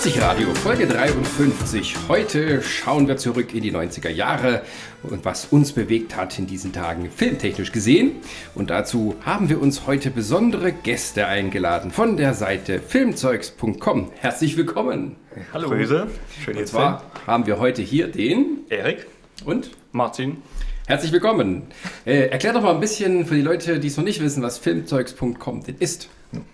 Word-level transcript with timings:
40 0.00 0.22
Radio, 0.22 0.54
Folge 0.54 0.86
53. 0.86 1.96
Heute 2.06 2.62
schauen 2.62 3.08
wir 3.08 3.16
zurück 3.16 3.52
in 3.52 3.64
die 3.64 3.72
90er 3.72 4.10
Jahre 4.10 4.62
und 5.02 5.24
was 5.24 5.46
uns 5.46 5.72
bewegt 5.72 6.14
hat 6.14 6.38
in 6.38 6.46
diesen 6.46 6.72
Tagen 6.72 7.10
filmtechnisch 7.10 7.72
gesehen. 7.72 8.12
Und 8.54 8.70
dazu 8.70 9.16
haben 9.26 9.48
wir 9.48 9.60
uns 9.60 9.88
heute 9.88 10.12
besondere 10.12 10.70
Gäste 10.70 11.26
eingeladen 11.26 11.90
von 11.90 12.16
der 12.16 12.34
Seite 12.34 12.80
filmzeugs.com. 12.80 14.12
Herzlich 14.14 14.56
willkommen. 14.56 15.16
Hallo. 15.52 15.68
Grüße. 15.68 16.06
Schön 16.44 16.58
und 16.58 16.68
zwar 16.68 17.02
haben 17.26 17.46
wir 17.46 17.58
heute 17.58 17.82
hier 17.82 18.06
den 18.06 18.66
Erik 18.68 19.08
und 19.44 19.72
Martin. 19.90 20.36
Herzlich 20.86 21.10
willkommen. 21.10 21.64
Äh, 22.06 22.28
erklär 22.28 22.52
doch 22.52 22.62
mal 22.62 22.72
ein 22.72 22.80
bisschen 22.80 23.26
für 23.26 23.34
die 23.34 23.42
Leute, 23.42 23.80
die 23.80 23.88
es 23.88 23.96
noch 23.96 24.04
nicht 24.04 24.22
wissen, 24.22 24.44
was 24.44 24.58
filmzeugs.com 24.58 25.64
denn 25.64 25.74
ist. 25.80 26.08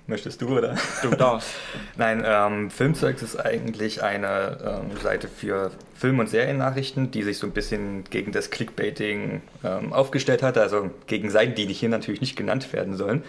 Möchtest 0.06 0.40
du 0.40 0.56
oder? 0.56 0.76
Du 1.02 1.10
darfst. 1.10 1.50
Nein, 1.96 2.22
ähm, 2.24 2.70
Filmzeugs 2.70 3.22
ist 3.22 3.36
eigentlich 3.36 4.02
eine 4.02 4.82
ähm, 4.90 4.96
Seite 5.02 5.28
für 5.28 5.72
Film- 5.94 6.20
und 6.20 6.28
Seriennachrichten, 6.28 7.10
die 7.10 7.22
sich 7.22 7.38
so 7.38 7.46
ein 7.46 7.52
bisschen 7.52 8.04
gegen 8.04 8.30
das 8.30 8.50
Clickbaiting 8.50 9.42
ähm, 9.64 9.92
aufgestellt 9.92 10.42
hat, 10.42 10.58
also 10.58 10.90
gegen 11.06 11.30
Seiten, 11.30 11.54
die 11.54 11.66
hier 11.66 11.88
natürlich 11.88 12.20
nicht 12.20 12.36
genannt 12.36 12.72
werden 12.72 12.96
sollen. 12.96 13.24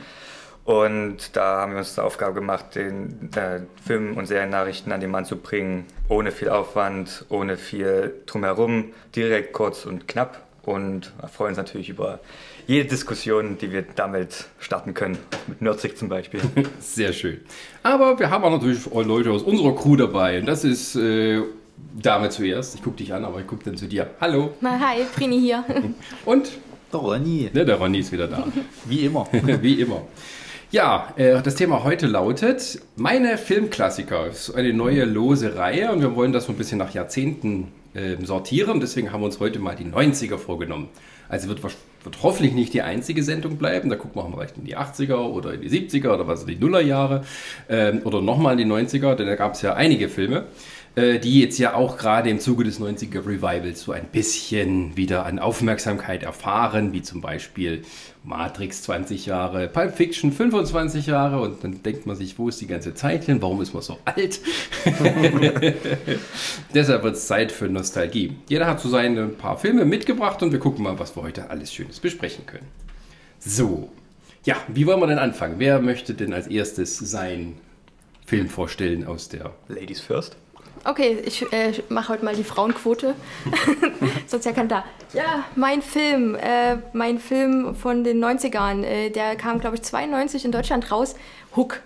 Und 0.66 1.35
da 1.35 1.62
haben 1.62 1.73
wir 1.73 1.80
uns 1.80 1.94
zur 1.94 2.04
Aufgabe 2.04 2.34
gemacht, 2.34 2.73
den 2.73 3.30
äh, 3.35 3.62
Film- 3.85 4.18
und 4.18 4.26
Seriennachrichten 4.26 4.91
an 4.91 4.99
den 4.99 5.12
Mann 5.12 5.26
zu 5.26 5.38
bringen, 5.38 5.85
ohne 6.09 6.32
viel 6.32 6.49
Aufwand, 6.49 7.26
ohne 7.30 7.55
viel 7.55 8.16
drumherum, 8.26 8.91
direkt, 9.16 9.54
kurz 9.54 9.85
und 9.85 10.07
knapp. 10.07 10.41
Und 10.63 11.13
freuen 11.32 11.49
uns 11.49 11.57
natürlich 11.57 11.90
über 11.90 12.20
jede 12.68 12.90
Diskussion, 12.90 13.58
die 13.60 13.72
wir 13.72 13.84
damit 13.96 14.46
starten 14.60 14.94
können. 14.94 15.18
Mit 15.48 15.62
Nerdsig 15.62 15.98
zum 15.98 16.10
Beispiel. 16.10 16.41
Sehr 16.80 17.13
schön. 17.13 17.41
Aber 17.84 18.20
wir 18.20 18.30
haben 18.30 18.44
auch 18.44 18.52
natürlich 18.52 18.85
Leute 18.94 19.32
aus 19.32 19.44
unserer 19.44 19.76
Crew 19.76 19.96
dabei. 19.96 20.40
Und 20.40 20.48
das 20.48 20.63
ist 20.63 20.96
äh, 20.96 21.41
Dame 22.02 22.30
zuerst. 22.30 22.76
Ich 22.76 22.84
gucke 22.84 22.98
dich 22.98 23.13
an, 23.13 23.26
aber 23.26 23.40
ich 23.40 23.48
gucke 23.48 23.63
dann 23.66 23.77
zu 23.77 23.88
dir. 23.88 24.10
Hallo. 24.20 24.54
Na, 24.62 24.80
hi, 24.80 25.04
Prini 25.13 25.40
hier. 25.40 25.63
Und? 26.26 26.49
Der 26.91 26.99
Ronny. 26.99 27.49
Ne, 27.54 27.66
der 27.66 27.76
Ronny 27.76 27.99
ist 27.99 28.12
wieder 28.12 28.27
da. 28.27 28.48
Wie 28.85 29.05
immer. 29.05 29.27
Wie 29.32 29.82
immer. 29.82 30.04
Ja, 30.72 31.13
äh, 31.16 31.41
das 31.41 31.55
Thema 31.55 31.84
heute 31.84 32.07
lautet 32.07 32.79
Meine 32.96 33.38
Filmklassiker. 33.38 34.27
Das 34.27 34.50
ist 34.50 34.55
eine 34.55 34.74
neue 34.74 35.05
lose 35.05 35.55
Reihe 35.55 35.91
und 35.91 36.02
wir 36.02 36.16
wollen 36.16 36.32
das 36.32 36.46
so 36.46 36.54
ein 36.54 36.57
bisschen 36.57 36.79
nach 36.79 36.94
Jahrzehnten 36.94 37.72
äh, 37.94 38.16
sortieren. 38.24 38.79
Deswegen 38.79 39.12
haben 39.12 39.22
wir 39.22 39.26
uns 39.26 39.40
heute 39.40 39.60
mal 39.60 39.76
die 39.76 39.85
90er 39.85 40.38
vorgenommen. 40.38 40.90
Also 41.29 41.48
wird, 41.50 41.62
wird 42.05 42.23
hoffentlich 42.23 42.53
nicht 42.53 42.73
die 42.73 42.81
einzige 42.81 43.23
Sendung 43.23 43.57
bleiben. 43.57 43.89
Da 43.89 43.95
gucken 43.95 44.21
wir 44.21 44.31
vielleicht 44.31 44.57
in 44.57 44.65
die 44.65 44.77
80er 44.77 45.15
oder 45.15 45.53
in 45.53 45.61
die 45.61 45.70
70er 45.70 46.13
oder 46.13 46.27
was 46.27 46.45
die 46.45 46.55
Nullerjahre 46.55 47.23
ähm, 47.70 48.01
oder 48.03 48.21
nochmal 48.21 48.59
in 48.59 48.70
die 48.70 48.73
90er, 48.73 49.15
denn 49.15 49.27
da 49.27 49.35
gab 49.35 49.53
es 49.53 49.61
ja 49.61 49.73
einige 49.73 50.09
Filme, 50.09 50.45
die 50.96 51.41
jetzt 51.41 51.57
ja 51.57 51.74
auch 51.74 51.98
gerade 51.98 52.29
im 52.29 52.40
Zuge 52.40 52.63
des 52.63 52.79
90er 52.79 53.26
Revivals 53.26 53.82
so 53.82 53.91
ein 53.91 54.05
bisschen 54.05 54.96
wieder 54.96 55.26
an 55.26 55.40
Aufmerksamkeit 55.40 56.24
erfahren, 56.24 56.93
wie 56.93 57.01
zum 57.01 57.20
Beispiel 57.20 57.82
Matrix 58.24 58.84
20 58.84 59.26
Jahre, 59.26 59.68
Pulp 59.68 59.96
Fiction 59.96 60.32
25 60.32 61.07
Jahre 61.07 61.41
und 61.41 61.63
dann 61.63 61.84
denkt 61.84 62.05
man 62.05 62.16
sich, 62.16 62.40
wo 62.40 62.49
ist 62.49 62.60
die 62.62 62.68
ganze 62.68 62.93
Zeit 62.93 63.26
hin? 63.26 63.41
Warum 63.41 63.62
ist 63.62 63.73
man 63.73 63.84
so 63.84 63.99
alt? 64.06 64.40
Deshalb 66.73 67.03
wird 67.03 67.16
es 67.16 67.28
Zeit 67.28 67.51
für 67.51 67.68
Nostalgie. 67.68 68.38
Jeder 68.50 68.66
hat 68.66 68.79
so 68.79 68.90
seine 68.90 69.28
paar 69.28 69.57
Filme 69.57 69.85
mitgebracht 69.85 70.41
und 70.44 70.51
wir 70.51 70.59
gucken 70.59 70.84
mal, 70.84 70.97
was 70.97 71.16
wir 71.16 71.23
heute 71.23 71.50
alles 71.50 71.73
Schönes 71.73 72.00
besprechen 72.00 72.46
können. 72.46 72.68
So, 73.40 73.90
ja, 74.44 74.56
wie 74.68 74.88
wollen 74.88 75.00
wir 75.00 75.07
denn 75.07 75.19
anfangen? 75.19 75.56
Wer 75.57 75.81
möchte 75.81 76.13
denn 76.13 76.34
als 76.34 76.47
erstes 76.47 76.97
seinen 76.97 77.57
Film 78.25 78.47
vorstellen 78.50 79.06
aus 79.06 79.29
der 79.29 79.53
Ladies 79.67 80.01
First? 80.01 80.38
Okay, 80.88 81.18
ich 81.25 81.51
äh, 81.51 81.73
mache 81.90 82.09
heute 82.09 82.23
mal 82.23 82.35
die 82.35 82.44
Frauenquote. 82.44 83.16
Sonst 84.28 84.46
ja 84.46 84.51
kein 84.51 84.68
da. 84.68 84.85
Ja, 85.13 85.44
mein 85.56 85.81
Film, 85.81 86.35
äh, 86.35 86.78
mein 86.94 87.18
Film 87.18 87.73
von 87.75 88.03
den 88.03 88.23
90ern, 88.23 88.84
äh, 88.84 89.09
der 89.09 89.35
kam, 89.35 89.59
glaube 89.59 89.78
ich, 89.78 89.81
92 89.81 90.45
in 90.45 90.51
Deutschland 90.51 90.91
raus. 90.91 91.16
Hook. 91.56 91.81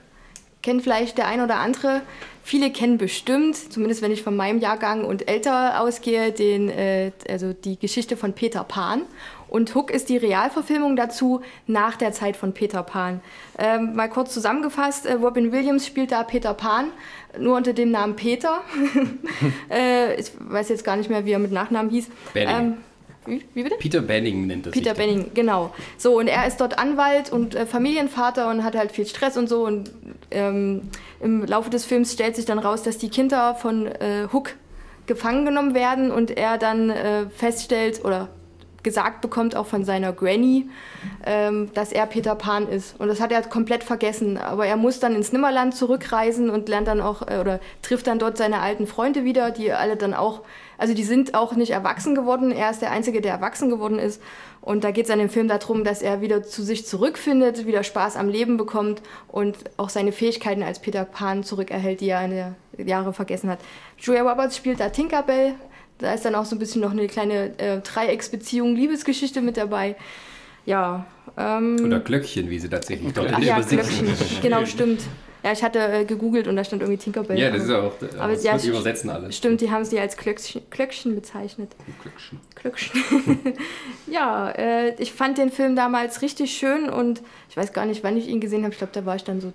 Kennt 0.62 0.84
vielleicht 0.84 1.18
der 1.18 1.28
ein 1.28 1.40
oder 1.40 1.56
andere. 1.56 2.02
Viele 2.44 2.72
kennen 2.72 2.98
bestimmt, 2.98 3.56
zumindest 3.56 4.02
wenn 4.02 4.12
ich 4.12 4.24
von 4.24 4.36
meinem 4.36 4.60
Jahrgang 4.60 5.06
und 5.06 5.30
älter 5.30 5.80
ausgehe, 5.80 6.32
den, 6.34 6.68
äh, 6.68 7.12
also 7.30 7.54
die 7.54 7.80
Geschichte 7.80 8.18
von 8.18 8.34
Peter 8.34 8.64
Pan. 8.64 9.04
Und 9.50 9.74
Hook 9.76 9.92
ist 9.92 10.10
die 10.10 10.18
Realverfilmung 10.18 10.96
dazu 10.96 11.42
nach 11.68 11.96
der 11.96 12.12
Zeit 12.12 12.38
von 12.38 12.54
Peter 12.54 12.84
Pan. 12.84 13.22
Ähm, 13.58 13.96
mal 13.96 14.10
kurz 14.10 14.34
zusammengefasst, 14.34 15.06
äh, 15.06 15.14
Robin 15.14 15.52
Williams 15.52 15.86
spielt 15.86 16.12
da 16.12 16.24
Peter 16.24 16.54
Pan, 16.54 16.92
nur 17.40 17.58
unter 17.58 17.74
dem 17.74 17.92
Namen 17.92 18.16
Peter. 18.16 18.62
äh, 19.72 20.20
ich 20.20 20.32
weiß 20.40 20.70
jetzt 20.70 20.84
gar 20.84 20.96
nicht 20.96 21.10
mehr, 21.10 21.26
wie 21.26 21.32
er 21.32 21.40
mit 21.40 21.52
Nachnamen 21.52 21.92
hieß. 21.92 22.10
Ähm, 22.36 22.78
wie, 23.26 23.44
wie, 23.54 23.64
bitte? 23.64 23.76
Peter 23.78 24.02
Benning 24.02 24.48
nennt 24.48 24.66
das 24.66 24.74
Peter 24.74 24.94
Benning, 24.94 25.32
genau. 25.34 25.74
So, 25.98 26.18
und 26.18 26.28
er 26.28 26.48
ist 26.48 26.58
dort 26.58 26.80
Anwalt 26.80 27.32
und 27.32 27.56
äh, 27.56 27.66
Familienvater 27.66 28.50
und 28.50 28.64
hat 28.64 28.76
halt 28.76 28.92
viel 28.92 29.06
Stress 29.06 29.38
und 29.38 29.48
so. 29.48 29.66
Und 29.66 29.92
ähm, 30.32 30.90
im 31.20 31.46
Laufe 31.46 31.70
des 31.70 31.86
Films 31.86 32.14
stellt 32.14 32.36
sich 32.36 32.46
dann 32.46 32.60
raus, 32.60 32.84
dass 32.84 32.98
die 32.98 33.10
Kinder 33.10 33.56
von 33.56 33.88
äh, 33.88 34.28
Hook 34.32 34.56
gefangen 35.06 35.46
genommen 35.46 35.74
werden 35.74 36.12
und 36.12 36.32
er 36.32 36.58
dann 36.58 36.90
äh, 36.90 37.30
feststellt 37.30 38.06
oder 38.06 38.30
gesagt 38.84 39.22
bekommt, 39.22 39.56
auch 39.56 39.66
von 39.66 39.84
seiner 39.84 40.14
Granny, 40.14 40.70
ähm, 41.26 41.72
dass 41.74 41.92
er 41.92 42.06
Peter 42.06 42.36
Pan 42.36 42.68
ist. 42.68 43.00
Und 43.00 43.08
das 43.08 43.20
hat 43.20 43.32
er 43.32 43.42
komplett 43.44 43.84
vergessen. 43.84 44.38
Aber 44.38 44.66
er 44.66 44.78
muss 44.78 45.00
dann 45.00 45.16
ins 45.16 45.32
Nimmerland 45.32 45.76
zurückreisen 45.76 46.50
und 46.50 46.70
lernt 46.70 46.88
dann 46.88 47.02
auch, 47.02 47.28
äh, 47.28 47.40
oder 47.40 47.60
trifft 47.82 48.08
dann 48.08 48.20
dort 48.20 48.38
seine 48.38 48.62
alten 48.62 48.88
Freunde 48.88 49.24
wieder, 49.24 49.52
die 49.52 49.72
alle 49.72 49.96
dann 49.96 50.14
auch, 50.14 50.42
also 50.78 50.94
die 50.94 51.04
sind 51.04 51.34
auch 51.34 51.54
nicht 51.54 51.72
erwachsen 51.72 52.16
geworden. 52.16 52.52
Er 52.52 52.70
ist 52.70 52.82
der 52.82 52.92
Einzige, 52.92 53.22
der 53.22 53.34
erwachsen 53.34 53.70
geworden 53.70 54.00
ist. 54.00 54.22
Und 54.62 54.84
da 54.84 54.92
geht 54.92 55.06
es 55.06 55.12
an 55.12 55.20
dem 55.20 55.30
Film 55.30 55.48
darum, 55.48 55.84
dass 55.84 56.02
er 56.02 56.22
wieder 56.22 56.44
zu 56.44 56.64
sich 56.64 56.86
zurückfindet, 56.86 57.66
wieder 57.66 57.84
Spaß 57.84 58.18
am 58.18 58.28
Leben 58.28 58.58
bekommt 58.58 59.02
und 59.28 59.58
auch 59.78 59.90
seine 59.90 60.12
Fähigkeiten 60.12 60.64
als 60.64 60.80
Peter 60.80 61.06
Pan 61.06 61.44
zurückerhält, 61.44 62.02
die 62.02 62.10
er 62.10 62.26
in 62.26 62.56
den 62.78 62.88
Jahren 62.88 63.14
vergessen 63.14 63.50
hat. 63.50 63.60
Julia 63.98 64.22
Roberts 64.22 64.58
spielt 64.58 64.80
da 64.80 64.90
Tinkerbell, 64.90 65.56
da 66.00 66.14
ist 66.14 66.26
dann 66.26 66.36
auch 66.36 66.46
so 66.46 66.56
ein 66.56 66.60
bisschen 66.60 66.82
noch 66.82 66.92
eine 66.92 67.08
kleine 67.08 67.58
äh, 67.60 67.82
Dreiecksbeziehung, 67.82 68.76
Liebesgeschichte 68.76 69.42
mit 69.42 69.58
dabei. 69.58 69.96
Ja. 70.66 71.06
Ähm, 71.38 71.78
Oder 71.84 72.00
Glöckchen, 72.00 72.50
wie 72.50 72.60
sie 72.60 72.70
tatsächlich 72.70 73.14
dort 73.14 73.32
Ach, 73.34 73.40
ja, 73.40 73.60
Glöckchen. 73.60 74.08
Genau, 74.42 74.66
stimmt. 74.66 75.02
Ja, 75.44 75.54
ich 75.54 75.64
hatte 75.64 75.80
äh, 75.80 76.06
gegoogelt 76.06 76.48
und 76.48 76.58
da 76.58 76.64
stand 76.64 76.82
irgendwie 76.82 77.02
Tinkerbell. 77.02 77.40
Ja, 77.40 77.50
das 77.50 77.64
ist 77.64 77.72
auch. 77.72 77.94
Äh, 78.02 78.18
aber 78.18 78.34
das 78.34 78.44
ja, 78.44 78.58
übersetzen 78.58 79.10
alles. 79.10 79.38
Stimmt, 79.38 79.62
die 79.62 79.72
haben 79.72 79.86
sie 79.86 80.00
als 80.00 80.18
Glöckchen, 80.18 80.64
Glöckchen 80.70 81.16
bezeichnet. 81.16 81.76
Glöckchen. 82.02 82.40
Glöckchen. 82.56 83.54
ja, 84.08 84.50
äh, 84.52 84.96
ich 85.02 85.14
fand 85.14 85.38
den 85.38 85.50
Film 85.50 85.78
damals 85.78 86.22
richtig 86.22 86.52
schön 86.52 86.90
und 86.90 87.22
ich 87.50 87.56
weiß 87.56 87.72
gar 87.72 87.86
nicht, 87.86 88.04
wann 88.04 88.18
ich 88.18 88.28
ihn 88.28 88.42
gesehen 88.42 88.64
habe. 88.64 88.74
Ich 88.74 88.80
glaube, 88.80 88.94
da 88.94 89.06
war 89.06 89.16
ich 89.16 89.24
dann 89.24 89.40
so 89.40 89.54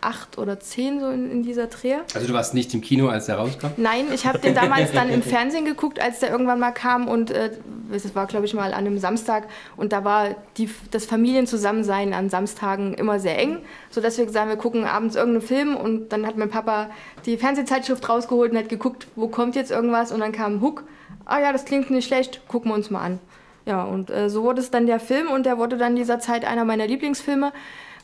acht 0.00 0.38
oder 0.38 0.60
zehn 0.60 1.00
so 1.00 1.08
in, 1.08 1.30
in, 1.30 1.42
dieser 1.42 1.66
Dreh. 1.66 1.96
Also 2.14 2.26
du 2.26 2.32
warst 2.32 2.54
nicht 2.54 2.72
im 2.74 2.80
Kino, 2.80 3.08
als 3.08 3.26
der 3.26 3.36
rauskam? 3.36 3.68
Nein, 3.76 4.06
ich 4.12 4.26
habe 4.26 4.38
den 4.38 4.54
damals 4.54 4.92
dann 4.92 5.10
im 5.10 5.22
Fernsehen 5.22 5.64
geguckt, 5.64 6.00
als 6.00 6.20
der 6.20 6.30
irgendwann 6.30 6.60
mal 6.60 6.72
kam 6.72 7.08
und 7.08 7.30
äh, 7.30 7.50
das 7.90 8.14
war 8.14 8.26
glaube 8.26 8.46
ich 8.46 8.54
mal 8.54 8.72
an 8.72 8.86
einem 8.86 8.98
Samstag 8.98 9.48
und 9.76 9.92
da 9.92 10.04
war 10.04 10.34
die, 10.56 10.68
das 10.90 11.06
Familienzusammensein 11.06 12.12
an 12.12 12.30
Samstagen 12.30 12.94
immer 12.94 13.20
sehr 13.20 13.38
eng, 13.38 13.58
sodass 13.90 14.18
wir 14.18 14.26
gesagt 14.26 14.44
haben, 14.44 14.50
wir 14.50 14.56
gucken 14.56 14.84
abends 14.84 15.16
irgendeinen 15.16 15.46
Film 15.46 15.76
und 15.76 16.10
dann 16.10 16.26
hat 16.26 16.36
mein 16.36 16.50
Papa 16.50 16.90
die 17.26 17.36
Fernsehzeitschrift 17.36 18.08
rausgeholt 18.08 18.52
und 18.52 18.58
hat 18.58 18.68
geguckt, 18.68 19.06
wo 19.16 19.28
kommt 19.28 19.56
jetzt 19.56 19.70
irgendwas 19.70 20.12
und 20.12 20.20
dann 20.20 20.32
kam 20.32 20.60
Hook. 20.60 20.84
Ah 21.24 21.40
ja, 21.40 21.52
das 21.52 21.64
klingt 21.64 21.90
nicht 21.90 22.06
schlecht, 22.06 22.46
gucken 22.48 22.70
wir 22.70 22.74
uns 22.74 22.90
mal 22.90 23.02
an. 23.02 23.18
Ja, 23.68 23.84
und 23.84 24.08
äh, 24.10 24.30
so 24.30 24.44
wurde 24.44 24.62
es 24.62 24.70
dann 24.70 24.86
der 24.86 24.98
Film 24.98 25.28
und 25.28 25.44
der 25.44 25.58
wurde 25.58 25.76
dann 25.76 25.94
dieser 25.94 26.18
Zeit 26.20 26.46
einer 26.46 26.64
meiner 26.64 26.86
Lieblingsfilme 26.86 27.52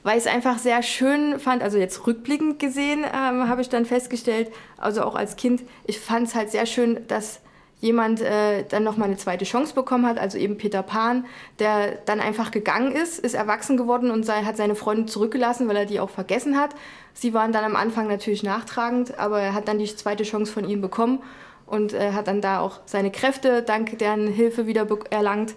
weil 0.05 0.19
ich 0.19 0.27
es 0.27 0.33
einfach 0.33 0.59
sehr 0.59 0.83
schön 0.83 1.41
fand, 1.41 1.63
also 1.63 1.79
jetzt 1.79 2.07
rückblickend 2.07 2.61
gesehen, 2.61 3.05
ähm, 3.05 3.49
habe 3.49 3.63
ich 3.63 3.71
dann 3.71 3.87
festgestellt, 3.87 4.53
also 4.77 5.03
auch 5.03 5.17
als 5.17 5.35
Kind, 5.35 5.63
ich 5.87 5.99
fand 5.99 6.29
es 6.29 6.35
halt 6.35 6.51
sehr 6.51 6.67
schön, 6.67 7.05
dass 7.09 7.41
jemand 7.81 8.21
äh, 8.21 8.65
dann 8.69 8.85
nochmal 8.85 9.09
eine 9.09 9.17
zweite 9.17 9.45
Chance 9.45 9.75
bekommen 9.75 10.07
hat, 10.07 10.19
also 10.19 10.39
eben 10.39 10.59
Peter 10.59 10.83
Pan, 10.83 11.25
der 11.59 11.97
dann 12.05 12.21
einfach 12.21 12.51
gegangen 12.51 12.93
ist, 12.93 13.19
ist 13.19 13.35
erwachsen 13.35 13.77
geworden 13.77 14.11
und 14.11 14.25
sei, 14.25 14.43
hat 14.43 14.57
seine 14.57 14.75
Freundin 14.75 15.09
zurückgelassen, 15.09 15.69
weil 15.69 15.77
er 15.77 15.87
die 15.87 16.01
auch 16.01 16.11
vergessen 16.11 16.59
hat. 16.59 16.75
Sie 17.15 17.33
waren 17.33 17.53
dann 17.53 17.65
am 17.65 17.77
Anfang 17.77 18.07
natürlich 18.07 18.43
nachtragend, 18.43 19.19
aber 19.19 19.41
er 19.41 19.55
hat 19.55 19.69
dann 19.69 19.79
die 19.79 19.97
zweite 19.97 20.25
Chance 20.25 20.53
von 20.53 20.69
ihm 20.69 20.83
bekommen 20.83 21.23
und 21.67 21.95
äh, 21.95 22.13
hat 22.13 22.29
dann 22.29 22.43
da 22.43 22.61
auch 22.61 22.81
seine 22.85 23.11
Kräfte 23.11 23.63
dank 23.63 23.99
deren 23.99 24.27
Hilfe 24.27 24.67
wieder 24.67 24.87
erlangt. 25.11 25.55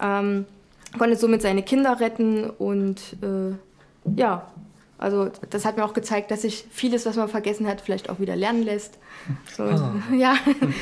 Ähm, 0.00 0.46
konnte 0.96 1.16
somit 1.16 1.42
seine 1.42 1.62
Kinder 1.62 2.00
retten 2.00 2.50
und 2.50 3.00
äh, 3.22 3.54
ja, 4.16 4.46
also 5.00 5.30
das 5.48 5.64
hat 5.64 5.78
mir 5.78 5.84
auch 5.84 5.94
gezeigt, 5.94 6.30
dass 6.30 6.42
sich 6.42 6.66
vieles, 6.70 7.06
was 7.06 7.16
man 7.16 7.28
vergessen 7.28 7.66
hat, 7.66 7.80
vielleicht 7.80 8.10
auch 8.10 8.20
wieder 8.20 8.36
lernen 8.36 8.62
lässt. 8.62 8.98
So, 9.56 9.62
ah. 9.62 9.94
ja. 10.16 10.34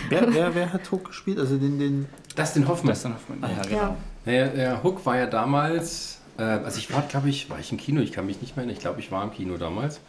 Wer, 0.09 0.35
wer, 0.35 0.55
wer, 0.57 0.73
hat 0.73 0.91
Hook 0.91 1.07
gespielt? 1.07 1.39
Also 1.39 1.57
den, 1.57 1.79
den 1.79 2.07
Dustin 2.35 2.67
Hoffmann. 2.67 2.95
Dustin 2.95 3.15
Hoffmann. 3.15 3.39
Ah, 3.43 3.51
ja, 3.57 3.63
genau. 3.63 3.77
Ja. 3.77 3.97
Naja, 4.25 4.47
der 4.49 4.83
Hook 4.83 5.07
war 5.07 5.17
ja 5.17 5.27
damals, 5.27 6.19
äh, 6.37 6.43
also 6.43 6.79
ich 6.79 6.93
war, 6.93 7.03
glaube 7.03 7.29
ich, 7.29 7.49
war 7.49 7.61
ich 7.61 7.71
im 7.71 7.79
Kino, 7.79 8.01
ich 8.01 8.11
kann 8.11 8.27
mich 8.27 8.41
nicht 8.41 8.57
mehr 8.57 8.65
erinnern, 8.65 8.77
ich 8.77 8.83
glaube, 8.83 8.99
ich 8.99 9.13
war 9.13 9.23
im 9.23 9.31
Kino 9.31 9.57
damals. 9.57 10.01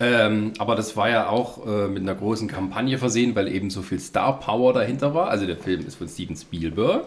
Ähm, 0.00 0.52
aber 0.58 0.76
das 0.76 0.96
war 0.96 1.10
ja 1.10 1.28
auch 1.28 1.66
äh, 1.66 1.88
mit 1.88 2.02
einer 2.02 2.14
großen 2.14 2.46
Kampagne 2.46 2.98
versehen, 2.98 3.34
weil 3.34 3.48
eben 3.48 3.68
so 3.68 3.82
viel 3.82 3.98
Star 3.98 4.38
Power 4.38 4.72
dahinter 4.72 5.12
war. 5.12 5.28
Also 5.28 5.44
der 5.44 5.56
Film 5.56 5.84
ist 5.84 5.96
von 5.96 6.08
Steven 6.08 6.36
Spielberg. 6.36 7.06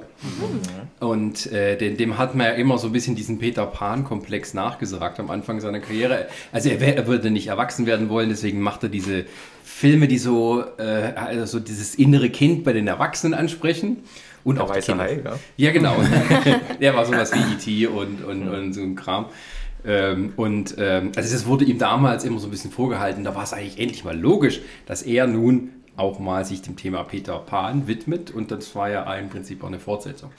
Und 1.00 1.50
äh, 1.52 1.78
dem, 1.78 1.96
dem 1.96 2.18
hat 2.18 2.36
man 2.36 2.48
ja 2.48 2.54
immer 2.54 2.78
so 2.78 2.88
ein 2.88 2.94
bisschen 2.94 3.16
diesen 3.16 3.40
Peter 3.40 3.66
Pan-Komplex 3.66 4.54
nachgesagt 4.54 5.20
am 5.22 5.30
Anfang 5.30 5.62
seiner 5.62 5.80
Karriere. 5.80 6.28
Also 6.52 6.70
er, 6.70 6.82
wär, 6.82 6.98
er 6.98 7.08
würde 7.08 7.32
nicht 7.32 7.48
erwachsen 7.48 7.86
werden 7.86 8.10
wollen, 8.10 8.28
deswegen 8.28 8.60
macht 8.60 8.84
er 8.84 8.90
diese 8.90 9.26
Filme, 9.64 10.10
die 10.10 10.18
so, 10.18 10.64
äh, 10.78 11.14
also 11.16 11.46
so 11.46 11.60
dieses 11.60 11.96
innere 11.96 12.30
Kind 12.30 12.66
bei 12.66 12.74
den 12.74 12.88
Erwachsenen 12.88 13.34
ansprechen. 13.34 14.04
Und 14.44 14.56
Der 14.56 14.66
auch 14.66 14.70
weiße. 14.70 14.98
Hai, 14.98 15.22
ja. 15.24 15.40
Ja, 15.56 15.72
genau. 15.72 15.96
Der 16.82 16.96
war 16.96 17.06
sowas 17.06 17.32
wie 17.34 17.40
E.T. 17.54 17.88
und, 17.88 18.24
und, 18.24 18.48
und 18.48 18.74
so 18.74 18.82
ein 18.82 18.96
Kram. 18.96 19.28
Ähm, 19.86 20.34
und 20.36 20.76
ähm, 20.78 21.12
also 21.16 21.34
das 21.34 21.46
wurde 21.46 21.66
ihm 21.66 21.78
damals 21.78 22.24
immer 22.24 22.40
so 22.40 22.48
ein 22.48 22.52
bisschen 22.52 22.72
vorgehalten. 22.72 23.24
Da 23.24 23.36
war 23.36 23.44
es 23.44 23.54
eigentlich 23.54 23.80
endlich 23.80 24.04
mal 24.04 24.18
logisch, 24.18 24.62
dass 24.86 25.02
er 25.02 25.28
nun 25.28 25.72
auch 25.98 26.20
mal 26.20 26.46
sich 26.46 26.62
dem 26.62 26.76
Thema 26.76 27.04
Peter 27.04 27.38
Pan 27.40 27.88
widmet. 27.88 28.32
Und 28.32 28.52
das 28.52 28.76
war 28.76 28.90
ja 28.90 29.14
im 29.16 29.30
Prinzip 29.30 29.64
auch 29.64 29.68
eine 29.68 29.80
Fortsetzung. 29.80 30.32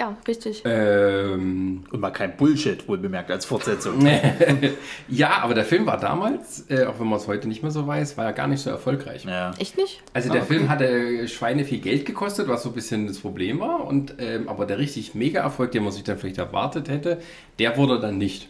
Ja, 0.00 0.16
richtig. 0.26 0.62
Ähm, 0.64 1.84
Und 1.90 2.00
mal 2.00 2.10
kein 2.10 2.36
Bullshit, 2.36 2.88
wohl 2.88 2.98
bemerkt, 2.98 3.30
als 3.30 3.44
Fortsetzung. 3.44 4.04
ja, 5.08 5.42
aber 5.42 5.54
der 5.54 5.64
Film 5.64 5.84
war 5.86 5.98
damals, 6.00 6.68
äh, 6.70 6.86
auch 6.86 6.98
wenn 6.98 7.06
man 7.06 7.18
es 7.18 7.28
heute 7.28 7.46
nicht 7.46 7.62
mehr 7.62 7.70
so 7.70 7.86
weiß, 7.86 8.16
war 8.16 8.24
ja 8.24 8.30
gar 8.32 8.48
nicht 8.48 8.62
so 8.62 8.70
erfolgreich. 8.70 9.24
Ja. 9.24 9.52
Echt 9.58 9.76
nicht? 9.76 10.02
Also 10.14 10.32
der 10.32 10.42
Film 10.42 10.68
hatte 10.70 11.28
Schweine 11.28 11.64
viel 11.64 11.78
Geld 11.78 12.06
gekostet, 12.06 12.48
was 12.48 12.62
so 12.62 12.70
ein 12.70 12.74
bisschen 12.74 13.06
das 13.06 13.18
Problem 13.18 13.60
war. 13.60 13.86
Und, 13.86 14.14
ähm, 14.18 14.48
aber 14.48 14.64
der 14.64 14.78
richtig 14.78 15.14
Mega-Erfolg, 15.14 15.72
den 15.72 15.84
man 15.84 15.92
sich 15.92 16.04
dann 16.04 16.18
vielleicht 16.18 16.38
erwartet 16.38 16.88
hätte, 16.88 17.20
der 17.58 17.76
wurde 17.76 18.00
dann 18.00 18.16
nicht. 18.18 18.48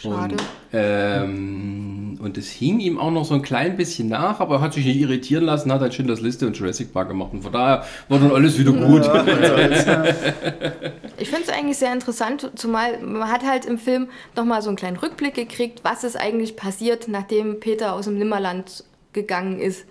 Schade. 0.00 0.36
Und, 0.36 0.42
ähm, 0.72 2.18
und 2.22 2.38
es 2.38 2.50
hing 2.50 2.78
ihm 2.78 2.98
auch 2.98 3.10
noch 3.10 3.24
so 3.24 3.34
ein 3.34 3.42
klein 3.42 3.76
bisschen 3.76 4.08
nach, 4.08 4.38
aber 4.40 4.56
er 4.56 4.60
hat 4.60 4.74
sich 4.74 4.84
nicht 4.84 4.98
irritieren 4.98 5.44
lassen, 5.44 5.72
hat 5.72 5.82
dann 5.82 5.90
Schindlers 5.90 6.20
Liste 6.20 6.46
und 6.46 6.56
Jurassic 6.56 6.92
Park 6.92 7.08
gemacht. 7.08 7.30
Und 7.32 7.42
von 7.42 7.52
daher 7.52 7.84
war 8.08 8.18
dann 8.18 8.32
alles 8.32 8.58
wieder 8.58 8.72
gut. 8.72 9.08
Ich 11.20 11.30
finde 11.30 11.46
es 11.48 11.52
eigentlich 11.52 11.78
sehr 11.78 11.92
interessant, 11.92 12.52
zumal 12.54 13.00
man 13.02 13.28
hat 13.28 13.44
halt 13.44 13.64
im 13.64 13.76
Film 13.76 14.08
nochmal 14.36 14.62
so 14.62 14.68
einen 14.68 14.76
kleinen 14.76 14.96
Rückblick 14.96 15.34
gekriegt, 15.34 15.80
was 15.82 16.04
ist 16.04 16.14
eigentlich 16.14 16.54
passiert, 16.54 17.08
nachdem 17.08 17.58
Peter 17.58 17.94
aus 17.94 18.04
dem 18.04 18.18
Nimmerland 18.18 18.84
gegangen 19.12 19.58
ist. 19.58 19.84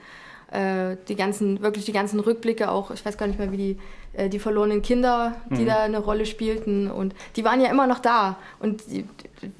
Äh, 0.51 0.95
die 1.09 1.15
ganzen, 1.15 1.61
wirklich 1.61 1.83
die 1.83 1.91
ganzen 1.91 2.21
Rückblicke 2.21 2.71
auch, 2.71 2.91
ich 2.91 3.05
weiß 3.05 3.17
gar 3.17 3.27
nicht 3.27 3.37
mehr, 3.37 3.51
wie 3.51 3.57
die, 3.57 3.77
äh, 4.13 4.29
die 4.29 4.39
verlorenen 4.39 4.81
Kinder, 4.81 5.35
die 5.49 5.65
da 5.65 5.83
eine 5.83 5.99
Rolle 5.99 6.25
spielten 6.25 6.89
und 6.89 7.13
die 7.35 7.43
waren 7.43 7.59
ja 7.59 7.69
immer 7.69 7.85
noch 7.85 7.99
da 7.99 8.37
und 8.59 8.81
die, 8.89 9.03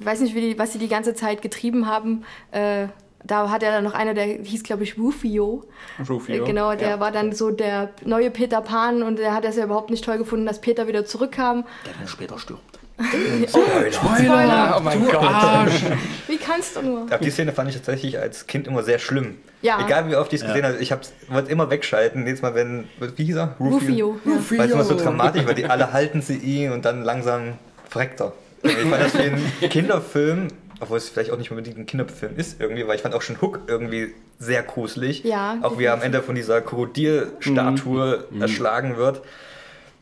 weiß 0.00 0.20
nicht, 0.20 0.34
wie 0.34 0.40
die, 0.40 0.58
was 0.58 0.72
sie 0.72 0.78
die 0.78 0.88
ganze 0.88 1.14
Zeit 1.14 1.42
getrieben 1.42 1.86
haben. 1.86 2.24
Äh, 2.52 2.86
da 3.24 3.50
hat 3.50 3.62
er 3.62 3.72
dann 3.72 3.84
noch 3.84 3.94
einer, 3.94 4.14
der 4.14 4.24
hieß, 4.26 4.62
glaube 4.62 4.84
ich, 4.84 4.96
Rufio. 4.96 5.64
Rufio. 6.08 6.42
Äh, 6.44 6.46
Genau, 6.46 6.74
der 6.74 6.88
Ja. 6.90 7.00
war 7.00 7.10
dann 7.12 7.32
so 7.32 7.50
der 7.50 7.90
neue 8.04 8.30
Peter 8.30 8.60
Pan 8.60 9.02
und 9.02 9.18
der 9.18 9.34
hat 9.34 9.44
es 9.44 9.56
ja 9.56 9.64
überhaupt 9.64 9.90
nicht 9.90 10.04
toll 10.04 10.18
gefunden, 10.18 10.46
dass 10.46 10.60
Peter 10.60 10.86
wieder 10.86 11.04
zurückkam. 11.04 11.64
Der 11.84 11.92
dann 11.94 12.06
später 12.08 12.38
stirbt. 12.38 12.62
Spoiler! 13.48 14.74
Oh 14.76 14.80
mein 14.82 15.00
du 15.04 15.06
Gott. 15.12 15.22
Arsch! 15.22 15.82
Wie 16.26 16.36
kannst 16.36 16.76
du 16.76 16.82
nur? 16.82 17.02
Aber 17.02 17.18
die 17.18 17.30
Szene 17.30 17.52
fand 17.52 17.68
ich 17.70 17.76
tatsächlich 17.76 18.18
als 18.18 18.46
Kind 18.46 18.66
immer 18.66 18.82
sehr 18.82 18.98
schlimm. 18.98 19.36
Ja. 19.62 19.84
Egal 19.84 20.08
wie 20.08 20.16
oft 20.16 20.32
ich 20.32 20.40
es 20.40 20.46
Ja. 20.46 20.52
gesehen 20.54 20.66
habe, 20.66 20.78
ich 20.78 20.92
wollte 21.28 21.50
immer 21.50 21.70
wegschalten. 21.70 22.26
Jedes 22.26 22.42
Mal, 22.42 22.54
wenn, 22.54 22.88
wie 23.16 23.24
hieß 23.24 23.36
er? 23.36 23.54
Rufio. 23.60 24.16
Ja. 24.24 24.32
Weil 24.58 24.66
es 24.66 24.72
immer 24.72 24.84
so 24.84 24.96
dramatisch, 24.96 25.46
weil 25.46 25.54
die 25.54 25.66
alle 25.66 25.92
halten 25.92 26.22
sie 26.22 26.36
ihn 26.36 26.72
und 26.72 26.84
dann 26.84 27.02
langsam 27.04 27.54
verreckt 27.88 28.20
er. 28.20 28.32
Ich 28.62 28.72
fand 28.72 28.92
das 29.02 29.14
wie 29.14 29.22
ein 29.22 29.52
Kinderfilm, 29.70 30.48
obwohl 30.80 30.98
es 30.98 31.08
vielleicht 31.08 31.30
auch 31.30 31.38
nicht 31.38 31.50
unbedingt 31.50 31.78
ein 31.78 31.86
Kinderfilm 31.86 32.36
ist 32.36 32.60
irgendwie, 32.60 32.86
weil 32.86 32.96
ich 32.96 33.02
fand 33.02 33.14
auch 33.14 33.22
schon 33.22 33.40
Hook 33.40 33.60
irgendwie 33.66 34.14
sehr 34.38 34.62
gruselig. 34.62 35.24
Ja, 35.24 35.58
Auch 35.62 35.78
wie 35.78 35.84
er 35.84 35.92
am 35.94 36.02
Ende 36.02 36.22
von 36.22 36.34
dieser 36.34 36.60
Krokodilstatue 36.60 38.24
erschlagen 38.40 38.96
wird. 38.96 39.22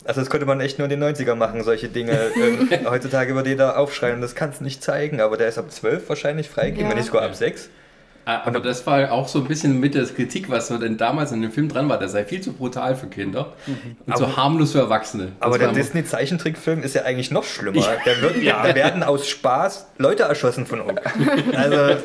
Also 0.04 0.20
das 0.20 0.30
könnte 0.30 0.46
man 0.46 0.60
echt 0.60 0.78
nur 0.78 0.88
in 0.90 1.00
den 1.00 1.02
90er 1.16 1.34
machen, 1.34 1.64
solche 1.64 1.88
Dinge. 1.88 2.30
Ähm, 2.36 2.68
heutzutage 2.88 3.34
würde 3.34 3.50
jeder 3.50 3.76
aufschreien, 3.78 4.20
das 4.20 4.34
kannst 4.36 4.60
du 4.60 4.64
nicht 4.64 4.82
zeigen, 4.82 5.20
aber 5.20 5.36
der 5.36 5.48
ist 5.48 5.58
ab 5.58 5.70
12 5.70 6.08
wahrscheinlich 6.08 6.48
freigegeben, 6.48 6.84
Ja. 6.84 6.90
wenn 6.90 6.98
nicht 6.98 7.06
sogar 7.06 7.22
ab 7.22 7.34
6. 7.34 7.70
Ah, 8.28 8.42
Aber 8.44 8.58
das 8.60 8.84
war 8.88 9.12
auch 9.12 9.28
so 9.28 9.38
ein 9.38 9.44
bisschen 9.46 9.78
mit 9.78 9.94
der 9.94 10.04
Kritik, 10.06 10.50
was 10.50 10.66
so 10.66 10.78
denn 10.78 10.96
damals 10.96 11.30
in 11.30 11.40
dem 11.42 11.52
Film 11.52 11.68
dran 11.68 11.88
war. 11.88 11.96
Der 11.98 12.08
sei 12.08 12.24
viel 12.24 12.40
zu 12.40 12.52
brutal 12.52 12.96
für 12.96 13.06
Kinder 13.06 13.52
und 14.04 14.18
so 14.18 14.24
Aber- 14.24 14.36
harmlos 14.36 14.72
für 14.72 14.80
Erwachsene. 14.80 15.26
Das 15.38 15.46
Aber 15.46 15.58
der 15.58 15.70
Disney-Zeichentrickfilm 15.72 16.82
ist 16.82 16.94
ja 16.96 17.02
eigentlich 17.04 17.30
noch 17.30 17.44
schlimmer. 17.44 17.86
Der 18.04 18.20
wird, 18.22 18.36
Da 18.44 18.74
werden 18.74 19.02
aus 19.04 19.28
Spaß 19.28 19.86
Leute 19.98 20.24
erschossen 20.24 20.66
von 20.66 20.80
uns. 20.80 20.98
Also 21.54 21.96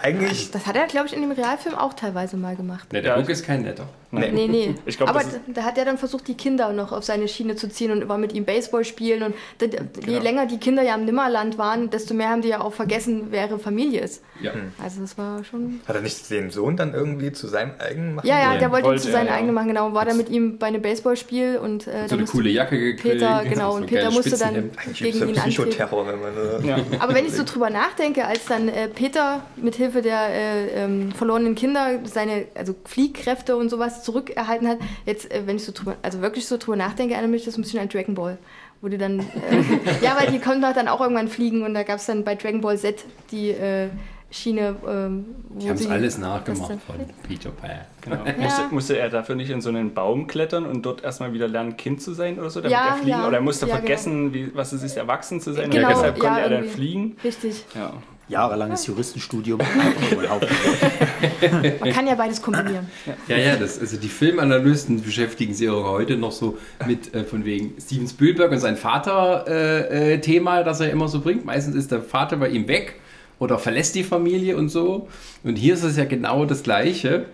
eigentlich. 0.00 0.50
Das 0.52 0.66
hat 0.66 0.76
er, 0.76 0.86
glaube 0.86 1.06
ich, 1.08 1.12
in 1.14 1.20
dem 1.22 1.32
Realfilm 1.32 1.74
auch 1.74 1.94
teilweise 1.94 2.36
mal 2.36 2.56
gemacht. 2.56 2.88
Nee, 2.92 3.00
der 3.02 3.16
Ja. 3.16 3.20
Hook 3.20 3.28
ist 3.28 3.44
kein 3.44 3.62
netter. 3.62 3.86
Nee. 4.12 4.30
Nee, 4.32 4.46
nee. 4.46 4.74
Ich 4.86 4.96
glaub, 4.96 5.08
Aber 5.08 5.20
da 5.20 5.26
da 5.52 5.62
hat 5.64 5.76
er 5.76 5.84
dann 5.84 5.98
versucht, 5.98 6.28
die 6.28 6.34
Kinder 6.36 6.72
noch 6.72 6.92
auf 6.92 7.02
seine 7.02 7.26
Schiene 7.26 7.56
zu 7.56 7.68
ziehen 7.68 7.90
und 7.90 8.08
war 8.08 8.16
mit 8.16 8.32
ihm 8.32 8.44
Baseball 8.44 8.84
spielen. 8.84 9.24
Und 9.24 9.34
je 9.60 9.66
Genau. 10.04 10.22
länger 10.22 10.46
die 10.46 10.58
Kinder 10.58 10.82
ja 10.84 10.94
im 10.94 11.04
Nimmerland 11.04 11.58
waren, 11.58 11.90
desto 11.90 12.14
mehr 12.14 12.28
haben 12.28 12.40
die 12.42 12.48
ja 12.48 12.60
auch 12.60 12.72
vergessen, 12.72 13.26
wer 13.30 13.48
ihre 13.48 13.58
Familie 13.58 14.02
ist. 14.02 14.22
Ja. 14.40 14.52
Also 14.82 15.00
das 15.00 15.18
war 15.18 15.42
schon. 15.42 15.63
Hat 15.86 15.96
er 15.96 16.02
nicht 16.02 16.30
den 16.30 16.50
Sohn 16.50 16.76
dann 16.76 16.94
irgendwie 16.94 17.32
zu 17.32 17.46
seinem 17.48 17.72
eigenen 17.78 18.14
machen? 18.14 18.26
Ja, 18.26 18.38
ja, 18.38 18.52
Ja. 18.54 18.58
der 18.58 18.70
wollte 18.70 18.86
ihn 18.86 18.90
Wollte 18.90 19.02
zu 19.02 19.10
seinen 19.12 19.26
ja. 19.28 19.34
eigenen 19.34 19.54
machen, 19.54 19.68
genau. 19.68 19.92
War 19.94 20.04
dann 20.04 20.16
mit 20.16 20.28
ihm 20.28 20.58
bei 20.58 20.66
einem 20.66 20.82
Baseballspiel 20.82 21.58
und 21.58 21.86
äh, 21.86 22.08
So 22.08 22.16
eine 22.16 22.24
coole 22.24 22.50
Jacke 22.50 22.78
gekriegt. 22.78 23.14
Peter, 23.18 23.42
so 23.44 23.50
genau. 23.50 23.74
ein 23.74 23.82
Und 23.82 23.86
Peter 23.88 24.10
musste 24.10 24.36
dann 24.38 24.70
gegen 24.94 25.18
ihn 25.18 25.22
antreten. 25.38 25.50
Psychoterror, 25.50 26.06
wenn 26.06 26.20
man. 26.20 26.64
Äh, 26.64 26.68
Ja. 26.68 26.78
Aber 27.00 27.14
wenn 27.14 27.26
ich 27.26 27.32
so 27.32 27.44
drüber 27.44 27.70
nachdenke, 27.70 28.24
als 28.26 28.44
dann 28.46 28.68
äh, 28.68 28.88
Peter 28.88 29.42
mit 29.56 29.74
Hilfe 29.76 30.02
der 30.02 30.28
äh, 30.30 30.84
ähm, 30.84 31.12
verlorenen 31.12 31.54
Kinder 31.54 31.98
seine 32.04 32.46
also 32.54 32.74
Fliehkräfte 32.84 33.56
und 33.56 33.68
sowas 33.70 34.02
zurückerhalten 34.04 34.68
hat, 34.68 34.78
jetzt 35.06 35.30
äh, 35.30 35.42
wenn 35.46 35.56
ich 35.56 35.64
so 35.64 35.72
drüber, 35.72 35.96
also 36.02 36.20
wirklich 36.20 36.46
so 36.46 36.56
drüber 36.56 36.76
nachdenke, 36.76 37.14
erinnert 37.14 37.30
mich 37.32 37.44
das 37.44 37.56
ein 37.58 37.62
bisschen 37.62 37.80
an 37.80 37.88
Dragon 37.88 38.14
Ball. 38.14 38.38
Wo 38.80 38.88
die 38.88 38.98
dann, 38.98 39.20
äh, 39.20 39.24
ja, 40.04 40.16
weil 40.20 40.30
die 40.30 40.38
konnten 40.38 40.60
doch 40.62 40.74
dann 40.74 40.88
auch 40.88 41.00
irgendwann 41.00 41.28
fliegen 41.28 41.62
und 41.62 41.72
da 41.74 41.84
gab 41.84 41.96
es 41.98 42.06
dann 42.06 42.22
bei 42.24 42.34
Dragon 42.34 42.60
Ball 42.60 42.76
Z 42.78 43.02
die 43.30 43.50
äh, 43.50 43.88
Schiene, 44.34 44.74
ähm, 44.88 45.26
Die 45.60 45.68
haben 45.68 45.76
es 45.76 45.86
alles 45.86 46.18
nachgemacht 46.18 46.72
von 46.84 46.96
Peter 47.28 47.50
Pan. 47.50 47.70
Genau. 48.00 48.16
Ja. 48.26 48.32
Musste, 48.42 48.62
musste 48.72 48.98
er 48.98 49.08
dafür 49.08 49.36
nicht 49.36 49.50
in 49.50 49.60
so 49.60 49.68
einen 49.68 49.94
Baum 49.94 50.26
klettern 50.26 50.66
und 50.66 50.82
dort 50.82 51.04
erstmal 51.04 51.32
wieder 51.32 51.46
lernen, 51.46 51.76
Kind 51.76 52.02
zu 52.02 52.14
sein 52.14 52.40
oder 52.40 52.50
so, 52.50 52.60
damit 52.60 52.72
Ja, 52.72 52.88
er 52.88 52.94
fliegen? 52.94 53.10
ja. 53.10 53.28
Oder 53.28 53.36
er 53.36 53.42
musste 53.42 53.68
Ja, 53.68 53.76
vergessen, 53.76 54.34
wie, 54.34 54.50
was 54.52 54.72
es 54.72 54.82
ist, 54.82 54.96
erwachsen 54.96 55.40
zu 55.40 55.52
sein. 55.52 55.70
Genau, 55.70 55.86
und 55.86 55.94
deshalb 55.94 56.18
konnte 56.18 56.40
ja, 56.40 56.46
er 56.46 56.50
dann 56.50 56.64
fliegen. 56.64 57.16
Richtig. 57.22 57.64
Ja. 57.76 57.92
Jahrelanges 58.26 58.86
Juristenstudium. 58.86 59.60
Man 61.80 61.92
kann 61.92 62.06
ja 62.06 62.14
beides 62.14 62.40
kombinieren. 62.42 62.88
Ja, 63.28 63.36
ja, 63.36 63.56
das, 63.56 63.78
also 63.78 63.98
die 63.98 64.08
Filmanalysten 64.08 65.02
beschäftigen 65.02 65.52
sich 65.54 65.68
auch 65.68 65.84
heute 65.84 66.16
noch 66.16 66.32
so 66.32 66.58
mit 66.86 67.14
äh, 67.14 67.24
von 67.24 67.44
wegen 67.44 67.74
Steven 67.80 68.08
Spielberg 68.08 68.50
und 68.50 68.58
sein 68.60 68.76
Vater-Thema, 68.76 70.12
äh, 70.14 70.20
Thema, 70.20 70.62
das 70.64 70.80
er 70.80 70.90
immer 70.90 71.06
so 71.08 71.20
bringt. 71.20 71.44
Meistens 71.44 71.76
ist 71.76 71.92
der 71.92 72.00
Vater 72.02 72.36
bei 72.38 72.48
ihm 72.48 72.66
weg 72.66 72.94
oder 73.38 73.58
verlässt 73.58 73.94
die 73.94 74.04
Familie 74.04 74.56
und 74.56 74.68
so. 74.68 75.08
Und 75.42 75.56
hier 75.56 75.74
ist 75.74 75.82
es 75.82 75.96
ja 75.96 76.04
genau 76.04 76.44
das 76.44 76.62
Gleiche, 76.62 77.26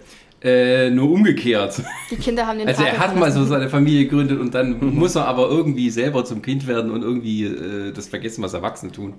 äh, 0.43 0.89
nur 0.91 1.11
umgekehrt. 1.11 1.83
Die 2.11 2.17
Kinder 2.17 2.47
haben 2.47 2.59
den 2.59 2.69
Also 2.69 2.83
Vater 2.83 2.97
er 2.97 3.01
hat 3.01 3.17
mal 3.17 3.31
so 3.31 3.45
seine 3.45 3.69
Familie 3.69 4.05
gegründet 4.05 4.41
und 4.41 4.55
dann 4.55 4.95
muss 4.95 5.15
er 5.15 5.27
aber 5.27 5.51
irgendwie 5.51 5.91
selber 5.91 6.25
zum 6.25 6.41
Kind 6.41 6.67
werden 6.67 6.91
und 6.91 7.03
irgendwie 7.03 7.45
äh, 7.45 7.93
das 7.93 8.09
vergessen, 8.09 8.43
was 8.43 8.55
Erwachsene 8.55 8.91
tun. 8.91 9.15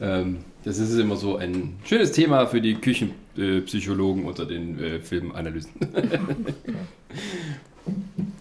Ähm, 0.00 0.38
das 0.64 0.78
ist 0.78 0.96
immer 0.98 1.16
so 1.16 1.36
ein 1.36 1.76
schönes 1.84 2.12
Thema 2.12 2.46
für 2.46 2.60
die 2.60 2.74
Küchenpsychologen 2.74 4.24
unter 4.24 4.46
den 4.46 4.78
äh, 4.82 5.00
Filmanalysten. 5.00 5.74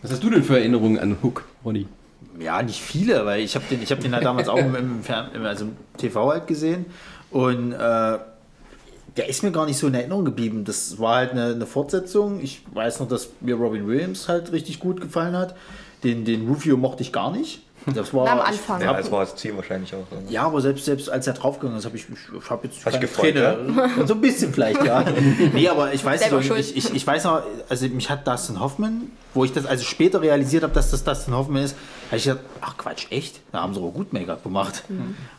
was 0.02 0.12
hast 0.12 0.24
du 0.24 0.30
denn 0.30 0.44
für 0.44 0.58
Erinnerungen 0.58 1.00
an 1.00 1.18
Hook, 1.22 1.46
Ronny? 1.64 1.88
Ja, 2.40 2.62
nicht 2.62 2.80
viele, 2.80 3.26
weil 3.26 3.42
ich 3.42 3.56
habe 3.56 3.66
den, 3.70 3.82
ich 3.82 3.92
hab 3.92 4.00
den 4.00 4.14
halt 4.14 4.26
damals 4.26 4.48
auch 4.48 4.58
im, 4.58 4.76
im, 4.76 5.04
Fern-, 5.04 5.30
im, 5.34 5.44
also 5.44 5.66
im 5.66 5.72
TV 5.98 6.32
halt 6.32 6.48
gesehen 6.48 6.86
und 7.32 7.74
äh, 7.74 7.78
der 9.18 9.28
ist 9.30 9.42
mir 9.44 9.52
gar 9.52 9.66
nicht 9.66 9.78
so 9.78 9.88
in 9.88 9.94
Erinnerung 9.96 10.26
geblieben. 10.26 10.64
Das 10.64 11.00
war 11.00 11.16
halt 11.16 11.32
eine, 11.32 11.48
eine 11.48 11.66
Fortsetzung. 11.66 12.40
Ich 12.40 12.62
weiß 12.74 13.00
noch, 13.00 13.08
dass 13.08 13.30
mir 13.42 13.56
Robin 13.56 13.88
Williams 13.88 14.28
halt 14.28 14.52
richtig 14.52 14.80
gut 14.80 15.02
gefallen 15.02 15.36
hat. 15.36 15.56
Den, 16.04 16.24
den 16.26 16.48
Rufio 16.48 16.78
mochte 16.78 17.02
ich 17.02 17.12
gar 17.12 17.32
nicht. 17.32 17.62
Das 17.96 18.14
war 18.14 18.28
Am 18.30 18.40
ich 18.40 18.46
Anfang. 18.46 18.82
ja, 18.82 18.88
hab- 18.88 18.98
das 18.98 19.12
war 19.12 19.22
das 19.22 19.36
Ziel 19.38 19.56
wahrscheinlich 19.56 19.94
auch. 19.96 20.04
Also. 20.12 20.30
Ja, 20.32 20.44
aber 20.44 20.60
selbst, 20.62 20.86
selbst 20.86 21.10
als 21.10 21.26
er 21.26 21.34
draufgegangen 21.34 21.80
ist, 21.80 21.86
habe 21.86 21.96
ich, 21.96 22.04
ich, 22.10 22.18
ich 22.44 22.50
habe 22.50 22.68
jetzt 22.68 22.86
Hast 22.86 22.94
keine 22.94 23.00
gefreut, 23.00 23.34
Träne. 23.34 24.06
So 24.06 24.14
ein 24.14 24.22
bisschen 24.22 24.54
vielleicht, 24.54 24.84
ja. 24.84 25.06
nee, 25.54 25.70
aber 25.70 25.94
ich 25.94 26.04
weiß 26.04 26.20
Selber 26.22 26.40
nicht, 26.40 26.52
ich, 26.52 26.76
ich, 26.76 26.94
ich 26.94 27.08
weiß 27.08 27.24
noch, 27.24 27.44
also 27.70 27.88
mich 27.88 28.10
hat 28.10 28.28
Dustin 28.28 28.60
Hoffman, 28.60 29.04
wo 29.34 29.46
ich 29.46 29.54
das 29.54 29.66
also 29.66 29.86
später 29.86 30.22
realisiert 30.22 30.64
habe, 30.64 30.74
dass 30.74 30.92
das 30.92 31.04
Dustin 31.06 31.34
Hoffman 31.34 31.64
ist, 31.64 31.76
habe 32.08 32.18
ich 32.18 32.24
gedacht, 32.24 32.40
ach 32.62 32.78
Quatsch, 32.78 33.08
echt? 33.12 33.40
Da 33.52 33.62
haben 33.62 33.74
sie 33.74 33.80
aber 33.80 33.92
gut 33.92 34.14
Make-up 34.14 34.44
gemacht. 34.44 34.84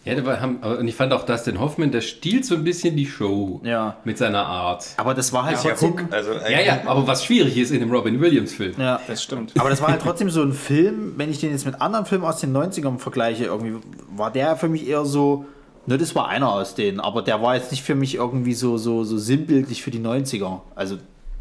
Ja, 0.04 0.14
da 0.14 0.24
war- 0.26 0.40
haben, 0.40 0.56
und 0.56 0.86
ich 0.88 0.94
fand 0.94 1.12
auch 1.12 1.24
Dustin 1.24 1.58
Hoffman, 1.60 1.90
der 1.90 2.00
stiehlt 2.00 2.44
so 2.44 2.54
ein 2.54 2.64
bisschen 2.64 2.96
die 2.96 3.06
Show 3.06 3.60
Ja. 3.64 3.96
mit 4.04 4.18
seiner 4.18 4.46
Art. 4.46 4.86
Aber 4.96 5.14
das 5.14 5.32
war 5.32 5.44
halt 5.44 5.56
ja 5.64 5.70
trotzdem. 5.70 6.08
Also 6.10 6.32
Ja, 6.32 6.60
ja, 6.60 6.80
aber 6.86 7.06
was 7.06 7.24
schwierig 7.24 7.56
ist 7.56 7.70
in 7.70 7.80
dem 7.80 7.90
Robin 7.90 8.20
Williams-Film. 8.20 8.74
Ja. 8.78 9.00
Das 9.06 9.22
stimmt. 9.22 9.52
Aber 9.58 9.70
das 9.70 9.80
war 9.80 9.88
halt 9.88 10.02
trotzdem 10.02 10.30
so 10.30 10.42
ein 10.42 10.52
Film, 10.52 11.14
wenn 11.16 11.30
ich 11.30 11.40
den 11.40 11.50
jetzt 11.52 11.66
mit 11.66 11.80
anderen 11.80 12.06
Filmen 12.06 12.24
aus 12.24 12.40
den 12.40 12.52
90ern 12.56 12.98
vergleiche, 12.98 13.44
irgendwie 13.44 13.76
war 14.16 14.30
der 14.30 14.56
für 14.56 14.68
mich 14.68 14.86
eher 14.88 15.04
so 15.04 15.44
Ne, 15.86 15.96
das 15.96 16.14
war 16.14 16.28
einer 16.28 16.52
aus 16.52 16.74
denen, 16.74 17.00
aber 17.00 17.22
der 17.22 17.40
war 17.40 17.54
jetzt 17.56 17.70
nicht 17.70 17.82
für 17.82 17.94
mich 17.94 18.16
irgendwie 18.16 18.52
so, 18.52 18.76
so, 18.76 19.04
so 19.04 19.16
sinnbildlich 19.16 19.82
für 19.82 19.90
die 19.90 20.00
90er. 20.00 20.60
Also 20.74 20.98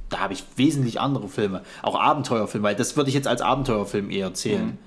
da 0.08 0.20
habe 0.20 0.32
ich 0.32 0.46
wesentlich 0.56 1.02
andere 1.02 1.28
Filme, 1.28 1.64
auch 1.82 2.00
Abenteuerfilme, 2.00 2.66
weil 2.66 2.76
das 2.76 2.96
würde 2.96 3.10
ich 3.10 3.14
jetzt 3.14 3.28
als 3.28 3.42
Abenteuerfilm 3.42 4.10
eher 4.10 4.34
zählen. 4.34 4.78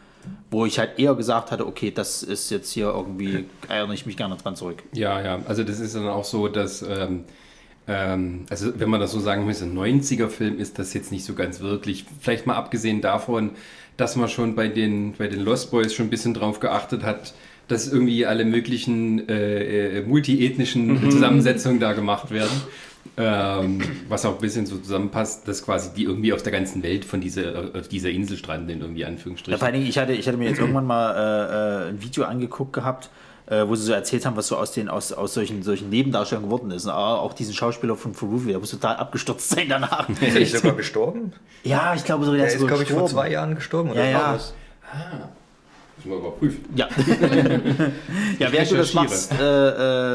Wo 0.50 0.66
ich 0.66 0.78
halt 0.78 0.98
eher 0.98 1.14
gesagt 1.14 1.50
hatte, 1.50 1.66
okay, 1.66 1.90
das 1.90 2.22
ist 2.22 2.50
jetzt 2.50 2.72
hier 2.72 2.86
irgendwie, 2.86 3.46
erinnere 3.68 3.94
ich 3.94 4.06
mich 4.06 4.16
gerne 4.16 4.36
dran 4.36 4.56
zurück. 4.56 4.82
Ja, 4.92 5.20
ja, 5.22 5.40
also 5.46 5.64
das 5.64 5.80
ist 5.80 5.94
dann 5.94 6.08
auch 6.08 6.24
so, 6.24 6.48
dass, 6.48 6.82
ähm, 6.82 7.24
ähm, 7.88 8.46
also 8.50 8.78
wenn 8.78 8.90
man 8.90 9.00
das 9.00 9.12
so 9.12 9.20
sagen 9.20 9.46
müsste, 9.46 9.64
ein 9.64 9.76
90er-Film 9.76 10.58
ist 10.58 10.78
das 10.78 10.92
jetzt 10.92 11.12
nicht 11.12 11.24
so 11.24 11.34
ganz 11.34 11.60
wirklich. 11.60 12.04
Vielleicht 12.20 12.46
mal 12.46 12.54
abgesehen 12.54 13.00
davon, 13.00 13.52
dass 13.96 14.16
man 14.16 14.28
schon 14.28 14.54
bei 14.54 14.68
den, 14.68 15.14
bei 15.14 15.28
den 15.28 15.40
Lost 15.40 15.70
Boys 15.70 15.94
schon 15.94 16.06
ein 16.06 16.10
bisschen 16.10 16.34
drauf 16.34 16.60
geachtet 16.60 17.02
hat, 17.02 17.34
dass 17.68 17.90
irgendwie 17.90 18.26
alle 18.26 18.44
möglichen 18.44 19.28
äh, 19.28 19.98
äh, 19.98 20.02
multiethnischen 20.02 21.10
Zusammensetzungen 21.10 21.80
da 21.80 21.92
gemacht 21.92 22.30
werden. 22.30 22.60
Ähm, 23.16 23.80
was 24.08 24.24
auch 24.24 24.34
ein 24.34 24.40
bisschen 24.40 24.64
so 24.66 24.78
zusammenpasst, 24.78 25.46
dass 25.46 25.64
quasi 25.64 25.90
die 25.94 26.04
irgendwie 26.04 26.32
aus 26.32 26.42
der 26.42 26.52
ganzen 26.52 26.82
Welt 26.82 27.04
von 27.04 27.20
dieser, 27.20 27.70
auf 27.78 27.88
dieser 27.88 28.08
Insel 28.10 28.36
stranden, 28.36 28.80
irgendwie 28.80 29.00
Ja, 29.00 29.08
Anführungsstrichen. 29.08 29.58
vor 29.58 29.66
allen 29.66 29.74
Dingen, 29.74 29.86
ich 29.86 29.98
hatte, 29.98 30.12
ich 30.12 30.26
hatte 30.26 30.38
mir 30.38 30.48
jetzt 30.48 30.58
irgendwann 30.60 30.86
mal 30.86 31.12
äh, 31.14 31.86
äh, 31.86 31.88
ein 31.90 32.02
Video 32.02 32.24
angeguckt 32.24 32.72
gehabt, 32.72 33.10
äh, 33.46 33.66
wo 33.66 33.74
sie 33.74 33.82
so 33.84 33.92
erzählt 33.92 34.24
haben, 34.24 34.36
was 34.36 34.46
so 34.46 34.56
aus 34.56 34.72
den 34.72 34.88
aus, 34.88 35.12
aus 35.12 35.34
solchen, 35.34 35.62
solchen 35.62 35.90
Nebendarstellungen 35.90 36.48
geworden 36.48 36.70
ist. 36.70 36.84
Und 36.86 36.92
auch 36.92 37.18
auch 37.22 37.32
diesen 37.34 37.52
Schauspieler 37.52 37.96
von 37.96 38.14
Ferruvi, 38.14 38.50
der 38.50 38.58
muss 38.60 38.70
total 38.70 38.96
abgestürzt 38.96 39.50
sein 39.50 39.68
danach. 39.68 40.08
Ist 40.20 40.22
er 40.22 40.40
nicht 40.40 40.56
sogar 40.56 40.74
gestorben? 40.74 41.32
ja, 41.64 41.94
ich 41.94 42.04
glaube 42.04 42.24
so, 42.24 42.30
der 42.32 42.42
Der 42.42 42.54
ist, 42.54 42.60
ist, 42.60 42.66
glaube 42.66 42.84
ich, 42.84 42.90
vor 42.90 43.06
zwei 43.06 43.30
Jahren 43.30 43.54
gestorben. 43.56 43.90
Oder 43.90 44.04
Ja, 44.04 44.10
ja. 44.10 44.34
was? 44.34 44.54
Müssen 46.04 46.10
wir 46.10 46.18
überprüfen. 46.18 46.64
Ja. 46.74 46.88
ja, 48.38 48.52
während 48.52 48.70
du 48.70 48.76
das 48.76 48.94
machst, 48.94 49.32
äh, 49.32 49.36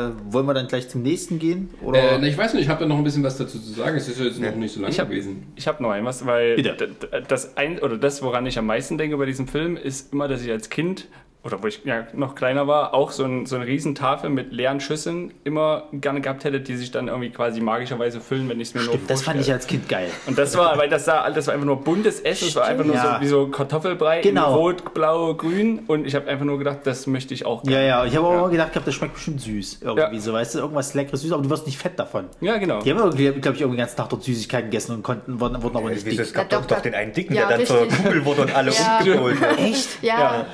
äh, 0.08 0.12
wollen 0.30 0.46
wir 0.48 0.54
dann 0.54 0.68
gleich 0.68 0.90
zum 0.90 1.02
nächsten 1.04 1.38
gehen? 1.40 1.70
Oder? 1.84 2.00
Äh, 2.14 2.18
na, 2.20 2.28
ich 2.28 2.38
weiß 2.38 2.54
nicht, 2.54 2.64
ich 2.64 2.70
habe 2.70 2.80
da 2.82 2.86
noch 2.88 2.98
ein 2.98 3.04
bisschen 3.04 3.24
was 3.24 3.38
dazu 3.38 3.60
zu 3.60 3.72
sagen. 3.74 3.96
Es 3.98 4.08
ist 4.08 4.20
ja 4.20 4.26
jetzt 4.26 4.40
noch 4.42 4.56
nicht 4.56 4.74
so 4.74 4.82
lange 4.82 4.92
Ich 4.92 5.00
hab- 5.00 5.10
gewesen. 5.10 5.44
Ich 5.56 5.68
habe 5.68 5.84
noch 5.84 5.92
ein 5.92 6.04
was, 6.06 6.26
weil 6.26 6.56
Bitte. 6.56 6.90
das 7.28 7.56
ein 7.58 7.80
oder 7.80 7.98
das, 7.98 8.24
woran 8.24 8.46
ich 8.46 8.58
am 8.58 8.66
meisten 8.66 8.98
denke 8.98 9.18
bei 9.18 9.26
diesem 9.26 9.48
Film, 9.48 9.78
ist 9.78 10.12
immer, 10.14 10.28
dass 10.28 10.44
ich 10.44 10.52
als 10.52 10.70
Kind 10.70 11.08
oder 11.46 11.62
wo 11.62 11.68
ich 11.68 11.82
ja, 11.86 12.08
noch 12.14 12.34
kleiner 12.34 12.68
war, 12.68 12.94
auch 12.96 13.12
so, 13.12 13.24
ein, 13.24 13.46
so 13.46 13.56
eine 13.56 13.68
Riesentafel 13.68 14.30
mit 14.32 14.52
leeren 14.52 14.80
Schüsseln 14.80 15.32
immer 15.44 15.84
gerne 15.94 16.20
gehabt 16.20 16.44
hätte, 16.44 16.60
die 16.60 16.76
sich 16.76 16.90
dann 16.92 17.08
irgendwie 17.08 17.30
quasi 17.30 17.62
magischerweise 17.62 18.20
füllen, 18.20 18.50
wenn 18.50 18.60
ich 18.60 18.70
es 18.70 18.74
mir 18.74 18.82
nur 18.82 18.94
Stimmt, 18.96 19.10
das 19.12 19.22
fand 19.22 19.40
ich 19.40 19.52
als 19.52 19.68
Kind 19.68 19.88
geil. 19.88 20.10
Und 20.26 20.38
das 20.40 20.58
war, 20.58 20.76
weil 20.78 20.90
das 20.90 21.06
sah, 21.06 21.30
das 21.30 21.46
war 21.46 21.54
einfach 21.54 21.68
nur 21.68 21.82
buntes 21.84 22.20
Essen, 22.22 22.48
es 22.48 22.56
war 22.56 22.66
einfach 22.66 22.84
nur 22.84 22.96
Ja. 22.96 23.18
so 23.20 23.22
wie 23.24 23.28
so 23.28 23.48
Kartoffelbrei, 23.48 24.22
Genau. 24.22 24.50
in 24.50 24.56
rot, 24.56 24.94
blau, 24.96 25.36
grün 25.36 25.84
und 25.88 26.08
ich 26.08 26.16
habe 26.16 26.28
einfach 26.28 26.46
nur 26.46 26.58
gedacht, 26.58 26.80
das 26.86 27.06
möchte 27.06 27.34
ich 27.36 27.46
auch 27.46 27.64
Ja, 27.66 27.70
gerne. 27.72 27.88
ja, 27.88 28.06
ich 28.06 28.16
habe 28.16 28.26
auch 28.26 28.32
Ja. 28.32 28.40
immer 28.40 28.50
gedacht, 28.50 28.74
gehabt, 28.74 28.88
das 28.88 28.96
schmeckt 28.96 29.14
bestimmt 29.14 29.42
süß. 29.42 29.80
Irgendwie 29.84 30.16
Ja. 30.16 30.20
so, 30.22 30.34
weißt 30.34 30.56
du, 30.56 30.60
irgendwas 30.60 30.96
leckeres 30.96 31.22
süß, 31.22 31.32
aber 31.32 31.44
du 31.44 31.50
wirst 31.52 31.68
nicht 31.68 31.78
fett 31.78 32.00
davon. 32.00 32.26
Ja, 32.42 32.58
genau. 32.58 32.82
Die 32.82 32.90
haben 32.92 32.98
irgendwie, 32.98 33.32
glaube 33.40 33.56
ich, 33.56 33.62
irgendwie 33.62 33.78
den 33.78 33.82
ganzen 33.84 33.98
Tag 33.98 34.10
dort 34.10 34.24
Süßigkeiten 34.24 34.72
gegessen 34.72 34.96
und 34.96 35.04
konnten, 35.04 35.40
wurden, 35.40 35.62
wurden 35.62 35.78
aber 35.78 35.92
nicht 35.92 36.06
dick. 36.08 36.20
es 36.20 36.34
gab 36.34 36.52
Ja, 36.52 36.60
doch, 36.60 36.66
doch, 36.66 36.82
den 36.82 36.96
einen 36.96 37.14
Dicken, 37.14 37.36
Ja, 37.36 37.48
der 37.50 37.58
dann 37.58 37.68
zur 37.68 37.82
richtig. 37.82 38.04
Kugel 38.04 38.26
wurde 38.26 38.42
und 38.42 38.56
alle 38.56 38.72
Ja. 38.72 38.98
umgeholt 39.00 39.40
hat. 39.42 39.60
Echt? 39.60 40.02
Ja, 40.02 40.16
Ja. 40.16 40.46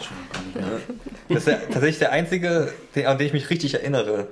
Das 1.30 1.40
ist 1.40 1.48
ja 1.48 1.58
tatsächlich 1.58 2.00
der 2.00 2.12
einzige, 2.12 2.74
den, 2.96 3.06
an 3.06 3.18
den 3.18 3.28
ich 3.28 3.34
mich 3.34 3.50
richtig 3.50 3.74
erinnere. 3.76 4.28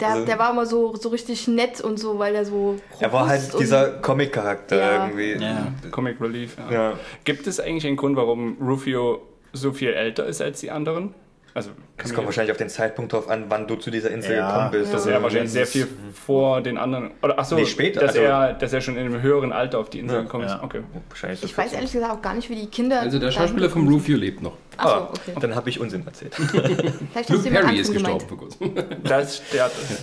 Der, 0.00 0.08
Also- 0.10 0.24
der 0.26 0.38
war 0.38 0.52
immer 0.52 0.64
so, 0.66 0.94
so 0.96 1.08
richtig 1.08 1.48
nett 1.48 1.80
und 1.80 1.98
so, 1.98 2.18
weil 2.18 2.34
er 2.34 2.44
so. 2.44 2.78
Er 3.00 3.12
war 3.12 3.28
halt 3.28 3.52
und- 3.52 3.60
dieser 3.60 3.88
Comic-Charakter 4.00 4.76
Ja. 4.76 5.06
irgendwie. 5.08 5.42
Ja. 5.44 5.72
Comic 5.90 6.20
Relief. 6.20 6.56
Ja. 6.70 6.72
Ja. 6.90 6.98
Gibt 7.24 7.46
es 7.46 7.58
eigentlich 7.60 7.86
einen 7.86 7.96
Grund, 7.96 8.16
warum 8.16 8.56
Rufio 8.60 9.22
so 9.52 9.72
viel 9.72 9.92
älter 9.92 10.26
ist 10.26 10.40
als 10.40 10.60
die 10.60 10.70
anderen? 10.70 11.14
Also, 11.54 11.70
Es 11.96 12.14
kommt 12.14 12.26
wahrscheinlich 12.26 12.52
auf 12.52 12.56
den 12.58 12.68
Zeitpunkt 12.68 13.12
drauf 13.12 13.28
an, 13.28 13.46
wann 13.48 13.66
du 13.66 13.74
zu 13.76 13.90
dieser 13.90 14.10
Insel 14.10 14.36
Ja. 14.36 14.46
gekommen 14.48 14.70
bist. 14.70 14.92
dass 14.92 15.00
Also, 15.02 15.10
er 15.10 15.22
wahrscheinlich 15.22 15.50
sehr 15.50 15.66
viel 15.66 15.88
vor 16.14 16.60
den 16.60 16.78
anderen. 16.78 17.10
Oder 17.22 17.34
ach 17.38 17.44
so, 17.44 17.56
Nee, 17.56 17.64
später, 17.66 18.00
dass, 18.00 18.10
also- 18.10 18.20
er, 18.22 18.52
dass 18.52 18.72
er 18.72 18.80
schon 18.80 18.96
in 18.96 19.06
einem 19.06 19.20
höheren 19.22 19.52
Alter 19.52 19.78
auf 19.80 19.90
die 19.90 19.98
Insel 19.98 20.18
Ja. 20.18 20.22
gekommen 20.22 20.44
ist. 20.44 20.52
Ja. 20.52 20.62
Okay. 20.62 20.82
wahrscheinlich 21.08 21.42
Ich 21.42 21.50
weiß 21.56 21.70
14. 21.70 21.76
ehrlich 21.78 21.92
gesagt 21.92 22.12
auch 22.12 22.22
gar 22.22 22.34
nicht, 22.34 22.48
wie 22.50 22.54
die 22.54 22.66
Kinder. 22.66 23.00
Also 23.00 23.18
der 23.18 23.30
Schauspieler 23.32 23.70
vom 23.70 23.88
Rufio 23.88 24.16
lebt 24.16 24.40
noch. 24.42 24.52
Achso, 24.76 24.94
Ah, 24.94 25.08
okay. 25.10 25.32
Dann 25.40 25.54
habe 25.56 25.68
ich 25.70 25.80
Unsinn 25.80 26.06
erzählt. 26.06 26.34
Vielleicht 26.36 26.94
hast 27.14 27.30
Luke 27.30 27.50
Perry 27.50 27.78
ist 27.78 27.92
gestorben 27.92 28.28
vor 28.28 28.38
kurzem. 28.38 28.72
Das, 29.02 29.42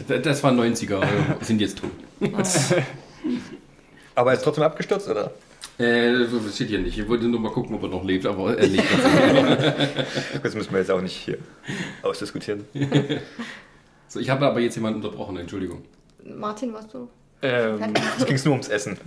der, 0.09 0.19
Das 0.19 0.43
waren 0.43 0.59
90er, 0.59 1.01
äh, 1.01 1.05
sind 1.41 1.61
jetzt 1.61 1.77
tot. 1.79 1.91
Aber 4.15 4.31
er 4.31 4.37
ist 4.37 4.43
trotzdem 4.43 4.63
abgestürzt, 4.63 5.07
oder? 5.09 5.31
Äh, 5.77 6.13
das 6.13 6.55
steht 6.55 6.69
hier 6.69 6.79
nicht. 6.79 6.97
Ich 6.97 7.07
wollte 7.09 7.25
nur 7.27 7.39
mal 7.39 7.51
gucken, 7.51 7.75
ob 7.75 7.83
er 7.83 7.89
noch 7.89 8.03
lebt, 8.03 8.25
aber 8.25 8.57
er 8.57 8.67
lebt 8.67 8.83
tatsächlich. 8.89 10.05
Das 10.43 10.55
müssen 10.55 10.71
wir 10.71 10.79
jetzt 10.79 10.91
auch 10.91 11.01
nicht 11.01 11.15
hier 11.15 11.37
ausdiskutieren. 12.01 12.65
so, 14.07 14.19
ich 14.19 14.29
habe 14.29 14.45
aber 14.45 14.59
jetzt 14.61 14.75
jemanden 14.75 15.03
unterbrochen, 15.03 15.37
Entschuldigung. 15.37 15.83
Martin, 16.23 16.73
warst 16.73 16.93
du? 16.93 17.09
ähm? 17.41 17.93
Es 18.17 18.25
ging 18.25 18.39
nur 18.45 18.53
ums 18.53 18.69
Essen. 18.69 18.97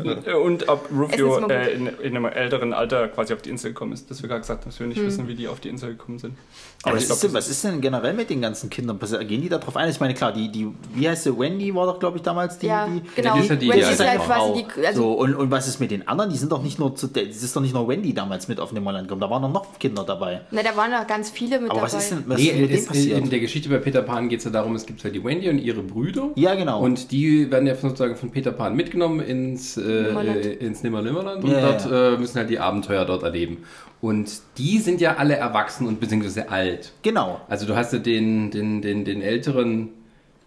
und 0.44 0.68
ob 0.68 0.90
Rufio 0.92 1.48
äh, 1.48 1.72
in, 1.72 1.86
in 1.86 2.16
einem 2.16 2.26
älteren 2.26 2.72
Alter 2.72 3.08
quasi 3.08 3.32
auf 3.32 3.42
die 3.42 3.50
Insel 3.50 3.70
gekommen 3.70 3.92
ist. 3.92 4.10
Dass 4.10 4.22
wir 4.22 4.28
gerade 4.28 4.42
gesagt 4.42 4.60
haben, 4.62 4.70
dass 4.70 4.78
wir 4.78 4.84
Hm. 4.84 4.90
nicht 4.90 5.02
wissen, 5.02 5.26
wie 5.28 5.34
die 5.34 5.48
auf 5.48 5.60
die 5.60 5.68
Insel 5.70 5.90
gekommen 5.90 6.18
sind. 6.18 6.36
Aber 6.84 6.94
was 6.96 7.06
glaub, 7.06 7.16
ist, 7.16 7.22
denn, 7.24 7.32
das 7.32 7.44
was 7.46 7.50
ist 7.50 7.64
denn 7.64 7.80
generell 7.80 8.14
mit 8.14 8.30
den 8.30 8.40
ganzen 8.40 8.70
Kindern 8.70 9.00
passiert? 9.00 9.26
Gehen 9.26 9.42
die 9.42 9.48
da 9.48 9.58
drauf 9.58 9.76
ein? 9.76 9.90
Ich 9.90 9.98
meine, 9.98 10.14
klar, 10.14 10.32
die, 10.32 10.48
die 10.50 10.68
wie 10.94 11.08
heißt 11.08 11.24
sie, 11.24 11.36
Wendy 11.36 11.74
war 11.74 11.86
doch, 11.86 11.98
glaube 11.98 12.18
ich, 12.18 12.22
damals 12.22 12.56
die. 12.58 12.68
Ja, 12.68 12.86
die 12.86 13.02
genau. 13.20 13.34
die 13.36 13.46
ja 13.48 13.56
die- 13.56 13.68
Wendy 13.68 13.84
die 13.84 13.92
ist 13.92 13.98
halt 14.06 14.20
quasi 14.20 14.64
die. 14.76 14.86
Also, 14.86 15.02
so, 15.02 15.12
und, 15.14 15.34
und 15.34 15.50
was 15.50 15.66
ist 15.66 15.80
mit 15.80 15.90
den 15.90 16.06
anderen? 16.06 16.30
Die 16.30 16.36
sind 16.36 16.52
doch 16.52 16.62
nicht 16.62 16.78
nur 16.78 16.94
zu, 16.94 17.08
es 17.12 17.42
ist 17.42 17.56
doch 17.56 17.60
nicht 17.62 17.74
nur 17.74 17.88
Wendy 17.88 18.14
damals 18.14 18.46
mit 18.46 18.60
auf 18.60 18.72
dem 18.72 18.84
Holland 18.84 19.08
gekommen, 19.08 19.20
da 19.20 19.28
waren 19.28 19.42
doch 19.42 19.52
noch 19.52 19.76
Kinder 19.80 20.04
dabei. 20.04 20.42
na, 20.52 20.62
da 20.62 20.76
waren 20.76 20.92
noch 20.92 21.04
ganz 21.06 21.30
viele 21.30 21.58
mit 21.60 21.70
Aber 21.70 21.80
dabei. 21.80 21.92
was 21.92 21.94
ist 22.02 22.10
denn 22.12 22.22
was 22.28 22.38
Nee, 22.38 22.44
ist 22.46 22.52
denn 22.54 22.70
mit 22.70 22.86
passiert? 22.86 23.18
in 23.18 23.30
der 23.30 23.40
Geschichte 23.40 23.68
bei 23.68 23.78
Peter 23.78 24.02
Pan 24.02 24.28
geht 24.28 24.38
es 24.38 24.44
ja 24.44 24.52
darum, 24.52 24.76
es 24.76 24.86
gibt 24.86 25.02
halt 25.02 25.16
die 25.16 25.24
Wendy 25.24 25.48
und 25.50 25.58
ihre 25.58 25.82
Brüder. 25.82 26.30
Ja, 26.36 26.54
genau. 26.54 26.80
Und 26.80 27.10
die 27.10 27.50
werden 27.50 27.66
ja 27.66 27.74
sozusagen 27.74 28.14
von 28.14 28.30
Peter 28.30 28.52
Pan 28.52 28.76
mitgenommen 28.76 29.18
ins, 29.18 29.76
äh, 29.76 29.80
Nimmerland. 29.80 30.46
äh, 30.46 30.52
ins 30.52 30.82
Nimmerlimmerland 30.84 31.42
und 31.42 31.50
Ja, 31.50 31.60
dort 31.60 31.90
ja. 31.90 32.14
Äh, 32.14 32.18
müssen 32.18 32.36
halt 32.38 32.50
die 32.50 32.60
Abenteuer 32.60 33.04
dort 33.04 33.24
erleben. 33.24 33.64
Und 34.00 34.30
die 34.58 34.78
sind 34.78 35.00
ja 35.00 35.16
alle 35.16 35.34
erwachsen 35.34 35.86
und 35.86 35.98
beziehungsweise 36.00 36.50
alt. 36.50 36.92
genau. 37.02 37.40
Also 37.48 37.66
du 37.66 37.74
hast 37.74 37.92
ja 37.92 37.98
den, 37.98 38.50
den, 38.50 38.80
den, 38.80 39.04
den 39.04 39.22
älteren, 39.22 39.90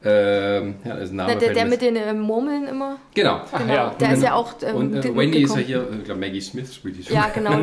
ähm, 0.04 0.76
ja, 0.84 0.96
ist 0.96 1.12
ein 1.12 1.18
Name 1.18 1.34
Na, 1.34 1.40
der, 1.40 1.54
der 1.54 1.66
mit 1.66 1.82
den 1.82 1.96
äh, 1.96 2.14
Murmeln 2.14 2.68
immer. 2.68 2.98
Genau. 3.14 3.42
Genau. 3.56 3.74
ja, 3.74 3.96
der 4.00 4.14
ist 4.14 4.16
genau. 4.16 4.26
ja 4.26 4.34
auch. 4.34 4.54
Ähm, 4.64 4.76
Und 4.76 5.06
äh, 5.06 5.16
Wendy 5.16 5.44
ist 5.44 5.56
ja 5.56 5.62
hier, 5.62 5.88
ich 6.00 6.06
glaube 6.06 6.20
Maggie 6.20 6.42
Smith 6.42 6.74
spielt 6.74 6.98
die 6.98 7.04
schon. 7.04 7.16
Ja, 7.16 7.30
genau. 7.30 7.60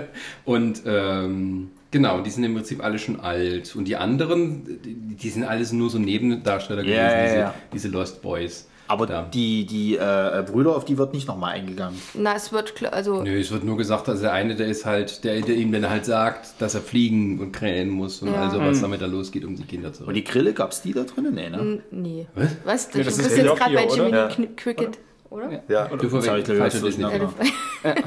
Und 0.44 0.82
ähm, 0.86 1.70
genau, 1.90 2.20
die 2.20 2.30
sind 2.30 2.44
im 2.44 2.54
Prinzip 2.54 2.84
alle 2.84 2.98
schon 2.98 3.18
alt. 3.18 3.74
Und 3.74 3.88
die 3.88 3.96
anderen, 3.96 4.80
die, 4.84 4.94
die 5.16 5.30
sind 5.30 5.44
alles 5.44 5.72
nur 5.72 5.90
so 5.90 5.98
Nebendarsteller 5.98 6.82
gewesen, 6.82 6.96
Ja, 6.96 7.24
ja, 7.24 7.54
diese, 7.72 7.86
diese 7.86 7.88
Lost 7.88 8.22
Boys. 8.22 8.68
Aber 8.90 9.06
Da. 9.06 9.22
die, 9.22 9.64
die 9.66 9.96
äh, 9.96 10.42
Brüder, 10.50 10.74
auf 10.74 10.84
die 10.84 10.98
wird 10.98 11.14
nicht 11.14 11.28
nochmal 11.28 11.52
eingegangen. 11.54 11.96
Na, 12.14 12.34
es 12.34 12.52
wird. 12.52 12.74
klar- 12.74 12.92
Also, 12.92 13.22
Nö, 13.22 13.38
es 13.38 13.50
wird 13.52 13.62
nur 13.62 13.76
gesagt, 13.76 14.08
dass 14.08 14.20
der 14.20 14.32
eine, 14.32 14.56
der 14.56 14.66
ist 14.66 14.84
halt, 14.84 15.22
der, 15.22 15.40
der 15.42 15.54
ihm 15.54 15.70
dann 15.70 15.88
halt 15.88 16.04
sagt, 16.04 16.60
dass 16.60 16.74
er 16.74 16.80
fliegen 16.80 17.38
und 17.38 17.52
krähen 17.52 17.88
muss 17.88 18.20
und 18.20 18.32
Ja. 18.32 18.42
also 18.48 18.58
was 18.60 18.80
damit 18.80 19.00
da 19.00 19.06
losgeht, 19.06 19.44
um 19.44 19.54
die 19.54 19.62
Kinder 19.62 19.92
zu 19.92 20.02
Und 20.02 20.08
retten. 20.10 20.16
die 20.16 20.24
Grille, 20.24 20.52
gab 20.54 20.72
es 20.72 20.82
die 20.82 20.92
da 20.92 21.04
drinnen? 21.04 21.34
Nee, 21.34 21.50
ne? 21.50 21.58
n- 21.58 21.82
nee. 21.92 22.26
Was? 22.34 22.48
Was? 22.64 22.86
Nee, 22.88 22.92
du 22.98 23.04
das 23.04 23.16
bist 23.16 23.30
ist 23.30 23.36
jetzt 23.38 23.56
gerade 23.56 23.74
bei 23.74 23.84
oder? 23.86 23.94
Jiminy 23.96 24.16
Ja. 24.16 24.28
Cricket, 24.56 24.98
oder? 25.30 25.62
Ja. 25.68 25.86
Du 25.86 26.08
Sorry, 26.08 26.22
verwechselst 26.22 26.38
ich 26.38 26.44
glaube, 26.44 26.60
falsche 26.60 26.80
das 26.80 26.88
ist 26.88 26.98
Disney. 26.98 27.94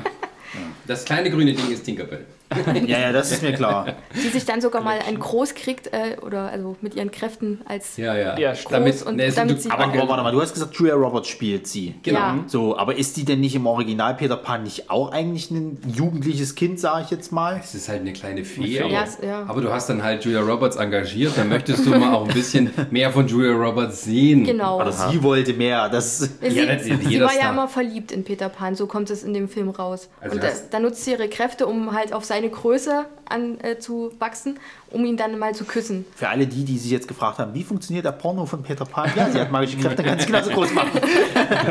Das 0.86 1.06
kleine 1.06 1.30
grüne 1.32 1.54
Ding 1.54 1.72
ist 1.72 1.84
Tinkerbell. 1.84 2.26
Ja, 2.86 3.00
ja, 3.00 3.12
das 3.12 3.32
ist 3.32 3.42
mir 3.42 3.54
klar. 3.54 3.94
Die 4.14 4.28
sich 4.30 4.46
dann 4.46 4.62
sogar 4.62 4.82
mal 4.84 5.00
ein 5.08 5.18
Groß 5.20 5.56
kriegt, 5.56 5.88
äh, 5.88 6.18
oder 6.22 6.50
also 6.52 6.76
mit 6.82 6.96
ihren 6.96 7.10
Kräften 7.12 7.62
als. 7.66 7.98
Ja, 7.98 8.16
ja. 8.16 8.38
Ja, 8.38 8.54
damit, 8.70 9.02
und 9.04 9.16
ne, 9.16 9.32
damit 9.32 9.58
du- 9.58 9.62
sie- 9.62 9.72
Aber, 9.72 9.86
aber 9.86 10.08
warte 10.10 10.24
mal, 10.24 10.32
du 10.32 10.42
hast 10.42 10.54
gesagt, 10.54 10.76
Julia 10.76 10.94
Roberts 10.96 11.28
spielt 11.30 11.66
sie. 11.68 11.96
Genau. 12.04 12.20
Ja. 12.20 12.44
So, 12.48 12.78
aber 12.78 12.96
ist 12.96 13.18
die 13.18 13.26
denn 13.26 13.40
nicht 13.40 13.56
im 13.56 13.66
Original 13.66 14.14
Peter 14.16 14.36
Pan 14.38 14.64
nicht 14.64 14.90
auch 14.92 15.12
eigentlich 15.12 15.50
ein 15.52 15.78
jugendliches 15.96 16.56
Kind, 16.56 16.80
sage 16.80 17.04
ich 17.06 17.12
jetzt 17.12 17.32
mal? 17.32 17.60
Es 17.64 17.74
ist 17.74 17.90
halt 17.90 18.02
eine 18.02 18.14
kleine 18.14 18.44
Fee, 18.46 18.64
Fee. 18.78 18.82
aber, 18.82 18.90
Ja, 18.92 19.04
es- 19.04 19.18
ja. 19.26 19.44
aber 19.48 19.62
du 19.62 19.72
hast 19.72 19.90
dann 19.90 20.04
halt 20.04 20.24
Julia 20.26 20.42
Roberts 20.42 20.76
engagiert, 20.76 21.34
dann 21.36 21.50
möchtest 21.50 21.86
du 21.86 21.90
mal 21.92 22.14
auch 22.14 22.28
ein 22.28 22.34
bisschen 22.34 22.70
mehr 22.92 23.12
von 23.12 23.28
Julia 23.28 23.54
Roberts 23.54 24.04
sehen. 24.04 24.44
Genau. 24.44 24.80
Oder 24.80 24.92
sie 24.92 25.24
wollte 25.24 25.54
mehr. 25.54 25.90
Das, 25.90 26.20
Sie, 26.20 26.30
Ja, 26.50 26.66
das- 26.66 26.84
sie 26.84 27.20
war 27.20 27.34
ja 27.34 27.40
Star. 27.40 27.52
immer 27.52 27.68
verliebt 27.68 28.12
in 28.12 28.24
Peter 28.24 28.50
Pan, 28.50 28.76
so 28.76 28.86
kommt 28.88 29.10
es 29.10 29.24
in 29.24 29.34
dem 29.34 29.50
Film 29.50 29.70
raus. 29.70 30.10
Also 30.22 30.36
und 30.36 30.44
da, 30.44 30.48
hast- 30.48 30.72
da 30.74 30.80
nutzt 30.80 31.04
sie 31.06 31.12
ihre 31.12 31.28
Kräfte, 31.30 31.66
um 31.68 31.94
halt 31.94 32.14
auf 32.14 32.24
seine 32.44 32.50
Größe 32.50 33.06
an, 33.30 33.58
äh, 33.62 33.80
zu 33.80 34.12
wachsen, 34.20 34.60
um 34.92 35.06
ihn 35.06 35.18
dann 35.18 35.40
mal 35.40 35.56
zu 35.56 35.64
küssen. 35.64 36.06
für 36.16 36.28
alle 36.28 36.46
die, 36.46 36.66
die 36.66 36.78
sich 36.78 36.92
jetzt 36.92 37.08
gefragt 37.08 37.40
haben, 37.40 37.54
wie 37.54 37.64
funktioniert 37.64 38.06
der 38.06 38.12
Porno 38.12 38.46
von 38.46 38.62
Peter 38.62 38.86
Pan? 38.86 39.10
Ja, 39.16 39.30
sie 39.30 39.40
hat 39.40 39.52
magische 39.52 39.78
Kräfte, 39.78 40.04
kann 40.04 40.20
sie 40.20 40.26
genauso 40.28 40.52
groß 40.52 40.74
machen. 40.74 40.92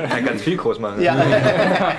Kann 0.09 0.25
ganz 0.25 0.43
viel 0.43 0.57
groß 0.57 0.81
machen. 0.81 1.02
Ja. 1.02 1.17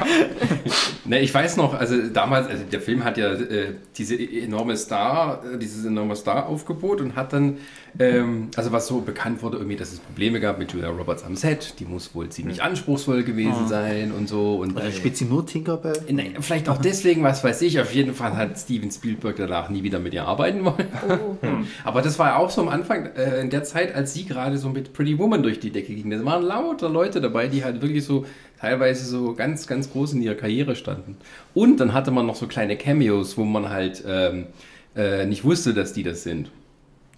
Ne, 1.05 1.19
ich 1.19 1.33
weiß 1.33 1.57
noch, 1.57 1.73
also 1.73 1.95
damals, 2.13 2.47
also 2.47 2.63
der 2.63 2.79
Film 2.79 3.03
hat 3.03 3.17
ja 3.17 3.33
äh, 3.33 3.73
diese 3.97 4.15
enorme 4.15 4.77
Star, 4.77 5.43
äh, 5.43 5.57
dieses 5.57 5.83
enorme 5.85 6.15
Star-Aufgebot 6.15 7.01
und 7.01 7.17
hat 7.17 7.33
dann, 7.33 7.57
ähm, 7.99 8.47
also 8.55 8.71
was 8.71 8.87
so 8.87 9.01
bekannt 9.01 9.43
wurde, 9.43 9.57
irgendwie, 9.57 9.75
dass 9.75 9.91
es 9.91 9.99
Probleme 9.99 10.39
gab 10.39 10.59
mit 10.59 10.71
Julia 10.71 10.87
Roberts 10.89 11.25
am 11.25 11.35
Set, 11.35 11.75
die 11.79 11.85
muss 11.85 12.15
wohl 12.15 12.29
ziemlich 12.29 12.63
anspruchsvoll 12.63 13.23
gewesen 13.23 13.67
sein 13.67 14.13
und 14.13 14.29
so. 14.29 14.55
Und 14.55 14.79
Dann 14.79 14.93
spielt 14.93 15.17
sie 15.17 15.25
nur 15.25 15.45
Tinkerbell. 15.45 16.01
Ne, 16.09 16.35
vielleicht 16.39 16.69
auch 16.69 16.77
deswegen, 16.77 17.21
was 17.21 17.43
weiß 17.43 17.61
ich, 17.63 17.81
auf 17.81 17.93
jeden 17.93 18.13
Fall 18.13 18.37
hat 18.37 18.52
Steven 18.57 18.91
Spielberg 18.91 19.35
danach 19.37 19.69
nie 19.69 19.83
wieder 19.83 19.99
mit 19.99 20.13
ihr 20.13 20.25
arbeiten 20.25 20.65
wollen. 20.65 20.87
Oh. 21.09 21.37
Aber 21.83 22.01
das 22.01 22.19
war 22.19 22.29
ja 22.29 22.35
auch 22.37 22.49
so 22.49 22.61
am 22.61 22.69
Anfang, 22.69 23.07
äh, 23.15 23.41
in 23.41 23.49
der 23.49 23.63
Zeit, 23.63 23.93
als 23.95 24.13
sie 24.13 24.25
gerade 24.25 24.57
so 24.57 24.69
mit 24.69 24.93
Pretty 24.93 25.17
Woman 25.17 25.43
durch 25.43 25.59
die 25.59 25.71
Decke 25.71 25.93
ging. 25.93 26.09
Da 26.09 26.23
waren 26.25 26.43
lauter 26.43 26.89
Leute 26.89 27.21
dabei, 27.21 27.47
die 27.47 27.63
halt 27.63 27.81
wirklich 27.81 28.05
so 28.05 28.25
teilweise 28.59 29.05
so 29.05 29.33
ganz, 29.33 29.67
ganz 29.67 29.91
groß 29.91 30.13
in 30.13 30.21
ihrer 30.21 30.35
Karriere 30.35 30.75
standen. 30.75 31.17
Und 31.53 31.79
dann 31.79 31.93
hatte 31.93 32.11
man 32.11 32.25
noch 32.25 32.35
so 32.35 32.47
kleine 32.47 32.77
Cameos, 32.77 33.37
wo 33.37 33.43
man 33.43 33.69
halt 33.69 34.03
ähm, 34.07 34.47
äh, 34.95 35.25
nicht 35.25 35.43
wusste, 35.43 35.73
dass 35.73 35.93
die 35.93 36.03
das 36.03 36.23
sind. 36.23 36.49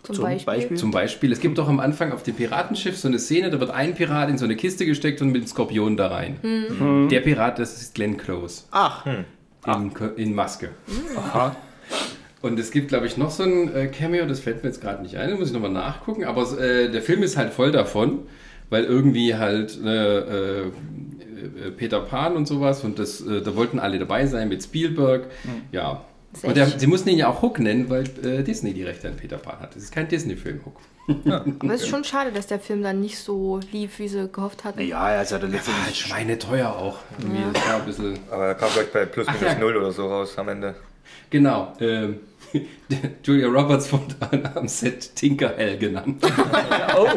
Zum, 0.06 0.16
Zum 0.16 0.24
Beispiel. 0.24 0.54
Beispiel? 0.54 0.78
Zum 0.78 0.92
Beispiel, 0.92 1.32
es 1.32 1.40
gibt 1.40 1.58
doch 1.58 1.68
am 1.68 1.80
Anfang 1.80 2.12
auf 2.12 2.22
dem 2.22 2.36
Piratenschiff 2.36 2.96
so 2.96 3.08
eine 3.08 3.18
Szene, 3.18 3.50
da 3.50 3.60
wird 3.60 3.72
ein 3.72 3.96
Pirat 3.96 4.30
in 4.30 4.38
so 4.38 4.46
eine 4.46 4.56
Kiste 4.56 4.86
gesteckt 4.86 5.20
und 5.22 5.30
mit 5.30 5.42
einem 5.42 5.48
Skorpion 5.48 5.98
da 5.98 6.08
rein. 6.08 7.08
Der 7.10 7.22
Pirat, 7.22 7.58
das 7.58 7.82
ist 7.82 7.96
Glenn 7.96 8.16
Close. 8.16 8.66
Ach, 8.70 9.06
In, 9.66 9.92
in 10.18 10.36
Maske. 10.36 10.70
Aha. 11.18 11.56
Und 12.42 12.60
es 12.60 12.70
gibt, 12.70 12.90
glaube 12.90 13.08
ich, 13.08 13.18
noch 13.18 13.32
so 13.32 13.44
ein 13.44 13.74
äh, 13.74 13.88
Cameo, 13.88 14.26
das 14.28 14.40
fällt 14.40 14.64
mir 14.64 14.70
jetzt 14.70 14.82
gerade 14.82 15.02
nicht 15.02 15.18
ein, 15.18 15.32
da 15.32 15.36
muss 15.36 15.48
ich 15.48 15.54
nochmal 15.54 15.72
nachgucken. 15.72 16.26
Aber 16.26 16.44
äh, 16.60 16.92
der 16.92 17.02
Film 17.02 17.24
ist 17.24 17.38
halt 17.38 17.54
voll 17.54 17.72
davon, 17.72 18.20
weil 18.70 18.84
irgendwie 18.84 19.36
halt 19.36 19.80
äh, 19.84 20.20
äh, 20.20 20.62
äh, 20.62 21.72
Peter 21.76 22.02
Pan 22.02 22.36
und 22.36 22.48
sowas 22.48 22.84
und 22.84 23.00
das, 23.00 23.22
äh, 23.22 23.42
da 23.42 23.56
wollten 23.56 23.80
alle 23.80 23.98
dabei 24.00 24.28
sein 24.28 24.50
mit 24.50 24.64
Spielberg. 24.64 25.28
Ja. 25.72 26.06
Und 26.44 26.58
der, 26.58 26.68
sie 26.68 26.88
mussten 26.88 27.10
ihn 27.10 27.18
ja 27.18 27.28
auch 27.30 27.42
Hook 27.42 27.60
nennen, 27.60 27.90
weil 27.90 28.04
äh, 28.24 28.44
Disney 28.44 28.74
die 28.74 28.84
Rechte 28.84 29.08
an 29.08 29.16
Peter 29.18 29.38
Pan 29.38 29.60
hat. 29.60 29.76
Das 29.76 29.84
ist 29.84 29.92
kein 29.94 30.08
Disney-Film, 30.08 30.62
Hook. 30.66 30.78
Aber 31.28 31.74
es 31.74 31.84
ist 31.84 31.90
schon 31.90 32.04
schade, 32.04 32.32
dass 32.32 32.48
der 32.48 32.60
Film 32.60 32.82
dann 32.82 33.00
nicht 33.00 33.20
so 33.20 33.60
lief, 33.72 34.00
wie 34.00 34.08
sie 34.08 34.28
gehofft 34.28 34.64
hatten. 34.64 34.82
ja, 34.82 35.00
also 35.02 35.36
der 35.38 35.44
Halt 35.44 35.54
letztendlich. 35.54 35.98
schweineteuer 36.00 36.70
auch. 36.70 37.00
War 37.20 37.76
ein 37.76 37.86
bisschen. 37.86 38.18
Aber 38.32 38.48
er 38.48 38.56
kam 38.56 38.70
gleich 38.74 38.92
bei 38.92 39.06
plus 39.06 39.28
Ach 39.30 39.34
minus 39.40 39.54
ja. 39.54 39.60
null 39.60 39.78
oder 39.78 39.92
so 39.92 40.08
raus 40.08 40.38
am 40.38 40.50
Ende. 40.50 40.74
Genau. 41.30 41.74
Ähm, 41.80 42.18
Julia 43.24 43.48
Roberts 43.48 43.92
wurde 43.92 44.16
am 44.56 44.68
Set 44.68 45.16
Tinkerhell 45.16 45.78
genannt. 45.78 46.24
Oh, 46.98 47.08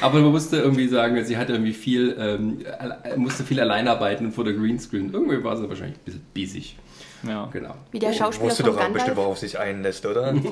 Aber 0.00 0.20
man 0.20 0.32
musste 0.32 0.56
irgendwie 0.56 0.88
sagen, 0.88 1.24
sie 1.24 1.36
hatte 1.36 1.52
irgendwie 1.52 1.72
viel, 1.72 2.16
ähm, 2.18 2.64
musste 3.16 3.44
viel 3.44 3.60
allein 3.60 3.86
arbeiten 3.86 4.32
vor 4.32 4.42
der 4.44 4.54
Greenscreen. 4.54 5.12
Irgendwie 5.12 5.42
war 5.44 5.56
sie 5.56 5.68
wahrscheinlich 5.68 5.98
ein 5.98 6.04
bisschen 6.04 6.26
busy. 6.34 6.64
Ja. 7.26 7.48
Genau. 7.52 7.74
Wie 7.90 7.98
der 7.98 8.12
Schauspieler 8.12 8.50
Wusste 8.50 8.64
von 8.64 8.74
doch 8.74 8.82
auch 8.82 8.88
bestimmt, 8.88 9.16
worauf 9.16 9.38
sich 9.38 9.58
einlässt, 9.58 10.06
oder? 10.06 10.34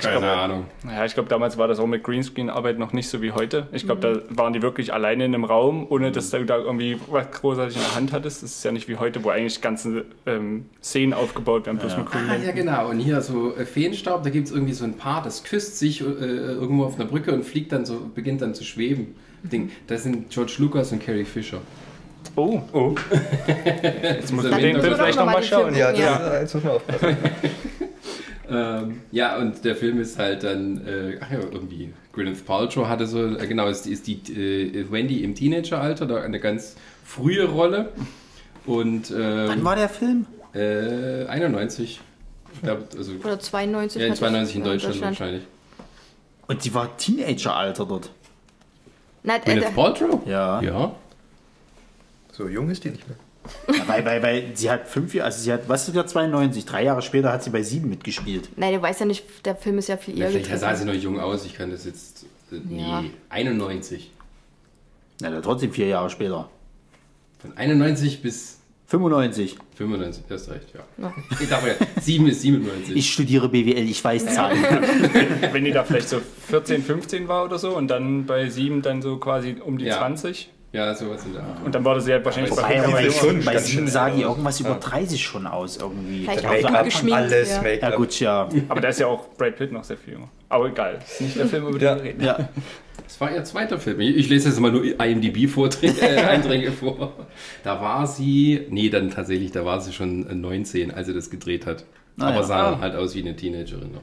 Keine 0.00 0.30
Ahnung. 0.30 0.66
Ja, 0.84 1.04
ich 1.04 1.14
glaube, 1.14 1.28
damals 1.28 1.58
war 1.58 1.66
das 1.66 1.78
auch 1.80 1.86
mit 1.86 2.04
Greenscreen-Arbeit 2.04 2.78
noch 2.78 2.92
nicht 2.92 3.08
so 3.08 3.20
wie 3.20 3.32
heute. 3.32 3.66
Ich 3.72 3.84
glaube, 3.84 4.00
da 4.00 4.36
waren 4.36 4.52
die 4.52 4.62
wirklich 4.62 4.92
alleine 4.92 5.24
in 5.24 5.34
einem 5.34 5.44
Raum, 5.44 5.86
ohne 5.88 6.12
dass 6.12 6.30
du 6.30 6.44
da 6.44 6.56
irgendwie 6.56 6.98
was 7.10 7.30
großartig 7.30 7.76
in 7.76 7.82
der 7.82 7.94
Hand 7.96 8.12
hattest. 8.12 8.42
Das 8.42 8.50
ist 8.50 8.64
ja 8.64 8.72
nicht 8.72 8.88
wie 8.88 8.96
heute, 8.96 9.24
wo 9.24 9.30
eigentlich 9.30 9.60
ganze 9.60 10.04
ähm, 10.26 10.66
Szenen 10.82 11.14
aufgebaut 11.14 11.66
werden, 11.66 11.78
bloß 11.78 11.96
mit 11.96 12.06
Ah, 12.14 12.36
ja, 12.44 12.52
genau. 12.52 12.90
Und 12.90 13.00
hier 13.00 13.20
so 13.20 13.56
äh, 13.56 13.64
Feenstaub, 13.64 14.22
da 14.22 14.30
gibt 14.30 14.46
es 14.46 14.52
irgendwie 14.52 14.72
so 14.72 14.84
ein 14.84 14.94
Paar, 14.94 15.22
das 15.22 15.42
küsst 15.42 15.78
sich 15.78 16.00
äh, 16.00 16.04
irgendwo 16.04 16.84
auf 16.84 16.94
einer 16.94 17.08
Brücke 17.08 17.32
und 17.32 17.44
fliegt 17.44 17.72
dann 17.72 17.84
so, 17.84 18.08
beginnt 18.14 18.42
dann 18.42 18.54
zu 18.54 18.64
schweben. 18.64 19.16
Ding, 19.42 19.70
das 19.86 20.02
sind 20.02 20.30
George 20.30 20.54
Lucas 20.58 20.92
und 20.92 21.04
Carrie 21.04 21.24
Fisher. 21.24 21.60
Oh, 22.36 22.60
Oh, 22.72 22.94
jetzt 24.02 24.32
muss 24.32 24.44
man 24.48 24.60
den 24.60 24.80
Film 24.80 24.94
vielleicht 24.94 25.18
noch 25.18 25.26
mal 25.26 25.32
nochmal 25.32 25.42
schauen. 25.42 25.74
Film 25.74 25.76
ja, 25.76 25.90
Ja. 25.92 26.18
das, 26.18 26.40
jetzt 26.42 26.54
muss 26.54 26.64
man 26.64 26.72
aufpassen. 26.74 27.16
Ähm, 28.50 29.02
ja, 29.12 29.36
und 29.36 29.62
der 29.64 29.76
Film 29.76 30.00
ist 30.00 30.18
halt 30.18 30.42
dann, 30.42 30.78
äh, 30.86 31.18
ach 31.20 31.30
ja, 31.30 31.38
irgendwie, 31.38 31.92
Gwyneth 32.14 32.46
Paltrow 32.46 32.88
hatte 32.88 33.06
so, 33.06 33.36
äh, 33.36 33.46
genau, 33.46 33.68
ist, 33.68 33.86
ist 33.86 34.06
die 34.06 34.14
äh, 34.32 34.90
Wendy 34.90 35.22
im 35.22 35.34
Teenageralter, 35.34 36.06
da 36.06 36.22
eine 36.22 36.40
ganz 36.40 36.76
frühe 37.04 37.44
Rolle. 37.46 37.90
Und 38.64 39.10
wann 39.10 39.50
ähm, 39.58 39.64
war 39.64 39.76
der 39.76 39.90
Film? 39.90 40.24
äh, 40.54 41.26
91. 41.26 42.00
Ich 42.54 42.62
glaube, 42.62 42.84
also 42.96 43.12
Oder 43.22 43.38
92. 43.38 44.00
ja, 44.00 44.06
in 44.06 44.12
hatte 44.12 44.14
ich, 44.14 44.18
92 44.18 44.56
in 44.56 44.62
äh, 44.62 44.64
Deutschland, 44.64 45.00
wahrscheinlich. 45.02 45.42
Und 46.46 46.62
sie 46.62 46.72
war 46.72 46.96
Teenageralter 46.96 47.84
dort. 47.84 48.10
Äh, 49.24 49.38
Gwyneth 49.40 49.74
Paltrow? 49.74 50.20
Ja. 50.26 50.62
Ja. 50.62 50.92
So 52.38 52.46
jung 52.46 52.70
ist 52.70 52.84
die 52.84 52.90
nicht 52.90 53.02
mehr. 53.08 53.18
weil, 53.88 54.04
weil, 54.04 54.22
weil 54.22 54.50
sie 54.54 54.70
hat 54.70 54.86
fünf 54.86 55.12
Jahre, 55.12 55.26
also 55.26 55.42
sie 55.42 55.52
hat, 55.52 55.68
was 55.68 55.88
ist 55.88 55.96
das, 55.96 56.12
92? 56.12 56.64
Drei 56.66 56.84
Jahre 56.84 57.02
später 57.02 57.32
hat 57.32 57.42
sie 57.42 57.50
bei 57.50 57.62
sieben 57.64 57.88
mitgespielt. 57.88 58.48
nein, 58.54 58.74
du 58.74 58.80
weißt 58.80 59.00
ja 59.00 59.06
nicht, 59.06 59.24
der 59.44 59.56
Film 59.56 59.78
ist 59.78 59.88
ja 59.88 59.96
viel 59.96 60.16
ja 60.16 60.26
eher 60.26 60.30
vielleicht 60.30 60.60
sah 60.60 60.72
sie 60.76 60.84
noch 60.84 60.94
jung 60.94 61.18
aus, 61.18 61.44
ich 61.44 61.54
kann 61.54 61.72
das 61.72 61.84
jetzt. 61.84 62.26
Äh, 62.52 62.60
nee, 62.64 62.80
Ja. 62.80 63.02
91. 63.30 64.12
Na, 65.20 65.30
dann 65.30 65.42
trotzdem 65.42 65.72
vier 65.72 65.88
Jahre 65.88 66.10
später. 66.10 66.48
Von 67.40 67.56
91 67.56 68.22
bis 68.22 68.60
95. 68.86 69.56
95, 69.74 70.24
du 70.28 70.34
hast 70.34 70.48
recht, 70.50 70.68
ja. 70.74 70.80
Ja. 71.02 71.12
Ich 71.40 71.48
dachte, 71.48 71.74
7 72.00 72.28
ist 72.28 72.42
97. 72.42 72.94
Ich 72.96 73.12
studiere 73.12 73.48
BWL, 73.48 73.88
ich 73.88 74.04
weiß 74.04 74.26
Zahlen. 74.32 74.62
Wenn 75.52 75.64
die 75.64 75.72
da 75.72 75.82
vielleicht 75.82 76.08
so 76.08 76.20
14, 76.46 76.84
15 76.84 77.26
war 77.26 77.44
oder 77.44 77.58
so 77.58 77.76
und 77.76 77.88
dann 77.88 78.26
bei 78.26 78.48
7 78.48 78.80
dann 78.82 79.02
so 79.02 79.16
quasi 79.16 79.56
um 79.64 79.76
die 79.76 79.86
Ja. 79.86 79.98
20. 79.98 80.50
ja, 80.72 80.94
sowas 80.94 81.24
in 81.24 81.32
der 81.32 81.42
Art. 81.42 81.64
Und 81.64 81.74
dann 81.74 81.84
war 81.84 81.94
das 81.94 82.06
ja 82.06 82.22
wahrscheinlich 82.24 82.52
Aber 82.52 82.62
bei 82.62 82.80
Bei, 82.80 83.10
schon 83.10 83.44
bei 83.44 83.56
sieben 83.58 83.88
sah 83.88 84.10
die 84.10 84.22
irgendwas 84.22 84.60
über 84.60 84.74
30 84.74 85.22
schon 85.22 85.46
aus 85.46 85.78
irgendwie. 85.78 86.24
Vielleicht 86.24 86.42
Ja, 86.42 86.48
auch 86.50 86.52
Make-up, 86.54 86.74
gut 86.76 86.84
geschminkt. 86.84 87.16
alles 87.18 87.50
ja. 87.50 87.62
Make-up. 87.62 87.90
ja 87.90 87.96
gut, 87.96 88.20
ja. 88.20 88.48
Aber 88.68 88.80
da 88.80 88.88
ist 88.88 89.00
ja 89.00 89.06
auch 89.06 89.28
Brad 89.36 89.56
Pitt 89.56 89.72
noch 89.72 89.84
sehr 89.84 89.96
viel 89.96 90.14
jünger. 90.14 90.28
Aber 90.50 90.66
egal, 90.68 90.98
ist 91.06 91.20
nicht 91.20 91.36
der 91.38 91.46
Film, 91.46 91.68
über 91.68 91.78
den 91.78 91.96
wir 91.96 92.02
reden. 92.02 92.22
ja. 92.24 92.48
Das 93.04 93.18
war 93.22 93.32
ihr 93.34 93.42
zweiter 93.44 93.78
Film. 93.78 94.00
Ich, 94.00 94.28
lese 94.28 94.48
jetzt 94.50 94.60
mal 94.60 94.70
nur 94.70 94.84
IMDb-Einträge 94.84 96.72
vor. 96.78 97.14
Da 97.64 97.80
war 97.80 98.06
sie, 98.06 98.66
nee, 98.70 98.90
dann 98.90 99.10
tatsächlich, 99.10 99.50
da 99.52 99.64
war 99.64 99.80
sie 99.80 99.92
schon 99.94 100.28
äh, 100.28 100.34
19, 100.34 100.90
als 100.92 101.06
sie 101.06 101.14
das 101.14 101.30
gedreht 101.30 101.64
hat. 101.64 101.84
Ah, 102.20 102.28
Aber 102.28 102.36
ja. 102.36 102.42
sah 102.42 102.70
dann 102.72 102.80
halt 102.80 102.94
aus 102.96 103.14
wie 103.14 103.20
eine 103.22 103.36
Teenagerin 103.36 103.92
noch. 103.92 104.00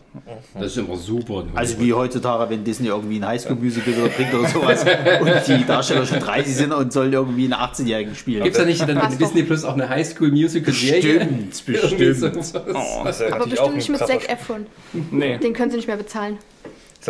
Das 0.53 0.67
ist 0.67 0.77
immer 0.77 0.95
super. 0.95 1.43
Also 1.53 1.79
wie 1.79 1.93
heutzutage, 1.93 2.49
wenn 2.49 2.63
Disney 2.63 2.87
irgendwie 2.87 3.17
ein 3.19 3.27
Highschool-Musical 3.27 3.93
bringt 4.15 4.33
oder 4.33 4.47
sowas 4.47 4.85
und 5.21 5.29
die 5.47 5.65
Darsteller 5.65 6.05
schon 6.05 6.19
30 6.21 6.55
sind 6.55 6.71
und 6.73 6.93
sollen 6.93 7.11
irgendwie 7.11 7.43
einen 7.43 7.53
18-Jährigen 7.53 8.15
spielen. 8.15 8.43
Gibt 8.43 8.55
es 8.55 8.61
da 8.61 8.65
nicht 8.67 8.81
dann 8.87 9.09
mit 9.09 9.19
Disney 9.19 9.43
Plus 9.43 9.65
auch 9.65 9.73
eine 9.73 9.89
Highschool-Musical-Serie? 9.89 11.25
Bestimmt, 11.49 11.63
Irgendwie 11.67 12.05
bestimmt. 12.05 12.63
Oh, 12.73 13.03
Das 13.03 13.21
Aber 13.21 13.47
bestimmt 13.47 13.75
nicht 13.75 13.89
mit 13.89 13.99
Zac 13.99 14.29
Efron. 14.29 14.65
nee. 15.11 15.37
Den 15.37 15.53
können 15.53 15.71
sie 15.71 15.77
nicht 15.77 15.87
mehr 15.87 15.97
bezahlen. 15.97 16.37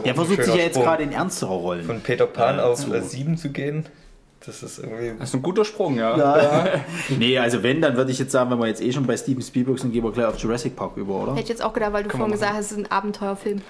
Ein 0.03 0.15
versucht 0.15 0.43
sich 0.43 0.53
ja 0.55 0.61
jetzt 0.61 0.71
Sprung. 0.73 0.85
gerade 0.85 1.03
in 1.03 1.11
ernstere 1.13 1.53
Rollen. 1.53 1.83
Von 1.85 2.01
Peter 2.01 2.25
Pan 2.25 2.57
Ja, 2.57 2.65
auf 2.65 2.79
so. 2.79 2.93
äh, 2.93 3.01
7 3.01 3.37
zu 3.37 3.49
gehen, 3.51 3.85
das 4.45 4.63
ist 4.63 4.79
irgendwie... 4.79 5.13
Das 5.17 5.29
ist 5.29 5.35
ein 5.35 5.41
guter 5.41 5.65
Sprung, 5.65 5.97
ja. 5.97 6.17
Ja. 6.17 6.67
Nee, 7.17 7.37
also 7.37 7.63
wenn, 7.63 7.81
dann 7.81 7.95
würde 7.95 8.11
ich 8.11 8.19
jetzt 8.19 8.31
sagen, 8.31 8.51
wenn 8.51 8.59
wir 8.59 8.67
jetzt 8.67 8.81
eh 8.81 8.91
schon 8.91 9.05
bei 9.05 9.17
Steven 9.17 9.41
Spielberg 9.41 9.79
sind, 9.79 9.91
gehen 9.91 10.03
wir 10.03 10.11
gleich 10.11 10.25
auf 10.25 10.37
Jurassic 10.37 10.75
Park 10.75 10.97
über, 10.97 11.15
oder? 11.15 11.31
Hätte 11.31 11.43
ich 11.43 11.49
jetzt 11.49 11.63
auch 11.63 11.73
gedacht, 11.73 11.93
weil 11.93 12.03
du 12.03 12.09
vorhin 12.09 12.31
gesagt 12.31 12.53
hast, 12.53 12.65
es 12.65 12.71
ist 12.71 12.77
ein 12.77 12.91
Abenteuerfilm. 12.91 13.61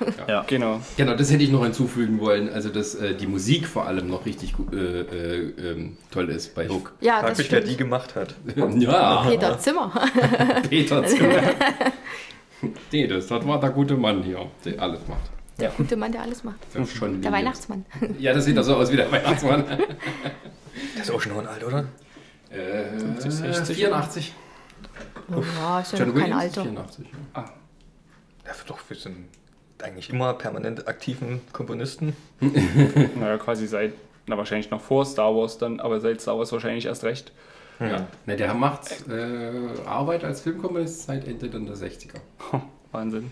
Genau. 0.47 0.79
Genau, 0.97 1.15
das 1.15 1.31
hätte 1.31 1.43
ich 1.43 1.51
noch 1.51 1.63
hinzufügen 1.63 2.19
wollen. 2.19 2.49
Also, 2.49 2.69
dass 2.69 2.95
äh, 2.95 3.15
die 3.15 3.27
Musik 3.27 3.67
vor 3.67 3.85
allem 3.87 4.09
noch 4.09 4.25
richtig 4.25 4.53
äh, 4.71 4.75
äh, 4.75 5.53
ähm, 5.71 5.97
toll 6.11 6.29
ist 6.29 6.55
bei 6.55 6.67
Hook. 6.67 6.93
Ja, 7.01 7.19
Frag 7.19 7.29
das 7.29 7.37
mich, 7.39 7.51
wer 7.51 7.61
die 7.61 7.67
stimmt. 7.67 7.79
gemacht 7.79 8.15
hat. 8.15 8.35
Ja, 8.77 9.25
Peter 9.27 9.57
Zimmer. 9.59 9.91
Peter 10.69 11.05
Zimmer. 11.05 11.41
Nee, 12.91 13.07
das, 13.07 13.27
das 13.27 13.47
war 13.47 13.59
der 13.59 13.69
gute 13.69 13.95
Mann 13.95 14.23
hier, 14.23 14.45
der 14.63 14.81
alles 14.81 14.99
macht. 15.07 15.34
Der 15.59 15.69
gute 15.69 15.95
Mann, 15.95 16.11
der 16.11 16.21
alles 16.21 16.43
macht. 16.43 16.57
Das 16.73 16.89
ist 16.89 16.95
schon 16.97 17.21
Der 17.21 17.31
Williams. 17.31 17.67
Weihnachtsmann. 17.69 17.85
Ja, 18.19 18.33
das 18.33 18.45
sieht 18.45 18.57
doch 18.57 18.63
so 18.63 18.75
aus 18.75 18.91
wie 18.91 18.97
der 18.97 19.11
Weihnachtsmann. 19.11 19.65
Der 19.67 21.01
ist 21.01 21.11
auch 21.11 21.21
schon 21.21 21.47
alt, 21.47 21.63
oder? 21.63 21.85
Äh, 22.49 22.99
50, 22.99 23.31
60. 23.31 23.77
84. 23.77 24.33
Oh, 25.29 25.41
ja, 25.59 25.79
ist 25.79 25.93
ja 25.93 25.99
John 25.99 26.07
noch 26.09 26.15
kein 26.15 26.23
Williams 26.25 26.43
Alter. 26.43 26.63
84. 26.63 27.05
ja. 27.35 27.45
Ja, 28.45 28.51
doch, 28.67 28.79
wir 28.87 28.95
sind 28.97 29.27
eigentlich 29.81 30.09
immer 30.09 30.33
permanent 30.33 30.87
aktiven 30.87 31.41
Komponisten. 31.51 32.15
Naja, 33.15 33.37
quasi 33.37 33.65
seit, 33.67 33.93
na 34.27 34.37
wahrscheinlich 34.37 34.69
noch 34.71 34.81
vor 34.81 35.05
Star 35.05 35.35
Wars 35.35 35.57
dann, 35.57 35.79
aber 35.79 35.99
seit 35.99 36.21
Star 36.21 36.37
Wars 36.37 36.51
wahrscheinlich 36.51 36.85
erst 36.85 37.03
recht. 37.03 37.31
Ja. 37.79 38.07
Ne, 38.25 38.35
der 38.37 38.53
macht 38.53 39.07
äh, 39.09 39.51
Arbeit 39.85 40.23
als 40.23 40.41
Filmkomponist 40.41 41.03
seit 41.07 41.27
Ende 41.27 41.49
dann 41.49 41.65
der 41.65 41.75
60er. 41.75 42.15
Wahnsinn. 42.91 43.31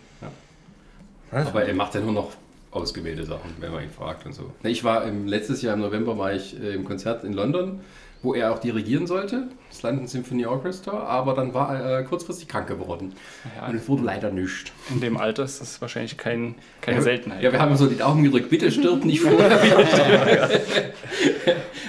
Aber 1.33 1.65
er 1.65 1.73
macht 1.73 1.95
ja 1.95 2.01
nur 2.01 2.13
noch 2.13 2.31
ausgewählte 2.71 3.25
Sachen, 3.25 3.51
wenn 3.59 3.71
man 3.71 3.83
ihn 3.83 3.89
fragt 3.89 4.25
und 4.25 4.33
so. 4.33 4.51
Ich 4.63 4.83
war 4.83 5.05
im, 5.05 5.27
letztes 5.27 5.61
Jahr 5.61 5.75
im 5.75 5.81
November 5.81 6.17
war 6.17 6.33
ich 6.33 6.59
äh, 6.59 6.73
im 6.73 6.85
Konzert 6.85 7.23
in 7.23 7.33
London, 7.33 7.81
wo 8.23 8.33
er 8.33 8.53
auch 8.53 8.59
dirigieren 8.59 9.05
sollte, 9.05 9.49
das 9.69 9.83
London 9.83 10.07
Symphony 10.07 10.45
Orchestra, 10.45 11.03
aber 11.03 11.33
dann 11.33 11.53
war 11.53 11.75
er 11.75 11.99
äh, 11.99 12.03
kurzfristig 12.03 12.47
krank 12.47 12.67
geworden. 12.67 13.13
Ja, 13.57 13.67
Und 13.67 13.75
es 13.75 13.87
wurde 13.89 14.03
leider 14.03 14.31
nichts. 14.31 14.71
in 14.89 15.01
dem 15.01 15.17
Alter 15.17 15.43
ist 15.43 15.59
das 15.59 15.81
wahrscheinlich 15.81 16.17
kein, 16.17 16.55
keine 16.81 17.01
Seltenheit. 17.01 17.43
Ja, 17.43 17.51
wir 17.51 17.59
haben 17.59 17.75
so 17.75 17.85
die 17.85 17.97
Daumen 17.97 18.23
gedrückt, 18.23 18.49
bitte 18.49 18.71
stirb 18.71 19.03
nicht 19.03 19.21
vorher. 19.21 19.51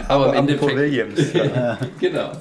aber 0.08 0.24
im 0.24 0.30
Apropos 0.30 0.38
Endeffekt, 0.38 0.76
Williams. 0.76 1.32
Ja. 1.32 1.78
genau. 2.00 2.32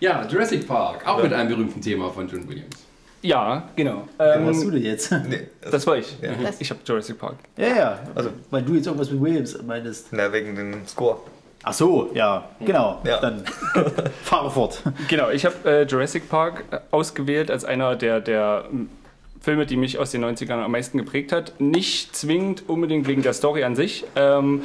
ja, 0.00 0.26
Jurassic 0.26 0.66
Park, 0.66 1.06
auch 1.06 1.22
mit 1.22 1.32
einem 1.32 1.48
berühmten 1.48 1.80
Thema 1.80 2.10
von 2.10 2.28
John 2.28 2.48
Williams. 2.48 2.84
Ja, 3.22 3.68
genau. 3.76 4.08
Wer 4.16 4.44
warst 4.46 4.62
du 4.62 4.68
Ähm, 4.68 4.74
denn 4.74 4.82
jetzt? 4.82 5.12
Nee, 5.28 5.48
das, 5.60 5.70
das 5.72 5.86
war 5.86 5.96
ich. 5.98 6.16
Ja. 6.22 6.30
Das- 6.42 6.60
Ich 6.60 6.70
habe 6.70 6.80
Jurassic 6.84 7.18
Park. 7.18 7.36
Ja, 7.56 7.66
ja. 7.68 7.98
Also- 8.14 8.30
weil 8.50 8.62
du 8.62 8.74
jetzt 8.74 8.86
irgendwas 8.86 9.10
mit 9.10 9.20
Williams 9.20 9.58
meinst. 9.62 10.08
na, 10.12 10.32
wegen 10.32 10.54
dem 10.56 10.86
Score. 10.86 11.18
Ach 11.62 11.74
so, 11.74 12.10
ja, 12.14 12.48
genau. 12.64 13.02
Ja. 13.04 13.20
Dann 13.20 13.44
fahre 14.22 14.50
fort. 14.50 14.82
Genau, 15.08 15.28
ich 15.28 15.44
habe 15.44 15.56
äh, 15.70 15.82
Jurassic 15.82 16.30
Park 16.30 16.64
äh, 16.70 16.78
ausgewählt 16.90 17.50
als 17.50 17.66
einer 17.66 17.96
der, 17.96 18.20
der 18.20 18.64
ähm, 18.72 18.88
Filme, 19.42 19.66
die 19.66 19.76
mich 19.76 19.98
aus 19.98 20.10
den 20.10 20.24
90ern 20.24 20.62
am 20.64 20.70
meisten 20.72 20.96
geprägt 20.96 21.32
hat. 21.32 21.52
Nicht 21.60 22.16
zwingend 22.16 22.66
unbedingt 22.68 23.06
wegen 23.08 23.20
der 23.20 23.34
Story 23.34 23.64
an 23.64 23.76
sich, 23.76 24.04
ähm, 24.16 24.62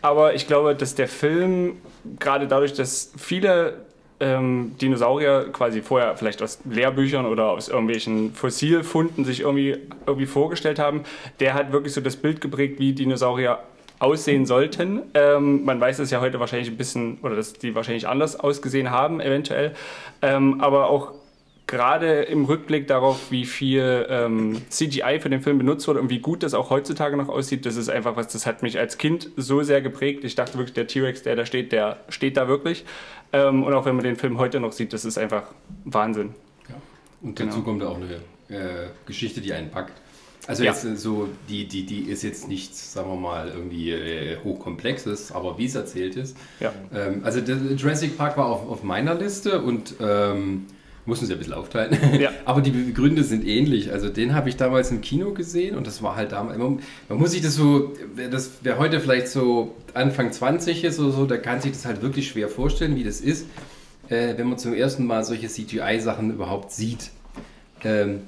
aber 0.00 0.32
ich 0.34 0.46
glaube, 0.46 0.74
dass 0.74 0.94
der 0.94 1.08
Film, 1.08 1.76
gerade 2.18 2.46
dadurch, 2.48 2.72
dass 2.72 3.12
viele 3.18 3.74
ähm, 4.20 4.74
Dinosaurier 4.80 5.50
quasi 5.52 5.82
vorher 5.82 6.16
vielleicht 6.16 6.42
aus 6.42 6.58
Lehrbüchern 6.64 7.26
oder 7.26 7.50
aus 7.50 7.68
irgendwelchen 7.68 8.32
Fossilfunden 8.34 9.24
sich 9.24 9.40
irgendwie, 9.40 9.76
irgendwie 10.06 10.26
vorgestellt 10.26 10.78
haben, 10.78 11.04
der 11.40 11.54
hat 11.54 11.72
wirklich 11.72 11.92
so 11.92 12.00
das 12.00 12.16
Bild 12.16 12.40
geprägt, 12.40 12.78
wie 12.78 12.92
Dinosaurier 12.92 13.60
aussehen 14.00 14.46
sollten. 14.46 15.02
Ähm, 15.14 15.64
man 15.64 15.80
weiß 15.80 15.98
es 15.98 16.10
ja 16.10 16.20
heute 16.20 16.40
wahrscheinlich 16.40 16.70
ein 16.70 16.76
bisschen, 16.76 17.18
oder 17.22 17.36
dass 17.36 17.54
die 17.54 17.74
wahrscheinlich 17.74 18.06
anders 18.06 18.38
ausgesehen 18.38 18.90
haben, 18.90 19.20
eventuell. 19.20 19.74
Ähm, 20.22 20.60
aber 20.60 20.88
auch 20.88 21.12
gerade 21.68 22.22
im 22.22 22.44
Rückblick 22.46 22.88
darauf, 22.88 23.30
wie 23.30 23.44
viel 23.44 24.06
ähm, 24.08 24.60
CGI 24.70 25.20
für 25.20 25.30
den 25.30 25.40
Film 25.40 25.58
benutzt 25.58 25.86
wurde 25.86 26.00
und 26.00 26.10
wie 26.10 26.18
gut 26.18 26.42
das 26.42 26.54
auch 26.54 26.70
heutzutage 26.70 27.16
noch 27.16 27.28
aussieht, 27.28 27.64
das 27.66 27.76
ist 27.76 27.88
einfach 27.88 28.16
was, 28.16 28.26
das 28.28 28.46
hat 28.46 28.62
mich 28.64 28.78
als 28.78 28.98
Kind 28.98 29.30
so 29.36 29.62
sehr 29.62 29.80
geprägt. 29.80 30.24
Ich 30.24 30.34
dachte 30.34 30.58
wirklich, 30.58 30.74
der 30.74 30.86
T-Rex, 30.88 31.22
der 31.22 31.36
da 31.36 31.46
steht, 31.46 31.70
der 31.70 31.98
steht 32.08 32.36
da 32.36 32.48
wirklich. 32.48 32.84
Ähm, 33.32 33.62
und 33.62 33.72
auch 33.74 33.84
wenn 33.84 33.94
man 33.94 34.04
den 34.04 34.16
Film 34.16 34.38
heute 34.38 34.58
noch 34.58 34.72
sieht, 34.72 34.92
das 34.92 35.04
ist 35.04 35.18
einfach 35.18 35.44
Wahnsinn. 35.84 36.34
Ja. 36.68 36.74
Und 37.22 37.38
dazu 37.38 37.50
Genau. 37.62 37.62
kommt 37.64 37.82
auch 37.84 37.96
eine 37.96 38.14
äh, 38.48 38.88
Geschichte, 39.06 39.40
die 39.42 39.52
einen 39.52 39.70
packt. 39.70 39.92
Also 40.46 40.64
Ja. 40.64 40.72
jetzt 40.72 40.84
äh, 40.86 40.96
so, 40.96 41.28
die, 41.50 41.68
die, 41.68 41.84
die 41.84 42.00
ist 42.10 42.22
jetzt 42.22 42.48
nichts, 42.48 42.94
sagen 42.94 43.10
wir 43.10 43.16
mal, 43.16 43.48
irgendwie 43.54 43.90
äh, 43.90 44.38
hochkomplexes, 44.42 45.32
aber 45.32 45.58
wie 45.58 45.66
es 45.66 45.74
erzählt 45.74 46.16
ist. 46.16 46.34
Ja. 46.60 46.72
Ähm, 46.94 47.20
also 47.24 47.42
der 47.42 47.56
Jurassic 47.76 48.16
Park 48.16 48.38
war 48.38 48.46
auf, 48.46 48.66
auf 48.66 48.82
meiner 48.82 49.14
Liste 49.14 49.60
und 49.60 49.96
ähm, 50.00 50.64
mussten 51.08 51.26
sie 51.26 51.32
ein 51.32 51.38
bisschen 51.38 51.54
aufteilen. 51.54 52.20
Ja. 52.20 52.30
aber 52.44 52.60
die 52.60 52.92
Gründe 52.92 53.24
sind 53.24 53.44
ähnlich. 53.44 53.90
Also 53.92 54.10
den 54.10 54.34
habe 54.34 54.48
ich 54.50 54.56
damals 54.56 54.90
im 54.90 55.00
Kino 55.00 55.32
gesehen 55.32 55.74
und 55.74 55.86
das 55.86 56.02
war 56.02 56.14
halt 56.14 56.32
damals, 56.32 56.58
man, 56.58 56.80
muss 57.08 57.32
sich 57.32 57.40
das 57.40 57.54
so, 57.54 57.94
wer 58.14 58.28
das, 58.28 58.50
wer 58.62 58.78
heute 58.78 59.00
vielleicht 59.00 59.28
so 59.28 59.74
Anfang 59.94 60.30
20 60.30 60.84
ist 60.84 61.00
oder 61.00 61.10
so, 61.10 61.24
der 61.24 61.38
kann 61.38 61.60
sich 61.60 61.72
das 61.72 61.86
halt 61.86 62.02
wirklich 62.02 62.28
schwer 62.28 62.48
vorstellen, 62.48 62.94
wie 62.94 63.04
das 63.04 63.20
ist, 63.20 63.46
äh, 64.10 64.36
wenn 64.36 64.48
man 64.48 64.58
zum 64.58 64.74
ersten 64.74 65.06
Mal 65.06 65.24
solche 65.24 65.48
CGI-Sachen 65.48 66.30
überhaupt 66.30 66.72
sieht. 66.72 67.10
Ähm, 67.82 68.20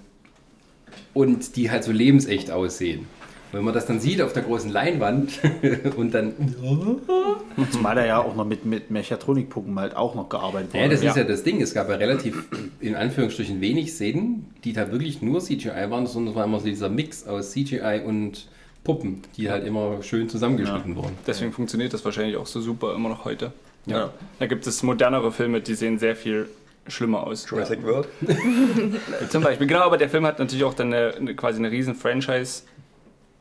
und 1.13 1.57
die 1.57 1.71
halt 1.71 1.85
so 1.85 1.93
lebensecht 1.93 2.51
aussehen. 2.51 3.07
Wenn 3.53 3.65
man 3.65 3.75
das 3.75 3.87
dann 3.87 4.01
sieht 4.01 4.23
auf 4.23 4.33
der 4.33 4.43
großen 4.43 4.71
Leinwand 4.71 5.41
und 5.97 6.15
dann. 6.15 6.35
Zumal 7.71 7.95
da 7.97 8.07
ja 8.07 8.23
auch 8.23 8.37
noch 8.37 8.47
mit, 8.47 8.65
mit 8.65 8.91
Mechatronikpuppen 8.91 9.79
halt 9.79 9.97
auch 9.97 10.15
noch 10.15 10.29
gearbeitet 10.29 10.73
wurde. 10.73 10.85
Ja, 10.85 10.89
das 10.89 11.03
ist 11.03 11.17
ja 11.17 11.25
das 11.25 11.43
Ding. 11.43 11.61
Es 11.61 11.75
gab 11.75 11.89
ja 11.89 11.97
relativ, 11.97 12.45
in 12.81 12.95
Anführungsstrichen, 12.95 13.61
wenig 13.61 13.93
Szenen, 13.93 14.47
die 14.65 14.73
da 14.73 14.91
wirklich 14.93 15.21
nur 15.23 15.41
CGI 15.41 15.91
waren, 15.91 16.07
sondern 16.07 16.33
es 16.33 16.37
war 16.37 16.45
immer 16.45 16.61
so 16.61 16.67
dieser 16.67 16.89
Mix 16.89 17.27
aus 17.27 17.51
CGI 17.51 18.03
und 18.07 18.47
Puppen, 18.85 19.23
die 19.37 19.51
halt 19.51 19.67
immer 19.67 20.03
schön 20.03 20.29
zusammengeschnitten 20.29 20.97
wurden. 20.97 21.19
Deswegen 21.27 21.53
funktioniert 21.53 21.93
das 21.93 22.05
wahrscheinlich 22.05 22.37
auch 22.37 22.47
so 22.47 22.61
super 22.61 22.95
immer 22.95 23.09
noch 23.09 23.25
heute. 23.25 23.53
Ja. 23.87 24.13
Da 24.39 24.47
gibt 24.47 24.67
es 24.67 24.83
modernere 24.83 25.33
Filme, 25.33 25.61
die 25.61 25.75
sehen 25.75 25.99
sehr 25.99 26.17
viel 26.17 26.49
schlimmer 26.87 27.27
aus. 27.27 27.49
Jurassic 27.49 27.83
World. 27.83 28.09
Zum 29.29 29.43
Beispiel, 29.43 29.67
genau, 29.67 29.83
aber 29.83 29.99
der 29.99 30.09
Film 30.09 30.27
hat 30.27 30.39
natürlich 30.39 30.65
auch 30.65 30.75
dann 30.75 30.93
eine, 30.93 31.15
eine, 31.15 31.35
quasi 31.35 31.59
eine 31.59 31.71
riesen 31.71 31.95
Franchise 31.95 32.63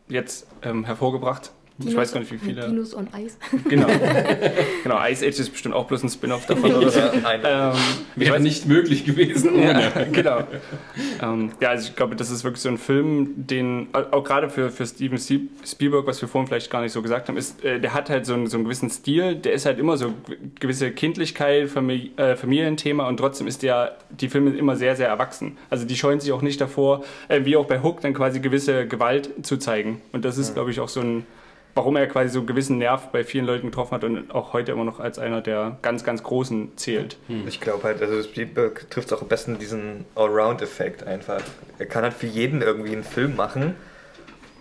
jetzt 0.10 0.48
ähm, 0.63 0.86
hervorgebracht. 0.86 1.52
Ich 1.86 1.96
weiß 1.96 2.12
gar 2.12 2.20
nicht, 2.20 2.32
wie 2.32 2.38
viele. 2.38 2.68
Dinos 2.68 2.96
on 2.96 3.08
Eis. 3.13 3.38
Genau. 3.70 3.88
genau, 4.84 5.08
Ice 5.08 5.26
Age 5.26 5.39
ist 5.39 5.52
bestimmt 5.52 5.76
auch 5.76 5.86
bloß 5.86 6.04
ein 6.04 6.10
Spin-off 6.10 6.46
davon 6.46 6.74
oder 6.74 6.89
so. 6.89 7.00
Ein, 7.00 7.42
Ähm, 7.44 7.74
Wäre 8.15 8.36
weiß 8.36 8.42
nicht 8.42 8.65
möglich 8.65 9.06
gewesen 9.06 9.54
ohne. 9.54 9.84
Ja, 9.84 10.04
genau. 10.12 10.44
ähm, 11.22 11.52
ja, 11.62 11.70
also 11.70 11.89
ich 11.89 11.96
glaube, 11.96 12.15
das 12.15 12.32
ist 12.32 12.44
wirklich 12.44 12.62
so 12.62 12.70
ein 12.70 12.78
Film, 12.78 13.34
den, 13.36 13.88
auch 13.94 14.24
gerade 14.24 14.50
für, 14.50 14.70
für 14.70 14.86
Steven 14.86 15.18
Spielberg, 15.18 16.06
was 16.08 16.22
wir 16.22 16.28
vorhin 16.28 16.48
vielleicht 16.48 16.70
gar 16.70 16.82
nicht 16.82 16.92
so 16.92 17.02
gesagt 17.02 17.28
haben, 17.30 17.38
ist, 17.38 17.63
äh, 17.63 17.80
der 17.80 17.94
hat 17.94 18.10
halt 18.10 18.26
so 18.26 18.34
einen, 18.34 18.48
so 18.48 18.58
einen 18.58 18.65
gewissen 18.65 18.89
Stil, 18.89 19.36
der 19.36 19.54
ist 19.54 19.65
halt 19.65 19.80
immer 19.80 19.98
so 19.98 20.13
gewisse 20.60 20.92
Kindlichkeit, 20.92 21.70
Famili 21.70 22.12
äh, 22.18 22.36
Familienthema 22.36 23.08
und 23.08 23.18
trotzdem 23.18 23.48
ist 23.48 23.63
der, 23.63 23.98
die 24.10 24.30
Filme 24.30 24.52
immer 24.52 24.76
sehr, 24.76 24.96
sehr 24.96 25.08
erwachsen. 25.08 25.58
Also 25.70 25.86
die 25.86 25.96
scheuen 25.96 26.20
sich 26.20 26.32
auch 26.32 26.42
nicht 26.42 26.60
davor, 26.60 27.04
äh, 27.28 27.46
wie 27.46 27.56
auch 27.56 27.65
bei 27.65 27.82
Hook, 27.82 28.02
dann 28.02 28.13
quasi 28.13 28.39
gewisse 28.39 28.88
Gewalt 28.88 29.30
zu 29.44 29.58
zeigen. 29.58 30.02
Und 30.12 30.26
das 30.26 30.38
ist, 30.38 30.54
glaube 30.54 30.72
ich, 30.72 30.80
auch 30.80 30.89
so 30.89 31.02
ein, 31.02 31.26
warum 31.80 31.96
er 31.96 32.08
quasi 32.08 32.28
so 32.28 32.39
einen 32.39 32.48
gewissen 32.48 32.78
Nerv 32.78 33.08
bei 33.13 33.24
vielen 33.24 33.46
Leuten 33.46 33.68
getroffen 33.68 33.92
hat 33.94 34.04
und 34.04 34.36
auch 34.36 34.52
heute 34.52 34.74
immer 34.74 34.84
noch 34.84 35.00
als 35.00 35.18
einer 35.18 35.39
der 35.39 35.78
ganz, 35.82 36.04
ganz 36.04 36.24
Großen 36.24 36.74
zählt. 36.76 37.15
Ich 37.48 37.62
glaube 37.62 37.84
halt, 37.86 38.02
also 38.02 38.22
Spielberg 38.22 38.89
trifft 38.89 39.13
auch 39.13 39.22
am 39.22 39.30
besten 39.30 39.58
diesen 39.60 40.04
Allround-Effekt 40.13 41.08
einfach. 41.08 41.39
Er 41.78 41.86
kann 41.86 42.04
halt 42.04 42.13
für 42.13 42.28
jeden 42.28 42.62
irgendwie 42.62 42.92
einen 42.92 43.06
Film 43.06 43.38
machen 43.38 43.76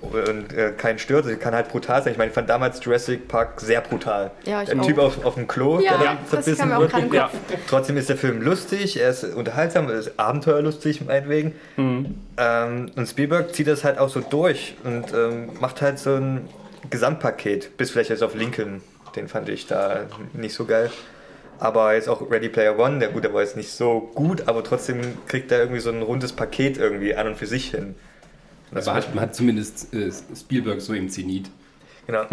und 0.00 0.52
äh, 0.52 0.70
keinen 0.76 1.00
stört. 1.00 1.26
Er 1.26 1.34
kann 1.34 1.56
halt 1.56 1.70
brutal 1.70 2.04
sein. 2.04 2.12
Ich 2.12 2.18
meine, 2.18 2.28
ich 2.28 2.34
fand 2.34 2.48
damals 2.48 2.78
Jurassic 2.84 3.26
Park 3.26 3.60
sehr 3.60 3.80
brutal. 3.80 4.30
Ja, 4.44 4.62
ich 4.62 4.68
der 4.68 4.80
auch. 4.80 4.86
Typ 4.86 4.98
auf, 4.98 5.24
auf 5.24 5.34
dem 5.34 5.48
Klo, 5.48 5.80
Ja, 5.80 5.98
der 5.98 6.54
dann 6.54 6.72
auch 6.72 6.80
wird. 6.82 7.12
Ja. 7.12 7.30
Trotzdem 7.66 7.96
ist 7.96 8.08
der 8.08 8.16
Film 8.16 8.42
lustig, 8.42 9.00
er 9.00 9.10
ist 9.10 9.24
unterhaltsam, 9.24 9.88
er 9.88 9.96
ist 9.96 10.20
abenteuerlustig 10.20 11.04
meinetwegen. 11.04 11.56
Ähm, 11.76 12.92
und 12.94 13.08
Spielberg 13.08 13.52
zieht 13.56 13.66
das 13.66 13.82
halt 13.82 13.98
auch 13.98 14.08
so 14.08 14.20
durch 14.20 14.76
und 14.84 15.12
ähm, 15.12 15.50
macht 15.58 15.82
halt 15.82 15.98
so 15.98 16.14
ein 16.14 16.48
Gesamtpaket, 16.90 17.76
bis 17.76 17.90
vielleicht 17.90 18.10
jetzt 18.10 18.22
auf 18.22 18.34
Lincoln, 18.34 18.82
den 19.16 19.28
fand 19.28 19.48
ich 19.48 19.66
da 19.66 20.06
nicht 20.32 20.54
so 20.54 20.64
geil. 20.64 20.90
Aber 21.60 21.94
jetzt 21.94 22.08
auch 22.08 22.30
Ready 22.30 22.48
Player 22.48 22.78
One, 22.78 23.00
der 23.00 23.08
gut, 23.08 23.24
der 23.24 23.34
war 23.34 23.42
jetzt 23.42 23.56
nicht 23.56 23.70
so 23.72 24.00
gut, 24.14 24.46
aber 24.46 24.62
trotzdem 24.62 25.00
kriegt 25.26 25.50
er 25.50 25.58
irgendwie 25.60 25.80
so 25.80 25.90
ein 25.90 26.02
rundes 26.02 26.32
Paket 26.32 26.78
irgendwie 26.78 27.14
an 27.16 27.26
und 27.26 27.36
für 27.36 27.46
sich 27.46 27.70
hin. 27.72 27.96
Das 28.70 28.86
Aber 28.86 28.98
hat, 28.98 29.14
man 29.14 29.22
hat 29.24 29.34
zumindest 29.34 29.92
äh, 29.94 30.10
Spielberg 30.36 30.80
so 30.80 30.92
im 30.94 31.08
Zenit. 31.08 31.50
genau. 32.06 32.24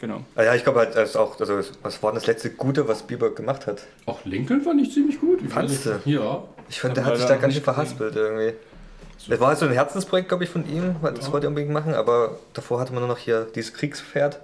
Genau. 0.00 0.20
Ah 0.36 0.44
Ja, 0.44 0.54
ich 0.54 0.62
glaube 0.62 0.78
halt, 0.78 0.94
das 0.94 1.10
ist 1.10 1.16
auch, 1.16 1.40
also 1.40 1.58
was 1.82 2.00
war 2.04 2.12
denn 2.12 2.20
das 2.20 2.26
letzte 2.28 2.50
Gute, 2.50 2.86
was 2.86 3.00
Spielberg 3.00 3.34
gemacht 3.34 3.66
hat? 3.66 3.82
Auch 4.06 4.24
Lincoln 4.24 4.62
fand 4.62 4.80
ich 4.80 4.92
ziemlich 4.94 5.18
gut. 5.20 5.40
Ich 5.42 5.52
Fandst 5.52 5.86
nicht- 5.86 6.06
Ja. 6.06 6.44
Ich 6.68 6.80
fand, 6.80 6.96
der 6.96 7.04
hat 7.04 7.16
sich 7.16 7.26
da 7.26 7.32
ganz 7.34 7.42
schön 7.42 7.48
nicht 7.54 7.64
verhaspelt 7.64 8.14
irgendwie. 8.14 8.52
Das 9.26 9.40
war 9.40 9.56
so 9.56 9.66
ein 9.66 9.72
Herzensprojekt, 9.72 10.28
glaube 10.28 10.44
ich, 10.44 10.50
von 10.50 10.68
ihm, 10.68 10.96
weil 11.00 11.12
das 11.14 11.32
wollte 11.32 11.46
er 11.46 11.48
unbedingt 11.48 11.72
machen, 11.72 11.94
aber 11.94 12.38
davor 12.54 12.80
hatte 12.80 12.92
man 12.92 13.00
nur 13.00 13.08
noch 13.08 13.18
hier 13.18 13.46
dieses 13.54 13.74
Kriegspferd. 13.74 14.40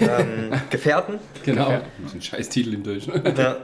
Ähm, 0.00 0.50
Gefährten. 0.70 1.18
Genau. 1.44 1.70
Ja. 1.70 1.82
Das 2.02 2.10
ist 2.10 2.14
ein 2.14 2.22
scheiß 2.22 2.48
Titel 2.48 2.74
im 2.74 2.82
Deutschen. 2.82 3.22
Ja. 3.36 3.56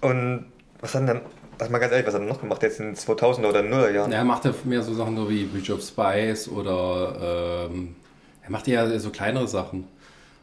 Und 0.00 0.46
was 0.80 0.94
hat 0.94 1.02
er 1.02 1.14
denn, 1.14 1.22
also 1.58 1.72
mal 1.72 1.78
ganz 1.78 1.92
ehrlich, 1.92 2.06
was 2.06 2.14
hat 2.14 2.22
er 2.22 2.26
noch 2.26 2.40
gemacht 2.40 2.62
jetzt 2.62 2.80
in 2.80 2.86
den 2.86 2.96
2000er 2.96 3.48
oder 3.48 3.60
0er 3.60 3.90
Jahren? 3.90 4.12
Er 4.12 4.24
macht 4.24 4.44
ja 4.44 4.54
mehr 4.64 4.82
so 4.82 4.94
Sachen 4.94 5.16
so 5.16 5.28
wie 5.28 5.44
Bridge 5.44 5.72
of 5.72 5.82
Spies 5.82 6.48
oder 6.48 7.68
ähm, 7.70 7.94
er 8.42 8.50
macht 8.50 8.66
ja 8.66 8.98
so 8.98 9.10
kleinere 9.10 9.46
Sachen. 9.46 9.86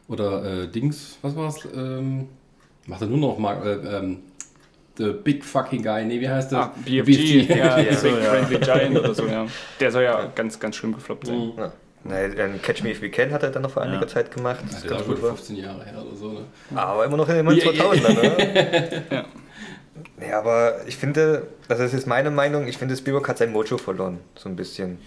Oder 0.08 0.44
äh, 0.44 0.68
Dings, 0.68 1.18
was 1.22 1.34
war's? 1.36 1.58
Ähm, 1.74 2.28
macht 2.86 3.00
er 3.00 3.08
nur 3.08 3.18
noch 3.18 3.38
mal 3.38 3.66
äh, 3.66 3.96
ähm, 3.96 4.18
The 4.98 5.12
Big 5.12 5.44
Fucking 5.44 5.82
Guy, 5.82 6.04
nee, 6.04 6.20
wie 6.20 6.28
heißt 6.28 6.52
das? 6.52 6.58
Ah, 6.58 6.74
BFG, 6.84 7.42
ja, 7.48 7.78
Ja. 7.78 7.90
Big 7.90 7.96
Friendly 7.98 8.58
Giant 8.58 8.98
oder 8.98 9.14
so, 9.14 9.26
ja. 9.26 9.46
Der 9.80 9.90
soll 9.92 10.04
ja 10.04 10.30
ganz, 10.34 10.58
ganz 10.58 10.76
schlimm 10.76 10.94
gefloppt 10.94 11.26
sein. 11.26 11.52
Ja. 11.56 11.72
Nein, 12.04 12.60
Catch 12.62 12.82
Me 12.84 12.90
If 12.92 13.02
You 13.02 13.10
Can 13.10 13.32
hat 13.32 13.42
er 13.42 13.50
dann 13.50 13.62
noch 13.62 13.70
vor 13.70 13.82
einiger 13.82 14.02
Ja. 14.02 14.06
Zeit 14.06 14.30
gemacht. 14.30 14.60
Das 14.62 14.70
Das 14.74 14.84
ist 14.84 14.88
ganz 14.88 15.00
ja 15.02 15.06
gut 15.06 15.16
gut 15.16 15.24
war. 15.24 15.30
15 15.34 15.56
Jahre 15.56 15.84
her 15.84 16.02
oder 16.06 16.14
so, 16.16 16.32
ne? 16.32 16.40
Aber 16.74 17.04
immer 17.04 17.16
noch 17.16 17.28
in 17.28 17.34
den 17.34 17.48
2000er, 17.48 18.14
ne? 18.14 19.02
Ja. 19.10 19.24
Nee, 20.18 20.32
aber 20.32 20.76
ich 20.86 20.96
finde, 20.96 21.48
also 21.68 21.82
das 21.82 21.92
ist 21.94 22.06
meine 22.06 22.30
Meinung, 22.30 22.68
ich 22.68 22.78
finde, 22.78 22.96
Spielberg 22.96 23.28
hat 23.28 23.38
sein 23.38 23.50
Mojo 23.52 23.76
verloren, 23.76 24.18
so 24.36 24.48
ein 24.48 24.54
bisschen. 24.56 24.98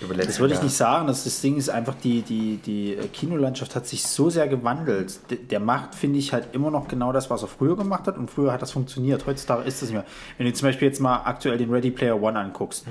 Das 0.00 0.38
würde 0.38 0.54
ich 0.54 0.62
nicht 0.62 0.76
sagen. 0.76 1.06
Das, 1.06 1.24
das 1.24 1.40
Ding 1.40 1.56
ist 1.56 1.68
einfach, 1.68 1.94
die, 1.94 2.22
die, 2.22 2.56
die 2.56 2.96
Kinolandschaft 3.12 3.74
hat 3.74 3.86
sich 3.86 4.04
so 4.04 4.30
sehr 4.30 4.46
gewandelt. 4.46 5.18
Der 5.50 5.60
macht, 5.60 5.94
finde 5.94 6.18
ich, 6.18 6.32
halt 6.32 6.48
immer 6.52 6.70
noch 6.70 6.88
genau 6.88 7.12
das, 7.12 7.30
was 7.30 7.42
er 7.42 7.48
früher 7.48 7.76
gemacht 7.76 8.06
hat. 8.06 8.16
Und 8.16 8.30
früher 8.30 8.52
hat 8.52 8.62
das 8.62 8.70
funktioniert. 8.70 9.26
Heutzutage 9.26 9.62
ist 9.62 9.82
das 9.82 9.88
nicht 9.88 9.96
mehr. 9.96 10.06
Wenn 10.36 10.46
du 10.46 10.52
zum 10.52 10.68
Beispiel 10.68 10.88
jetzt 10.88 11.00
mal 11.00 11.22
aktuell 11.24 11.58
den 11.58 11.70
Ready 11.70 11.90
Player 11.90 12.20
One 12.20 12.38
anguckst, 12.38 12.86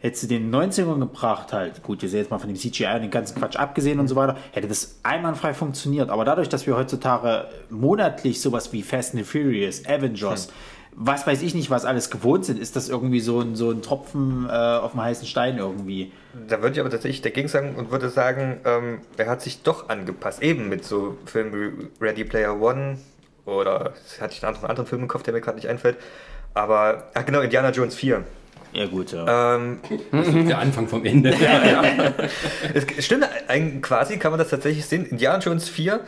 hättest 0.00 0.24
du 0.24 0.26
den 0.28 0.54
90ern 0.54 1.00
gebracht, 1.00 1.52
halt, 1.52 1.82
gut, 1.82 2.02
wir 2.02 2.08
sehen 2.08 2.20
jetzt 2.20 2.30
mal 2.30 2.38
von 2.38 2.48
dem 2.48 2.56
CGI 2.56 2.94
und 2.94 3.02
den 3.02 3.10
ganzen 3.10 3.36
Quatsch 3.36 3.56
abgesehen 3.56 3.98
und 3.98 4.08
so 4.08 4.16
weiter, 4.16 4.36
hätte 4.52 4.68
das 4.68 5.00
einwandfrei 5.02 5.54
funktioniert. 5.54 6.08
Aber 6.08 6.24
dadurch, 6.24 6.48
dass 6.48 6.66
wir 6.66 6.76
heutzutage 6.76 7.48
monatlich 7.68 8.40
sowas 8.40 8.72
wie 8.72 8.82
Fast 8.82 9.14
and 9.14 9.26
Furious, 9.26 9.84
Avengers, 9.86 10.52
was 10.94 11.26
weiß 11.26 11.42
ich 11.42 11.54
nicht, 11.54 11.70
was 11.70 11.84
alles 11.84 12.10
gewohnt 12.10 12.44
sind, 12.44 12.58
ist 12.58 12.76
das 12.76 12.88
irgendwie 12.88 13.20
so 13.20 13.40
ein, 13.40 13.54
so 13.54 13.70
ein 13.70 13.82
Tropfen 13.82 14.46
äh, 14.48 14.52
auf 14.52 14.92
dem 14.92 15.02
heißen 15.02 15.26
Stein 15.26 15.58
irgendwie. 15.58 16.12
Da 16.48 16.60
würde 16.60 16.74
ich 16.74 16.80
aber 16.80 16.90
tatsächlich 16.90 17.22
dagegen 17.22 17.48
sagen 17.48 17.74
und 17.76 17.90
würde 17.90 18.08
sagen, 18.08 18.60
ähm, 18.64 19.00
er 19.16 19.28
hat 19.28 19.42
sich 19.42 19.62
doch 19.62 19.88
angepasst. 19.88 20.42
Eben 20.42 20.68
mit 20.68 20.84
so 20.84 21.16
Filmen 21.26 21.52
wie 21.52 22.04
Ready 22.04 22.24
Player 22.24 22.60
One 22.60 22.98
oder 23.44 23.94
das 23.94 24.20
hatte 24.20 24.34
ich 24.34 24.42
einen 24.42 24.54
anderen, 24.54 24.70
anderen 24.70 24.86
Film 24.86 25.02
im 25.02 25.08
Kopf, 25.08 25.22
der 25.22 25.32
mir 25.34 25.40
gerade 25.40 25.56
nicht 25.56 25.68
einfällt. 25.68 25.96
Aber, 26.54 27.04
ach 27.14 27.24
genau, 27.24 27.40
Indiana 27.40 27.70
Jones 27.70 27.94
4. 27.94 28.24
Ja, 28.72 28.86
gut, 28.86 29.12
ja. 29.12 29.56
Ähm, 29.56 29.78
Der 30.48 30.58
Anfang 30.58 30.88
vom 30.88 31.04
Ende. 31.04 31.30
es 32.74 33.04
stimmt, 33.04 33.26
eigentlich 33.48 33.82
quasi 33.82 34.18
kann 34.18 34.30
man 34.30 34.38
das 34.38 34.50
tatsächlich 34.50 34.84
sehen. 34.84 35.06
Indiana 35.06 35.38
Jones 35.38 35.68
4, 35.68 36.00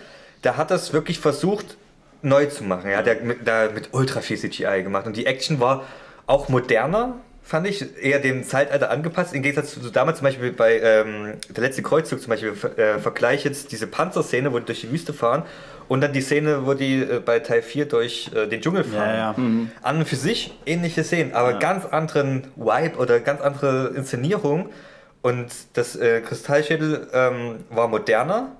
da 0.42 0.56
hat 0.56 0.70
das 0.70 0.92
wirklich 0.92 1.18
versucht, 1.18 1.76
neu 2.22 2.46
zu 2.46 2.64
machen. 2.64 2.90
Ja, 2.90 2.98
hat 2.98 3.06
er 3.06 3.20
mit, 3.22 3.46
da 3.46 3.68
mit 3.72 3.90
ultra 3.92 4.20
viel 4.20 4.38
CGI 4.38 4.82
gemacht 4.82 5.06
und 5.06 5.16
die 5.16 5.26
Action 5.26 5.60
war 5.60 5.84
auch 6.26 6.48
moderner, 6.48 7.16
fand 7.42 7.66
ich, 7.66 7.84
eher 8.00 8.20
dem 8.20 8.44
Zeitalter 8.44 8.90
angepasst. 8.90 9.34
Im 9.34 9.42
Gegensatz 9.42 9.74
zu 9.74 9.90
damals 9.90 10.18
zum 10.18 10.26
Beispiel 10.26 10.52
bei 10.52 10.78
ähm, 10.78 11.34
der 11.48 11.64
letzte 11.64 11.82
Kreuzzug 11.82 12.20
zum 12.20 12.30
Beispiel, 12.30 12.52
äh, 12.76 12.98
vergleich 12.98 13.44
jetzt 13.44 13.72
diese 13.72 13.86
Panzerszene, 13.86 14.52
wo 14.52 14.58
die 14.58 14.66
durch 14.66 14.82
die 14.82 14.92
Wüste 14.92 15.12
fahren 15.12 15.42
und 15.88 16.02
dann 16.02 16.12
die 16.12 16.20
Szene, 16.20 16.66
wo 16.66 16.74
die 16.74 17.02
äh, 17.02 17.20
bei 17.24 17.40
Teil 17.40 17.62
4 17.62 17.86
durch 17.86 18.30
äh, 18.34 18.46
den 18.46 18.60
Dschungel 18.60 18.84
fahren. 18.84 19.08
Ja, 19.08 19.16
ja. 19.16 19.34
An 19.82 19.98
und 19.98 20.08
für 20.08 20.16
sich 20.16 20.56
ähnliche 20.64 21.02
Szenen, 21.02 21.34
aber 21.34 21.54
ganz 21.54 21.84
anderen 21.84 22.44
Vibe 22.54 22.96
oder 22.98 23.18
ganz 23.18 23.40
andere 23.40 23.88
Inszenierung. 23.96 24.68
Und 25.22 25.48
das 25.74 25.96
äh, 25.96 26.20
Kristallschädel 26.20 27.08
ähm, 27.12 27.64
war 27.70 27.88
moderner, 27.88 28.52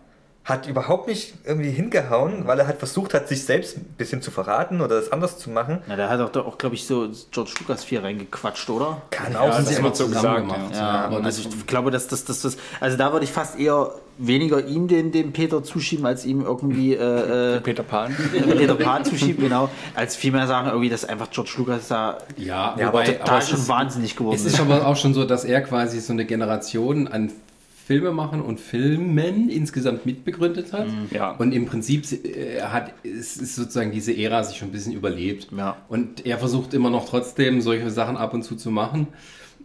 hat 0.50 0.66
überhaupt 0.66 1.08
nicht 1.08 1.32
irgendwie 1.46 1.70
hingehauen, 1.70 2.46
weil 2.46 2.58
er 2.58 2.66
halt 2.66 2.78
versucht 2.78 3.14
hat, 3.14 3.28
sich 3.28 3.44
selbst 3.44 3.78
ein 3.78 3.84
bisschen 3.96 4.20
zu 4.20 4.30
verraten 4.30 4.80
oder 4.82 4.96
das 5.00 5.10
anders 5.12 5.38
zu 5.38 5.48
machen. 5.48 5.78
Na, 5.86 5.96
da 5.96 6.08
hat 6.10 6.20
auch, 6.20 6.46
auch 6.46 6.58
glaube 6.58 6.74
ich, 6.74 6.86
so 6.86 7.08
George 7.30 7.52
Lucas 7.60 7.84
4 7.84 8.02
reingequatscht, 8.02 8.68
oder? 8.68 9.00
Kann 9.10 9.32
Ja, 9.32 9.40
auch 9.40 9.48
das 9.48 9.64
sie 9.68 9.70
wird 9.76 9.78
immer 9.78 9.94
so 9.94 10.08
gesagt, 10.08 10.36
gemacht. 10.40 10.74
Ja, 10.74 11.04
aber 11.06 11.18
das, 11.22 11.38
also 11.38 11.48
ich 11.58 11.66
glaube, 11.66 11.90
dass 11.90 12.08
das, 12.08 12.24
das, 12.24 12.42
das, 12.42 12.56
also 12.80 12.96
da 12.98 13.12
würde 13.12 13.24
ich 13.24 13.32
fast 13.32 13.58
eher 13.58 13.92
weniger 14.18 14.62
ihm 14.66 14.86
den, 14.86 15.12
den 15.12 15.32
Peter 15.32 15.62
zuschieben, 15.64 16.04
als 16.04 16.26
ihm 16.26 16.42
irgendwie 16.42 16.94
äh, 16.94 17.56
äh, 17.56 17.60
Peter 17.60 17.82
Pan. 17.82 18.14
Peter 18.32 18.74
Pan 18.74 19.02
zuschieben, 19.04 19.44
genau, 19.44 19.70
als 19.94 20.14
vielmehr 20.16 20.46
sagen 20.46 20.68
irgendwie, 20.68 20.90
dass 20.90 21.06
einfach 21.06 21.30
George 21.30 21.52
Lucas 21.56 21.88
da 21.88 22.18
ja, 22.36 22.74
Ja, 22.78 22.88
wobei, 22.88 23.04
aber 23.04 23.04
total 23.18 23.36
aber 23.36 23.40
schon 23.46 23.58
ist- 23.60 23.68
wahnsinnig 23.68 24.16
geworden 24.16 24.34
Es 24.36 24.44
ist 24.44 24.60
aber 24.60 24.86
auch 24.86 24.96
schon 24.96 25.14
so, 25.14 25.24
dass 25.24 25.44
er 25.44 25.62
quasi 25.62 26.00
so 26.00 26.12
eine 26.12 26.26
Generation 26.26 27.08
an 27.08 27.32
Filme 27.90 28.12
machen 28.12 28.40
und 28.40 28.60
Filmen 28.60 29.50
insgesamt 29.50 30.06
mitbegründet 30.06 30.72
hat. 30.72 30.86
Ja. 31.10 31.32
Und 31.32 31.50
im 31.50 31.66
Prinzip 31.66 32.04
äh, 32.24 32.62
hat 32.62 32.92
es 33.02 33.36
ist 33.36 33.56
sozusagen 33.56 33.90
diese 33.90 34.16
Ära 34.16 34.44
sich 34.44 34.58
schon 34.58 34.68
ein 34.68 34.70
bisschen 34.70 34.92
überlebt. 34.92 35.48
Ja. 35.50 35.76
Und 35.88 36.24
er 36.24 36.38
versucht 36.38 36.72
immer 36.72 36.88
noch 36.88 37.08
trotzdem 37.08 37.60
solche 37.60 37.90
Sachen 37.90 38.16
ab 38.16 38.32
und 38.32 38.44
zu 38.44 38.54
zu 38.54 38.70
machen. 38.70 39.08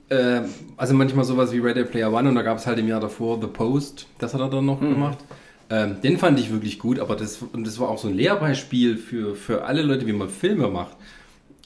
Äh, 0.09 0.41
also 0.75 0.95
manchmal 0.95 1.23
sowas 1.23 1.51
wie 1.51 1.59
Ready 1.59 1.83
Player 1.83 2.11
One 2.11 2.27
und 2.29 2.33
da 2.33 2.41
gab 2.41 2.57
es 2.57 2.65
halt 2.65 2.79
im 2.79 2.87
Jahr 2.87 2.99
davor 2.99 3.39
The 3.39 3.45
Post, 3.45 4.07
das 4.17 4.33
hat 4.33 4.41
er 4.41 4.49
dann 4.49 4.65
noch 4.65 4.79
gemacht. 4.79 5.19
Ähm, 5.69 6.01
den 6.01 6.17
fand 6.17 6.39
ich 6.39 6.51
wirklich 6.51 6.79
gut, 6.79 6.97
aber 6.97 7.15
das, 7.15 7.43
und 7.53 7.67
das 7.67 7.79
war 7.79 7.89
auch 7.89 7.99
so 7.99 8.07
ein 8.07 8.15
Lehrbeispiel 8.15 8.97
für, 8.97 9.35
für 9.35 9.65
alle 9.65 9.83
Leute, 9.83 10.07
wie 10.07 10.13
man 10.13 10.29
Filme 10.29 10.67
macht. 10.67 10.97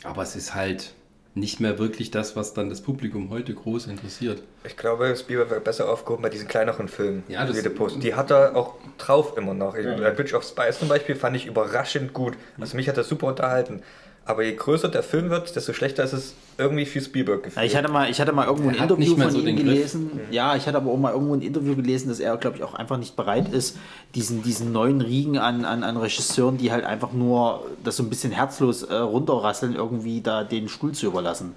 Aber 0.03 0.23
es 0.23 0.35
ist 0.35 0.55
halt 0.55 0.93
nicht 1.35 1.59
mehr 1.59 1.77
wirklich 1.77 2.11
das, 2.11 2.35
was 2.35 2.53
dann 2.53 2.69
das 2.69 2.81
Publikum 2.81 3.29
heute 3.29 3.53
groß 3.53 3.87
interessiert. 3.87 4.41
Ich 4.65 4.75
glaube, 4.75 5.15
Spielberg 5.15 5.49
wäre 5.51 5.61
besser 5.61 5.87
aufgehoben 5.89 6.23
bei 6.23 6.29
diesen 6.29 6.47
kleineren 6.47 6.87
Filmen. 6.87 7.23
Ja, 7.27 7.45
das- 7.45 7.57
The 7.61 7.69
Post. 7.69 8.01
Die 8.03 8.15
hat 8.15 8.31
er 8.31 8.55
auch 8.55 8.75
drauf 8.97 9.37
immer 9.37 9.53
noch. 9.53 9.75
Äh, 9.75 10.13
Bridge 10.15 10.35
of 10.35 10.43
Spies 10.43 10.79
zum 10.79 10.87
Beispiel 10.89 11.15
fand 11.15 11.35
ich 11.35 11.45
überraschend 11.45 12.13
gut. 12.13 12.33
Also 12.59 12.75
mich 12.75 12.89
hat 12.89 12.97
das 12.97 13.07
super 13.07 13.27
unterhalten. 13.27 13.81
Aber 14.25 14.43
je 14.43 14.55
größer 14.55 14.89
der 14.89 15.03
Film 15.03 15.29
wird, 15.29 15.55
desto 15.55 15.73
schlechter 15.73 16.03
ist 16.03 16.13
es 16.13 16.33
irgendwie 16.59 16.85
für 16.85 17.01
Spielberg 17.01 17.39
Ja, 17.39 17.45
gefühlt. 17.45 17.65
ich 17.65 17.75
hatte 17.75 17.91
mal, 17.91 18.09
ich 18.09 18.19
hatte 18.21 18.31
mal 18.33 18.45
irgendwo 18.45 18.69
ein 18.69 18.75
Er 18.75 18.83
Interview 18.83 19.15
von 19.15 19.31
so 19.31 19.39
ihm 19.39 19.45
den 19.45 19.55
Griff. 19.55 19.65
gelesen. 19.65 20.11
Ja, 20.31 20.55
ich 20.55 20.67
hatte 20.67 20.77
aber 20.77 20.91
auch 20.91 20.97
mal 20.97 21.13
irgendwo 21.13 21.33
ein 21.33 21.41
Interview 21.41 21.75
gelesen, 21.75 22.09
dass 22.09 22.19
er, 22.19 22.35
glaube 22.37 22.57
ich, 22.57 22.63
auch 22.63 22.73
einfach 22.73 22.97
nicht 22.97 23.15
bereit 23.15 23.51
ist, 23.51 23.77
diesen, 24.15 24.43
diesen 24.43 24.71
neuen 24.71 25.01
Riegen 25.01 25.37
an, 25.37 25.65
an, 25.65 25.83
an 25.83 25.97
Regisseuren, 25.97 26.57
die 26.57 26.71
halt 26.71 26.83
einfach 26.85 27.13
nur 27.13 27.65
das 27.83 27.97
so 27.97 28.03
ein 28.03 28.09
bisschen 28.09 28.31
herzlos 28.31 28.83
äh, 28.83 28.93
runterrasseln, 28.95 29.73
irgendwie 29.75 30.21
da 30.21 30.43
den 30.43 30.67
Stuhl 30.69 30.91
zu 30.91 31.07
überlassen. 31.07 31.53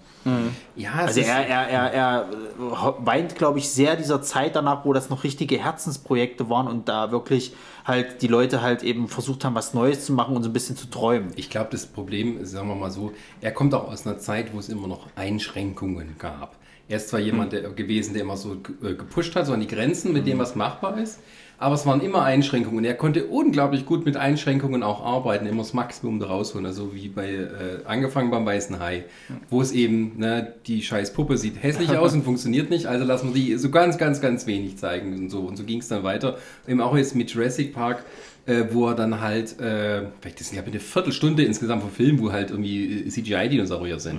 Ja, 0.76 0.92
Also 0.92 1.20
er, 1.20 1.46
er, 1.46 1.68
er, 1.68 1.92
er 1.92 2.28
äh, 2.30 3.06
weint, 3.06 3.34
glaube 3.36 3.58
ich, 3.58 3.68
sehr 3.68 3.96
dieser 3.96 4.22
Zeit 4.22 4.56
danach, 4.56 4.84
wo 4.84 4.92
das 4.92 5.10
noch 5.10 5.24
richtige 5.24 5.58
Herzensprojekte 5.58 6.48
waren 6.48 6.68
und 6.68 6.88
da 6.88 7.10
wirklich 7.10 7.54
halt 7.84 8.22
die 8.22 8.28
Leute 8.28 8.62
halt 8.62 8.82
eben 8.82 9.08
versucht 9.08 9.44
haben, 9.44 9.54
was 9.54 9.74
Neues 9.74 10.06
zu 10.06 10.12
machen 10.12 10.36
und 10.36 10.42
so 10.42 10.50
ein 10.50 10.52
bisschen 10.52 10.76
zu 10.76 10.88
träumen. 10.88 11.32
Ich 11.36 11.50
glaube, 11.50 11.70
das 11.72 11.86
Problem 11.86 12.40
ist, 12.40 12.52
sagen 12.52 12.68
wir 12.68 12.76
mal 12.76 12.90
so, 12.90 13.12
er 13.40 13.52
kommt 13.52 13.74
auch 13.74 13.88
aus 13.88 14.06
einer 14.06 14.18
Zeit, 14.18 14.54
wo 14.54 14.58
es 14.58 14.68
immer 14.68 14.86
noch 14.86 15.08
Einschränkungen 15.16 16.16
gab. 16.18 16.56
Er 16.88 16.96
ist 16.98 17.08
zwar 17.08 17.20
jemand 17.20 17.52
der, 17.52 17.70
gewesen, 17.70 18.12
der 18.12 18.22
immer 18.22 18.36
so 18.36 18.56
äh, 18.82 18.94
gepusht 18.94 19.34
hat, 19.34 19.46
so 19.46 19.52
an 19.52 19.60
die 19.60 19.66
Grenzen 19.66 20.12
mit 20.12 20.26
dem, 20.26 20.38
was 20.38 20.54
machbar 20.54 20.98
ist, 20.98 21.20
aber 21.62 21.76
es 21.76 21.86
waren 21.86 22.00
immer 22.00 22.22
Einschränkungen. 22.22 22.84
Er 22.84 22.94
konnte 22.94 23.26
unglaublich 23.26 23.86
gut 23.86 24.04
mit 24.04 24.16
Einschränkungen 24.16 24.82
auch 24.82 25.04
arbeiten, 25.04 25.46
immer 25.46 25.62
das 25.62 25.72
Maximum 25.72 26.18
da 26.18 26.26
rausholen. 26.26 26.66
Also 26.66 26.94
wie 26.94 27.08
bei, 27.08 27.28
äh, 27.28 27.48
angefangen 27.84 28.30
beim 28.30 28.44
Weißen 28.44 28.80
Hai, 28.80 29.04
wo 29.48 29.62
es 29.62 29.72
eben, 29.72 30.18
ne, 30.18 30.54
die 30.66 30.82
scheiß 30.82 31.12
Puppe 31.12 31.38
sieht 31.38 31.62
hässlich 31.62 31.90
aus 31.96 32.14
und 32.14 32.24
funktioniert 32.24 32.68
nicht, 32.70 32.86
also 32.86 33.04
lassen 33.04 33.32
wir 33.32 33.40
die 33.40 33.56
so 33.58 33.70
ganz, 33.70 33.96
ganz, 33.96 34.20
ganz 34.20 34.46
wenig 34.46 34.76
zeigen 34.76 35.14
und 35.16 35.30
so. 35.30 35.40
Und 35.40 35.56
so 35.56 35.64
ging 35.64 35.78
es 35.78 35.88
dann 35.88 36.02
weiter. 36.02 36.36
Eben 36.66 36.80
auch 36.80 36.96
jetzt 36.96 37.14
mit 37.14 37.30
Jurassic 37.30 37.72
Park, 37.72 38.04
äh, 38.46 38.64
wo 38.72 38.88
er 38.88 38.96
dann 38.96 39.20
halt, 39.20 39.60
äh, 39.60 40.02
vielleicht 40.20 40.40
ist 40.40 40.52
ja 40.52 40.62
eine 40.62 40.80
Viertelstunde 40.80 41.44
insgesamt 41.44 41.82
vom 41.82 41.92
Film, 41.92 42.20
wo 42.20 42.32
halt 42.32 42.50
irgendwie 42.50 43.06
CGI-Dinosaurier 43.08 44.00
sind. 44.00 44.18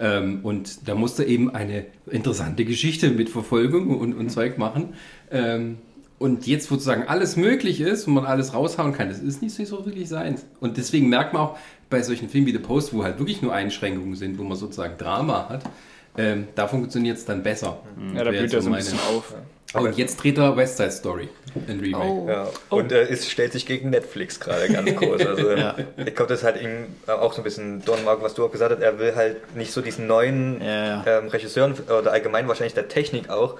Ähm, 0.00 0.40
und 0.42 0.88
da 0.88 0.96
musste 0.96 1.22
eben 1.22 1.54
eine 1.54 1.86
interessante 2.10 2.64
Geschichte 2.64 3.10
mit 3.10 3.30
Verfolgung 3.30 3.96
und, 3.96 4.14
und 4.14 4.30
Zeug 4.30 4.58
machen. 4.58 4.94
Ähm, 5.30 5.78
und 6.20 6.46
jetzt 6.46 6.68
sozusagen 6.68 7.08
alles 7.08 7.36
möglich 7.36 7.80
ist 7.80 8.06
und 8.06 8.12
man 8.12 8.26
alles 8.26 8.52
raushauen 8.52 8.92
kann, 8.92 9.08
das 9.08 9.20
ist 9.20 9.40
nicht 9.40 9.54
so 9.56 9.86
wirklich 9.86 10.06
seins. 10.06 10.44
Und 10.60 10.76
deswegen 10.76 11.08
merkt 11.08 11.32
man 11.32 11.42
auch 11.42 11.58
bei 11.88 12.02
solchen 12.02 12.28
Filmen 12.28 12.46
wie 12.46 12.52
The 12.52 12.58
Post, 12.58 12.92
wo 12.92 13.02
halt 13.02 13.18
wirklich 13.18 13.40
nur 13.40 13.54
Einschränkungen 13.54 14.14
sind, 14.14 14.38
wo 14.38 14.44
man 14.44 14.56
sozusagen 14.56 14.98
Drama 14.98 15.48
hat, 15.48 15.62
ähm, 16.18 16.48
da 16.54 16.68
funktioniert 16.68 17.16
es 17.16 17.24
dann 17.24 17.42
besser. 17.42 17.78
Ja, 18.14 18.24
da 18.24 18.30
blüht 18.30 18.42
jetzt 18.42 18.52
er 18.52 18.62
so 18.62 18.68
ein 18.68 18.76
bisschen 18.76 18.98
auf. 18.98 19.34
Oh, 19.72 19.78
und 19.78 19.96
jetzt 19.96 20.22
dreht 20.22 20.36
er 20.36 20.56
West 20.58 20.76
Side 20.76 20.90
Story, 20.90 21.28
ein 21.68 21.80
Remake. 21.80 22.04
Oh. 22.04 22.28
Ja. 22.28 22.48
Und 22.68 22.92
äh, 22.92 23.04
es 23.04 23.30
stellt 23.30 23.52
sich 23.52 23.64
gegen 23.64 23.88
Netflix 23.88 24.40
gerade 24.40 24.68
ganz 24.70 24.94
groß. 24.96 25.24
Also, 25.24 25.52
Ich 25.52 26.14
glaube, 26.14 26.28
das 26.28 26.40
ist 26.40 26.44
halt 26.44 26.60
ihm 26.60 26.86
auch 27.06 27.32
so 27.32 27.40
ein 27.40 27.44
bisschen 27.44 27.82
Don 27.84 28.04
Mark, 28.04 28.20
was 28.20 28.34
du 28.34 28.44
auch 28.44 28.52
gesagt 28.52 28.72
hast. 28.72 28.82
Er 28.82 28.98
will 28.98 29.14
halt 29.14 29.56
nicht 29.56 29.72
so 29.72 29.80
diesen 29.80 30.06
neuen 30.06 30.60
Ja, 30.60 30.84
ja. 30.86 31.18
Ähm, 31.18 31.28
Regisseuren 31.28 31.74
oder 31.98 32.12
allgemein 32.12 32.46
wahrscheinlich 32.46 32.74
der 32.74 32.88
Technik 32.88 33.30
auch 33.30 33.56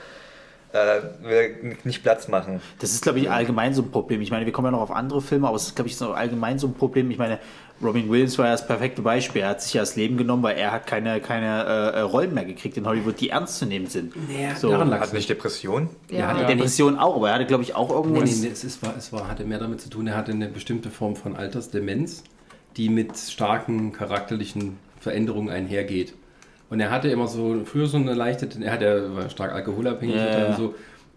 äh, 0.73 1.03
will 1.23 1.77
nicht 1.85 2.03
Platz 2.03 2.29
machen. 2.29 2.61
Das 2.79 2.93
ist, 2.93 3.03
glaube 3.03 3.19
ich, 3.19 3.31
allgemein 3.31 3.75
so 3.75 3.83
ein 3.83 3.91
Problem. 3.91 4.21
Ich 4.21 4.31
meine, 4.31 4.47
wir 4.47 4.53
kommen 4.53 4.67
ja 4.67 4.73
noch 4.73 4.81
auf 4.81 4.91
andere 4.91 5.21
Filme, 5.21 5.49
aber 5.49 5.57
es 5.57 5.67
ist, 5.67 5.77
glaube 5.77 5.89
ich, 5.89 5.97
so 5.97 6.13
allgemein 6.13 6.59
so 6.59 6.69
ein 6.69 6.75
Problem. 6.75 7.11
Ich 7.11 7.19
meine, 7.19 7.39
Robin 7.83 8.11
Williams 8.11 8.37
war 8.39 8.47
ja 8.47 8.53
das 8.53 8.67
perfekte 8.67 9.03
Beispiel. 9.03 9.43
Er 9.43 9.51
hat 9.51 9.63
sich 9.63 9.75
ja 9.75 9.81
das 9.81 9.97
Leben 9.97 10.17
genommen, 10.17 10.43
weil 10.43 10.57
er 10.57 10.71
hat 10.73 10.87
keine, 10.87 11.21
keine 11.21 11.65
äh, 11.65 12.01
Rollen 12.01 12.35
mehr 12.35 12.45
gekriegt 12.45 12.77
in 12.77 12.87
Hollywood, 12.87 13.21
die 13.21 13.31
ernst 13.31 13.59
zu 13.59 13.67
nehmen 13.67 13.87
sind. 13.87 14.13
Ja, 14.29 14.55
so. 14.55 14.71
daran 14.71 14.91
lag 14.91 15.01
Hat 15.01 15.13
nicht 15.13 15.29
Depression? 15.29 15.89
Ja. 16.11 16.35
Die 16.35 16.47
Depression 16.47 16.99
auch, 16.99 17.17
aber 17.17 17.31
er 17.31 17.35
hatte, 17.37 17.47
glaube 17.47 17.63
ich, 17.63 17.75
auch 17.75 17.91
irgendwo. 17.91 18.21
Nee, 18.21 18.31
nee, 18.31 18.37
nee, 18.43 18.49
es, 18.49 18.65
ist, 18.65 18.83
war, 18.83 18.95
es 18.97 19.13
war, 19.13 19.29
hatte 19.29 19.45
mehr 19.45 19.59
damit 19.59 19.81
zu 19.81 19.89
tun, 19.89 20.07
er 20.07 20.17
hatte 20.17 20.33
eine 20.33 20.49
bestimmte 20.49 20.91
Form 20.91 21.17
von 21.17 21.37
Altersdemenz, 21.37 22.23
die 22.77 22.91
mit 22.91 23.17
starken 23.17 23.93
charakterlichen 23.93 24.79
Veränderungen 25.01 25.49
einhergeht. 25.49 26.13
Und 26.71 26.81
er 26.81 26.91
hatte 26.91 27.09
immer 27.09 27.27
so, 27.27 27.65
früher 27.65 27.87
so 27.87 27.97
eine 27.97 28.15
leichte, 28.15 28.49
er 28.63 28.73
hat 28.73 28.81
ja, 28.81 29.15
war 29.15 29.29
stark 29.29 29.53
alkoholabhängig 29.53 30.17
Ja, 30.17 30.47
und 30.47 30.57
so. 30.57 30.75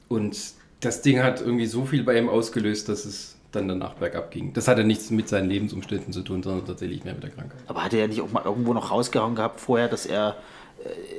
Und 0.10 0.36
das 0.82 1.02
Ding 1.02 1.22
hat 1.24 1.42
irgendwie 1.42 1.68
so 1.68 1.86
viel 1.86 2.04
bei 2.04 2.18
ihm 2.18 2.28
ausgelöst, 2.28 2.90
dass 2.90 3.06
es 3.06 3.38
dann 3.52 3.68
danach 3.68 3.94
bergab 3.94 4.32
ging. 4.32 4.52
Das 4.54 4.68
hatte 4.68 4.84
nichts 4.84 5.12
mit 5.12 5.30
seinen 5.30 5.48
Lebensumständen 5.50 6.12
zu 6.12 6.22
tun, 6.22 6.42
sondern 6.42 6.66
tatsächlich 6.66 7.04
mehr 7.04 7.14
mit 7.14 7.24
der 7.24 7.30
Krankheit. 7.30 7.60
Aber 7.68 7.84
hat 7.84 7.94
er 7.94 8.00
ja 8.00 8.08
nicht 8.08 8.22
auch 8.22 8.32
mal 8.32 8.44
irgendwo 8.44 8.74
noch 8.74 8.92
rausgehauen 8.92 9.36
gehabt 9.36 9.60
vorher, 9.60 9.88
dass 9.88 10.08
er 10.08 10.36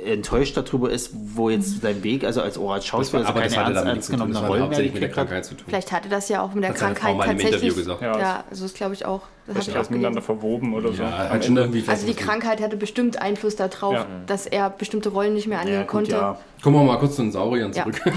enttäuscht 0.05 0.57
darüber 0.57 0.91
ist, 0.91 1.11
wo 1.15 1.49
jetzt 1.49 1.81
sein 1.81 2.03
Weg, 2.05 2.25
also 2.25 2.43
als 2.43 2.59
Oral 2.59 2.83
Schauspieler, 2.83 3.23
also 3.27 3.33
keine 3.33 3.55
ernst, 3.55 4.11
ernst 4.11 4.13
hat 4.13 4.49
Rollen 4.49 4.69
mehr 4.69 4.79
der 4.79 4.83
gekriegt 4.89 5.05
hat. 5.05 5.13
Krankheit 5.29 5.45
zu 5.47 5.55
tun. 5.55 5.65
Vielleicht 5.67 5.93
hatte 5.93 6.09
das 6.11 6.29
ja 6.29 6.43
auch 6.43 6.53
mit 6.53 6.65
der 6.65 6.71
Hat 6.71 6.77
Krankheit 6.77 7.17
tatsächlich. 7.41 7.75
gesagt. 7.75 8.03
Ja. 8.03 8.19
Ja, 8.19 8.45
also 8.51 8.65
das 8.65 8.75
glaube 8.75 8.93
ich 8.95 9.07
auch. 9.07 9.23
Das 9.47 9.57
Vielleicht 9.57 9.69
ich 9.71 9.77
auch 9.77 9.91
miteinander 9.91 10.23
verwoben 10.23 10.75
oder 10.75 10.93
so. 10.93 11.03
Ja, 11.03 11.35
Ende. 11.35 11.61
irgendwie 11.63 11.85
Also 11.87 12.07
die 12.07 12.15
Krankheit 12.15 12.61
hatte 12.63 12.77
bestimmt 12.77 13.21
Einfluss 13.21 13.57
darauf, 13.57 13.95
Ja. 13.95 14.07
dass 14.27 14.47
er 14.47 14.71
bestimmte 14.71 15.09
Rollen 15.11 15.35
nicht 15.35 15.47
mehr 15.47 15.61
annehmen 15.61 15.81
Ja, 15.81 15.85
konnte. 15.85 16.13
ja. 16.13 16.39
Kommen 16.63 16.77
wir 16.77 16.85
mal 16.85 16.99
kurz 16.99 17.17
zu 17.17 17.23
den 17.23 17.33
Sauriern 17.33 17.73
Ja. 17.73 17.83
zurück. 17.85 18.01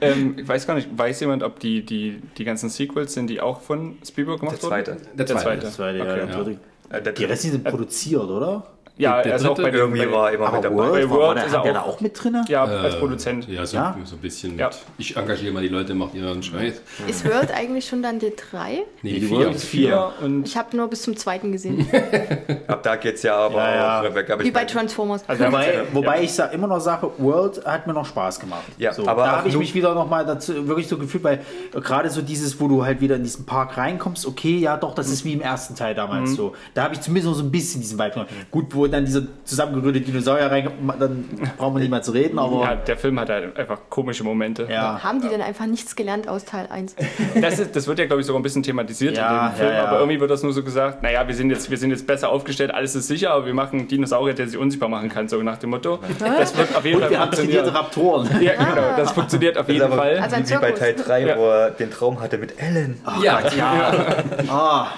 Ähm, 0.00 0.36
ich 0.38 0.48
weiß 0.48 0.66
gar 0.66 0.74
nicht, 0.74 0.88
weiß 0.96 1.20
jemand, 1.20 1.42
ob 1.42 1.58
die, 1.60 1.84
die, 1.84 2.20
die 2.38 2.44
ganzen 2.44 2.70
Sequels 2.70 3.12
sind, 3.14 3.28
die 3.28 3.40
auch 3.40 3.60
von 3.60 3.98
Spielberg 4.06 4.40
gemacht 4.40 4.56
Der 4.62 4.68
zweite. 4.68 4.92
wurden? 4.92 5.06
Der 5.16 5.26
zweite. 5.26 5.60
Das 5.62 5.78
war 5.78 5.92
der, 5.92 6.02
Okay. 6.02 6.26
der 6.26 6.26
dritte. 6.26 6.60
Äh, 6.90 7.02
der 7.02 7.12
Die 7.12 7.24
Restlichen 7.24 7.52
sind 7.56 7.64
produziert, 7.64 8.22
oder? 8.30 8.66
Ja, 8.98 9.22
Der 9.22 9.32
er 9.32 9.36
ist 9.36 9.46
auch 9.46 9.56
bei 9.56 9.70
irgendwie 9.72 10.04
bei, 10.04 10.12
war 10.12 10.30
immer 10.32 10.46
Aber 10.48 10.56
mit 10.56 10.64
dabei. 10.64 10.76
World, 10.76 10.92
Bei 10.92 11.02
war, 11.02 11.10
war 11.10 11.18
World 11.26 11.38
der, 11.38 11.46
ist 11.46 11.52
er 11.54 11.62
der 11.62 11.72
da 11.72 11.80
auch- 11.80 11.86
auch 11.88 12.00
mit 12.00 12.22
drin? 12.22 12.36
Ja, 12.48 12.64
als 12.64 12.98
Produzent. 12.98 13.48
Ja, 13.48 13.64
so, 13.64 13.76
Ja? 13.76 13.96
so 14.04 14.16
ein 14.16 14.18
bisschen. 14.18 14.58
Ja. 14.58 14.66
Mit, 14.66 14.76
ich 14.98 15.16
engagiere 15.16 15.52
mal 15.54 15.62
die 15.62 15.68
Leute, 15.68 15.94
macht 15.94 16.14
ihren 16.14 16.42
Scheiß. 16.42 16.82
Ist 17.08 17.24
World 17.24 17.50
eigentlich 17.54 17.86
schon 17.86 18.02
dann 18.02 18.18
die 18.18 18.32
3? 18.36 18.82
Nee, 19.02 19.12
die 19.14 19.20
die 19.20 19.30
World 19.30 19.46
vier. 19.46 19.56
ist 19.56 19.64
Vier 19.64 20.12
und 20.22 20.46
Ich 20.46 20.56
habe 20.56 20.76
nur 20.76 20.88
bis 20.88 21.02
zum 21.02 21.16
zweiten 21.16 21.50
gesehen. 21.52 21.86
Ab 22.66 22.82
da 22.82 22.96
geht's 22.96 23.22
ja 23.22 23.36
aber 23.36 23.56
Ja, 23.56 23.74
ja. 24.04 24.10
auch. 24.10 24.38
Wie 24.40 24.50
bei 24.50 24.64
Transformers. 24.64 25.22
Also 25.26 25.44
Wobei, 25.46 25.82
wobei 25.92 26.22
ja. 26.22 26.22
ich 26.48 26.54
immer 26.54 26.66
noch 26.66 26.80
sage, 26.80 27.10
World 27.18 27.64
hat 27.64 27.86
mir 27.86 27.94
noch 27.94 28.06
Spaß 28.06 28.38
gemacht. 28.40 28.64
Ja, 28.76 28.92
so, 28.92 29.06
aber 29.06 29.22
da 29.22 29.32
auch 29.32 29.36
habe 29.38 29.48
ich 29.48 29.56
mich 29.56 29.74
wieder 29.74 29.94
noch 29.94 30.08
mal 30.10 30.26
dazu 30.26 30.68
wirklich 30.68 30.88
so 30.88 30.98
gefühlt, 30.98 31.24
weil 31.24 31.40
äh, 31.74 31.80
gerade 31.80 32.10
so 32.10 32.20
dieses, 32.22 32.60
wo 32.60 32.68
du 32.68 32.84
halt 32.84 33.00
wieder 33.00 33.16
in 33.16 33.22
diesen 33.22 33.46
Park 33.46 33.76
reinkommst, 33.76 34.26
okay, 34.26 34.58
ja 34.58 34.76
doch, 34.76 34.94
das 34.94 35.08
ist 35.08 35.24
wie 35.24 35.32
im 35.32 35.40
ersten 35.40 35.74
Teil 35.74 35.94
damals 35.94 36.34
so. 36.34 36.54
Da 36.74 36.82
habe 36.84 36.94
ich 36.94 37.00
zumindest 37.00 37.28
noch 37.28 37.34
so 37.38 37.42
ein 37.44 37.50
bisschen 37.50 37.80
diesen 37.80 37.98
Vibe. 37.98 38.10
genommen. 38.10 38.28
Gut, 38.50 38.74
wo 38.80 38.86
dann 38.86 39.04
dieser 39.04 39.22
zusammengerührte 39.44 40.00
Dinosaurier 40.00 40.50
reinkommt, 40.50 41.00
dann 41.00 41.24
brauchen 41.58 41.74
wir 41.74 41.80
nicht 41.80 41.90
mehr 41.90 42.02
zu 42.02 42.12
reden, 42.12 42.38
aber 42.38 42.62
Ja, 42.62 42.74
der 42.76 42.96
Film 42.96 43.18
hat 43.20 43.28
halt 43.28 43.56
einfach 43.56 43.78
komische 43.88 44.24
Momente. 44.24 44.66
ja. 44.70 45.02
Haben 45.02 45.20
die 45.20 45.28
denn 45.28 45.42
einfach 45.42 45.66
nichts 45.66 45.94
gelernt 45.96 46.28
aus 46.28 46.44
Teil 46.44 46.66
1? 46.70 46.96
Das, 47.40 47.58
ist, 47.58 47.76
das 47.76 47.86
wird 47.86 47.98
ja, 47.98 48.06
glaube 48.06 48.20
ich, 48.20 48.26
sogar 48.26 48.40
ein 48.40 48.42
bisschen 48.42 48.62
thematisiert 48.62 49.16
Ja, 49.16 49.46
in 49.48 49.52
dem 49.52 49.56
Film, 49.56 49.68
ja, 49.70 49.76
ja. 49.76 49.84
aber 49.86 49.98
irgendwie 50.00 50.18
wird 50.20 50.30
das 50.30 50.42
nur 50.42 50.52
so 50.52 50.62
gesagt, 50.62 51.02
naja, 51.02 51.26
wir 51.28 51.34
sind, 51.34 51.50
jetzt, 51.50 51.70
wir 51.70 51.76
sind 51.78 51.90
jetzt 51.90 52.06
besser 52.06 52.28
aufgestellt, 52.30 52.72
alles 52.74 52.94
ist 52.94 53.06
sicher, 53.08 53.30
aber 53.32 53.46
wir 53.46 53.54
machen 53.54 53.78
einen 53.80 53.88
Dinosaurier, 53.88 54.34
der 54.34 54.48
sich 54.48 54.58
unsichtbar 54.58 54.88
machen 54.88 55.08
kann, 55.08 55.28
so 55.28 55.40
nach 55.42 55.58
dem 55.58 55.70
Motto. 55.70 55.98
Das 56.18 56.56
wird 56.56 56.74
auf 56.76 56.84
jeden 56.84 56.96
Und 56.96 57.02
Fall 57.02 57.10
wir 57.10 57.20
haben 57.20 57.30
trainierte 57.30 57.70
funktionieren. 57.72 57.76
Raptoren. 57.76 58.28
Ja, 58.40 58.52
genau, 58.54 58.96
das 58.96 59.12
funktioniert 59.12 59.58
auf 59.58 59.66
Das 59.66 59.72
jeden 59.74 59.84
aber 59.86 59.96
Fall. 59.96 60.18
Also 60.18 60.36
wie, 60.36 60.48
wie 60.50 60.54
bei. 60.58 60.70
Teil 60.72 60.94
3, 60.94 61.26
Ja. 61.26 61.36
wo 61.36 61.46
er 61.48 61.70
den 61.70 61.90
Traum 61.90 62.20
hatte 62.20 62.38
mit 62.38 62.60
Ellen. 62.60 63.00
ja, 63.22 63.40
Ah, 64.48 64.88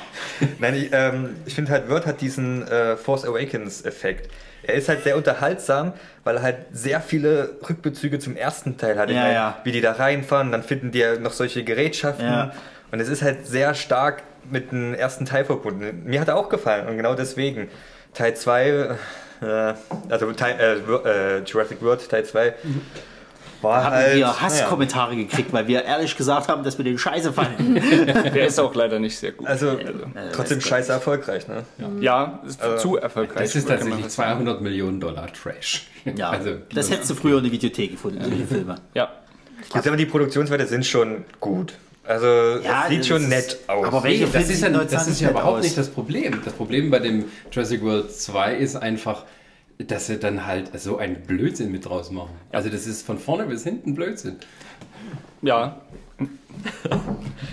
Nein, 0.59 0.75
ich, 0.77 0.91
ähm, 0.93 1.31
ich 1.47 1.55
finde 1.55 1.73
halt, 1.73 1.89
Word 1.91 2.07
hat 2.07 2.21
diesen 2.21 2.67
äh, 2.67 2.97
Force 2.97 3.25
Awakens-Effekt. 3.73 4.31
Er 4.65 4.75
ist 4.75 4.89
halt 4.89 5.03
sehr 5.03 5.17
unterhaltsam, 5.17 5.93
weil 6.23 6.37
er 6.37 6.43
halt 6.43 6.57
sehr 6.73 7.01
viele 7.01 7.57
Rückbezüge 7.69 8.19
zum 8.19 8.37
ersten 8.37 8.77
Teil 8.77 8.99
hat. 8.99 9.11
Ja, 9.11 9.31
ja. 9.31 9.59
Wie 9.65 9.73
die 9.73 9.81
da 9.81 9.93
reinfahren, 9.93 10.53
dann 10.53 10.63
finden 10.63 10.93
die 10.93 11.01
ja 11.01 11.19
noch 11.19 11.33
solche 11.33 11.65
Gerätschaften. 11.65 12.27
Ja. 12.27 12.53
Und 12.93 13.01
es 13.01 13.09
ist 13.09 13.23
halt 13.23 13.47
sehr 13.47 13.75
stark 13.75 14.23
mit 14.51 14.71
dem 14.71 14.95
ersten 14.95 15.25
Teil 15.25 15.45
verbunden. 15.45 16.03
Mir 16.05 16.21
hat 16.21 16.29
er 16.29 16.37
auch 16.37 16.49
gefallen 16.49 16.87
und 16.87 16.97
genau 16.97 17.15
deswegen. 17.15 17.69
Teil 18.15 18.37
2, 18.37 18.69
äh, 19.41 19.75
also 20.11 20.33
Teil, 20.33 20.61
äh, 20.61 21.39
äh, 21.39 21.43
Jurassic 21.45 21.81
World 21.83 22.09
Teil 22.09 22.25
2, 22.25 22.55
war 23.63 23.85
haben 23.85 23.95
halt. 23.95 24.17
wir. 24.17 24.41
Hasskommentare 24.41 25.17
gekriegt, 25.17 25.53
weil 25.53 25.67
wir 25.69 25.85
ehrlich 25.85 26.17
gesagt 26.17 26.49
haben, 26.49 26.63
dass 26.65 26.79
wir 26.79 26.85
den 26.85 26.99
scheiße 26.99 27.33
fanden. 27.33 27.75
Der 28.35 28.47
ist 28.47 28.59
auch 28.59 28.75
leider 28.75 28.99
nicht 28.99 29.17
sehr 29.19 29.33
gut. 29.33 29.47
Also 29.47 29.79
trotzdem 30.33 30.61
scheiße 30.61 30.93
erfolgreich, 30.93 31.47
ne? 31.49 31.65
ja, 32.01 32.41
ist 32.47 32.61
zu 32.79 32.97
erfolgreich. 32.97 33.39
Also, 33.41 33.53
das 33.55 33.63
ist 33.65 33.69
tatsächlich 33.69 34.03
fast 34.05 34.17
sagen. 34.17 34.39
200 34.39 34.61
Millionen 34.61 35.01
Dollar 35.01 35.33
Trash. 35.33 35.87
Ja, 36.17 36.31
Also, 36.31 36.57
das 36.75 36.91
hättest 36.91 37.11
du 37.11 37.15
früher 37.15 37.39
in 37.39 37.45
der 37.45 37.53
Videothek 37.53 37.93
gefunden, 37.93 38.23
solche 38.23 38.47
Filme. 38.47 38.75
Ja. 38.95 39.11
Gut, 39.73 39.87
aber 39.87 39.97
die 39.97 40.07
Produktionswerte 40.07 40.67
sind 40.67 40.85
schon 40.85 41.25
gut. 41.39 41.75
Also 42.05 42.27
Ja, 42.65 42.87
sieht 42.89 42.99
das 43.01 43.07
schon 43.07 43.23
ist- 43.23 43.29
nett 43.29 43.59
aus. 43.69 43.87
aber 43.87 43.99
Nee, 44.01 44.05
welche 44.05 44.23
das 44.25 44.31
Filme 44.33 44.53
ist 44.53 44.63
ja, 44.63 44.69
das 44.99 45.07
ist 45.07 45.21
ja 45.21 45.31
überhaupt 45.31 45.59
aus? 45.59 45.63
nicht 45.65 45.79
das 45.79 45.89
Problem. 45.89 46.41
Das 46.45 46.53
Problem 46.53 46.91
bei 46.91 46.99
dem 46.99 47.27
Jurassic 47.53 47.81
World 47.83 48.11
2 48.11 48.55
ist 48.57 48.75
einfach, 48.75 49.23
dass 49.79 50.07
sie 50.07 50.19
dann 50.19 50.47
halt 50.47 50.79
so 50.81 50.99
einen 50.99 51.23
Blödsinn 51.23 51.73
mit 51.73 51.87
draus 51.87 52.11
machen. 52.11 52.31
Also 52.51 52.69
das 52.69 52.87
ist 52.87 53.05
von 53.05 53.19
vorne 53.19 53.45
bis 53.47 53.65
hinten 53.65 53.95
Blödsinn. 53.95 54.37
Ja. 55.43 55.81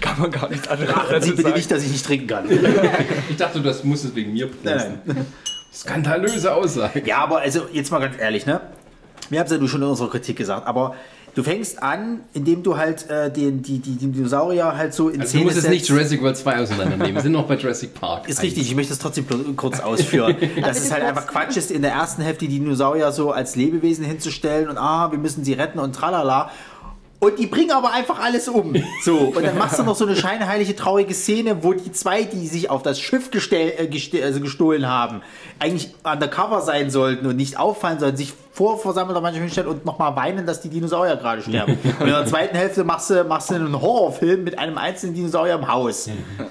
Kann 0.02 0.20
man 0.20 0.32
gar 0.32 0.50
nichts 0.50 0.68
anderes 0.68 0.94
Ach, 0.96 1.10
dazu 1.10 1.28
sieht 1.28 1.38
bitte 1.38 1.50
sagen. 1.50 1.56
nicht, 1.58 1.72
dass 1.72 1.84
ich 1.84 1.92
nicht 1.92 2.06
trinken 2.06 2.28
kann. 2.28 2.46
Ich 3.30 3.38
dachte, 3.38 3.62
das 3.62 3.84
muss 3.84 4.04
es 4.04 4.14
wegen 4.16 4.34
mir 4.34 4.48
posten. 4.48 5.00
Nein, 5.06 5.26
Skandalöse 5.74 6.54
Aussage. 6.54 7.04
Ja, 7.06 7.18
aber 7.20 7.40
also 7.40 7.68
jetzt 7.72 7.92
mal 7.92 8.00
ganz 8.00 8.18
ehrlich, 8.20 8.46
ne? 8.46 8.62
Wir 9.30 9.40
haben 9.40 9.46
es 9.46 9.52
ja 9.52 9.58
nur 9.58 9.70
schon 9.70 9.82
in 9.82 9.88
unserer 9.88 10.10
Kritik 10.10 10.38
gesagt, 10.38 10.68
aber 10.68 10.96
du 11.36 11.44
fängst 11.44 11.82
an, 11.82 12.22
indem 12.34 12.64
du 12.64 12.78
halt 12.78 13.10
äh, 13.10 13.32
den, 13.32 13.62
die, 13.62 13.80
die, 13.80 13.96
die 13.96 14.12
Dinosaurier 14.12 14.76
halt 14.76 14.94
so 14.94 15.10
in 15.10 15.22
Also 15.22 15.24
du 15.24 15.30
Szene 15.30 15.44
musst 15.46 15.58
jetzt 15.58 15.70
nicht. 15.70 15.88
Jurassic 15.88 16.22
World 16.22 16.38
2 16.38 16.62
auseinandernehmen. 16.62 17.16
Wir 17.16 17.22
sind 17.22 17.32
noch 17.32 17.48
bei 17.48 17.56
Jurassic 17.56 17.94
Park. 17.94 18.28
Ist 18.28 18.42
richtig, 18.42 18.70
ich 18.70 18.76
möchte 18.76 18.94
es 18.94 19.00
trotzdem 19.00 19.26
kurz 19.56 19.80
ausführen. 19.80 20.36
dass 20.62 20.80
es 20.80 20.92
halt 20.92 21.04
einfach 21.04 21.28
Quatsch 21.28 21.58
ist, 21.58 21.72
in 21.72 21.82
der 21.82 21.92
ersten 21.92 22.22
Hälfte 22.22 22.48
die 22.48 22.60
Dinosaurier 22.60 23.12
so 23.12 23.32
als 23.32 23.56
Lebewesen 23.56 24.06
hinzustellen 24.06 24.70
und 24.70 24.78
ah, 24.78 25.12
wir 25.12 25.20
müssen 25.20 25.44
sie 25.44 25.54
retten 25.54 25.80
und 25.80 25.94
tralala. 25.94 26.52
Und 27.20 27.38
die 27.38 27.48
bringen 27.48 27.72
aber 27.72 27.92
einfach 27.92 28.20
alles 28.20 28.48
um. 28.48 28.76
So, 29.04 29.18
und 29.18 29.44
dann 29.44 29.58
machst 29.58 29.80
du 29.80 29.84
noch 29.84 29.96
so 29.96 30.06
eine 30.06 30.16
scheinheilige, 30.16 30.76
traurige 30.76 31.14
Szene, 31.14 31.64
wo 31.64 31.74
die 31.74 31.92
zwei, 31.92 32.24
die 32.24 32.48
sich 32.48 32.70
auf 32.70 32.84
das 32.84 33.00
Schiff 33.00 33.32
gestell, 33.32 33.74
äh, 33.78 33.88
geste 33.88 34.24
also 34.24 34.42
gestohlen 34.42 34.88
haben, 34.88 35.22
eigentlich 35.58 35.94
undercover 36.04 36.62
sein 36.62 36.90
sollten 36.90 37.26
und 37.26 37.36
nicht 37.38 37.58
auffallen 37.58 38.00
sollten, 38.00 38.18
sich 38.18 38.34
vor 38.52 38.78
versammelter 38.78 39.22
Mannschaft 39.22 39.42
hinstellen 39.42 39.70
und 39.70 39.86
nochmal 39.86 40.16
weinen, 40.18 40.46
dass 40.46 40.60
die 40.60 40.70
Dinosaurier 40.70 41.16
gerade 41.16 41.42
sterben. 41.42 41.78
Und 42.00 42.08
in 42.08 42.14
der 42.14 42.26
zweiten 42.26 42.58
Hälfte 42.58 42.84
machst 42.84 43.10
du, 43.10 43.24
machst 43.24 43.52
du 43.52 43.56
einen 43.56 43.80
Horrorfilm 43.80 44.44
mit 44.44 44.60
einem 44.60 44.78
einzelnen 44.78 45.16
Dinosaurier 45.16 45.56
im 45.56 45.72
Haus. 45.72 46.10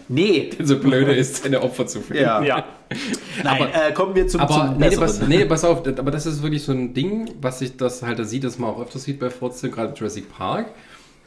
Nee. 0.09 0.51
So 0.63 0.79
blöde 0.79 1.13
ist, 1.13 1.43
seine 1.43 1.63
Opfer 1.63 1.87
zu 1.87 2.01
finden. 2.01 2.23
Ja. 2.23 2.43
Ja. 2.43 2.65
Nein, 3.45 3.69
äh, 3.73 3.93
kommen 3.93 4.15
wir 4.15 4.29
zum, 4.29 4.41
Aber 4.41 4.55
zum 4.55 4.79
nee, 4.79 4.97
pass, 4.97 5.21
nee, 5.27 5.45
pass 5.45 5.65
auf, 5.65 5.87
aber 5.87 6.11
das 6.11 6.27
ist 6.27 6.43
wirklich 6.43 6.63
so 6.63 6.73
ein 6.73 6.95
Ding, 6.95 7.31
was 7.41 7.59
sich 7.59 7.77
das 7.77 8.03
halt 8.03 8.19
da 8.19 8.25
sieht, 8.25 8.45
dass 8.45 8.59
man 8.59 8.71
auch 8.71 8.81
öfters 8.81 9.05
sieht 9.05 9.21
bei 9.21 9.31
Forza, 9.31 9.69
gerade 9.69 9.95
Jurassic 9.95 10.31
Park. 10.33 10.71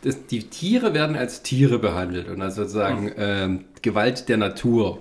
Das, 0.04 0.26
die 0.26 0.44
Tiere 0.44 0.94
werden 0.94 1.16
als 1.16 1.44
Tiere 1.44 1.78
behandelt 1.78 2.28
und 2.28 2.42
also 2.42 2.64
sozusagen 2.64 3.12
ähm, 3.18 3.66
Gewalt 3.84 4.30
der 4.30 4.38
Natur, 4.38 5.00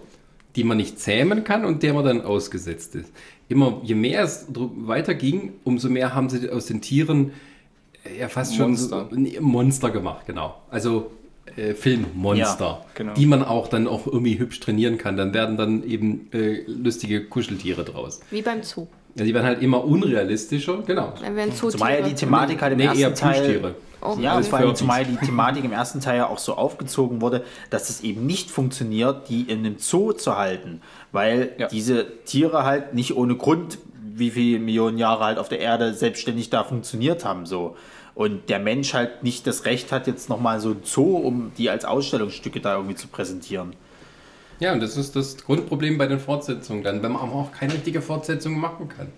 die 0.57 0.65
man 0.65 0.77
nicht 0.77 0.99
zähmen 0.99 1.45
kann 1.45 1.65
und 1.65 1.83
der 1.83 1.95
man 1.95 2.05
dann 2.05 2.21
ausgesetzt 2.21 2.95
ist. 2.95 3.11
Immer, 3.49 3.81
je 3.83 3.95
mehr 3.95 4.23
es 4.23 4.47
weiterging, 4.51 5.55
umso 5.65 5.89
mehr 5.89 6.15
haben 6.15 6.29
sie 6.29 6.51
aus 6.51 6.67
den 6.67 6.83
Tieren 6.83 7.33
äh, 8.05 8.21
ja 8.21 8.29
fast 8.29 8.59
Monster. 8.59 9.09
schon 9.11 9.43
Monster 9.43 9.91
gemacht, 9.91 10.27
genau. 10.27 10.61
Also 10.71 11.11
äh, 11.57 11.75
Filmmonster, 11.75 12.65
Ja, 12.65 12.85
genau. 12.95 13.15
die 13.15 13.27
man 13.27 13.45
auch 13.45 13.69
dann 13.69 13.87
auch 13.87 14.07
irgendwie 14.07 14.39
hübsch 14.39 14.61
trainieren 14.61 14.99
kann. 14.99 15.17
Dann 15.17 15.35
werden 15.35 15.57
dann 15.57 15.85
eben 15.85 16.29
äh, 16.33 16.63
lustige 16.67 17.25
Kuscheltiere 17.27 17.85
draus. 17.85 18.21
Wie 18.31 18.43
beim 18.43 18.63
Zoo. 18.63 18.87
Ja, 19.17 19.25
die 19.25 19.35
werden 19.35 19.47
halt 19.47 19.61
immer 19.63 19.85
unrealistischer, 19.85 20.83
genau. 20.87 21.13
Dann 21.21 21.35
werden 21.37 21.53
Zootiere. 21.53 21.73
Zumal 21.79 22.01
ja 22.01 22.07
die 22.09 22.15
Thematik 22.15 22.63
halt 22.63 22.73
im 22.73 22.79
Nee, 22.79 22.85
eher 22.85 23.09
ersten 23.09 23.15
Teil. 23.27 23.41
Plüschtiere. 23.43 23.75
Oh, 24.03 24.17
Ja, 24.19 24.31
war 24.33 24.39
eben 24.41 24.45
Furbies. 24.49 24.79
zumal 24.79 25.05
die 25.05 25.17
Thematik 25.17 25.65
im 25.65 25.73
ersten 25.73 26.01
Teil 26.01 26.17
ja 26.19 26.27
auch 26.29 26.39
so 26.39 26.55
aufgezogen 26.55 27.21
wurde, 27.21 27.45
dass 27.69 27.91
es 27.91 28.01
eben 28.03 28.25
nicht 28.25 28.51
funktioniert, 28.51 29.29
die 29.29 29.43
in 29.43 29.59
einem 29.59 29.77
Zoo 29.79 30.13
zu 30.13 30.37
halten. 30.39 30.81
Weil 31.13 31.53
Ja. 31.59 31.67
diese 31.69 32.07
Tiere 32.25 32.65
halt 32.65 32.95
nicht 32.95 33.15
ohne 33.17 33.35
Grund, 33.37 33.79
wie 34.15 34.31
viele 34.31 34.59
Millionen 34.59 34.97
Jahre 34.97 35.25
halt 35.25 35.39
auf 35.39 35.49
der 35.49 35.59
Erde 35.61 35.93
selbstständig 35.93 36.49
da 36.51 36.65
funktioniert 36.65 37.25
haben. 37.25 37.45
so. 37.47 37.77
Und 38.15 38.49
der 38.49 38.59
Mensch 38.59 38.95
halt 38.95 39.23
nicht 39.23 39.47
das 39.47 39.65
Recht 39.65 39.93
hat, 39.93 40.07
jetzt 40.07 40.29
nochmal 40.29 40.61
so 40.61 40.71
ein 40.71 40.81
Zoo, 40.83 41.17
um 41.17 41.53
die 41.57 41.71
als 41.71 41.85
Ausstellungsstücke 41.85 42.61
da 42.61 42.77
irgendwie 42.77 42.97
zu 42.97 43.09
präsentieren. 43.09 43.75
Ja, 44.59 44.73
und 44.75 44.81
das 44.81 44.97
ist 44.97 45.17
das 45.17 45.39
Grundproblem 45.39 45.97
bei 45.97 46.07
den 46.07 46.21
Fortsetzungen 46.21 46.83
dann, 46.83 47.03
wenn 47.03 47.13
man 47.13 47.23
auch 47.23 47.53
keine 47.53 47.75
richtige 47.75 48.03
Fortsetzung 48.03 48.59
machen 48.59 48.89
kann. 48.89 49.09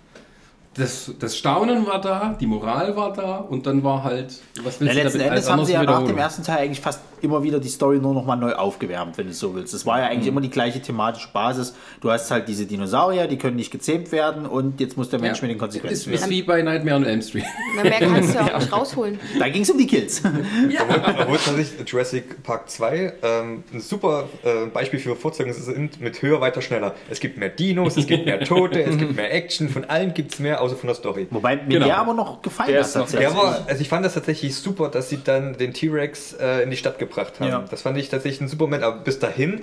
Das, 0.75 1.11
das 1.19 1.37
Staunen 1.37 1.85
war 1.85 2.01
da, 2.01 2.35
die 2.39 2.47
Moral 2.47 2.95
war 2.95 3.13
da 3.13 3.37
und 3.37 3.67
dann 3.67 3.83
war 3.83 4.03
halt, 4.03 4.33
was 4.63 4.79
willst 4.79 4.81
Ja, 4.81 4.87
du 4.87 4.93
letzten 5.03 5.19
damit 5.19 5.27
Endes 5.31 5.45
als 5.45 5.49
haben 5.51 5.65
sie 5.65 5.73
ja 5.73 5.83
nach 5.83 6.03
dem 6.03 6.17
ersten 6.17 6.43
Teil 6.43 6.57
eigentlich 6.59 6.81
fast 6.81 6.99
immer 7.21 7.43
wieder 7.43 7.59
die 7.59 7.69
Story 7.69 7.99
nur 7.99 8.13
noch 8.13 8.25
mal 8.25 8.35
neu 8.35 8.53
aufgewärmt, 8.53 9.17
wenn 9.17 9.27
du 9.27 9.31
es 9.31 9.39
so 9.39 9.53
willst. 9.55 9.73
Es 9.73 9.85
war 9.85 9.99
ja 9.99 10.05
Mhm. 10.05 10.11
eigentlich 10.11 10.27
immer 10.27 10.41
die 10.41 10.49
gleiche 10.49 10.81
thematische 10.81 11.29
Basis. 11.31 11.73
Du 12.01 12.11
hast 12.11 12.29
halt 12.31 12.47
diese 12.47 12.65
Dinosaurier, 12.65 13.27
die 13.27 13.37
können 13.37 13.55
nicht 13.55 13.71
gezähmt 13.71 14.11
werden 14.11 14.45
und 14.47 14.79
jetzt 14.81 14.97
muss 14.97 15.09
der 15.09 15.19
Mensch 15.19 15.37
Ja. 15.37 15.43
mit 15.43 15.51
den 15.51 15.55
ist, 15.57 15.59
Konsequenzen 15.61 16.11
ist 16.11 16.21
werden. 16.21 16.31
wie 16.31 16.41
bei 16.41 16.61
Nightmare 16.63 16.97
on 16.97 17.05
Elm 17.05 17.21
Street. 17.21 17.45
Na, 17.77 17.83
mehr 17.83 17.99
kannst 17.99 18.33
du 18.33 18.39
ja 18.39 18.45
auch 18.55 18.59
nicht 18.59 18.73
rausholen. 18.73 19.19
Da 19.39 19.47
ging 19.49 19.61
es 19.61 19.69
um 19.69 19.77
die 19.77 19.87
Kills. 19.87 20.21
Obwohl 20.25 21.37
tatsächlich 21.37 21.89
Jurassic 21.89 22.43
Park 22.43 22.69
2 22.69 23.13
ähm, 23.21 23.63
ein 23.73 23.79
super 23.79 24.25
äh, 24.43 24.65
Beispiel 24.67 24.99
für 24.99 25.15
Fortsetzungen 25.15 25.53
sind 25.53 26.01
mit 26.01 26.21
höher, 26.21 26.41
weiter, 26.41 26.61
schneller. 26.61 26.93
Es 27.09 27.19
gibt 27.19 27.37
mehr 27.37 27.49
Dinos, 27.49 27.95
es 27.95 28.07
gibt 28.07 28.25
mehr 28.25 28.39
Tote, 28.43 28.81
es 28.83 28.97
gibt 28.97 29.15
mehr 29.15 29.31
Action, 29.33 29.69
von 29.69 29.85
allen 29.85 30.13
gibt 30.13 30.33
es 30.33 30.39
mehr, 30.39 30.61
außer 30.63 30.75
von 30.75 30.87
der 30.87 30.95
Story. 30.95 31.27
Wobei 31.29 31.57
mir 31.57 31.63
Genau. 31.67 31.85
der 31.85 31.97
aber 31.97 32.13
noch 32.13 32.41
gefallen 32.41 32.71
Der 32.71 32.79
hat. 32.81 32.87
ist 32.87 32.95
noch- 32.95 33.01
tatsächlich. 33.03 33.29
Der 33.29 33.37
war, 33.37 33.59
also 33.67 33.81
ich 33.81 33.89
fand 33.89 34.05
das 34.05 34.13
tatsächlich 34.15 34.55
super, 34.55 34.89
dass 34.89 35.09
sie 35.09 35.19
dann 35.23 35.57
den 35.57 35.73
T-Rex 35.73 36.33
äh, 36.33 36.63
in 36.63 36.69
die 36.71 36.77
Stadt 36.77 36.97
gebracht 36.99 37.33
haben. 37.39 37.49
Ja. 37.49 37.63
Das 37.69 37.81
fand 37.83 37.97
ich 37.97 38.09
tatsächlich 38.09 38.41
ein 38.41 38.47
super 38.47 38.63
Moment, 38.65 38.83
aber 38.83 38.97
bis 38.97 39.19
dahin. 39.19 39.61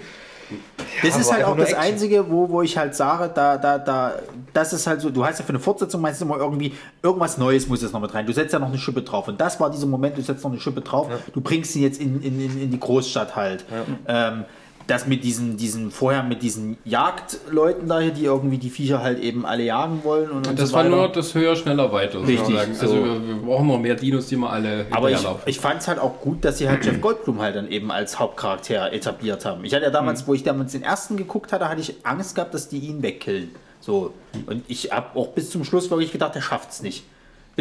Das 1.02 1.14
Ja, 1.14 1.20
ist 1.20 1.28
war 1.28 1.36
halt 1.36 1.44
auch 1.44 1.56
das 1.56 1.68
Action. 1.68 1.80
Einzige, 1.84 2.28
wo, 2.30 2.48
wo 2.48 2.60
ich 2.62 2.76
halt 2.76 2.96
sage, 2.96 3.30
da, 3.32 3.56
da, 3.56 3.78
da, 3.78 4.14
das 4.52 4.72
ist 4.72 4.84
halt 4.88 5.00
so, 5.00 5.08
du 5.10 5.24
hast 5.24 5.38
ja 5.38 5.44
für 5.44 5.50
eine 5.50 5.60
Fortsetzung 5.60 6.00
meistens 6.00 6.22
immer 6.26 6.38
irgendwie, 6.38 6.74
irgendwas 7.04 7.38
Neues 7.38 7.68
muss 7.68 7.82
jetzt 7.82 7.92
noch 7.92 8.00
mit 8.00 8.12
rein. 8.14 8.26
Du 8.26 8.32
setzt 8.32 8.52
ja 8.52 8.58
noch 8.58 8.66
eine 8.66 8.78
Schippe 8.78 9.02
drauf. 9.02 9.28
Und 9.28 9.40
das 9.40 9.60
war 9.60 9.70
dieser 9.70 9.86
Moment, 9.86 10.18
du 10.18 10.22
setzt 10.22 10.42
noch 10.42 10.50
eine 10.50 10.58
Schippe 10.60 10.80
drauf, 10.80 11.06
du 11.32 11.40
bringst 11.40 11.76
ihn 11.76 11.82
jetzt 11.82 12.00
in, 12.00 12.20
in, 12.20 12.40
in, 12.40 12.62
in 12.62 12.70
die 12.72 12.80
Großstadt 12.80 13.36
halt. 13.36 13.64
Ähm, 14.08 14.44
das 14.86 15.06
mit 15.06 15.22
diesen, 15.24 15.56
diesen, 15.56 15.90
vorher 15.90 16.22
mit 16.22 16.42
diesen 16.42 16.76
Jagdleuten 16.84 17.88
da 17.88 18.00
hier, 18.00 18.10
die 18.10 18.24
irgendwie 18.24 18.58
die 18.58 18.70
Viecher 18.70 19.02
halt 19.02 19.20
eben 19.20 19.46
alle 19.46 19.62
jagen 19.62 20.02
wollen 20.04 20.30
und, 20.30 20.48
und 20.48 20.58
Das 20.58 20.70
so 20.70 20.76
war 20.76 20.84
nur 20.84 21.08
das 21.08 21.34
höher, 21.34 21.54
schneller, 21.54 21.92
weiter. 21.92 22.20
Richtig, 22.20 22.38
sozusagen. 22.38 22.74
so. 22.74 22.80
Also 22.82 23.04
wir, 23.04 23.28
wir 23.28 23.34
brauchen 23.36 23.68
noch 23.68 23.78
mehr 23.78 23.94
Dinos, 23.94 24.26
die 24.26 24.36
wir 24.36 24.50
alle 24.50 24.86
Aber 24.90 25.10
ich, 25.10 25.24
ich 25.46 25.60
fand 25.60 25.80
es 25.80 25.88
halt 25.88 25.98
auch 25.98 26.20
gut, 26.20 26.44
dass 26.44 26.58
sie 26.58 26.68
halt 26.68 26.84
Jeff 26.84 27.00
Goldblum 27.00 27.40
halt 27.40 27.56
dann 27.56 27.68
eben 27.68 27.90
als 27.90 28.18
Hauptcharakter 28.18 28.92
etabliert 28.92 29.44
haben. 29.44 29.64
Ich 29.64 29.74
hatte 29.74 29.84
ja 29.84 29.90
damals, 29.90 30.26
wo 30.26 30.34
ich 30.34 30.42
damals 30.42 30.72
den 30.72 30.82
ersten 30.82 31.16
geguckt 31.16 31.52
hatte, 31.52 31.68
hatte 31.68 31.80
ich 31.80 31.94
Angst 32.04 32.34
gehabt, 32.34 32.54
dass 32.54 32.68
die 32.68 32.78
ihn 32.78 33.02
wegkillen. 33.02 33.50
So. 33.80 34.12
Und 34.46 34.64
ich 34.68 34.92
habe 34.92 35.18
auch 35.18 35.28
bis 35.28 35.50
zum 35.50 35.64
Schluss 35.64 35.90
wirklich 35.90 36.12
gedacht, 36.12 36.34
der 36.34 36.42
schafft 36.42 36.70
es 36.70 36.82
nicht. 36.82 37.04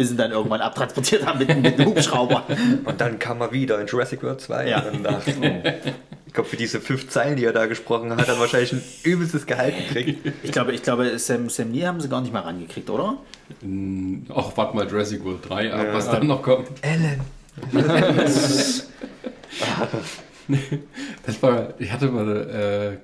Bis 0.00 0.08
sie 0.08 0.16
dann 0.16 0.30
irgendwann 0.30 0.62
abtransportiert 0.62 1.26
haben 1.26 1.40
mit, 1.40 1.48
mit 1.60 1.78
einem 1.78 1.90
Hubschrauber. 1.90 2.46
Und 2.86 3.02
dann 3.02 3.18
kam 3.18 3.42
er 3.42 3.52
wieder 3.52 3.78
in 3.78 3.86
Jurassic 3.86 4.22
World 4.22 4.40
2. 4.40 4.66
Ja. 4.66 4.78
Und 4.78 4.94
dann 4.94 5.02
dachte 5.02 5.30
ich, 5.30 5.36
oh. 5.36 5.90
ich 6.26 6.32
glaube, 6.32 6.48
für 6.48 6.56
diese 6.56 6.80
fünf 6.80 7.10
Zeilen, 7.10 7.36
die 7.36 7.44
er 7.44 7.52
da 7.52 7.66
gesprochen 7.66 8.10
hat, 8.10 8.18
hat 8.18 8.28
er 8.28 8.40
wahrscheinlich 8.40 8.72
ein 8.72 8.82
übelstes 9.02 9.44
Gehalt 9.44 9.74
gekriegt. 9.76 10.32
Ich 10.42 10.52
glaube, 10.52 10.72
ich 10.72 10.82
glaube 10.82 11.18
Sam, 11.18 11.50
Sam 11.50 11.70
Neill 11.70 11.86
haben 11.86 12.00
sie 12.00 12.08
gar 12.08 12.22
nicht 12.22 12.32
mehr 12.32 12.42
rangekriegt, 12.42 12.88
oder? 12.88 13.18
Ach, 14.34 14.56
warte 14.56 14.74
mal, 14.74 14.88
Jurassic 14.88 15.22
World 15.22 15.46
3, 15.46 15.70
ab, 15.70 15.86
was 15.92 16.10
dann 16.10 16.26
noch 16.26 16.40
kommt. 16.40 16.68
Ellen. 16.80 17.20
Das 21.26 21.40
war, 21.44 21.74
ich 21.78 21.92
hatte 21.92 22.08
mal 22.08 22.98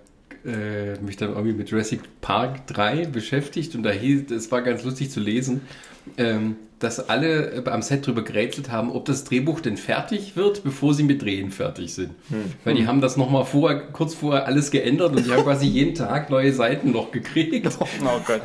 äh, 0.46 1.00
mich 1.00 1.16
dann 1.16 1.30
irgendwie 1.30 1.52
mit 1.52 1.70
Jurassic 1.70 2.00
Park 2.20 2.66
3 2.68 3.06
beschäftigt 3.06 3.74
und 3.74 3.82
da 3.82 3.90
hieß, 3.90 4.30
es 4.30 4.50
war 4.50 4.62
ganz 4.62 4.84
lustig 4.84 5.10
zu 5.10 5.20
lesen, 5.20 5.60
ähm, 6.16 6.56
dass 6.78 7.08
alle 7.08 7.52
äh, 7.52 7.70
am 7.70 7.80
Set 7.80 8.06
drüber 8.06 8.22
gerätselt 8.22 8.70
haben, 8.70 8.90
ob 8.90 9.06
das 9.06 9.24
Drehbuch 9.24 9.60
denn 9.60 9.76
fertig 9.78 10.36
wird, 10.36 10.62
bevor 10.62 10.92
sie 10.92 11.04
mit 11.04 11.22
Drehen 11.22 11.50
fertig 11.50 11.94
sind. 11.94 12.10
Weil 12.64 12.74
die 12.74 12.86
haben 12.86 13.00
das 13.00 13.16
nochmal 13.16 13.44
vorher, 13.44 13.80
kurz 13.92 14.14
vorher 14.14 14.46
alles 14.46 14.70
geändert 14.70 15.16
und 15.16 15.24
die 15.26 15.32
haben 15.32 15.42
quasi 15.42 15.66
jeden 15.66 15.94
Tag 15.94 16.28
neue 16.28 16.52
Seiten 16.52 16.92
noch 16.92 17.12
gekriegt. 17.12 17.56
Oh 18.08 18.20
Gott. 18.26 18.42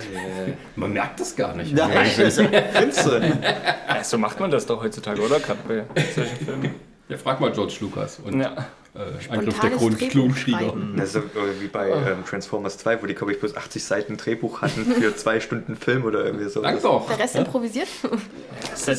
Man 0.76 0.94
merkt 0.94 1.20
das 1.20 1.36
gar 1.36 1.56
nicht. 1.56 1.74
Nein, 1.74 1.92
also, 2.18 2.44
Findest 2.74 3.06
du? 3.06 3.12
Ja, 3.12 4.04
so 4.04 4.18
macht 4.18 4.40
man 4.40 4.50
das 4.50 4.66
doch 4.66 4.82
heutzutage, 4.82 5.22
oder? 5.22 5.40
Gerade 5.40 5.60
bei 5.68 6.02
solchen 6.16 6.38
Filmen. 6.38 6.70
Ja, 7.10 7.18
frag 7.18 7.42
mal 7.42 7.52
George 7.52 7.76
Lucas 7.82 8.20
und 8.20 8.40
Ja. 8.40 8.68
Äh, 8.94 9.34
Angriff 9.34 9.60
der 9.60 9.70
Klonkrieger. 9.72 10.36
schreiben. 10.36 10.96
Das 10.98 11.06
ist 11.08 11.14
so 11.14 11.20
äh, 11.20 11.62
wie 11.62 11.68
bei 11.68 11.90
ähm, 11.90 12.26
Transformers 12.30 12.78
2, 12.80 13.02
wo 13.02 13.06
die, 13.06 13.14
glaube 13.16 13.32
ich, 13.32 13.40
bloß 13.40 13.56
80 13.56 13.84
Seiten 13.84 14.18
Drehbuch 14.18 14.62
hatten 14.62 14.86
für 14.86 15.16
zwei 15.16 15.40
Stunden 15.40 15.76
Film 15.78 16.04
oder 16.04 16.26
irgendwie 16.26 16.50
so. 16.50 16.62
Dank 16.62 16.82
doch. 16.82 17.08
Der 17.08 17.20
Rest 17.20 17.36
improvisiert. 17.36 17.88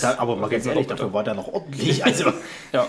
da, 0.01 0.15
aber 0.19 0.37
mal 0.37 0.49
ganz 0.49 0.67
ehrlich, 0.67 0.87
dafür 0.87 1.13
war 1.13 1.25
der 1.25 1.35
noch 1.35 1.49
ordentlich. 1.49 2.05
Also, 2.05 2.33
Ja. 2.73 2.87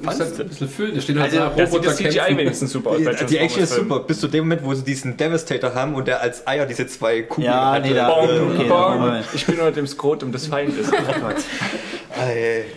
Muss 0.00 0.18
halt 0.20 0.40
ein 0.40 0.48
bisschen 0.48 0.68
füllen. 0.68 0.94
Da 0.94 1.00
steht 1.02 1.16
halt 1.18 1.32
Also, 1.32 1.36
da 1.38 1.48
Da 1.50 1.54
sieht 1.66 1.74
Roboter 1.74 1.84
das 1.90 1.96
CGI 1.98 2.08
kämpfen. 2.12 2.38
wenigstens 2.38 2.72
super 2.72 2.90
aus. 2.90 2.96
Die, 2.98 3.26
die 3.26 3.36
Action 3.38 3.62
ist 3.62 3.74
super, 3.74 4.00
bis 4.00 4.20
zu 4.20 4.28
dem 4.28 4.44
Moment, 4.44 4.64
wo 4.64 4.72
sie 4.72 4.84
diesen 4.84 5.16
Devastator 5.18 5.74
haben 5.74 5.94
und 5.94 6.08
der 6.08 6.22
als 6.22 6.46
Eier 6.46 6.64
diese 6.64 6.86
zwei 6.86 7.22
Kugeln 7.22 7.46
Ja, 7.52 7.72
hatte. 7.72 7.88
nee, 7.88 7.94
da- 7.94 8.08
Bong, 8.08 8.24
Okay, 8.54 8.68
da 8.68 8.88
bong. 8.96 9.24
Ich 9.34 9.44
bin 9.44 9.56
unter 9.56 9.72
dem 9.72 9.86
Skrotum 9.86 10.32
des 10.32 10.46
Feindes. 10.46 10.88
Ey, 10.90 10.98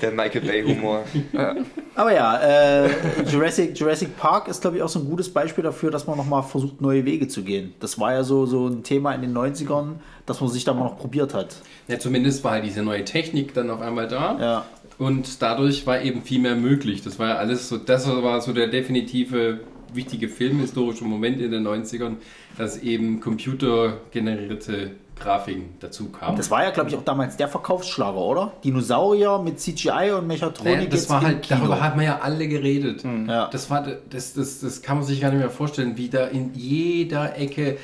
der 0.02 0.12
Michael 0.12 0.42
Bay 0.42 0.64
Humor. 0.64 1.04
aber 1.96 2.14
ja, 2.14 2.40
äh, 2.40 2.90
Jurassic, 3.30 3.78
Jurassic 3.78 4.18
Park 4.18 4.48
ist, 4.48 4.62
glaube 4.62 4.78
ich, 4.78 4.84
auch 4.84 4.90
so 4.90 5.00
ein 5.00 5.06
gutes 5.06 5.30
Beispiel 5.32 5.64
dafür, 5.64 5.92
dass 5.92 6.08
man 6.08 6.18
nochmal 6.18 6.44
versucht, 6.44 6.82
neue 6.82 7.06
Wege 7.06 7.28
zu 7.28 7.44
gehen. 7.44 7.74
Das 7.80 8.00
war 8.00 8.14
ja 8.14 8.24
so, 8.24 8.46
so 8.46 8.68
ein 8.68 8.84
Thema 8.84 9.14
in 9.14 9.22
den 9.22 9.34
90ern, 9.34 9.96
dass 10.26 10.42
man 10.42 10.50
sich 10.50 10.64
da 10.64 10.74
mal 10.74 10.86
noch 10.86 10.98
probiert 10.98 11.34
hat. 11.34 11.58
Ja, 11.88 12.00
zumindest 12.00 12.44
war 12.44 12.52
halt 12.52 12.66
diese 12.66 12.84
neue 12.84 13.04
Technik 13.04 13.54
dann 13.54 13.70
auf 13.70 13.82
einmal 13.82 14.08
da. 14.08 14.40
Ja. 14.40 14.66
Und 14.98 15.42
dadurch 15.42 15.86
war 15.86 16.02
eben 16.02 16.22
viel 16.22 16.40
mehr 16.40 16.56
möglich. 16.56 17.02
Das 17.02 17.20
war 17.20 17.30
ja 17.30 17.36
alles 17.36 17.68
so, 17.68 17.78
das 17.78 18.08
war 18.08 18.42
so 18.42 18.54
der 18.54 18.68
definitive 18.68 19.60
wichtige 19.94 20.30
filmhistorische 20.30 21.04
Moment 21.06 21.42
in 21.42 21.52
den 21.52 21.68
90ern, 21.68 22.16
dass 22.58 22.78
eben 22.78 23.20
computergenerierte 23.20 24.92
Grafiken 25.16 25.76
dazu 25.80 26.10
kamen. 26.10 26.38
Das 26.38 26.52
war 26.52 26.64
ja, 26.64 26.72
glaube 26.72 26.90
ich, 26.90 26.96
auch 26.96 27.04
damals 27.04 27.38
der 27.38 27.48
Verkaufsschlager, 27.48 28.18
oder? 28.18 28.52
Dinosaurier 28.64 29.40
mit 29.40 29.60
CGI 29.60 30.12
und 30.18 30.28
Mechatronik. 30.28 30.76
Naja, 30.76 30.90
das 30.90 31.02
jetzt 31.02 31.10
war 31.10 31.22
halt, 31.22 31.42
Kino. 31.42 31.60
darüber 31.60 31.82
haben 31.82 32.00
wir 32.00 32.06
ja 32.06 32.20
alle 32.20 32.48
geredet. 32.48 33.04
Ja. 33.28 33.48
Das, 33.48 33.70
war, 33.70 33.86
das, 34.10 34.34
das, 34.34 34.60
das 34.60 34.82
kann 34.82 34.98
man 34.98 35.06
sich 35.06 35.22
gar 35.22 35.30
nicht 35.32 35.40
mehr 35.40 35.50
vorstellen, 35.50 35.98
wie 35.98 36.10
da 36.10 36.26
in 36.26 36.54
jeder 36.54 37.38
Ecke 37.38 37.78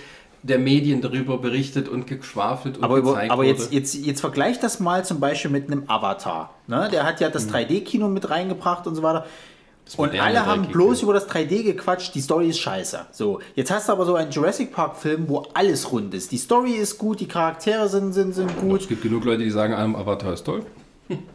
der 0.43 0.57
Medien 0.57 1.01
darüber 1.01 1.37
berichtet 1.37 1.87
und 1.87 2.07
geschwafelt 2.07 2.77
und 2.77 2.83
Aber, 2.83 2.97
über, 2.97 3.11
gezeigt 3.11 3.31
aber 3.31 3.43
wurde. 3.43 3.49
jetzt, 3.51 3.71
jetzt, 3.71 3.93
jetzt 3.93 4.21
vergleich 4.21 4.59
das 4.59 4.79
mal 4.79 5.05
zum 5.05 5.19
Beispiel 5.19 5.51
mit 5.51 5.71
einem 5.71 5.83
Avatar. 5.87 6.51
Ne? 6.67 6.89
Der 6.91 7.05
hat 7.05 7.21
ja 7.21 7.29
das 7.29 7.47
3D-Kino 7.49 8.07
mit 8.07 8.29
reingebracht 8.29 8.87
und 8.87 8.95
so 8.95 9.03
weiter. 9.03 9.25
Und 9.97 10.19
alle 10.19 10.45
haben 10.45 10.61
3D-Kino. 10.63 10.71
bloß 10.73 11.01
über 11.03 11.13
das 11.13 11.27
3D 11.29 11.63
gequatscht, 11.63 12.13
die 12.15 12.21
Story 12.21 12.49
ist 12.49 12.59
scheiße. 12.59 13.07
So, 13.11 13.39
jetzt 13.55 13.71
hast 13.71 13.87
du 13.89 13.93
aber 13.93 14.05
so 14.05 14.15
einen 14.15 14.31
Jurassic 14.31 14.71
Park-Film, 14.73 15.25
wo 15.27 15.45
alles 15.53 15.91
rund 15.91 16.13
ist. 16.13 16.31
Die 16.31 16.37
Story 16.37 16.71
ist 16.71 16.97
gut, 16.97 17.19
die 17.19 17.27
Charaktere 17.27 17.87
sind, 17.89 18.13
sind, 18.13 18.33
sind 18.33 18.55
gut. 18.59 18.81
es 18.81 18.87
gibt 18.87 19.01
genug 19.03 19.25
Leute, 19.25 19.43
die 19.43 19.49
sagen, 19.51 19.73
einem 19.73 19.95
Avatar 19.95 20.33
ist 20.33 20.43
toll. 20.45 20.63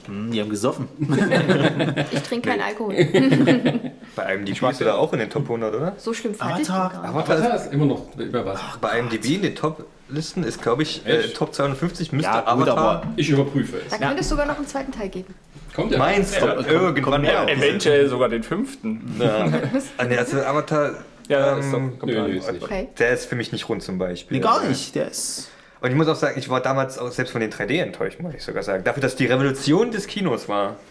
Hm, 0.06 0.30
Die 0.30 0.40
haben 0.40 0.48
gesoffen. 0.48 0.88
Ich 2.10 2.22
trinke 2.22 2.48
keinen 2.48 2.62
Alkohol. 2.62 2.94
Bei 4.16 4.34
IMDb 4.34 4.58
bist 4.60 4.80
du 4.80 4.84
da 4.84 4.94
auch 4.94 5.12
in 5.12 5.18
den 5.18 5.28
Top 5.28 5.42
100, 5.42 5.74
oder? 5.74 5.92
So 5.98 6.14
schlimm 6.14 6.34
fand 6.34 6.60
ich 6.60 6.70
Avatar. 6.70 7.02
gar 7.02 7.12
nicht. 7.12 7.28
Avatar 7.30 7.56
ist 7.56 7.72
immer 7.74 7.84
noch 7.84 8.02
über 8.16 8.44
was. 8.46 8.60
bei 8.80 8.98
IMDb 8.98 9.24
in 9.34 9.42
den 9.42 9.54
Top-Listen 9.54 10.44
ist, 10.44 10.62
glaube 10.62 10.82
ich, 10.82 11.04
äh? 11.04 11.28
Top 11.34 11.52
250 11.54 12.12
müsste 12.12 12.30
Ja, 12.30 12.40
gut, 12.54 12.68
Avatar. 12.68 12.78
aber 12.78 13.02
Ich 13.16 13.28
überprüfe 13.28 13.76
es. 13.84 13.90
Da 13.90 13.98
könnte 13.98 14.20
es 14.20 14.28
sogar 14.30 14.46
noch 14.46 14.56
einen 14.56 14.66
zweiten 14.66 14.92
Teil 14.92 15.10
geben. 15.10 15.34
Kommt 15.76 15.92
ja. 15.92 15.98
Meinst 15.98 16.40
du? 16.40 16.46
Ja, 16.46 16.54
irgendwann 16.56 17.02
kommt 17.02 17.20
mehr. 17.22 17.44
mehr. 17.44 17.54
Eventuell 17.56 18.08
sogar 18.08 18.28
den 18.28 18.42
fünften. 18.42 19.14
Ja. 19.20 19.46
Ah, 19.98 20.04
nee, 20.04 20.16
also 20.16 20.40
Avatar, 20.40 20.92
Ja, 21.28 21.52
ähm, 21.52 21.60
ist 21.60 21.72
doch 21.72 21.78
Nö, 21.80 21.90
geplant. 22.00 22.28
nö, 22.28 22.36
ist 22.38 22.50
nicht. 22.52 22.64
Okay. 22.64 22.88
der 22.98 23.10
ist 23.10 23.26
für 23.26 23.36
mich 23.36 23.52
nicht 23.52 23.68
rund 23.68 23.82
zum 23.82 23.98
Beispiel. 23.98 24.38
nee, 24.38 24.42
gar 24.42 24.64
nicht. 24.64 24.94
Der 24.94 25.08
ist. 25.10 25.48
Und 25.80 25.90
ich 25.90 25.96
muss 25.96 26.08
auch 26.08 26.16
sagen, 26.16 26.38
ich 26.38 26.48
war 26.48 26.60
damals 26.62 26.98
auch 26.98 27.10
selbst 27.12 27.30
von 27.32 27.40
den 27.42 27.50
3D 27.52 27.80
enttäuscht, 27.82 28.18
muss 28.20 28.34
ich 28.34 28.42
sogar 28.42 28.62
sagen. 28.62 28.82
Dafür, 28.82 29.02
dass 29.02 29.14
die 29.14 29.26
Revolution 29.26 29.90
des 29.90 30.06
Kinos 30.06 30.48
war. 30.48 30.76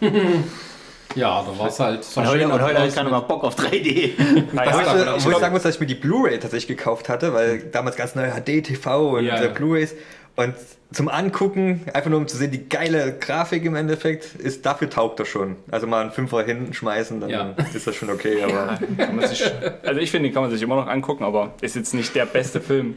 Ja, 1.14 1.42
da 1.42 1.58
war 1.58 1.68
es 1.68 1.80
halt 1.80 2.04
so 2.04 2.20
Und 2.20 2.26
heute, 2.26 2.46
und 2.46 2.60
heute 2.60 2.78
aus 2.82 2.94
keiner 2.94 3.04
mit- 3.04 3.12
mehr 3.12 3.20
Bock 3.22 3.42
auf 3.44 3.56
3D. 3.56 4.12
Naja, 4.52 4.70
ich, 4.82 4.86
aber 4.88 5.24
wo 5.24 5.30
ich 5.30 5.36
sagen 5.38 5.54
muss, 5.54 5.62
dass 5.62 5.76
ich 5.76 5.80
mir 5.80 5.86
die 5.86 5.94
Blu-ray 5.94 6.38
tatsächlich 6.38 6.76
gekauft 6.76 7.08
hatte, 7.08 7.32
weil 7.32 7.60
damals 7.72 7.96
ganz 7.96 8.14
neu 8.16 8.28
HD-TV 8.28 9.10
und 9.16 9.24
Ja, 9.24 9.36
äh, 9.36 9.44
ja. 9.46 9.50
Blu-rays. 9.52 9.94
Und 10.36 10.54
zum 10.92 11.08
Angucken, 11.08 11.80
einfach 11.92 12.10
nur 12.10 12.18
um 12.20 12.28
zu 12.28 12.36
sehen, 12.36 12.50
die 12.50 12.68
geile 12.68 13.14
Grafik 13.18 13.64
im 13.64 13.74
Endeffekt, 13.74 14.34
ist 14.36 14.64
dafür 14.66 14.88
taugt 14.90 15.18
das 15.18 15.28
schon. 15.28 15.56
Also 15.70 15.86
mal 15.86 16.02
einen 16.02 16.12
Fünfer 16.12 16.44
hinschmeißen, 16.44 17.20
dann 17.20 17.30
Ja. 17.30 17.54
ist 17.74 17.86
das 17.86 17.96
schon 17.96 18.10
okay. 18.10 18.42
Aber 18.42 18.78
kann 18.98 19.16
man 19.16 19.26
sich, 19.26 19.42
also 19.82 20.00
ich 20.00 20.10
finde, 20.10 20.28
den 20.28 20.34
kann 20.34 20.42
man 20.42 20.50
sich 20.52 20.60
immer 20.62 20.76
noch 20.76 20.86
angucken, 20.86 21.24
aber 21.24 21.54
ist 21.62 21.74
jetzt 21.74 21.94
nicht 21.94 22.14
der 22.14 22.26
beste 22.26 22.60
Film. 22.60 22.96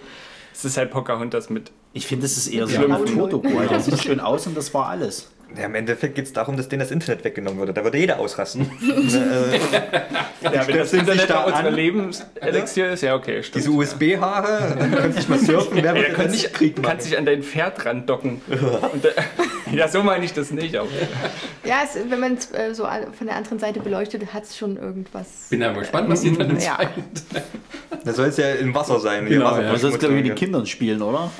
Es 0.53 0.65
ist 0.65 0.77
halt 0.77 0.91
Pocahontas 0.91 1.49
mit. 1.49 1.71
Ich 1.93 2.05
finde, 2.05 2.23
das 2.23 2.35
ist 2.37 2.47
eher 2.49 2.67
so 2.67 2.77
ein 2.83 2.89
Naturdoku. 2.89 3.47
Der 3.69 3.79
sieht 3.79 3.99
schön 4.03 4.19
aus 4.19 4.45
und 4.45 4.57
das 4.57 4.73
war 4.73 4.87
alles. 4.89 5.29
Ja, 5.57 5.65
im 5.65 5.75
Endeffekt 5.75 6.15
geht 6.15 6.25
es 6.25 6.33
darum, 6.33 6.55
dass 6.57 6.69
denen 6.69 6.81
das 6.81 6.91
Internet 6.91 7.23
weggenommen 7.23 7.59
würde. 7.59 7.73
Da 7.73 7.83
würde 7.83 7.97
jeder 7.97 8.19
ausrasten. 8.19 8.69
Ne, 8.81 8.93
äh, 10.41 10.55
Ja, 10.55 10.67
wenn 10.67 10.77
das 10.77 10.91
sich 10.91 10.99
Internet 10.99 11.29
da 11.29 11.33
da 11.33 11.43
unsere 11.45 11.67
an. 11.67 11.73
Lebenselixier 11.75 12.91
ist, 12.91 13.01
ja 13.01 13.15
okay, 13.15 13.41
stimmt. 13.43 13.65
diese 13.65 13.71
USB-Haare, 13.75 14.75
dann 14.77 14.91
können 14.91 15.15
nicht 15.15 15.29
mal 15.29 15.39
surfen, 15.39 15.77
wer 15.83 15.95
Ja, 15.95 16.01
das 16.07 16.13
kannst, 16.15 16.31
nicht 16.31 16.45
dich, 16.45 16.53
Krieg 16.53 16.77
machen? 16.77 16.89
kannst 16.89 17.07
dich 17.07 17.17
an 17.17 17.25
dein 17.25 17.43
Pferd 17.43 17.85
randocken. 17.85 18.41
Da, 19.01 19.09
ja, 19.73 19.87
so 19.87 20.03
meine 20.03 20.25
ich 20.25 20.33
das 20.33 20.51
nicht. 20.51 20.75
Aber 20.75 20.87
Ja, 21.63 21.77
es, 21.83 21.97
wenn 22.09 22.19
man 22.19 22.33
es 22.35 22.51
äh, 22.53 22.73
so 22.73 22.83
von 23.17 23.27
der 23.27 23.35
anderen 23.35 23.59
Seite 23.59 23.79
beleuchtet, 23.79 24.33
hat 24.33 24.43
es 24.43 24.57
schon 24.57 24.77
irgendwas. 24.77 25.47
Bin 25.49 25.61
ja 25.61 25.71
mal 25.71 25.79
gespannt, 25.79 26.09
was 26.09 26.21
die 26.21 26.37
dann 26.37 26.51
im 26.51 26.59
Ja. 26.59 26.77
Das 28.05 28.15
soll 28.15 28.27
es 28.27 28.37
ja 28.37 28.51
im 28.51 28.73
Wasser 28.73 28.99
sein. 28.99 29.25
Genau, 29.25 29.45
Wasser- 29.45 29.63
ja. 29.63 29.71
Das 29.73 29.83
ist, 29.83 29.99
glaube 29.99 30.15
ich, 30.15 30.21
mit 30.21 30.27
den 30.29 30.35
Kindern 30.35 30.65
spielen, 30.65 31.01
oder? 31.01 31.31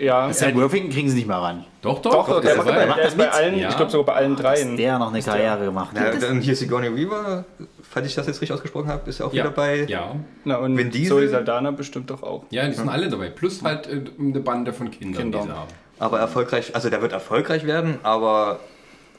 ja, 0.00 0.32
Sam 0.32 0.54
Worthington 0.54 0.90
kriegen 0.90 1.08
sie 1.08 1.16
nicht 1.16 1.26
mehr 1.28 1.36
ran. 1.36 1.64
Doch, 1.82 2.00
doch. 2.00 2.12
doch, 2.28 2.40
der, 2.40 2.54
das 2.56 2.64
der, 2.64 2.91
der 2.94 3.08
ist 3.08 3.16
bei 3.16 3.30
allen, 3.30 3.58
Ja. 3.58 3.68
ich 3.68 3.76
glaube 3.76 3.90
sogar 3.90 4.06
bei 4.06 4.14
allen 4.14 4.36
dreien. 4.36 4.76
Der 4.76 4.98
noch 4.98 5.12
eine 5.12 5.22
Karriere 5.22 5.64
gemacht. 5.64 5.96
Ja, 5.96 6.10
dann 6.12 6.40
hier 6.40 6.56
Sigourney 6.56 6.94
Weaver, 6.94 7.44
falls 7.82 8.06
ich 8.06 8.14
das 8.14 8.26
jetzt 8.26 8.40
richtig 8.40 8.52
ausgesprochen 8.54 8.88
habe, 8.88 9.08
ist 9.08 9.18
ja 9.20 9.26
auch 9.26 9.32
ja. 9.32 9.44
wieder 9.44 9.54
bei. 9.54 9.84
Ja. 9.84 10.14
Na, 10.44 10.56
und 10.56 10.76
Vin 10.76 10.90
Diesel? 10.90 11.08
Zoe 11.08 11.28
Saldana 11.28 11.70
bestimmt 11.70 12.10
doch 12.10 12.22
auch. 12.22 12.44
ja, 12.50 12.66
die 12.66 12.74
sind 12.74 12.88
alle 12.88 13.08
dabei. 13.08 13.28
Plus 13.28 13.62
halt 13.62 13.86
äh, 13.86 14.02
eine 14.18 14.40
Bande 14.40 14.72
von 14.72 14.90
Kindern, 14.90 15.22
Kinder. 15.22 15.38
die 15.40 15.46
sie 15.48 15.52
haben. 15.52 15.68
Aber 15.98 16.18
erfolgreich, 16.18 16.74
also 16.74 16.90
der 16.90 17.00
wird 17.00 17.12
erfolgreich 17.12 17.64
werden, 17.64 17.98
aber 18.02 18.58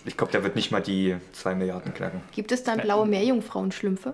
ich 0.05 0.17
glaube, 0.17 0.32
der 0.32 0.43
wird 0.43 0.55
nicht 0.55 0.71
mal 0.71 0.82
die 0.82 1.15
2 1.32 1.55
Milliarden 1.55 1.93
knacken. 1.93 2.21
Gibt 2.34 2.51
es 2.51 2.63
dann 2.63 2.80
blaue 2.80 3.05
Meerjungfrauenschlümpfe 3.05 4.13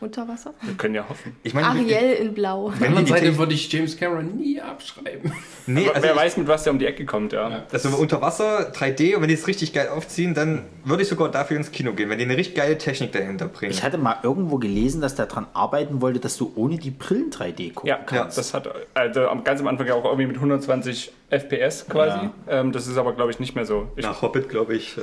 unter 0.00 0.28
Wasser? 0.28 0.54
Wir 0.62 0.74
können 0.74 0.94
ja 0.94 1.08
hoffen. 1.08 1.36
Ich 1.42 1.54
meine, 1.54 1.66
Ariel 1.68 2.14
in 2.20 2.34
blau. 2.34 2.72
wenn 2.78 2.94
man 2.94 3.06
Seite 3.06 3.30
die 3.32 3.38
würde 3.38 3.54
ich 3.54 3.70
James 3.72 3.96
Cameron 3.96 4.36
nie 4.36 4.60
abschreiben. 4.60 5.32
Nee, 5.66 5.86
Aber 5.86 5.96
also 5.96 6.02
wer 6.06 6.14
ich, 6.14 6.16
weiß, 6.20 6.36
mit 6.38 6.48
was 6.48 6.64
der 6.64 6.72
um 6.72 6.78
die 6.78 6.86
Ecke 6.86 7.04
kommt, 7.04 7.32
ja. 7.32 7.64
also 7.72 7.88
unter 7.96 8.20
Wasser 8.22 8.72
3D 8.72 9.14
und 9.16 9.22
wenn 9.22 9.28
die 9.28 9.34
es 9.34 9.46
richtig 9.46 9.72
geil 9.72 9.88
aufziehen, 9.88 10.34
dann 10.34 10.64
würde 10.84 11.02
ich 11.02 11.08
sogar 11.08 11.30
dafür 11.30 11.56
ins 11.56 11.70
Kino 11.72 11.92
gehen, 11.92 12.08
wenn 12.10 12.18
die 12.18 12.24
eine 12.24 12.36
richtig 12.36 12.54
geile 12.54 12.78
Technik 12.78 13.12
dahinter 13.12 13.48
bringen. 13.48 13.70
Ich 13.72 13.82
hatte 13.82 13.98
mal 13.98 14.16
irgendwo 14.22 14.58
gelesen, 14.58 15.00
dass 15.00 15.14
der 15.14 15.26
dran 15.26 15.46
arbeiten 15.52 16.00
wollte, 16.00 16.20
dass 16.20 16.36
du 16.36 16.52
ohne 16.54 16.78
die 16.78 16.90
Brillen 16.90 17.30
3D 17.30 17.74
gucken 17.74 17.88
Ja, 17.88 17.96
kannst. 17.96 18.38
das 18.38 18.54
hat 18.54 18.68
also 18.94 19.28
am- 19.28 19.44
ganz 19.44 19.60
am 19.60 19.66
Anfang 19.68 19.86
ja 19.86 19.94
auch 19.94 20.04
irgendwie 20.04 20.26
mit 20.26 20.36
120 20.36 21.12
FPS 21.30 21.86
quasi. 21.88 22.26
Ja. 22.46 22.60
Ähm, 22.60 22.72
das 22.72 22.86
ist 22.86 22.96
aber, 22.96 23.12
glaube 23.14 23.30
ich, 23.30 23.38
nicht 23.40 23.54
mehr 23.54 23.66
so. 23.66 23.88
Ich 23.96 24.04
Nach 24.04 24.22
Hobbit, 24.22 24.48
glaube 24.48 24.74
ich. 24.74 24.96
Äh, 24.96 25.00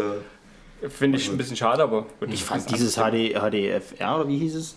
finde 0.90 1.18
ich 1.18 1.30
ein 1.30 1.38
bisschen 1.38 1.56
schade, 1.56 1.84
aber 1.84 2.06
ich 2.28 2.44
fand 2.44 2.70
dieses 2.72 2.96
HD, 2.96 3.34
HDFR 3.36 4.16
oder 4.20 4.28
wie 4.28 4.38
hieß 4.40 4.56
es? 4.56 4.76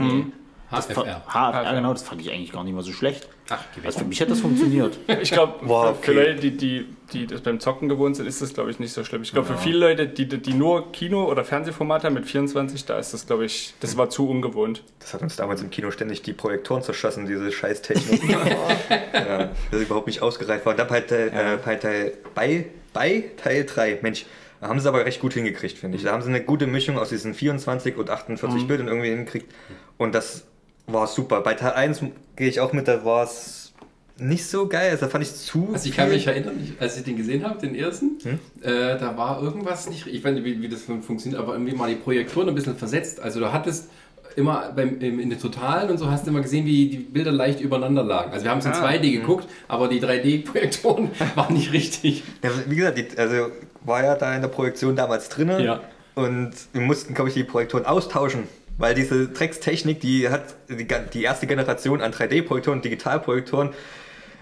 HFR. 0.71 1.23
HFR, 1.27 1.75
genau, 1.75 1.93
das 1.95 2.03
fand 2.03 2.21
ich 2.21 2.31
eigentlich 2.31 2.53
gar 2.53 2.63
nicht 2.63 2.75
mal 2.75 2.83
so 2.83 2.93
schlecht. 2.93 3.27
Ach. 3.49 3.65
Also 3.83 4.01
für 4.01 4.05
mich 4.05 4.21
hat 4.21 4.31
das 4.31 4.41
funktioniert. 4.41 4.99
Ich 5.23 5.31
glaube, 5.31 5.65
Boah, 5.67 5.95
für, 5.95 6.03
für 6.03 6.11
okay. 6.11 6.29
Leute, 6.33 6.41
die, 6.41 6.57
die, 6.59 6.87
die 7.15 7.27
das 7.27 7.41
beim 7.41 7.59
Zocken 7.59 7.89
gewohnt 7.89 8.17
sind, 8.17 8.27
ist 8.27 8.43
das, 8.43 8.53
glaube 8.53 8.71
ich, 8.71 8.79
nicht 8.79 8.93
so 8.93 9.03
schlimm. 9.03 9.23
Ich 9.23 9.33
glaube, 9.33 9.47
für 9.49 9.57
viele 9.57 9.79
Leute, 9.79 10.07
die, 10.07 10.27
die 10.29 10.53
nur 10.53 10.93
Kino- 10.93 11.25
oder 11.25 11.43
Fernsehformat 11.45 12.05
haben 12.05 12.13
mit 12.13 12.27
24, 12.27 12.85
da 12.85 12.99
ist 12.99 13.15
das, 13.15 13.27
glaube 13.27 13.47
ich, 13.47 13.73
das 13.81 13.97
war 13.97 14.11
zu 14.11 14.29
ungewohnt. 14.29 14.83
das 14.99 15.15
hat 15.15 15.23
uns 15.23 15.37
damals 15.37 15.63
im 15.63 15.71
Kino 15.71 15.91
ständig 15.91 16.21
die 16.21 16.35
Projektoren 16.35 16.83
zerschossen, 16.83 17.25
diese 17.25 17.51
Scheißtechnik. 17.51 18.29
ja, 19.15 19.49
das 19.71 19.81
überhaupt 19.81 20.07
nicht 20.07 20.21
ausgereift 20.21 20.67
war. 20.67 20.73
Und 20.73 20.79
dann 20.79 20.89
bei, 20.89 21.01
Teil- 21.01 21.29
äh, 21.29 21.59
bei, 21.65 21.77
Teil, 21.77 22.13
bei, 22.35 22.67
bei 22.93 23.25
Teil 23.43 23.65
3, 23.65 24.01
Mensch, 24.03 24.27
da 24.61 24.69
haben 24.69 24.81
sie 24.81 24.89
aber 24.89 25.05
recht 25.05 25.21
gut 25.21 25.35
hingekriegt, 25.35 25.79
finde 25.79 25.97
ich. 25.97 26.05
Da 26.05 26.13
haben 26.13 26.23
sie 26.23 26.29
eine 26.29 26.43
gute 26.43 26.67
Mischung 26.67 26.99
aus 26.99 27.09
diesen 27.11 27.35
24 27.35 27.97
und 27.97 28.11
48 28.11 28.67
Bildern 28.67 28.89
irgendwie 28.89 29.09
hingekriegt. 29.11 29.53
Und 29.99 30.15
das 30.15 30.45
war 30.87 31.07
super. 31.07 31.41
Bei 31.43 31.55
Teil 31.55 31.73
1 31.73 32.03
gehe 32.37 32.49
ich 32.49 32.61
auch 32.61 32.73
mit, 32.73 32.89
da 32.89 33.05
war 33.05 33.25
es 33.25 33.73
nicht 34.17 34.47
so 34.47 34.67
geil. 34.67 34.91
Also 34.91 35.07
da 35.07 35.11
fand 35.11 35.23
ich 35.25 35.35
zu. 35.35 35.69
Also 35.73 35.89
ich 35.89 35.95
kann 35.97 36.09
mich 36.09 36.27
erinnern, 36.27 36.55
ich, 36.63 36.81
als 36.81 36.97
ich 36.97 37.05
den 37.05 37.17
gesehen 37.17 37.45
habe, 37.49 37.61
den 37.61 37.75
ersten, 37.77 38.19
Hm? 38.23 38.39
äh, 38.63 38.99
da 38.99 39.17
war 39.17 39.41
irgendwas 39.43 39.89
nicht, 39.89 40.07
ich 40.09 40.25
weiß 40.25 40.35
nicht, 40.35 40.45
wie, 40.45 40.61
wie 40.61 40.69
das 40.69 40.83
fun- 40.83 41.03
funktioniert, 41.03 41.41
aber 41.41 41.53
irgendwie 41.53 41.75
mal 41.77 41.89
die 41.89 41.95
Projektoren 41.97 42.49
ein 42.49 42.55
bisschen 42.55 42.77
versetzt. 42.77 43.21
Also 43.21 43.39
du 43.39 43.53
hattest 43.53 43.89
immer 44.35 44.73
beim, 44.75 44.99
im, 45.01 45.19
in 45.21 45.31
den 45.31 45.39
Totalen 45.41 45.91
und 45.91 45.99
so 45.99 46.11
hast 46.11 46.25
du 46.27 46.31
immer 46.31 46.41
gesehen, 46.43 46.65
wie 46.65 46.89
die 46.89 46.97
Bilder 46.99 47.33
leicht 47.33 47.61
übereinander 47.61 48.03
lagen. 48.05 48.33
Also 48.33 48.45
wir 48.45 48.51
haben 48.51 48.59
es 48.59 48.67
in 48.67 48.73
Ah. 48.73 48.87
2D 48.89 49.13
geguckt, 49.13 49.49
aber 49.69 49.89
die 49.89 50.01
3D-Projektoren 50.01 51.11
waren 51.35 51.55
nicht 51.55 51.73
richtig. 51.73 52.23
Ja, 52.43 52.51
wie 52.67 52.77
gesagt, 52.77 52.99
die, 52.99 53.19
also 53.19 53.49
war 53.83 54.03
ja 54.05 54.15
da 54.15 54.35
in 54.35 54.41
der 54.43 54.49
Projektion 54.49 54.97
damals 54.97 55.29
drin 55.29 55.49
Ja. 55.61 55.81
und 56.15 56.51
wir 56.73 56.81
mussten, 56.81 57.15
glaube 57.15 57.29
ich, 57.31 57.35
die 57.35 57.45
Projektoren 57.45 57.87
austauschen, 57.87 58.45
weil 58.77 58.95
diese 58.95 59.29
Dreckstechnik, 59.29 60.01
die 60.01 60.29
hat 60.29 60.43
die, 60.69 60.87
die 61.15 61.23
erste 61.23 61.47
Generation 61.47 62.01
an 62.01 62.13
3D-Projektoren, 62.13 62.81
Digitalprojektoren, 62.83 63.71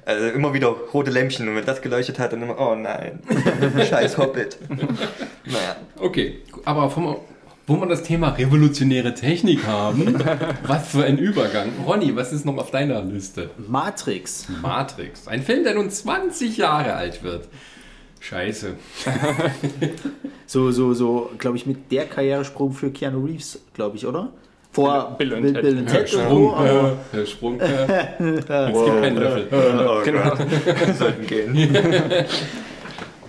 also 0.04 0.26
immer 0.28 0.54
wieder 0.54 0.68
rote 0.68 1.10
Lämpchen 1.10 1.48
und 1.48 1.56
wenn 1.56 1.64
das 1.64 1.82
geleuchtet 1.82 2.18
hat, 2.18 2.32
dann 2.32 2.42
immer, 2.42 2.58
oh 2.60 2.74
nein, 2.76 3.20
scheiß 3.88 4.18
Hobbit. 4.18 4.58
naja, 5.44 5.76
Okay, 5.98 6.40
aber 6.64 6.90
vom, 6.90 7.16
wo 7.66 7.76
wir 7.80 7.86
das 7.86 8.04
Thema 8.04 8.28
revolutionäre 8.28 9.14
Technik 9.14 9.66
haben, 9.66 10.14
was 10.66 10.88
für 10.88 11.02
ein 11.04 11.18
Übergang. 11.18 11.70
Ronny, 11.84 12.14
was 12.14 12.32
ist 12.32 12.44
noch 12.44 12.56
auf 12.58 12.70
deiner 12.70 13.02
Liste? 13.02 13.50
Matrix. 13.66 14.46
Matrix. 14.62 15.26
Ein 15.26 15.42
Film, 15.42 15.64
der 15.64 15.74
nun 15.74 15.90
20 15.90 16.56
Jahre 16.56 16.94
alt 16.94 17.24
wird. 17.24 17.48
Scheiße. 18.20 18.74
So, 20.48 20.70
so, 20.70 20.94
so, 20.94 21.30
glaube 21.38 21.56
ich, 21.56 21.66
mit 21.66 21.90
der 21.90 22.06
Karrieresprung 22.06 22.72
für 22.72 22.90
Keanu 22.92 23.24
Reeves, 23.24 23.58
glaube 23.74 23.96
ich, 23.96 24.06
oder? 24.06 24.28
Vor 24.70 25.16
Bill 25.18 25.32
und 25.34 25.42
Bill, 25.42 25.52
Ted. 25.54 25.62
Bill 25.62 25.78
und 25.78 25.86
Ted 25.86 26.00
und 26.02 26.08
so, 26.08 26.18
Sprung, 26.20 26.54
aber 26.54 26.96
äh, 27.12 27.26
Sprung. 27.26 27.60
Äh, 27.60 27.64
es 28.18 28.46
gibt 28.46 29.00
keinen 29.02 29.16
Löffel. 29.16 29.48
oh 29.50 30.02
Genau. 30.04 30.34
Sollten 30.96 31.26
gehen. 31.26 31.68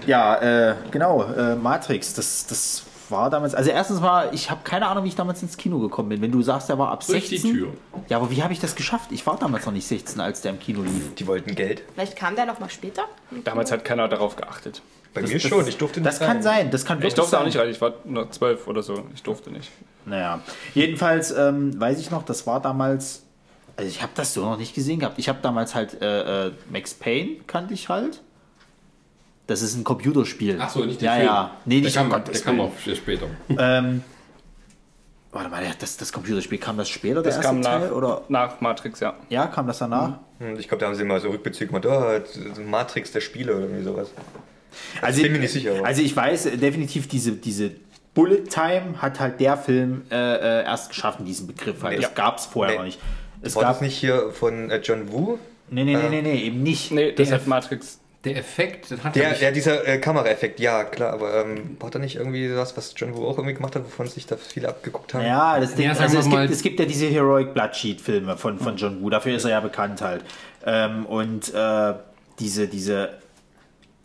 Ja, 0.05 0.35
äh, 0.69 0.75
genau, 0.91 1.23
äh, 1.23 1.55
Matrix, 1.55 2.13
das, 2.13 2.45
das 2.45 2.83
war 3.11 3.29
damals, 3.29 3.53
also 3.55 3.69
erstens 3.69 3.99
mal, 4.01 4.29
ich 4.33 4.49
habe 4.51 4.61
keine 4.63 4.87
Ahnung, 4.87 5.03
wie 5.03 5.07
ich 5.09 5.15
damals 5.15 5.41
ins 5.41 5.57
Kino 5.57 5.79
gekommen 5.79 6.09
bin. 6.09 6.21
Wenn 6.21 6.31
du 6.31 6.41
sagst, 6.41 6.69
der 6.69 6.77
war 6.77 6.91
ab 6.91 7.05
Durch 7.05 7.27
16. 7.29 7.41
die 7.53 7.59
Tür. 7.59 7.73
Ja, 8.09 8.17
aber 8.17 8.29
wie 8.31 8.43
habe 8.43 8.53
ich 8.53 8.59
das 8.59 8.75
geschafft? 8.75 9.11
Ich 9.11 9.25
war 9.25 9.37
damals 9.37 9.65
noch 9.65 9.73
nicht 9.73 9.87
16, 9.87 10.19
als 10.21 10.41
der 10.41 10.51
im 10.51 10.59
Kino 10.59 10.81
lief. 10.81 11.15
Die 11.15 11.27
wollten 11.27 11.55
Geld. 11.55 11.83
Vielleicht 11.93 12.15
kam 12.15 12.35
der 12.35 12.45
noch 12.45 12.59
mal 12.59 12.69
später. 12.69 13.03
Damals 13.43 13.71
hat 13.71 13.83
keiner 13.85 14.07
darauf 14.07 14.35
geachtet. 14.35 14.81
Bei 15.13 15.21
Das- 15.21 15.29
mir 15.31 15.39
das- 15.39 15.47
schon, 15.49 15.67
ich 15.67 15.77
durfte 15.77 15.99
nicht 16.01 16.07
Das 16.07 16.19
kann 16.19 16.41
sein, 16.43 16.69
das 16.69 16.85
kann 16.85 16.97
Ich 16.97 17.03
wirklich 17.03 17.15
durfte 17.15 17.37
auch 17.37 17.41
sein. 17.41 17.47
nicht 17.47 17.57
rein, 17.57 17.69
ich 17.69 17.81
war 17.81 17.93
noch 18.05 18.29
zwölf 18.31 18.67
oder 18.67 18.83
so. 18.83 19.03
Ich 19.15 19.23
durfte 19.23 19.49
nicht. 19.51 19.71
Naja, 20.05 20.41
jedenfalls 20.73 21.31
ähm, 21.31 21.79
weiß 21.79 21.99
ich 21.99 22.11
noch, 22.11 22.23
das 22.23 22.45
war 22.47 22.61
damals, 22.61 23.23
also 23.75 23.89
ich 23.89 24.01
habe 24.01 24.11
das 24.15 24.33
so 24.33 24.41
noch 24.45 24.57
nicht 24.57 24.73
gesehen 24.75 24.99
gehabt. 24.99 25.17
Ich 25.17 25.27
habe 25.29 25.39
damals 25.41 25.75
halt 25.75 26.01
äh, 26.01 26.47
äh, 26.47 26.51
Max 26.69 26.93
Payne 26.93 27.37
kannte 27.47 27.73
ich 27.73 27.89
halt. 27.89 28.21
Das 29.47 29.61
ist 29.61 29.75
ein 29.75 29.83
Computerspiel. 29.83 30.57
Ach 30.59 30.69
so, 30.69 30.83
nicht 30.83 31.01
der 31.01 31.07
ja, 31.11 31.15
Film. 31.15 31.25
Ja, 31.27 31.51
nee, 31.65 31.75
der 31.75 31.83
nicht 31.85 31.95
kam, 31.95 32.11
um 32.11 32.23
der 32.23 32.41
kam 32.41 32.59
auch 32.59 32.71
später. 32.77 33.27
Ähm, 33.57 34.03
warte 35.31 35.49
mal, 35.49 35.63
das, 35.79 35.97
das 35.97 36.11
Computerspiel 36.11 36.57
kam 36.57 36.77
das 36.77 36.89
später, 36.89 37.15
der 37.15 37.23
Das 37.23 37.35
erste 37.35 37.47
kam 37.47 37.59
nach, 37.61 37.79
Teil? 37.79 37.91
Oder? 37.93 38.21
nach 38.27 38.59
Matrix, 38.61 38.99
ja. 38.99 39.15
Ja, 39.29 39.47
kam 39.47 39.67
das 39.67 39.77
danach? 39.79 40.19
Und 40.39 40.59
ich 40.59 40.67
glaube, 40.67 40.81
da 40.81 40.87
haben 40.87 40.95
sie 40.95 41.01
immer 41.03 41.19
so 41.19 41.29
Rückbezüge 41.29 41.71
gemacht, 41.71 41.85
oh, 41.85 42.61
Matrix 42.61 43.11
der 43.13 43.21
Spiele 43.21 43.55
oder 43.55 43.65
irgendwie 43.65 43.83
sowas. 43.83 44.11
Also, 45.01 45.21
bin 45.23 45.31
mir 45.31 45.39
nicht 45.39 45.53
sicher, 45.53 45.75
aber- 45.77 45.85
Also 45.87 46.01
ich 46.01 46.15
weiß 46.15 46.47
äh, 46.47 46.57
definitiv, 46.57 47.07
diese, 47.07 47.31
diese 47.31 47.71
Bullet 48.13 48.43
Time 48.49 49.01
hat 49.01 49.19
halt 49.19 49.39
der 49.39 49.57
Film 49.57 50.03
äh, 50.11 50.15
äh, 50.15 50.63
erst 50.65 50.89
geschaffen, 50.89 51.25
diesen 51.25 51.47
Begriff. 51.47 51.81
Halt. 51.83 51.95
Nee. 51.97 52.03
Das 52.03 52.13
gab 52.15 52.37
es 52.37 52.45
vorher 52.45 52.73
Nee. 52.73 52.77
noch 52.79 52.85
nicht. 52.85 52.99
Es 53.41 53.55
War 53.55 53.63
gab, 53.63 53.73
das 53.73 53.81
nicht 53.81 53.95
hier 53.97 54.31
von 54.31 54.69
äh, 54.69 54.77
John 54.83 55.11
Woo? 55.11 55.37
nee, 55.69 55.83
nee, 55.83 55.95
nee, 55.95 56.09
nee, 56.09 56.21
nee, 56.21 56.41
eben 56.43 56.61
nicht. 56.63 56.91
Nee, 56.91 57.13
das 57.13 57.29
Der- 57.29 57.37
hat 57.39 57.47
Matrix. 57.47 57.99
Der 58.27 58.37
Effekt, 58.37 58.89
den 58.91 59.03
hat 59.03 59.15
Der, 59.15 59.29
er 59.29 59.33
der 59.35 59.51
nicht. 59.51 59.57
dieser 59.57 59.87
äh, 59.87 59.97
Kameraeffekt, 59.99 60.59
ja 60.59 60.83
klar, 60.83 61.13
aber 61.13 61.45
ähm, 61.45 61.77
war 61.79 61.89
da 61.89 61.99
nicht 61.99 62.15
irgendwie 62.15 62.55
was, 62.55 62.75
was 62.77 62.93
John 62.95 63.15
Woo 63.15 63.25
auch 63.27 63.37
irgendwie 63.37 63.53
gemacht 63.55 63.75
hat, 63.75 63.83
wovon 63.85 64.07
sich 64.07 64.25
da 64.25 64.37
viele 64.37 64.69
abgeguckt 64.69 65.13
haben? 65.13 65.25
Ja, 65.25 65.59
das 65.59 65.75
Ding, 65.75 65.85
Ja, 65.85 65.93
also 65.97 66.17
es 66.19 66.25
mal- 66.27 66.41
gibt, 66.41 66.53
es 66.53 66.61
gibt 66.63 66.79
ja 66.79 66.85
diese 66.85 67.07
Heroic 67.07 67.53
Bloodsheet 67.53 68.01
Filme 68.01 68.37
von, 68.37 68.59
von 68.59 68.77
John 68.77 69.01
Woo, 69.01 69.09
dafür 69.09 69.35
ist 69.35 69.45
er 69.45 69.51
ja 69.51 69.59
bekannt 69.59 70.01
halt. 70.01 70.23
Ähm, 70.65 71.05
und 71.05 71.53
äh, 71.53 71.93
diese, 72.39 72.67
diese, 72.67 73.09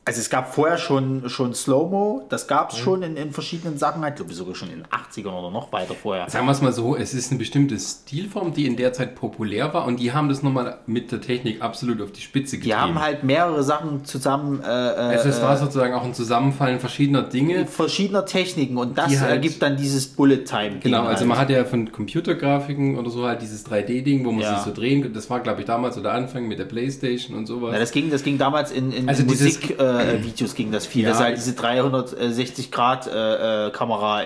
also 0.05 0.19
es 0.19 0.31
gab 0.31 0.53
vorher 0.53 0.79
schon, 0.79 1.29
schon 1.29 1.55
Slow-Mo, 1.55 2.27
das 2.29 2.49
gab 2.49 2.73
es 2.73 2.79
schon 2.79 3.03
in, 3.05 3.17
in 3.17 3.31
verschiedenen 3.33 3.79
Sachen, 3.79 4.03
halt, 4.03 4.15
ich 4.15 4.17
glaube 4.17 4.35
sogar 4.35 4.55
schon 4.57 4.69
in 4.71 4.79
den 4.79 4.87
80ern 4.87 5.33
oder 5.33 5.51
noch 5.53 5.73
weiter 5.73 5.95
vorher. 5.95 6.29
Sagen 6.29 6.45
wir 6.47 6.51
es 6.53 6.61
mal 6.61 6.73
so, 6.73 6.97
es 6.97 7.15
ist 7.15 7.31
eine 7.31 7.39
bestimmte 7.39 7.79
Stilform, 7.79 8.53
die 8.53 8.67
in 8.67 8.77
der 8.77 8.93
Zeit 8.93 9.15
populär 9.15 9.73
war 9.73 9.87
und 9.87 10.01
die 10.01 10.13
haben 10.13 10.29
das 10.29 10.43
nochmal 10.43 10.79
mit 10.87 11.13
der 11.13 11.21
Technik 11.21 11.63
absolut 11.63 12.01
auf 12.03 12.11
die 12.11 12.21
Spitze 12.21 12.57
getrieben. 12.57 12.75
Die 12.77 12.81
haben 12.83 13.01
halt 13.01 13.23
mehrere 13.23 13.63
Sachen 13.63 14.05
zusammen 14.05 14.61
äh, 14.61 14.67
also 14.67 15.29
es 15.29 15.41
war 15.41 15.57
sozusagen 15.57 15.95
auch 15.95 16.05
ein 16.05 16.15
Zusammenfallen 16.15 16.81
verschiedener 16.81 17.23
Dinge. 17.23 17.67
verschiedener 17.67 18.27
Techniken 18.27 18.79
und 18.79 18.99
das 18.99 19.21
halt- 19.21 19.31
ergibt 19.31 19.63
dann 19.63 19.77
dieses 19.77 20.09
Bullet 20.09 20.39
Time. 20.45 20.79
Genau, 20.81 21.03
also 21.05 21.21
halt. 21.21 21.27
man 21.29 21.39
hat 21.39 21.51
ja 21.51 21.65
von 21.65 21.93
Computergrafiken 21.93 22.99
oder 22.99 23.11
so 23.11 23.25
halt 23.25 23.41
dieses 23.43 23.65
3D-Ding, 23.67 24.25
wo 24.25 24.33
man 24.33 24.41
Ja. 24.43 24.57
sich 24.57 24.65
so 24.65 24.73
drehen 24.75 25.03
kann. 25.03 25.13
Das 25.13 25.31
war, 25.31 25.39
glaube 25.41 25.61
ich, 25.61 25.67
damals 25.67 25.95
so 25.95 26.03
der 26.03 26.13
Anfang 26.13 26.49
mit 26.49 26.59
der 26.59 26.65
Playstation 26.65 27.37
und 27.37 27.47
sowas. 27.47 27.73
Ja, 27.73 27.79
das 27.79 27.93
ging, 27.93 28.11
das 28.11 28.23
ging 28.25 28.39
damals 28.39 28.73
in, 28.73 28.91
in 28.93 29.09
Also 29.09 29.23
dieses- 29.23 29.55
Musikvideos 29.61 29.92
äh, 30.01 30.25
Videos 30.25 30.55
ging 30.55 30.73
das 30.73 30.87
viel, 30.87 31.03
Ja. 31.03 31.11
dass 31.11 31.19
sie 31.19 31.25
halt 31.25 31.37
diese 31.37 31.55
360 31.55 32.71
Grad 32.71 33.07
äh, 33.07 33.69
äh, 33.69 33.73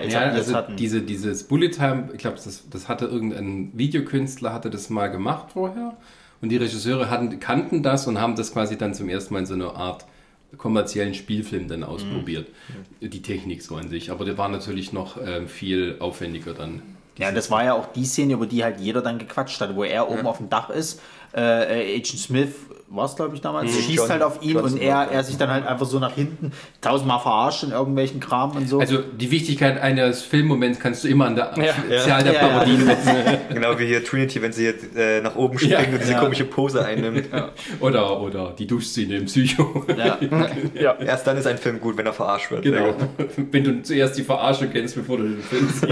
Ja, 0.09 0.19
also 0.19 0.55
hatten. 0.55 0.75
diese, 0.75 1.01
dieses 1.01 1.43
Bullet 1.43 1.69
Time, 1.69 2.09
ich 2.13 2.19
glaube, 2.19 2.37
das, 2.43 2.63
das 2.69 2.87
hatte 2.87 3.05
irgendein 3.05 3.71
Videokünstler, 3.73 4.53
hatte 4.53 4.69
das 4.69 4.89
mal 4.89 5.07
gemacht 5.07 5.47
vorher. 5.53 5.95
Und 6.41 6.49
die 6.49 6.57
Regisseure 6.57 7.09
hatten, 7.09 7.39
kannten 7.39 7.81
das 7.81 8.05
und 8.07 8.19
haben 8.21 8.35
das 8.35 8.53
quasi 8.53 8.77
dann 8.77 8.93
zum 8.93 9.09
ersten 9.09 9.33
Mal 9.33 9.41
in 9.41 9.45
so 9.47 9.55
einer 9.55 9.75
Art 9.75 10.05
kommerziellen 10.57 11.13
Spielfilm 11.13 11.67
dann 11.67 11.83
ausprobiert. 11.83 12.47
Die 13.01 13.21
Technik 13.21 13.61
so 13.63 13.75
an 13.75 13.89
sich. 13.89 14.11
Aber 14.11 14.23
der 14.23 14.37
war 14.37 14.47
natürlich 14.47 14.93
noch 14.93 15.17
ähm, 15.25 15.47
viel 15.47 15.97
aufwendiger 15.99 16.53
dann. 16.53 16.81
Ja, 17.17 17.31
das 17.31 17.49
war 17.49 17.63
ja 17.63 17.73
auch 17.73 17.91
die 17.91 18.05
Szene, 18.05 18.33
über 18.33 18.45
die 18.45 18.63
halt 18.63 18.79
jeder 18.79 19.01
dann 19.01 19.17
gequatscht 19.17 19.59
hat, 19.59 19.75
wo 19.75 19.83
er 19.83 20.09
oben 20.09 20.27
auf 20.27 20.37
dem 20.37 20.49
Dach 20.49 20.69
ist. 20.69 21.01
Äh, 21.35 21.41
äh, 21.41 21.95
Agent 21.95 22.19
Smith 22.19 22.53
war 22.89 23.03
es, 23.05 23.15
glaube 23.17 23.35
ich, 23.35 23.41
damals, 23.41 23.69
schießt 23.75 23.89
John- 23.97 24.09
halt 24.09 24.21
auf 24.23 24.41
ihn 24.41 24.51
Johnson 24.55 24.73
und 24.79 24.81
er, 24.81 25.09
er 25.11 25.23
sich 25.23 25.37
dann 25.37 25.49
halt 25.49 25.67
einfach 25.67 25.85
so 25.85 25.99
nach 25.99 26.13
hinten 26.13 26.53
tausendmal 26.79 27.19
verarscht 27.19 27.63
in 27.63 27.71
irgendwelchen 27.71 28.21
Kram 28.21 28.51
und 28.55 28.69
so. 28.69 28.79
Also 28.79 28.99
die 29.01 29.29
Wichtigkeit 29.29 29.81
eines 29.81 30.21
Filmmoments 30.21 30.79
kannst 30.79 31.03
du 31.03 31.09
immer 31.09 31.25
an 31.25 31.35
der 31.35 31.51
Ja. 31.57 31.99
Zahl 32.05 32.23
der 32.23 32.33
Ja, 32.33 32.41
ja. 32.41 32.47
Parodien 32.47 32.85
messen. 32.85 33.13
Genau 33.49 33.77
wie 33.77 33.87
hier 33.87 34.03
Trinity, 34.05 34.41
wenn 34.41 34.53
sie 34.53 34.63
jetzt 34.65 34.95
äh, 34.95 35.19
nach 35.21 35.35
oben 35.35 35.57
springt 35.59 35.73
Ja, 35.73 35.79
und 35.93 35.99
diese 36.01 36.11
ja. 36.13 36.19
komische 36.19 36.45
Pose 36.45 36.85
einnimmt. 36.85 37.27
Oder, 37.81 38.21
oder 38.21 38.53
die 38.57 38.67
Duschszene 38.67 39.17
im 39.17 39.25
Psycho. 39.25 39.83
ja. 39.97 40.17
Ja. 40.73 40.95
Erst 40.99 41.27
dann 41.27 41.37
ist 41.37 41.47
ein 41.47 41.57
Film 41.57 41.79
gut, 41.81 41.97
wenn 41.97 42.05
er 42.05 42.13
verarscht 42.13 42.51
wird. 42.51 42.61
Genau. 42.63 42.93
Wenn 43.51 43.63
du 43.63 43.81
zuerst 43.81 44.17
die 44.17 44.23
Verarsche 44.23 44.67
kennst, 44.69 44.95
bevor 44.95 45.17
du 45.17 45.23
den 45.23 45.41
Film 45.41 45.67
siehst. 45.69 45.87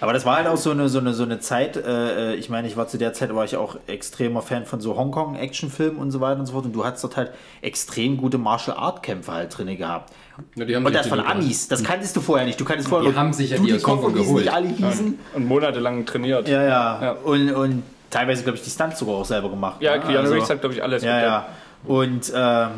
Aber 0.00 0.12
das 0.12 0.24
war 0.26 0.36
halt 0.36 0.46
auch 0.46 0.56
so 0.56 0.70
eine, 0.70 0.88
so 0.88 0.98
eine, 0.98 1.14
so 1.14 1.22
eine 1.22 1.38
Zeit, 1.40 1.76
äh, 1.76 2.34
ich 2.34 2.48
meine, 2.50 2.66
ich 2.68 2.76
war 2.76 2.86
zu 2.88 2.98
der 2.98 3.12
Zeit, 3.12 3.34
war 3.34 3.44
ich 3.44 3.56
auch 3.56 3.76
extremer 3.86 4.42
Fan 4.42 4.66
von 4.66 4.80
so 4.80 4.96
Hongkong-Actionfilmen 4.96 5.98
und 6.02 6.10
so 6.10 6.20
weiter 6.20 6.40
und 6.40 6.46
so 6.46 6.52
fort 6.52 6.64
und 6.66 6.72
du 6.72 6.84
hattest 6.84 7.04
dort 7.04 7.16
halt 7.16 7.30
extrem 7.62 8.16
gute 8.16 8.36
Martial-Art-Kämpfe 8.38 9.32
halt 9.32 9.56
drin 9.56 9.76
gehabt. 9.76 10.12
Ja, 10.56 10.64
die 10.64 10.74
haben 10.76 10.84
Und 10.84 10.94
das 10.94 11.06
von 11.06 11.18
die- 11.20 11.24
Amis, 11.24 11.68
das 11.68 11.82
kanntest 11.84 12.16
du 12.16 12.20
vorher 12.20 12.44
nicht. 12.44 12.60
Du 12.60 12.64
kanntest 12.64 12.88
vorher 12.88 13.10
Die 13.10 13.16
haben 13.16 13.32
sich 13.32 13.50
ja 13.50 13.56
die 13.58 13.64
wie 13.64 13.78
sie 13.78 13.84
geholt. 13.84 14.48
alle 14.52 14.68
hießen. 14.68 15.18
Und 15.34 15.46
monatelang 15.46 16.04
trainiert. 16.04 16.48
Ja, 16.48 16.62
ja. 16.62 17.02
Ja. 17.02 17.12
Und, 17.12 17.50
und 17.52 17.82
teilweise, 18.10 18.42
glaube 18.42 18.56
ich, 18.58 18.64
die 18.64 18.70
Stunts 18.70 18.98
sogar 18.98 19.14
auch 19.16 19.24
selber 19.24 19.48
gemacht. 19.50 19.80
Ja, 19.80 19.94
ne? 19.96 20.00
Keanu 20.00 20.18
Also- 20.18 20.34
Reeves 20.34 20.50
hat, 20.50 20.60
glaube 20.60 20.74
ich, 20.74 20.82
alles 20.82 21.02
Ja, 21.02 21.14
mit 21.14 21.22
ja. 21.24 21.46
Und 21.86 22.32
ähm, 22.34 22.68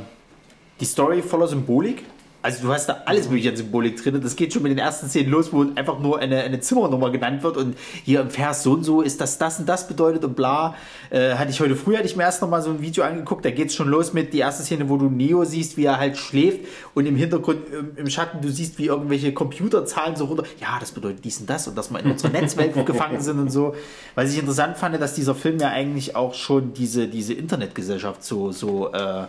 die 0.81 0.85
Story 0.85 1.23
voller 1.23 1.47
Symbolik. 1.47 2.05
Also 2.45 2.67
du 2.67 2.75
hast 2.75 2.91
da 2.91 2.99
alles 3.07 3.31
mögliche 3.31 3.49
an 3.49 3.57
Symbolik 3.57 3.97
drin. 3.97 4.21
Das 4.23 4.37
geht 4.37 4.53
schon 4.53 4.63
mit 4.63 4.71
den 4.71 4.79
ersten 4.79 5.09
Szenen 5.09 5.31
los, 5.31 5.51
wo 5.51 5.65
einfach 5.77 5.99
nur 5.99 6.19
eine, 6.19 6.43
eine 6.43 6.61
Zimmernummer 6.61 7.11
genannt 7.11 7.43
wird 7.43 7.57
und 7.57 7.75
hier 8.05 8.21
im 8.21 8.29
Vers 8.29 8.63
so 8.63 8.75
und 8.75 8.85
so 8.85 9.01
ist 9.01 9.19
das 9.23 9.39
das 9.39 9.61
und 9.61 9.67
das 9.67 9.89
bedeutet 9.89 10.27
und 10.27 10.37
bla. 10.37 10.75
Äh, 11.09 11.37
hatte 11.37 11.51
ich 11.51 11.61
heute 11.61 11.75
früh, 11.75 11.97
hatte 11.97 12.05
ich 12.05 12.17
mir 12.17 12.25
erst 12.25 12.43
noch 12.43 12.51
mal 12.51 12.61
so 12.61 12.69
ein 12.69 12.83
Video 12.83 13.03
angeguckt, 13.03 13.47
da 13.47 13.51
geht 13.51 13.69
es 13.69 13.75
schon 13.75 13.89
los 13.89 14.13
mit 14.13 14.35
die 14.35 14.41
erste 14.41 14.63
Szene, 14.63 14.91
wo 14.91 14.99
du 14.99 15.07
Neo 15.07 15.47
siehst, 15.47 15.79
wie 15.79 15.87
er 15.87 15.99
halt 15.99 16.19
schläft 16.19 16.61
und 16.93 17.07
im 17.07 17.17
Hintergrund 17.17 17.61
im, 17.73 17.97
im 17.97 18.11
Schatten 18.11 18.43
du 18.43 18.51
siehst, 18.51 18.77
wie 18.77 18.89
irgendwelche 18.89 19.33
Computerzahlen 19.33 20.15
so 20.15 20.27
runter. 20.27 20.45
Ja, 20.61 20.77
das 20.79 20.93
bedeutet 20.93 21.25
dies 21.25 21.41
und 21.41 21.49
das 21.49 21.67
und 21.67 21.79
dass 21.79 21.91
wir 21.91 22.01
in 22.01 22.11
unserer 22.11 22.31
Netzwelt 22.31 22.75
gefangen 22.87 23.23
sind 23.23 23.39
und 23.39 23.51
so. 23.51 23.75
Was 24.17 24.31
ich 24.31 24.39
interessant 24.39 24.77
fand, 24.77 25.01
dass 25.01 25.15
dieser 25.15 25.35
Film 25.35 25.59
ja 25.61 25.71
eigentlich 25.71 26.15
auch 26.15 26.35
schon 26.35 26.75
diese, 26.75 27.09
diese 27.09 27.33
Internetgesellschaft 27.33 28.23
so, 28.23 28.53
so 28.53 28.93
äh, 28.93 29.29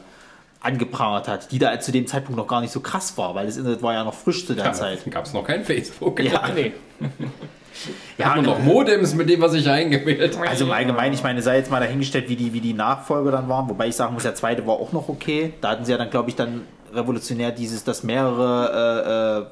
angeprangert 0.65 1.27
hat, 1.27 1.51
die 1.51 1.59
da 1.59 1.79
zu 1.79 1.91
dem 1.91 2.07
Zeitpunkt 2.07 2.37
noch 2.37 2.47
gar 2.47 2.61
nicht 2.61 2.71
so 2.71 2.79
krass 2.79 3.17
war, 3.17 3.35
weil 3.35 3.45
das 3.45 3.57
Internet 3.57 3.81
war 3.81 3.93
ja 3.93 4.03
noch 4.03 4.13
frisch 4.13 4.45
zu 4.45 4.53
der 4.55 4.65
Ja, 4.65 4.73
Zeit. 4.73 4.99
gab 5.11 5.25
es 5.25 5.33
noch 5.33 5.43
kein 5.45 5.63
Facebook. 5.63 6.19
Ja, 6.21 6.41
Nee. 6.55 6.73
Ja, 8.17 8.27
Hat 8.27 8.35
man 8.37 8.45
noch 8.45 8.59
Modems, 8.59 9.13
mit 9.15 9.29
dem 9.29 9.41
was 9.41 9.53
ich 9.53 9.69
eingewählt 9.69 10.37
habe. 10.37 10.47
Also 10.47 10.63
im 10.65 10.71
Allgemeinen, 10.71 11.13
ich 11.13 11.23
meine, 11.23 11.41
sei 11.41 11.57
jetzt 11.57 11.69
mal 11.69 11.81
dahingestellt, 11.81 12.29
wie 12.29 12.37
die, 12.37 12.53
wie 12.53 12.61
die 12.61 12.73
Nachfolger 12.73 13.31
dann 13.31 13.49
waren, 13.49 13.69
wobei 13.69 13.87
ich 13.87 13.95
sagen 13.97 14.13
muss, 14.13 14.23
der 14.23 14.33
zweite 14.35 14.65
war 14.65 14.75
auch 14.75 14.93
noch 14.93 15.09
okay. 15.09 15.53
Da 15.59 15.71
hatten 15.71 15.83
sie 15.83 15.91
ja 15.91 15.97
dann, 15.97 16.09
glaube 16.09 16.29
ich, 16.29 16.35
dann 16.37 16.61
revolutionär 16.93 17.51
dieses, 17.51 17.83
dass 17.83 18.03
mehrere 18.03 19.41
äh, 19.41 19.41
äh, 19.41 19.45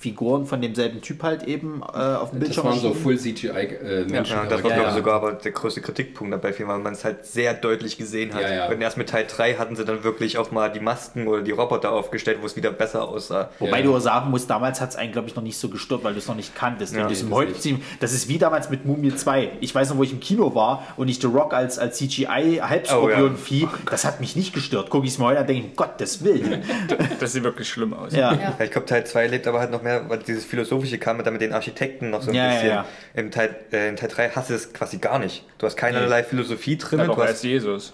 Figuren 0.00 0.46
von 0.46 0.62
demselben 0.62 1.00
Typ 1.00 1.24
halt 1.24 1.42
eben 1.42 1.82
äh, 1.82 1.96
auf 1.96 2.30
dem 2.30 2.38
Das 2.38 2.48
Bildschirm 2.50 2.64
waren 2.66 2.78
so. 2.78 2.94
Full 2.94 3.18
CGI-Menschen. 3.18 4.14
Ja, 4.14 4.22
das 4.22 4.62
war, 4.62 4.70
glaube 4.70 4.70
ja. 4.82 4.88
ich, 4.90 4.94
sogar 4.94 5.14
aber 5.16 5.32
der 5.32 5.50
größte 5.50 5.80
Kritikpunkt 5.80 6.32
dabei, 6.32 6.54
weil 6.56 6.78
man 6.78 6.92
es 6.92 7.04
halt 7.04 7.26
sehr 7.26 7.52
deutlich 7.54 7.98
gesehen 7.98 8.32
hat. 8.32 8.42
Ja, 8.42 8.52
ja. 8.54 8.68
Und 8.68 8.80
erst 8.80 8.96
mit 8.96 9.08
Teil 9.08 9.26
3 9.28 9.54
hatten 9.54 9.74
sie 9.74 9.84
dann 9.84 10.04
wirklich 10.04 10.38
auch 10.38 10.52
mal 10.52 10.70
die 10.70 10.78
Masken 10.78 11.26
oder 11.26 11.42
die 11.42 11.50
Roboter 11.50 11.90
aufgestellt, 11.90 12.38
wo 12.40 12.46
es 12.46 12.54
wieder 12.54 12.70
besser 12.70 13.08
aussah. 13.08 13.50
Wobei 13.58 13.78
Ja. 13.78 13.84
du 13.84 13.96
auch 13.96 14.00
sagen 14.00 14.30
musst, 14.30 14.48
damals 14.48 14.80
hat 14.80 14.90
es 14.90 14.96
einen, 14.96 15.10
glaube 15.10 15.26
ich, 15.28 15.34
noch 15.34 15.42
nicht 15.42 15.58
so 15.58 15.68
gestört, 15.68 16.04
weil 16.04 16.12
du 16.12 16.20
es 16.20 16.28
noch 16.28 16.36
nicht 16.36 16.54
kanntest. 16.54 16.94
Ja, 16.94 17.04
nee, 17.08 17.10
das 17.14 17.24
heute 17.30 17.54
ziehen- 17.54 17.82
das 17.98 18.12
ist 18.12 18.28
wie 18.28 18.38
damals 18.38 18.70
mit 18.70 18.84
Mumie 18.86 19.14
2. 19.14 19.50
Ich 19.60 19.74
weiß 19.74 19.90
noch, 19.90 19.96
wo 19.96 20.04
ich 20.04 20.12
im 20.12 20.20
Kino 20.20 20.54
war 20.54 20.84
und 20.96 21.08
ich 21.08 21.20
The 21.20 21.26
Rock 21.26 21.52
als, 21.54 21.76
als 21.78 21.98
CGI-Halbskorpion-Vieh, 21.98 23.66
das 23.90 24.04
hat 24.04 24.20
mich 24.20 24.36
nicht 24.36 24.52
gestört. 24.54 24.88
Guck 24.90 25.04
ich 25.04 25.10
es 25.12 25.18
mir 25.18 25.24
heute 25.26 25.40
an, 25.40 25.46
denke 25.46 25.62
ich, 25.62 25.68
um 25.70 25.76
Gottes 25.76 26.22
Willen. 26.24 26.62
Das 27.20 27.32
sieht 27.32 27.42
wirklich 27.42 27.68
schlimm 27.68 27.92
aus. 27.94 28.12
Ja, 28.14 28.36
ich 28.62 28.70
glaube, 28.70 28.86
Teil 28.86 29.04
2 29.04 29.26
lebt 29.26 29.46
aber 29.46 29.58
halt 29.60 29.70
noch 29.70 29.82
mehr, 29.82 29.87
weil 30.08 30.18
dieses 30.18 30.44
Philosophische 30.44 30.98
kam 30.98 31.22
dann 31.22 31.32
mit 31.32 31.42
den 31.42 31.52
Architekten 31.52 32.10
noch 32.10 32.22
so 32.22 32.30
ein 32.30 32.34
Ja, 32.34 32.44
ja, 32.46 32.52
bisschen. 32.52 32.68
ja. 32.68 32.84
Im 33.14 33.30
Teil, 33.30 33.56
äh, 33.72 33.88
in 33.88 33.96
Teil 33.96 34.08
3 34.08 34.30
hast 34.30 34.48
du 34.50 34.54
das 34.54 34.72
quasi 34.72 34.98
gar 34.98 35.18
nicht. 35.18 35.44
Du 35.58 35.66
hast 35.66 35.76
keinerlei 35.76 36.22
Philosophie 36.22 36.76
drin. 36.76 36.98
Ja, 37.00 37.06
du 37.06 37.16
hast, 37.16 37.28
als 37.28 37.42
Jesus. 37.42 37.92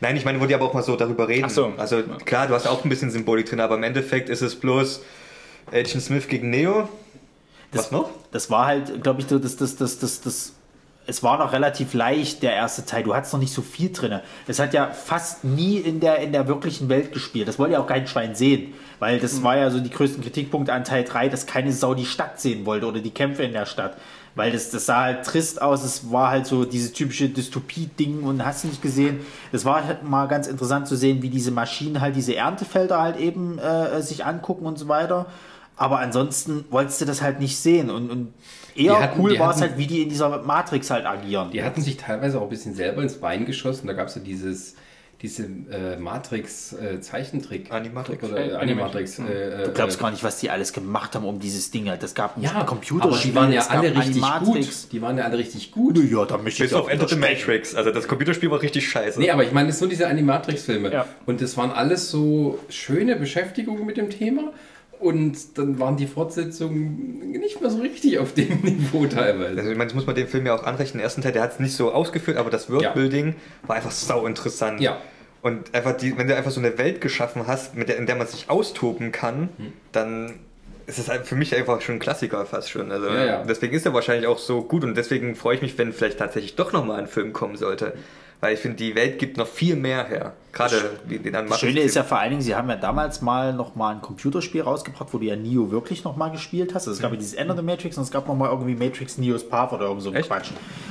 nein, 0.00 0.16
ich 0.16 0.24
meine, 0.24 0.40
wo 0.40 0.46
die 0.46 0.54
aber 0.54 0.64
auch 0.66 0.74
mal 0.74 0.82
so 0.82 0.96
darüber 0.96 1.28
reden. 1.28 1.46
Ach 1.46 1.50
so. 1.50 1.72
Also 1.76 2.02
klar, 2.24 2.46
du 2.46 2.54
hast 2.54 2.66
auch 2.66 2.84
ein 2.84 2.88
bisschen 2.88 3.10
Symbolik 3.10 3.46
drin, 3.48 3.60
aber 3.60 3.74
im 3.76 3.82
Endeffekt 3.82 4.28
ist 4.28 4.42
es 4.42 4.54
bloß 4.56 5.02
Agent 5.72 6.02
Smith 6.02 6.28
gegen 6.28 6.50
Neo. 6.50 6.88
Was 7.72 7.90
noch? 7.90 8.10
Das 8.30 8.50
war 8.50 8.66
halt, 8.66 9.02
glaube 9.02 9.20
ich, 9.20 9.26
das, 9.26 9.40
das, 9.56 9.76
das, 9.76 9.98
das, 9.98 10.20
das, 10.20 10.52
es 11.06 11.22
war 11.22 11.38
noch 11.38 11.52
relativ 11.52 11.92
leicht, 11.92 12.42
der 12.42 12.54
erste 12.54 12.86
Teil. 12.86 13.02
Du 13.02 13.14
hattest 13.14 13.32
noch 13.34 13.40
nicht 13.40 13.52
so 13.52 13.60
viel 13.60 13.92
drin. 13.92 14.20
Es 14.46 14.58
hat 14.58 14.72
ja 14.72 14.90
fast 14.90 15.44
nie 15.44 15.76
in 15.76 16.00
der, 16.00 16.18
in 16.18 16.32
der 16.32 16.48
wirklichen 16.48 16.88
Welt 16.88 17.12
gespielt. 17.12 17.46
Das 17.46 17.58
wollte 17.58 17.74
ja 17.74 17.80
auch 17.80 17.86
kein 17.86 18.06
Schwein 18.06 18.34
sehen. 18.34 18.72
Weil 19.00 19.18
das 19.18 19.42
war 19.42 19.56
ja 19.56 19.70
so 19.70 19.80
die 19.80 19.90
größten 19.90 20.22
Kritikpunkte 20.22 20.72
an 20.72 20.84
Teil 20.84 21.04
3, 21.04 21.28
dass 21.28 21.46
keine 21.46 21.72
Sau 21.72 21.94
die 21.94 22.06
Stadt 22.06 22.40
sehen 22.40 22.64
wollte 22.64 22.86
oder 22.86 23.00
die 23.00 23.10
Kämpfe 23.10 23.42
in 23.42 23.52
der 23.52 23.66
Stadt. 23.66 23.98
Weil 24.34 24.50
das, 24.50 24.70
das 24.70 24.86
sah 24.86 25.02
halt 25.02 25.26
trist 25.26 25.60
aus. 25.60 25.84
Es 25.84 26.10
war 26.10 26.30
halt 26.30 26.46
so 26.46 26.64
dieses 26.64 26.92
typische 26.92 27.28
Dystopie-Ding 27.28 28.22
und 28.22 28.44
hast 28.44 28.64
nicht 28.64 28.80
gesehen. 28.80 29.20
Es 29.52 29.64
war 29.64 29.84
halt 29.84 30.08
mal 30.08 30.26
ganz 30.26 30.46
interessant 30.46 30.88
zu 30.88 30.96
sehen, 30.96 31.22
wie 31.22 31.28
diese 31.28 31.50
Maschinen 31.50 32.00
halt 32.00 32.16
diese 32.16 32.34
Erntefelder 32.34 33.00
halt 33.00 33.16
eben 33.16 33.58
äh, 33.58 34.00
sich 34.00 34.24
angucken 34.24 34.64
und 34.64 34.78
so 34.78 34.88
weiter. 34.88 35.26
Aber 35.76 35.98
ansonsten 35.98 36.64
wolltest 36.70 37.00
du 37.00 37.04
das 37.04 37.20
halt 37.22 37.40
nicht 37.40 37.56
sehen. 37.58 37.90
Und, 37.90 38.10
und 38.10 38.32
eher 38.76 39.00
hatten- 39.00 39.20
cool 39.20 39.38
war 39.38 39.54
es 39.54 39.60
halt, 39.60 39.76
wie 39.76 39.86
die 39.86 40.02
in 40.02 40.08
dieser 40.08 40.42
Matrix 40.42 40.90
halt 40.90 41.04
agieren. 41.06 41.50
Die 41.50 41.62
hatten 41.64 41.80
sich 41.80 41.96
teilweise 41.96 42.38
auch 42.38 42.44
ein 42.44 42.48
bisschen 42.48 42.74
selber 42.74 43.02
ins 43.02 43.14
Bein 43.14 43.44
geschossen. 43.44 43.86
Da 43.88 43.92
gab 43.92 44.06
es 44.08 44.14
ja 44.14 44.20
dieses, 44.20 44.76
diese 45.20 45.44
äh, 45.44 45.96
Matrix-Zeichentrick. 45.98 47.72
Animatrix. 47.72 48.22
Oder 48.24 48.52
äh, 48.52 48.54
Animatrix. 48.54 49.18
Äh, 49.18 49.64
Du 49.64 49.72
glaubst 49.72 49.98
gar 49.98 50.10
nicht, 50.10 50.22
was 50.24 50.38
die 50.38 50.50
alles 50.50 50.72
gemacht 50.72 51.14
haben 51.14 51.24
um 51.24 51.40
dieses 51.40 51.70
Ding 51.70 51.88
halt. 51.88 52.02
Das 52.02 52.14
gab 52.14 52.40
ja, 52.40 52.62
Computerspiel, 52.64 53.10
aber 53.12 53.18
die 53.22 53.34
waren 53.34 53.52
ja 53.52 53.60
es 53.60 53.68
gab 53.68 53.78
alle 53.78 53.88
richtig 53.96 54.22
Animatrix. 54.22 54.82
gut. 54.82 54.92
Die 54.92 55.02
waren 55.02 55.18
ja 55.18 55.24
alle 55.24 55.38
richtig 55.38 55.72
gut. 55.72 55.98
Ja, 55.98 56.24
da 56.24 56.38
möchte 56.38 56.64
ich 56.64 56.70
Bis 56.70 56.78
auf 56.78 56.86
auch 56.86 56.90
Enter 56.90 57.08
the. 57.08 57.16
Matrix. 57.16 57.74
Also 57.74 57.90
das 57.90 58.06
Computerspiel 58.08 58.50
war 58.50 58.60
richtig 58.62 58.88
scheiße. 58.88 59.18
Nee, 59.18 59.30
aber 59.30 59.44
ich 59.44 59.52
meine, 59.52 59.70
es 59.70 59.78
sind 59.78 59.86
nur 59.86 59.90
diese 59.90 60.08
Animatrix-Filme. 60.08 60.92
Ja. 60.92 61.06
Und 61.26 61.40
das 61.40 61.56
waren 61.56 61.70
alles 61.70 62.10
so 62.10 62.58
schöne 62.68 63.16
Beschäftigungen 63.16 63.84
mit 63.86 63.96
dem 63.96 64.10
Thema. 64.10 64.52
Und 65.04 65.58
dann 65.58 65.78
waren 65.78 65.96
die 65.98 66.06
Fortsetzungen 66.06 67.30
nicht 67.30 67.60
mehr 67.60 67.68
so 67.70 67.78
richtig 67.80 68.18
auf 68.18 68.32
dem 68.32 68.60
Niveau 68.62 69.04
teilweise. 69.06 69.58
Also 69.58 69.70
ich 69.70 69.76
meine, 69.76 69.88
das 69.88 69.94
muss 69.94 70.06
man 70.06 70.14
dem 70.16 70.28
Film 70.28 70.46
ja 70.46 70.54
auch 70.54 70.64
anrechnen. 70.64 70.98
Den 70.98 71.04
ersten 71.04 71.20
Teil, 71.22 71.32
der 71.32 71.42
hat 71.42 71.52
es 71.52 71.60
nicht 71.60 71.74
so 71.76 71.92
ausgeführt, 71.92 72.36
aber 72.38 72.48
das 72.50 72.70
Worldbuilding 72.70 73.34
war 73.66 73.76
einfach 73.76 73.90
sau 73.90 74.26
interessant. 74.26 74.80
Ja. 74.80 74.98
Und 75.42 75.74
einfach 75.74 75.94
die, 75.96 76.16
wenn 76.16 76.26
du 76.26 76.34
einfach 76.34 76.50
so 76.50 76.60
eine 76.60 76.78
Welt 76.78 77.02
geschaffen 77.02 77.46
hast, 77.46 77.74
mit 77.76 77.90
der, 77.90 77.98
in 77.98 78.06
der 78.06 78.16
man 78.16 78.26
sich 78.26 78.48
austoben 78.48 79.12
kann, 79.12 79.50
Hm. 79.58 79.72
dann 79.92 80.34
ist 80.86 80.98
es 80.98 81.08
halt 81.08 81.26
für 81.26 81.34
mich 81.36 81.54
einfach 81.54 81.80
schon 81.82 81.96
ein 81.96 81.98
Klassiker 81.98 82.44
fast 82.46 82.70
schon. 82.70 82.90
Also 82.90 83.06
Ja, 83.08 83.24
ja. 83.24 83.44
deswegen 83.44 83.74
ist 83.74 83.84
er 83.86 83.92
wahrscheinlich 83.94 84.26
auch 84.26 84.38
so 84.38 84.62
gut 84.62 84.84
und 84.84 84.96
deswegen 84.96 85.34
freue 85.34 85.56
ich 85.56 85.62
mich, 85.62 85.76
wenn 85.78 85.92
vielleicht 85.92 86.18
tatsächlich 86.18 86.56
doch 86.56 86.72
nochmal 86.72 86.98
ein 86.98 87.06
Film 87.08 87.32
kommen 87.32 87.56
sollte. 87.56 87.92
Weil 88.44 88.52
ich 88.54 88.60
finde, 88.60 88.76
die 88.76 88.94
Welt 88.94 89.18
gibt 89.18 89.38
noch 89.38 89.46
viel 89.46 89.74
mehr 89.74 90.06
her. 90.06 90.34
Gerade 90.52 90.98
wie 91.06 91.18
den 91.18 91.32
Das 91.32 91.58
Schöne 91.58 91.80
ist 91.80 91.96
ja 91.96 92.02
vor 92.02 92.18
allen 92.18 92.28
Dingen, 92.28 92.42
sie 92.42 92.54
haben 92.54 92.68
ja 92.68 92.76
damals 92.76 93.22
mal 93.22 93.54
noch 93.54 93.74
mal 93.74 93.94
ein 93.94 94.02
Computerspiel 94.02 94.60
rausgebracht, 94.60 95.08
wo 95.12 95.16
du 95.18 95.24
ja 95.24 95.34
Neo 95.34 95.70
wirklich 95.70 96.04
noch 96.04 96.14
mal 96.16 96.28
gespielt 96.28 96.74
hast. 96.74 96.82
Also 96.86 96.90
es 96.92 97.00
gab 97.00 97.10
ja 97.10 97.16
dieses 97.16 97.32
Ende 97.32 97.54
der 97.54 97.64
Matrix 97.64 97.96
und 97.96 98.02
es 98.02 98.10
gab 98.10 98.28
noch 98.28 98.34
mal 98.34 98.50
irgendwie 98.50 98.74
Matrix 98.74 99.16
Neo's 99.16 99.48
Path 99.48 99.72
oder 99.72 99.86
irgend 99.86 100.02
so 100.02 100.10
ein? 100.10 100.22
Quatsch. 100.22 100.50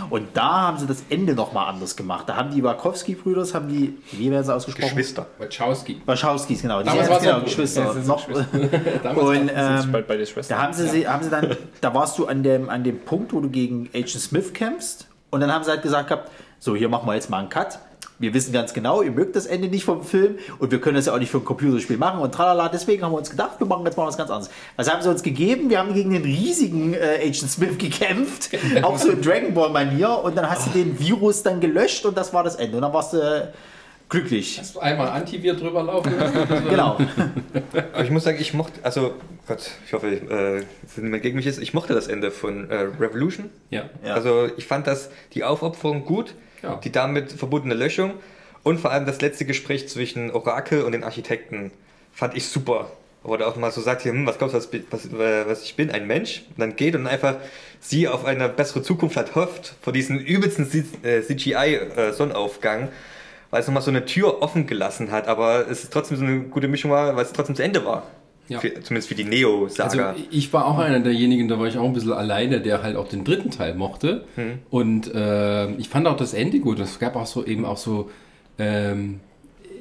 Und 0.10 0.30
da 0.34 0.62
haben 0.64 0.80
sie 0.80 0.88
das 0.88 1.04
Ende 1.12 1.36
noch 1.36 1.54
mal 1.54 1.68
anders 1.68 1.96
gemacht. 1.96 2.28
Da 2.28 2.36
haben 2.38 2.50
die 2.50 2.64
Wachowski-Brüder, 2.64 3.46
haben 3.54 3.70
die, 3.70 3.98
wie 4.14 4.32
werden 4.32 4.44
sie 4.44 4.54
ausgesprochen? 4.56 4.88
Geschwister. 4.90 5.28
Wachowski. 5.38 6.02
Wachowskis, 6.08 6.62
genau. 6.64 6.80
Die 6.80 6.86
Damals 6.86 7.06
sind- 7.06 7.14
war's 7.14 7.24
genau, 7.24 7.38
noch- 7.38 7.46
Geschwister. 7.46 7.82
Ja, 7.84 7.94
noch, 8.08 8.28
Damals 9.04 9.28
und 9.28 9.52
ähm, 9.56 10.04
da 10.50 10.58
haben 10.60 10.74
sie, 10.74 10.88
sie, 10.88 11.08
haben 11.08 11.24
sie 11.24 11.30
dann, 11.30 11.56
da 11.82 11.94
warst 11.94 12.18
du 12.18 12.26
an 12.26 12.42
dem, 12.42 12.70
an 12.72 12.84
dem 12.84 13.00
Punkt, 13.00 13.32
wo 13.32 13.40
du 13.42 13.50
gegen 13.50 13.90
Agent 13.94 14.10
Smith 14.10 14.54
kämpfst. 14.54 15.08
Und 15.30 15.40
dann 15.40 15.52
haben 15.52 15.64
sie 15.64 15.72
halt 15.72 15.82
gesagt 15.82 16.10
gehabt, 16.10 16.30
so, 16.64 16.78
hier 16.78 16.88
machen 16.88 17.06
wir 17.06 17.14
jetzt 17.14 17.30
mal 17.30 17.40
einen 17.40 17.50
Cut. 17.50 17.78
Wir 18.20 18.34
wissen 18.34 18.54
ganz 18.54 18.74
genau, 18.74 19.02
ihr 19.02 19.12
mögt 19.12 19.36
das 19.36 19.48
Ende 19.48 19.68
nicht 19.68 19.84
vom 19.84 20.02
Film 20.02 20.38
und 20.60 20.72
wir 20.72 20.80
können 20.80 20.96
das 20.96 21.08
ja 21.08 21.14
auch 21.14 21.20
nicht 21.20 21.30
für 21.30 21.40
ein 21.40 21.44
Computerspiel 21.44 21.98
machen 21.98 22.22
und 22.22 22.34
tralala. 22.34 22.70
Deswegen 22.70 23.04
haben 23.04 23.12
wir 23.12 23.18
uns 23.18 23.30
gedacht, 23.30 23.60
wir 23.60 23.68
machen 23.68 23.84
jetzt 23.86 23.98
mal 23.98 24.08
was 24.08 24.16
ganz 24.16 24.30
anderes. 24.30 24.50
Was 24.78 24.90
haben 24.90 25.02
sie 25.02 25.10
uns 25.10 25.24
gegeben? 25.24 25.70
Wir 25.70 25.80
haben 25.80 25.94
gegen 25.94 26.12
den 26.12 26.24
riesigen 26.24 26.94
äh, 26.94 27.18
Agent 27.20 27.52
Smith 27.52 27.78
gekämpft, 27.78 28.52
auch 28.82 28.98
so 28.98 29.10
in 29.10 29.22
Dragon 29.22 29.54
Ball 29.54 29.72
Manier 29.72 30.22
und 30.24 30.38
dann 30.38 30.50
hast 30.50 30.68
du 30.68 30.70
den 30.70 30.98
Virus 30.98 31.44
dann 31.44 31.60
gelösht 31.60 32.06
und 32.06 32.18
das 32.18 32.34
war 32.34 32.46
das 32.46 32.56
Ende. 32.56 32.78
Und 32.78 32.84
dann 32.84 32.94
warst 32.94 33.12
du 33.12 33.18
äh, 33.18 33.48
glücklich. 34.14 34.58
Hast 34.60 34.76
du 34.76 34.80
einmal 34.80 35.10
Antivir 35.10 35.54
drüber 35.56 35.84
laufen 35.84 36.18
lassen? 36.18 36.64
Genau. 36.70 36.98
Aber 37.94 38.04
ich 38.04 38.10
muss 38.12 38.24
sagen, 38.24 38.38
ich 38.40 38.54
mochte, 38.54 38.80
also 38.84 39.16
Gott, 39.48 39.72
ich 39.86 39.92
hoffe, 39.94 40.08
äh, 40.08 40.64
niemand 41.02 41.24
gegen 41.24 41.36
mich 41.36 41.46
ist, 41.48 41.60
ich 41.60 41.74
mochte 41.74 41.94
das 41.94 42.08
Ende 42.08 42.32
von 42.32 42.70
äh, 42.70 42.76
Revolution. 43.00 43.50
Ja. 43.70 43.90
Ja. 44.06 44.14
Also 44.14 44.48
ich 44.56 44.66
fand 44.66 44.88
das, 44.88 45.10
die 45.34 45.44
Aufopferung 45.44 46.06
gut, 46.06 46.36
Ja. 46.62 46.80
die 46.84 46.92
damit 46.92 47.32
verbundene 47.34 47.74
Löschung 47.76 48.14
und 48.64 48.80
vor 48.80 48.92
allem 48.92 49.06
das 49.06 49.20
letzte 49.20 49.44
Gespräch 49.46 49.90
zwischen 49.90 50.32
Orakel 50.32 50.84
und 50.84 50.94
den 50.94 51.04
Architekten 51.04 51.72
fand 52.14 52.38
ich 52.38 52.48
super. 52.48 52.92
Wo 53.26 53.36
er 53.36 53.48
auch 53.48 53.56
mal 53.56 53.72
so 53.72 53.80
sagt, 53.80 54.02
hier, 54.02 54.12
hm, 54.12 54.28
was 54.28 54.38
glaubst 54.38 54.54
du, 54.54 54.58
was, 54.60 54.68
was, 54.92 55.06
äh, 55.14 55.48
was 55.48 55.64
ich 55.64 55.76
bin? 55.78 55.90
Ein 55.92 56.08
Mensch? 56.08 56.44
Und 56.50 56.60
dann 56.60 56.76
geht 56.76 56.94
und 56.96 57.08
einfach 57.08 57.36
sie 57.80 58.10
auf 58.10 58.26
eine 58.26 58.50
bessere 58.50 58.82
Zukunft 58.84 59.16
hat 59.16 59.34
hofft, 59.36 59.76
vor 59.82 59.94
diesem 59.94 60.18
übelsten 60.20 60.70
CGI-Sonnenaufgang, 60.70 62.84
äh, 62.84 62.88
weil 63.54 63.62
es 63.62 63.68
nochmal 63.68 63.84
so 63.84 63.92
eine 63.92 64.04
Tür 64.06 64.42
offen 64.42 64.66
gelassen 64.66 65.12
hat, 65.12 65.28
aber 65.28 65.70
es 65.70 65.84
ist 65.84 65.94
trotzdem 65.94 66.18
so 66.18 66.26
eine 66.26 66.40
gute 66.40 66.68
Mischung 66.68 66.90
war, 66.90 67.16
weil 67.16 67.24
es 67.24 67.34
trotzdem 67.34 67.56
zu 67.56 67.64
Ende 67.64 67.86
war. 67.86 68.08
Ja. 68.48 68.60
Für, 68.60 68.82
zumindest 68.82 69.10
für 69.10 69.14
die 69.14 69.26
Neo-Saga. 69.26 70.10
Also 70.10 70.24
ich 70.32 70.52
war 70.54 70.66
auch 70.66 70.80
einer 70.80 71.00
derjenigen, 71.02 71.48
da 71.48 71.60
war 71.60 71.68
ich 71.68 71.78
auch 71.78 71.86
ein 71.86 71.94
bisschen 71.94 72.14
alleine, 72.14 72.62
der 72.62 72.82
halt 72.82 72.96
auch 72.96 73.08
den 73.08 73.24
dritten 73.24 73.52
Teil 73.52 73.76
mochte. 73.76 74.26
Und 74.72 75.14
äh, 75.14 75.72
ich 75.74 75.88
fand 75.88 76.08
auch 76.08 76.18
das 76.18 76.34
Ende 76.34 76.62
gut. 76.62 76.80
Es 76.80 76.98
gab 76.98 77.16
auch 77.16 77.28
so 77.28 77.46
eben 77.46 77.64
auch 77.64 77.78
so, 77.78 78.10
ähm, 78.58 79.20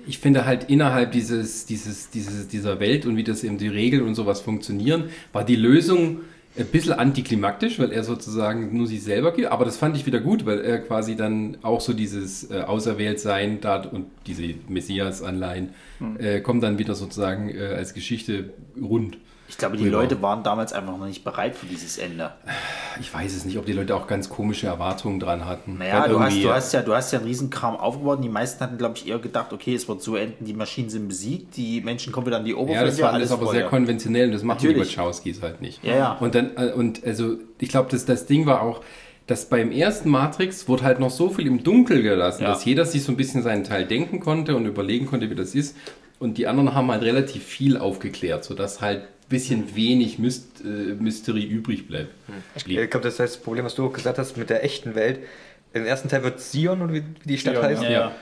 ich 0.06 0.18
finde 0.18 0.44
halt 0.44 0.64
innerhalb 0.64 1.12
dieses, 1.12 1.64
dieses, 1.64 2.10
dieses, 2.10 2.48
dieser 2.48 2.78
Welt 2.78 3.06
und 3.06 3.16
wie 3.16 3.24
das 3.24 3.42
eben 3.42 3.56
die 3.56 3.68
Regeln 3.68 4.02
und 4.02 4.14
sowas 4.14 4.42
funktionieren, 4.42 5.04
war 5.32 5.44
die 5.44 5.56
Lösung 5.56 6.20
ein 6.57 6.66
bisschen 6.66 6.92
antiklimaktisch, 6.92 7.78
weil 7.78 7.92
er 7.92 8.05
sozusagen 8.05 8.76
nur 8.76 8.86
sich 8.86 9.03
selber 9.03 9.32
gibt. 9.32 9.48
Aber 9.48 9.64
das 9.64 9.76
fand 9.76 9.96
ich 9.96 10.05
wieder 10.05 10.20
gut, 10.20 10.44
weil 10.44 10.61
er 10.61 10.78
quasi 10.80 11.16
dann 11.16 11.57
auch 11.62 11.80
so 11.80 11.92
dieses 11.92 12.50
äh, 12.50 12.61
Auserwähltsein 12.61 13.61
da 13.61 13.82
und 13.82 14.07
diese 14.26 14.55
Messias-Anleihen 14.68 15.70
äh, 16.18 16.40
kommen 16.40 16.61
dann 16.61 16.78
wieder 16.78 16.94
sozusagen 16.94 17.48
äh, 17.48 17.74
als 17.76 17.94
Geschichte 17.94 18.50
rund. 18.80 19.18
Ich 19.53 19.59
glaube, 19.59 19.76
die 19.76 19.84
Rüber. 19.84 19.98
Leute 19.98 20.22
waren 20.22 20.42
damals 20.42 20.72
einfach 20.72 20.96
noch 20.96 21.07
nicht 21.07 21.24
bereit 21.24 21.55
für 21.55 21.66
dieses 21.66 21.98
Ende. 21.98 22.30
Ich 23.00 23.12
weiß 23.12 23.36
es 23.36 23.44
nicht, 23.44 23.59
ob 23.59 23.66
die 23.66 23.74
Leute 23.74 23.94
auch 23.94 24.07
ganz 24.07 24.30
komische 24.30 24.66
Erwartungen 24.66 25.20
dran 25.20 25.44
hatten. 25.44 25.76
Naja, 25.76 26.09
du 26.09 26.18
hast, 26.18 26.42
du, 26.42 26.50
hast 26.50 26.72
ja, 26.72 26.80
du 26.80 26.94
hast 26.94 27.12
ja 27.12 27.18
einen 27.18 27.28
Riesenkram 27.28 27.76
aufgebaut 27.76 28.16
und 28.16 28.22
die 28.22 28.30
meisten 28.30 28.61
hatten, 28.64 28.78
glaube 28.78 28.94
ich, 28.96 29.07
eher 29.07 29.18
gedacht, 29.18 29.53
okay, 29.53 29.74
es 29.74 29.86
wird 29.88 30.00
so 30.00 30.16
enden, 30.16 30.46
die 30.46 30.55
Maschinen 30.55 30.88
sind 30.88 31.07
besiegt, 31.07 31.55
die 31.59 31.82
Menschen 31.82 32.12
kommen 32.14 32.26
wieder 32.26 32.38
an 32.38 32.46
die 32.46 32.53
Ja, 32.53 32.57
Oberfläche. 32.57 32.86
das 32.86 33.00
war 33.03 33.12
alles 33.12 33.30
aber 33.30 33.46
sehr 33.53 33.66
konventionell 33.66 34.26
und 34.28 34.32
das 34.32 34.42
machen 34.42 34.64
Natürlich. 34.64 34.90
die 34.92 34.96
Wachowskis 34.96 35.42
halt 35.42 35.61
nicht. 35.61 35.84
Ja, 35.84 35.96
ja. 35.96 36.12
Und 36.18 36.34
dann, 36.34 36.57
äh, 36.57 36.72
und 36.72 37.05
also 37.05 37.36
ich 37.61 37.68
glaube, 37.68 37.90
das, 37.90 38.07
das 38.07 38.24
Ding 38.24 38.46
war 38.46 38.62
auch, 38.62 38.80
dass 39.26 39.50
beim 39.50 39.70
ersten 39.70 40.09
Matrix 40.09 40.66
wurde 40.66 40.82
halt 40.84 40.98
noch 40.98 41.11
so 41.11 41.28
viel 41.28 41.46
im 41.46 41.62
Dunkel 41.62 42.03
gelassen, 42.03 42.42
Ja. 42.42 42.48
dass 42.48 42.64
jeder 42.64 42.86
sich 42.86 43.05
so 43.05 43.12
ein 43.12 43.16
bisschen 43.18 43.42
seinen 43.42 43.64
Teil 43.64 43.84
denken 43.84 44.18
konnte 44.18 44.57
und 44.57 44.64
überlegen 44.66 45.05
konnte, 45.07 45.28
wie 45.30 45.34
das 45.34 45.55
ist. 45.55 45.76
Und 46.18 46.38
die 46.38 46.46
anderen 46.46 46.74
haben 46.74 46.90
halt 46.90 47.03
relativ 47.03 47.44
viel 47.44 47.76
aufgeklärt, 47.76 48.44
sodass 48.44 48.80
halt 48.80 49.03
bisschen 49.32 49.74
wenig 49.74 50.18
Myst 50.20 50.62
äh, 50.64 50.68
Mystery 50.94 51.42
übrig 51.42 51.88
bleibt. 51.88 52.10
Ich 52.54 52.64
glaube, 52.64 53.00
das 53.00 53.18
heißt, 53.18 53.34
das 53.34 53.42
Problem, 53.42 53.64
was 53.64 53.74
du 53.74 53.86
auch 53.86 53.92
gesagt 53.92 54.18
hast 54.18 54.36
mit 54.36 54.48
der 54.50 54.62
echten 54.64 54.94
Welt. 54.94 55.18
Im 55.74 55.84
ersten 55.84 56.08
Teil 56.08 56.22
wird 56.22 56.40
Sion, 56.40 56.82
oder 56.82 56.92
wie 56.92 57.02
die 57.24 57.38
Stadt 57.38 57.54
Sion, 57.54 57.64
heißt, 57.66 57.82
Ja, 57.82 57.90
ja. 57.90 58.12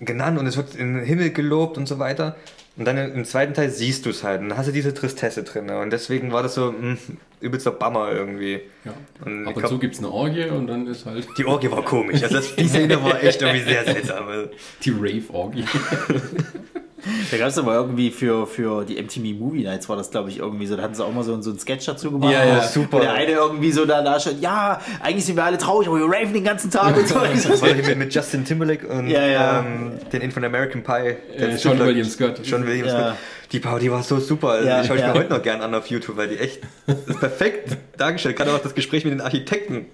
genannt 0.00 0.38
und 0.38 0.46
es 0.46 0.56
wird 0.56 0.74
in 0.74 0.94
den 0.96 1.04
Himmel 1.04 1.30
gelobt 1.30 1.76
und 1.78 1.86
so 1.86 1.98
weiter. 2.00 2.34
Und 2.76 2.84
dann 2.84 2.96
im 2.96 3.24
zweiten 3.24 3.54
Teil 3.54 3.70
siehst 3.70 4.06
du 4.06 4.10
es 4.10 4.22
halt 4.22 4.40
und 4.40 4.50
dann 4.50 4.58
hast 4.58 4.68
du 4.68 4.72
diese 4.72 4.94
Tristesse 4.94 5.42
drin. 5.42 5.68
Und 5.68 5.90
deswegen 5.92 6.30
war 6.30 6.44
das 6.44 6.54
so 6.54 6.70
mh, 6.70 6.96
übelster 7.40 7.72
Bummer 7.72 8.12
irgendwie. 8.12 8.60
Ja. 8.84 8.94
Und 9.24 9.48
Ab 9.48 9.56
und 9.56 9.60
glaub, 9.62 9.72
zu 9.72 9.78
gibt 9.80 9.94
es 9.94 9.98
eine 9.98 10.10
Orgie 10.10 10.44
und 10.44 10.68
dann 10.68 10.86
ist 10.86 11.04
halt 11.04 11.26
die 11.36 11.44
Orgie 11.44 11.70
war 11.72 11.84
komisch. 11.84 12.22
Also 12.22 12.36
das, 12.36 12.54
die 12.54 12.68
Szene 12.68 13.02
war 13.02 13.20
echt 13.22 13.42
irgendwie 13.42 13.64
sehr 13.64 13.84
seltsam. 13.92 14.26
Die 14.84 14.90
Rave-Orgie. 14.90 15.64
Da 17.30 17.36
gab 17.38 17.48
es 17.48 17.58
aber 17.58 17.74
irgendwie 17.74 18.10
für, 18.10 18.46
für 18.46 18.84
die 18.84 19.00
MTV 19.00 19.38
Movie 19.38 19.62
Nights 19.64 19.88
war 19.88 19.96
das, 19.96 20.10
glaube 20.10 20.30
ich, 20.30 20.38
irgendwie 20.38 20.66
so. 20.66 20.76
Da 20.76 20.82
hatten 20.82 20.94
sie 20.94 21.04
auch 21.04 21.12
mal 21.12 21.22
so, 21.24 21.40
so 21.40 21.50
einen 21.50 21.58
Sketch 21.58 21.86
dazu 21.86 22.10
gemacht. 22.10 22.32
Ja, 22.32 22.44
ja, 22.44 22.62
super. 22.62 22.98
Wo 22.98 23.00
der 23.00 23.12
eine 23.14 23.32
irgendwie 23.32 23.70
so 23.72 23.84
da, 23.84 24.02
da 24.02 24.18
steht, 24.18 24.40
ja, 24.40 24.80
eigentlich 25.00 25.24
sind 25.24 25.36
wir 25.36 25.44
alle 25.44 25.58
traurig, 25.58 25.88
aber 25.88 25.98
wir 25.98 26.06
raven 26.06 26.32
den 26.34 26.44
ganzen 26.44 26.70
Tag 26.70 26.96
und 26.96 27.06
so. 27.08 27.14
Das 27.48 27.62
war 27.62 27.68
hier 27.68 27.96
mit 27.96 28.14
Justin 28.14 28.44
Timberlake 28.44 28.86
und 28.88 29.08
Ja, 29.08 29.24
ja. 29.26 29.60
Ähm, 29.60 29.92
den 30.12 30.22
in 30.22 30.30
von 30.32 30.44
American 30.44 30.82
Pie. 30.82 31.16
Äh, 31.36 31.50
John 31.50 31.58
Scott- 31.76 31.78
William 31.86 32.08
Scott. 32.08 32.40
John 32.44 32.66
William 32.66 32.86
Ja. 32.86 32.92
Scott. 33.10 33.16
Die 33.52 33.60
Party 33.60 33.90
war 33.90 34.02
so 34.02 34.20
super. 34.20 34.48
Also 34.50 34.68
Ja, 34.68 34.80
ich 34.82 34.86
schaue 34.86 34.96
ich 34.96 35.02
ja. 35.02 35.08
mir 35.12 35.20
heute 35.20 35.32
noch 35.32 35.42
gern 35.42 35.62
an 35.62 35.74
auf 35.74 35.86
YouTube, 35.86 36.16
weil 36.18 36.28
die 36.28 36.36
echt 36.38 36.60
ist 36.86 37.18
perfekt 37.18 37.76
dargestellt. 37.96 38.36
Gerade 38.36 38.52
auch 38.52 38.58
das 38.58 38.74
Gespräch 38.74 39.04
mit 39.04 39.14
den 39.14 39.22
Architekten. 39.22 39.86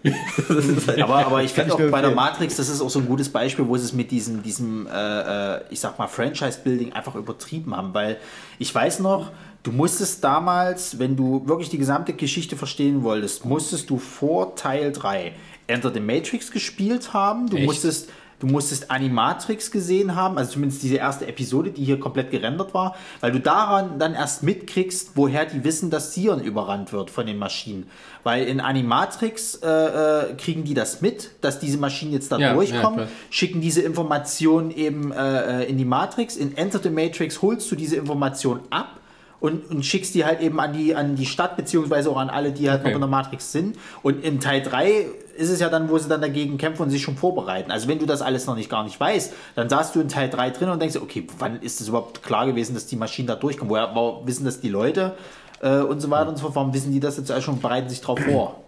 Halt- 0.89 1.01
Aber, 1.03 1.25
aber 1.27 1.43
ich 1.43 1.53
finde 1.53 1.73
auch 1.75 1.91
bei 1.91 2.01
der. 2.01 2.11
Matrix, 2.11 2.57
das 2.57 2.69
ist 2.69 2.81
auch 2.81 2.91
so 2.91 2.99
ein 2.99 3.07
gutes 3.07 3.29
Beispiel, 3.29 3.67
wo 3.69 3.77
sie 3.77 3.85
es 3.85 3.93
mit 3.93 4.11
diesem, 4.11 4.43
diesem 4.43 4.87
äh, 4.89 5.55
äh, 5.57 5.61
ich 5.71 5.79
sag 5.81 5.99
mal, 5.99 6.09
Franchise-Building 6.09 6.93
einfach 6.95 7.15
übertrieben 7.15 7.77
haben. 7.77 7.95
Weil 7.95 8.17
ich 8.59 8.75
weiß 8.75 8.99
noch, 9.01 9.31
du 9.63 9.71
musstest 9.71 10.25
damals, 10.25 10.99
wenn 10.99 11.15
du 11.17 11.47
wirklich 11.47 11.69
die 11.71 11.79
gesamte 11.79 12.13
Geschichte 12.13 12.57
verstehen 12.57 13.03
wolltest, 13.05 13.45
musstest 13.45 13.89
du 13.89 13.99
vor 13.99 14.57
Teil 14.57 14.91
3 14.93 15.33
Enter 15.69 15.93
the 15.95 16.01
Matrix 16.01 16.51
gespielt 16.51 17.13
haben. 17.15 17.49
Du 17.49 17.57
Echt? 17.57 17.67
musstest. 17.67 18.09
Du 18.45 18.51
musstest 18.51 18.91
Animatrix 18.91 19.71
gesehen 19.71 20.17
haben, 20.17 20.37
also 20.37 20.53
zumindest 20.53 20.83
diese 20.83 20.97
erste 20.97 21.27
Episode, 21.27 21.71
die 21.71 21.83
hier 21.83 21.99
komplett 21.99 22.31
gerendert 22.31 22.75
war, 22.75 22.95
weil 23.21 23.33
du 23.33 23.41
daran 23.41 23.99
dann 23.99 24.13
erst 24.13 24.43
mitkriegst, 24.43 25.13
woher 25.15 25.47
die 25.47 25.65
wissen, 25.65 25.89
dass 25.89 26.13
Sion 26.13 26.43
überrannt 26.43 26.93
wird 26.93 27.09
von 27.11 27.25
den 27.25 27.39
Maschinen. 27.39 27.87
Weil 28.23 28.45
in 28.45 28.61
Animatrix 28.61 29.61
äh, 29.63 29.67
äh, 29.67 30.35
kriegen 30.35 30.63
die 30.65 30.75
das 30.75 31.01
mit, 31.01 31.31
dass 31.41 31.59
diese 31.59 31.79
Maschinen 31.79 32.13
jetzt 32.13 32.33
da 32.33 32.39
Ja, 32.39 32.53
durchkommen, 32.53 33.01
ja, 33.01 33.07
schicken 33.31 33.63
diese 33.63 33.81
Information 33.81 34.71
eben 34.71 35.11
äh, 35.11 35.63
äh, 35.63 35.65
in 35.65 35.79
die 35.79 35.87
Matrix. 35.87 36.37
In 36.37 36.55
Enter 36.55 36.81
the 36.83 36.91
Matrix 36.91 37.41
holst 37.41 37.73
du 37.73 37.77
diese 37.77 37.97
Information 37.97 38.61
ab 38.69 39.01
und, 39.41 39.71
und 39.71 39.87
schickst 39.87 40.15
die 40.15 40.27
halt 40.27 40.43
eben 40.43 40.61
an 40.61 40.75
die, 40.75 40.95
an 40.95 41.17
die 41.17 41.25
Stadt, 41.25 41.57
beziehungsweise 41.57 42.11
auch 42.11 42.19
an 42.19 42.29
alle, 42.29 42.53
die 42.53 42.69
halt 42.69 42.81
Okay. 42.81 42.91
noch 42.91 42.95
in 42.97 43.01
der 43.01 43.09
Matrix 43.09 43.53
sind. 43.53 43.79
Und 44.03 44.23
in 44.23 44.39
Teil 44.41 44.61
3 44.61 45.07
ist 45.37 45.51
es 45.51 45.61
ja 45.61 45.69
dann, 45.69 45.89
wo 45.89 45.99
sie 45.99 46.09
dann 46.09 46.21
dagegen 46.21 46.59
kämpfen 46.59 46.83
und 46.83 46.91
sich 46.91 47.03
schon 47.03 47.17
vorbereiten. 47.17 47.71
Also 47.71 47.89
wenn 47.89 47.99
du 47.99 48.07
das 48.07 48.23
alles 48.23 48.47
noch 48.47 48.57
nicht 48.57 48.71
gar 48.71 48.85
nicht 48.85 48.99
weißt, 48.99 49.33
dann 49.55 49.69
saßt 49.69 49.95
du 49.95 50.01
in 50.01 50.09
Teil 50.09 50.31
3 50.31 50.51
drin 50.51 50.69
und 50.69 50.81
denkst, 50.81 50.97
okay, 50.97 51.27
wann 51.39 51.61
ist 51.61 51.81
es 51.81 51.89
überhaupt 51.89 52.23
klar 52.23 52.47
gewesen, 52.47 52.75
dass 52.75 52.87
die 52.87 52.97
Maschinen 52.97 53.29
da 53.29 53.37
durchkommen? 53.37 53.71
Woher 53.71 53.95
woher 53.95 54.27
wissen 54.27 54.45
das 54.45 54.61
die 54.61 54.69
Leute 54.69 55.15
äh, 55.61 55.79
und 55.79 56.01
so 56.01 56.11
weiter 56.11 56.29
und 56.29 56.37
so 56.37 56.43
fort? 56.43 56.57
Warum 56.57 56.75
wissen 56.75 56.93
die 56.93 57.01
das 57.01 57.17
jetzt 57.17 57.31
schon 57.43 57.55
und 57.55 57.63
bereiten 57.63 57.89
sich 57.89 58.01
drauf 58.01 58.19
vor? 58.21 58.65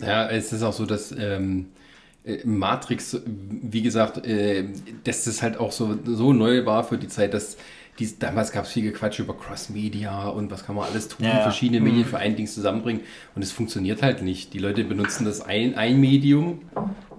Ja, 0.00 0.28
es 0.28 0.52
ist 0.52 0.62
auch 0.62 0.72
so, 0.72 0.86
dass 0.86 1.12
ähm, 1.12 1.66
äh, 2.24 2.38
Matrix, 2.44 3.20
wie 3.26 3.82
gesagt, 3.82 4.26
äh, 4.26 4.64
dass 5.04 5.24
das 5.24 5.42
halt 5.42 5.58
auch 5.58 5.72
so, 5.72 5.96
so 6.04 6.32
neu 6.32 6.66
war 6.66 6.84
für 6.84 6.98
die 6.98 7.08
Zeit, 7.08 7.34
dass 7.34 7.56
dies, 7.98 8.18
damals 8.18 8.50
gab 8.52 8.64
es 8.64 8.72
viel 8.72 8.82
Gequatsch 8.82 9.20
über 9.20 9.36
Cross-Media 9.36 10.28
und 10.28 10.50
was 10.50 10.66
kann 10.66 10.74
man 10.74 10.86
alles 10.86 11.08
tun, 11.08 11.26
Ja, 11.26 11.42
verschiedene 11.42 11.80
Medien 11.80 12.04
für 12.04 12.18
ein 12.18 12.34
Ding 12.36 12.46
zusammenbringen 12.46 13.02
und 13.34 13.42
es 13.42 13.52
funktioniert 13.52 14.02
halt 14.02 14.22
nicht. 14.22 14.52
Die 14.52 14.58
Leute 14.58 14.84
benutzen 14.84 15.24
das 15.24 15.40
ein, 15.40 15.76
ein 15.76 16.00
Medium, 16.00 16.62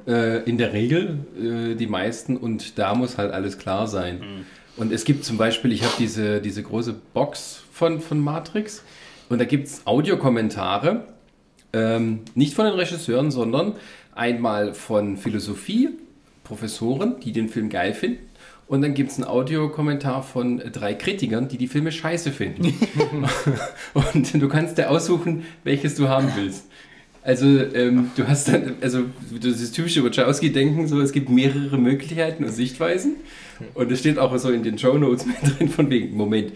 äh, 0.08 0.44
in 0.44 0.58
der 0.58 0.74
Regel 0.74 1.20
äh, 1.40 1.76
die 1.76 1.88
meisten 1.88 2.38
und 2.38 2.78
da 2.78 2.94
muss 2.94 3.18
halt 3.18 3.32
alles 3.32 3.58
klar 3.58 3.88
sein. 3.88 4.22
Und 4.78 4.92
es 4.92 5.06
gibt 5.06 5.24
zum 5.24 5.38
Beispiel, 5.38 5.72
ich 5.72 5.84
habe 5.84 5.94
diese, 5.98 6.42
diese 6.42 6.62
große 6.62 6.94
Box 7.14 7.64
von, 7.72 8.02
von 8.02 8.20
Matrix 8.20 8.84
und 9.30 9.40
da 9.40 9.46
gibt 9.46 9.68
es 9.68 9.88
Audiokommentare, 9.88 11.06
ähm, 11.74 12.22
nicht 12.36 12.54
von 12.54 12.66
den 12.66 12.76
Regisseuren, 12.76 13.32
sondern 13.32 13.76
einmal 14.14 14.74
von 14.74 15.18
Philosophie, 15.18 15.90
Professoren, 16.44 17.20
die 17.22 17.32
den 17.32 17.50
Film 17.50 17.70
geil 17.70 17.94
finden. 17.94 18.20
Und 18.68 18.82
dann 18.82 18.96
gibt 18.96 19.12
es 19.12 19.18
einen 19.18 19.28
Audiokommentar 19.28 20.24
von 20.24 20.58
drei 20.58 20.96
Kritikern, 20.96 21.48
die 21.48 21.58
die 21.58 21.68
Filme 21.68 21.92
scheiße 21.92 22.32
finden. 22.32 22.74
und 23.94 24.42
du 24.42 24.48
kannst 24.48 24.78
dir 24.78 24.90
aussuchen, 24.90 25.46
welches 25.64 25.96
du 25.96 26.08
haben 26.08 26.32
willst. 26.36 26.66
Also 27.22 27.46
ähm, 27.46 28.12
du 28.16 28.28
hast 28.28 28.48
dann, 28.48 28.76
also 28.82 29.06
das 29.32 29.72
typische 29.72 30.04
Wachowski-Denken, 30.04 30.88
so 30.88 31.02
es 31.02 31.12
gibt 31.12 31.30
mehrere 31.30 31.78
Möglichkeiten 31.78 32.44
und 32.44 32.52
Sichtweisen. 32.52 33.16
Und 33.74 33.92
es 33.92 34.00
steht 34.00 34.20
auch 34.20 34.38
so 34.38 34.52
in 34.52 34.64
den 34.64 34.78
Show 34.78 34.98
Notes 34.98 35.26
mit 35.28 35.38
drin 35.42 35.70
von 35.70 35.90
wegen, 35.90 36.16
Moment, 36.16 36.54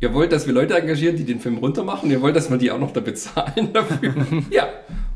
ihr 0.00 0.14
wollt, 0.14 0.32
dass 0.32 0.46
wir 0.46 0.54
Leute 0.54 0.78
engagieren, 0.78 1.16
die 1.16 1.24
den 1.24 1.40
Film 1.40 1.58
runtermachen, 1.58 2.10
ihr 2.10 2.20
wollt, 2.20 2.36
dass 2.36 2.50
wir 2.50 2.58
die 2.58 2.70
auch 2.70 2.78
noch 2.78 2.92
da 2.92 3.00
bezahlen 3.00 3.72
dafür. 3.72 4.14
ja, 4.50 4.68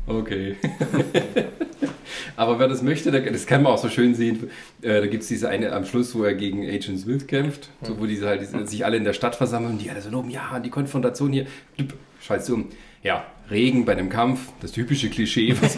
okay. 0.05 0.55
Aber 2.37 2.59
wer 2.59 2.67
das 2.67 2.83
möchte, 2.83 3.11
das 3.11 3.47
kann 3.47 3.63
man 3.63 3.73
auch 3.73 3.79
so 3.79 3.89
schön 3.89 4.13
sehen. 4.13 4.49
Äh, 4.81 5.01
da 5.01 5.07
gibt 5.07 5.23
es 5.23 5.27
diese 5.27 5.49
eine 5.49 5.73
am 5.73 5.85
Schluss, 5.85 6.15
wo 6.15 6.23
er 6.23 6.35
gegen 6.35 6.63
Agent 6.65 6.99
Smith 6.99 7.25
kämpft, 7.25 7.69
so, 7.81 7.99
wo 7.99 8.05
diese 8.05 8.27
halt 8.27 8.69
sich 8.69 8.85
alle 8.85 8.95
in 8.95 9.03
der 9.03 9.13
Stadt 9.13 9.35
versammeln 9.35 9.79
die 9.79 9.89
alle 9.89 10.01
so 10.01 10.09
loben, 10.09 10.29
ja, 10.29 10.59
die 10.59 10.69
Konfrontation 10.69 11.33
hier, 11.33 11.47
du 12.47 12.53
um. 12.53 12.69
Ja, 13.03 13.25
Regen 13.49 13.85
bei 13.85 13.93
einem 13.93 14.09
Kampf, 14.09 14.39
das 14.61 14.71
typische 14.71 15.09
Klischee. 15.09 15.55
Was 15.61 15.75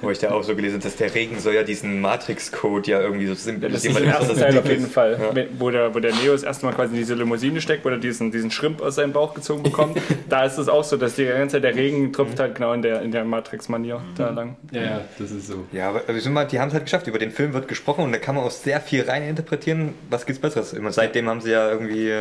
Wo 0.00 0.10
ich 0.10 0.18
da 0.18 0.30
auch 0.32 0.42
so 0.42 0.54
gelesen 0.54 0.74
habe, 0.74 0.84
dass 0.84 0.96
der 0.96 1.14
Regen 1.14 1.38
soll 1.38 1.54
ja 1.54 1.62
diesen 1.62 2.00
Matrix-Code 2.00 2.90
ja 2.90 3.00
irgendwie 3.00 3.26
so 3.26 3.34
simpel 3.34 3.70
Das 3.70 3.84
ist 3.84 3.98
im 3.98 4.04
ersten 4.06 4.36
Teil 4.38 4.58
auf 4.58 4.66
jeden 4.68 4.86
Fall, 4.86 5.18
Wenn- 5.32 5.48
wo 5.58 5.70
der, 5.70 5.94
wo 5.94 6.00
der 6.00 6.14
Neo 6.14 6.32
das 6.32 6.42
erste 6.42 6.66
Mal 6.66 6.72
quasi 6.72 6.92
in 6.92 6.98
diese 6.98 7.14
Limousine 7.14 7.60
steckt, 7.60 7.84
wo 7.84 7.88
er 7.88 7.96
diesen, 7.98 8.30
diesen 8.30 8.50
Schrimp 8.50 8.80
aus 8.82 8.96
seinem 8.96 9.12
Bauch 9.12 9.34
gezogen 9.34 9.62
bekommt. 9.62 9.98
da 10.28 10.44
ist 10.44 10.58
es 10.58 10.68
auch 10.68 10.84
so, 10.84 10.96
dass 10.96 11.14
die 11.14 11.24
ganze 11.24 11.56
Zeit 11.56 11.64
der 11.64 11.74
Regen 11.74 12.12
tropft 12.12 12.38
halt 12.38 12.54
genau 12.56 12.72
in 12.72 12.82
der, 12.82 13.02
in 13.02 13.12
der 13.12 13.24
Matrix-Manier 13.24 14.02
da 14.16 14.30
lang. 14.30 14.56
ja, 14.72 14.82
ja, 14.82 15.00
das 15.18 15.30
ist 15.30 15.46
so. 15.46 15.64
Ja, 15.72 15.88
aber 15.88 16.02
aber 16.02 16.14
wir 16.14 16.20
sind 16.20 16.32
mal, 16.32 16.44
die 16.44 16.58
haben 16.58 16.68
es 16.68 16.74
halt 16.74 16.84
geschafft. 16.84 17.06
Über 17.06 17.18
den 17.18 17.30
Film 17.30 17.52
wird 17.52 17.68
gesprochen 17.68 18.04
und 18.04 18.12
da 18.12 18.18
kann 18.18 18.34
man 18.34 18.44
auch 18.44 18.50
sehr 18.50 18.80
viel 18.80 19.02
rein 19.02 19.22
interpretieren. 19.22 19.94
Was 20.10 20.26
gibt's 20.26 20.40
Besseres? 20.42 20.72
Immer 20.72 20.92
seitdem 20.92 21.28
haben 21.28 21.40
sie 21.40 21.52
ja 21.52 21.70
irgendwie. 21.70 22.12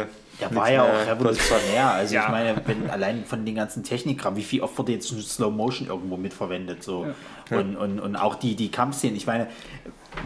Der 0.49 0.55
war 0.55 0.71
ja 0.71 0.83
mehr- 0.83 0.91
auch 1.03 1.07
revolutionär. 1.07 1.91
Also 1.91 2.15
Ja. 2.15 2.23
ich 2.25 2.29
meine, 2.29 2.55
wenn 2.65 2.89
allein 2.89 3.25
von 3.25 3.45
den 3.45 3.55
ganzen 3.55 3.83
Technikkram, 3.83 4.35
wie 4.35 4.43
viel 4.43 4.61
oft 4.61 4.77
wurde 4.77 4.91
jetzt 4.93 5.07
Slow 5.07 5.51
Motion 5.51 5.87
irgendwo 5.87 6.17
mitverwendet 6.17 6.83
so 6.83 7.05
und, 7.49 7.75
und, 7.75 7.99
und 7.99 8.15
auch 8.15 8.35
die 8.35 8.55
die 8.55 8.69
Kampfszenen. 8.71 9.15
Ich 9.15 9.27
meine, 9.27 9.47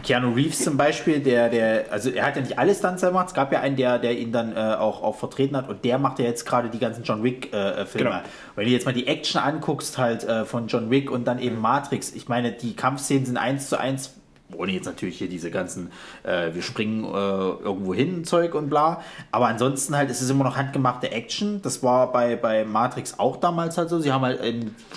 Keanu 0.02 0.32
Reeves 0.34 0.64
zum 0.64 0.76
Beispiel, 0.76 1.20
der 1.20 1.48
der 1.48 1.84
also 1.92 2.10
er 2.10 2.26
hat 2.26 2.34
ja 2.36 2.42
nicht 2.42 2.58
alles 2.58 2.78
Stunts 2.78 3.02
gemacht. 3.02 3.28
Es 3.28 3.34
gab 3.34 3.52
ja 3.52 3.60
einen, 3.60 3.76
der 3.76 3.98
der 4.00 4.18
ihn 4.18 4.32
dann 4.32 4.56
äh, 4.56 4.58
auch 4.58 5.02
auch 5.02 5.14
vertreten 5.16 5.56
hat 5.56 5.68
und 5.68 5.84
der 5.84 5.98
macht 5.98 6.18
ja 6.18 6.24
jetzt 6.24 6.44
gerade 6.44 6.68
die 6.70 6.78
ganzen 6.80 7.04
John 7.04 7.22
Wick 7.22 7.52
äh, 7.52 7.82
äh, 7.82 7.86
Filme. 7.86 8.10
Genau. 8.10 8.20
Wenn 8.56 8.64
du 8.66 8.70
jetzt 8.72 8.84
mal 8.86 8.92
die 8.92 9.06
Action 9.06 9.40
anguckst 9.40 9.96
halt 9.98 10.24
äh, 10.24 10.44
von 10.44 10.66
John 10.66 10.90
Wick 10.90 11.10
und 11.10 11.24
dann 11.26 11.38
eben 11.38 11.60
Matrix. 11.60 12.12
Ich 12.14 12.28
meine, 12.28 12.50
die 12.52 12.74
Kampfszenen 12.74 13.26
sind 13.26 13.36
eins 13.36 13.68
zu 13.68 13.78
eins 13.78 14.14
ohne 14.54 14.72
jetzt 14.72 14.86
natürlich 14.86 15.18
hier 15.18 15.28
diese 15.28 15.50
ganzen, 15.50 15.90
äh, 16.22 16.54
wir 16.54 16.62
springen 16.62 17.04
äh, 17.04 17.08
irgendwo 17.08 17.94
hin, 17.94 18.24
Zeug 18.24 18.54
und 18.54 18.68
bla. 18.68 19.02
Aber 19.32 19.48
ansonsten 19.48 19.96
halt, 19.96 20.10
es 20.10 20.22
ist 20.22 20.30
immer 20.30 20.44
noch 20.44 20.56
handgemachte 20.56 21.10
Action. 21.10 21.60
Das 21.62 21.82
war 21.82 22.12
bei, 22.12 22.36
bei 22.36 22.64
Matrix 22.64 23.18
auch 23.18 23.36
damals 23.36 23.76
halt 23.78 23.88
so. 23.88 23.98
Sie 23.98 24.12
haben 24.12 24.22
halt 24.22 24.40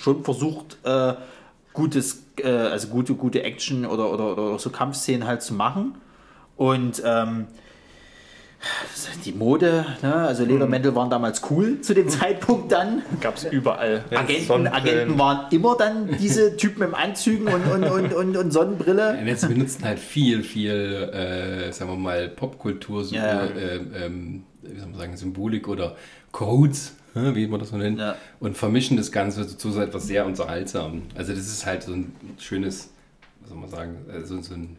schon 0.01 0.23
versucht, 0.23 0.77
äh, 0.83 1.13
gutes, 1.73 2.23
äh, 2.37 2.49
also 2.49 2.87
gute, 2.89 3.15
gute 3.15 3.43
Action 3.43 3.85
oder, 3.85 4.11
oder, 4.11 4.37
oder 4.37 4.59
so 4.59 4.69
Kampfszenen 4.69 5.27
halt 5.27 5.41
zu 5.41 5.53
machen. 5.53 5.95
Und 6.55 7.01
ähm, 7.05 7.47
die 9.25 9.31
Mode, 9.31 9.85
ne? 10.01 10.13
also 10.15 10.43
Ledermäntel 10.43 10.93
waren 10.95 11.09
damals 11.09 11.41
cool 11.49 11.81
zu 11.81 11.93
dem 11.93 12.09
Zeitpunkt 12.09 12.71
dann. 12.71 13.01
Gab 13.21 13.37
es 13.37 13.45
überall. 13.45 14.03
Agenten. 14.11 14.67
Agenten 14.67 15.17
waren 15.17 15.51
immer 15.51 15.75
dann 15.77 16.09
diese 16.19 16.57
Typen 16.57 16.83
im 16.83 16.95
Anzügen 16.95 17.47
und, 17.47 17.65
und, 17.71 17.83
und, 17.85 18.13
und, 18.13 18.37
und 18.37 18.51
Sonnenbrille. 18.51 19.17
Jetzt 19.25 19.47
benutzen 19.47 19.83
halt 19.85 19.99
viel, 19.99 20.43
viel, 20.43 20.71
äh, 21.13 21.71
sagen 21.71 21.91
wir 21.91 21.97
mal, 21.97 22.27
Popkultur, 22.29 23.03
so, 23.03 23.15
Ja. 23.15 23.45
äh, 23.45 23.77
ähm, 24.05 24.43
wie 24.61 24.77
soll 24.79 24.89
man 24.89 24.99
sagen, 24.99 25.17
Symbolik 25.17 25.67
oder 25.67 25.95
Codes, 26.31 26.93
hä, 27.13 27.31
wie 27.33 27.47
man 27.47 27.59
das 27.59 27.69
so 27.69 27.77
nennt, 27.77 27.99
Ja. 27.99 28.15
und 28.39 28.57
vermischen 28.57 28.97
das 28.97 29.11
Ganze 29.11 29.47
zu 29.57 29.71
so 29.71 29.81
etwas 29.81 30.05
sehr 30.07 30.25
unterhaltsam. 30.25 31.03
Also 31.15 31.31
das 31.33 31.47
ist 31.47 31.65
halt 31.65 31.83
so 31.83 31.93
ein 31.93 32.13
schönes, 32.37 32.89
was 33.41 33.49
soll 33.49 33.57
man 33.57 33.69
sagen, 33.69 33.97
äh, 34.13 34.25
so, 34.25 34.41
so 34.41 34.53
ein 34.53 34.77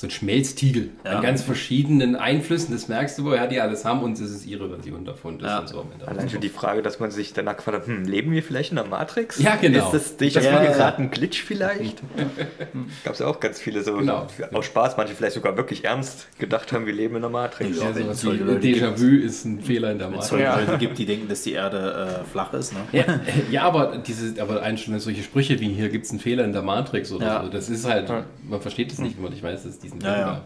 so 0.00 0.06
ein 0.06 0.10
Schmelztiegel 0.10 0.90
Ja. 1.04 1.12
an 1.12 1.22
ganz 1.22 1.42
verschiedenen 1.42 2.16
Einflüssen. 2.16 2.72
Das 2.72 2.88
merkst 2.88 3.18
du, 3.18 3.24
woher 3.24 3.46
die 3.46 3.60
alles 3.60 3.84
haben 3.84 4.02
und 4.02 4.12
das 4.20 4.30
ist 4.30 4.46
ihre 4.46 4.68
Version 4.68 5.04
davon. 5.04 5.38
Das 5.38 5.48
Ja. 5.48 5.58
ist 5.60 5.70
so. 5.70 5.86
Allein 6.06 6.28
schon 6.30 6.40
die 6.40 6.48
Frage, 6.48 6.82
dass 6.82 6.98
man 7.00 7.10
sich 7.10 7.32
danach 7.32 7.56
gefragt 7.56 7.78
hat, 7.82 7.86
hm, 7.86 8.04
leben 8.04 8.32
wir 8.32 8.42
vielleicht 8.42 8.70
in 8.70 8.76
der 8.76 8.86
Matrix? 8.86 9.38
Ja, 9.38 9.56
genau. 9.56 9.86
Ist 9.92 10.16
das, 10.18 10.34
das 10.34 10.44
Ja, 10.44 10.52
war 10.52 10.64
ja. 10.64 10.72
gerade 10.72 11.02
ein 11.02 11.10
Glitch 11.10 11.42
vielleicht? 11.42 11.98
Gab 13.04 13.12
es 13.14 13.18
ja 13.20 13.26
auch 13.26 13.40
ganz 13.40 13.58
viele 13.60 13.82
so, 13.82 13.96
Genau. 13.96 14.26
aus 14.52 14.64
Spaß, 14.66 14.96
manche 14.96 15.14
vielleicht 15.14 15.34
sogar 15.34 15.56
wirklich 15.56 15.84
ernst 15.84 16.28
gedacht 16.38 16.72
haben, 16.72 16.86
wir 16.86 16.92
leben 16.92 17.16
in 17.16 17.22
der 17.22 17.30
Matrix. 17.30 17.78
Ja, 17.78 17.90
es 17.90 18.24
wie 18.24 18.28
Leute 18.38 18.60
Déjà-vu 18.66 19.06
ist 19.24 19.44
ein 19.44 19.60
Fehler 19.60 19.92
in 19.92 19.98
der 19.98 20.06
es 20.08 20.12
Matrix. 20.12 20.28
solche 20.30 20.44
Ja. 20.44 20.58
Leute 20.60 20.78
gibt, 20.78 20.98
die 20.98 21.06
denken, 21.06 21.28
dass 21.28 21.42
die 21.42 21.52
Erde 21.52 22.22
äh, 22.22 22.30
flach 22.30 22.52
ist. 22.54 22.72
Ne? 22.72 22.80
Ja, 22.92 23.04
ja, 23.50 23.62
aber 23.62 23.98
diese, 23.98 24.40
aber 24.40 24.62
ein 24.62 24.78
schon 24.78 24.98
solche 24.98 25.22
Sprüche 25.22 25.60
wie 25.60 25.68
hier 25.68 25.88
gibt 25.88 26.06
es 26.06 26.10
einen 26.10 26.20
Fehler 26.20 26.44
in 26.44 26.52
der 26.52 26.62
Matrix 26.62 27.12
oder 27.12 27.26
Ja. 27.26 27.42
so, 27.44 27.50
das 27.50 27.68
ist 27.68 27.84
halt, 27.86 28.10
man 28.48 28.60
versteht 28.60 28.90
das 28.92 28.98
nicht, 28.98 29.16
wenn 29.16 29.24
man 29.24 29.32
nicht 29.32 29.42
weiß, 29.42 29.62
dass 29.64 29.72
es 29.74 29.78
diesen 29.98 30.00
Ja, 30.10 30.18
ja. 30.18 30.40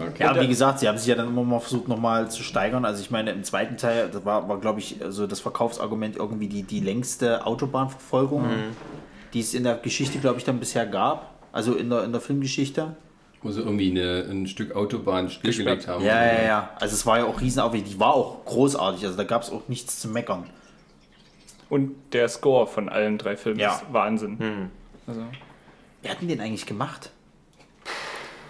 Okay. 0.00 0.22
Ja, 0.24 0.30
aber 0.30 0.40
wie 0.40 0.48
gesagt, 0.48 0.80
sie 0.80 0.88
haben 0.88 0.98
sich 0.98 1.06
ja 1.06 1.14
dann 1.14 1.28
immer 1.28 1.44
mal 1.44 1.60
versucht, 1.60 1.86
nochmal 1.86 2.30
zu 2.30 2.42
steigern. 2.42 2.84
Also 2.84 3.02
ich 3.02 3.10
meine, 3.10 3.30
im 3.30 3.44
zweiten 3.44 3.76
Teil, 3.76 4.08
das 4.10 4.24
war, 4.24 4.48
war 4.48 4.58
glaube 4.58 4.80
ich, 4.80 4.96
so 5.10 5.26
das 5.26 5.40
Verkaufsargument 5.40 6.16
irgendwie 6.16 6.48
die, 6.48 6.62
die 6.62 6.80
längste 6.80 7.46
Autobahnverfolgung, 7.46 8.48
die 9.32 9.40
es 9.40 9.54
in 9.54 9.62
der 9.64 9.76
Geschichte, 9.76 10.18
glaube 10.18 10.38
ich, 10.38 10.44
dann 10.44 10.58
bisher 10.58 10.86
gab. 10.86 11.30
Also 11.52 11.74
in 11.74 11.90
der, 11.90 12.04
in 12.04 12.10
der 12.12 12.20
Filmgeschichte. 12.20 12.96
Wo 13.42 13.50
sie 13.52 13.60
irgendwie 13.60 13.90
eine, 13.90 14.26
ein 14.28 14.46
Stück 14.48 14.74
Autobahn 14.74 15.28
stillgelegt 15.28 15.86
haben. 15.86 16.02
Ja, 16.02 16.24
ja, 16.24 16.42
ja. 16.42 16.70
Also 16.80 16.94
es 16.94 17.04
war 17.06 17.18
ja 17.18 17.24
auch 17.26 17.40
riesenaufwendig. 17.40 17.92
Die 17.92 18.00
war 18.00 18.14
auch 18.14 18.44
großartig. 18.46 19.04
Also 19.04 19.16
da 19.16 19.24
gab 19.24 19.42
es 19.42 19.50
auch 19.50 19.68
nichts 19.68 20.00
zu 20.00 20.08
meckern. 20.08 20.44
Und 21.68 21.92
der 22.12 22.28
Score 22.28 22.66
von 22.66 22.88
allen 22.88 23.18
drei 23.18 23.36
Filmen 23.36 23.60
Ja. 23.60 23.74
ist 23.74 23.84
Wahnsinn. 23.92 24.70
Also, 25.06 25.22
Wer 26.02 26.10
hat 26.10 26.20
denn 26.20 26.28
den 26.28 26.40
eigentlich 26.40 26.66
gemacht? 26.66 27.10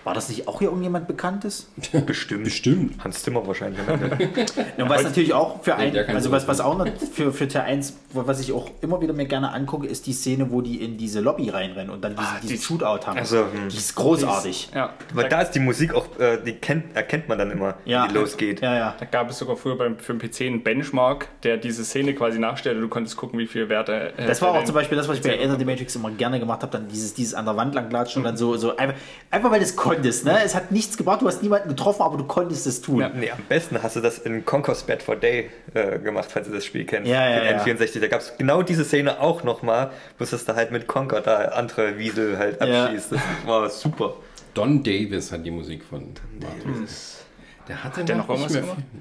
War 0.05 0.13
das 0.15 0.29
nicht 0.29 0.47
auch 0.47 0.59
hier 0.59 0.69
irgendjemand 0.69 1.07
Bekanntes? 1.07 1.69
Bestimmt. 2.07 2.45
Bestimmt. 2.45 3.03
Hans 3.03 3.23
Zimmer 3.23 3.47
wahrscheinlich. 3.47 3.81
Ende. 3.89 4.31
Ja, 4.77 4.85
und 4.85 4.91
was 4.91 5.03
natürlich 5.05 5.33
auch 5.33 5.63
für 5.63 5.77
ein, 5.77 5.93
kann 5.93 6.15
also 6.17 6.31
was, 6.31 6.47
was 6.49 6.61
auch 6.61 6.77
noch 6.77 6.87
für, 7.13 7.33
für 7.33 7.47
Teil 7.49 7.63
1, 7.63 7.97
was 8.13 8.41
ich 8.41 8.53
auch 8.53 8.71
immer 8.81 9.01
wieder 9.01 9.13
mir 9.13 9.27
gerne 9.27 9.53
angucke, 9.53 9.87
ist 9.87 10.07
die 10.07 10.13
Szene, 10.13 10.51
wo 10.51 10.61
die 10.61 10.83
in 10.83 10.97
diese 10.99 11.21
Lobby 11.21 11.49
reinrennen 11.49 11.91
und 11.91 12.03
dann 12.05 12.17
diesen, 12.17 12.25
Ah, 12.27 12.39
diesen 12.43 12.57
die- 12.57 12.63
Shootout 12.63 13.07
haben. 13.07 13.19
Also, 13.19 13.39
hm. 13.39 13.69
die 13.71 13.77
ist 13.77 13.95
großartig. 13.95 14.71
ja, 14.75 14.93
Aber 15.13 15.25
da 15.25 15.41
ist 15.43 15.53
die 15.53 15.61
Musik 15.61 15.95
auch, 15.95 16.07
äh, 16.19 16.39
die 16.45 16.53
kennt, 16.55 16.95
erkennt 16.97 17.29
man 17.29 17.39
dann 17.39 17.51
immer, 17.51 17.77
Ja. 17.85 18.05
wie 18.05 18.09
die 18.09 18.15
losgeht. 18.15 18.61
Ja, 18.61 18.75
ja. 18.77 18.95
Da 18.99 19.05
gab 19.07 19.31
es 19.31 19.39
sogar 19.39 19.57
früher 19.57 19.77
beim, 19.79 19.99
für 19.99 20.15
den 20.15 20.19
PC 20.31 20.43
einen 20.47 20.63
Benchmark, 20.63 21.29
der 21.43 21.57
diese 21.57 21.85
Szene 21.85 22.15
quasi 22.15 22.39
nachstellte. 22.39 22.81
Du 22.81 22.89
konntest 22.89 23.17
gucken, 23.17 23.39
wie 23.39 23.47
viel 23.47 23.69
Werte. 23.69 24.13
äh, 24.17 24.27
Das 24.27 24.43
war 24.43 24.51
auch 24.51 24.65
zum 24.65 24.75
Beispiel 24.75 24.97
das, 24.99 25.09
was 25.09 25.17
ich 25.19 25.23
bei 25.23 25.37
Enter 25.37 25.59
the 25.59 25.65
Matrix 25.65 25.95
immer 25.97 26.11
gerne 26.11 26.39
gemacht 26.41 26.63
habe, 26.63 26.73
dann 26.73 26.89
dieses, 26.89 27.15
dieses 27.15 27.35
an 27.35 27.45
der 27.47 27.57
Wand 27.57 27.75
lang 27.75 27.89
klatschen 27.89 28.21
und 28.21 28.25
dann 28.25 28.37
so, 28.37 28.57
so 28.57 28.77
einfach, 28.77 28.97
einfach 29.31 29.51
weil 29.51 29.63
es 29.63 29.77
konntest. 29.95 30.25
Ne? 30.25 30.39
Es 30.45 30.55
hat 30.55 30.71
nichts 30.73 30.97
gebracht, 30.97 31.23
du 31.23 31.27
hast 31.29 31.43
niemanden 31.43 31.69
getroffen, 31.69 32.03
aber 32.03 32.17
du 32.17 32.25
konntest 32.25 32.67
es 32.67 32.81
tun. 32.81 33.01
Ja. 33.01 33.09
Nee, 33.09 33.31
am 33.31 33.39
besten 33.49 33.83
hast 33.83 33.97
du 33.97 34.01
das 34.01 34.19
in 34.19 34.45
Conquer's 34.45 34.83
Bad 34.83 35.03
for 35.03 35.17
Day 35.17 35.51
äh, 35.75 35.99
gemacht, 35.99 36.29
falls 36.31 36.47
du 36.49 36.53
das 36.55 36.65
Spiel 36.65 36.85
kennst. 36.85 37.11
Ja, 37.11 37.29
ja, 37.29 37.45
ja. 37.45 37.63
N64. 37.63 38.01
Da 38.01 38.09
gab 38.09 38.21
es 38.21 38.33
genau 38.37 38.63
diese 38.63 38.85
Szene 38.85 39.21
auch 39.21 39.43
nochmal, 39.45 39.91
musstest 40.19 40.49
du 40.49 40.55
halt 40.55 40.71
mit 40.71 40.87
Conquer 40.87 41.21
da 41.21 41.37
andere 41.49 41.99
Wiesel 41.99 42.39
halt 42.39 42.61
Ja. 42.65 42.85
abschießt. 42.87 43.13
Das 43.13 43.21
war 43.47 43.69
super. 43.71 44.15
Don 44.55 44.83
Davis 44.83 45.33
hat 45.33 45.45
die 45.45 45.51
Musik 45.51 45.83
von 45.85 46.13
Matrix. 46.41 47.25
Der 47.67 47.83
hat 47.83 47.97
Hat 47.97 48.09
der 48.09 48.17
noch 48.17 48.29
nicht 48.29 48.41
irgendwas 48.41 48.53
mehr 48.53 48.63
gemacht? 48.63 48.79
viel. 48.93 49.01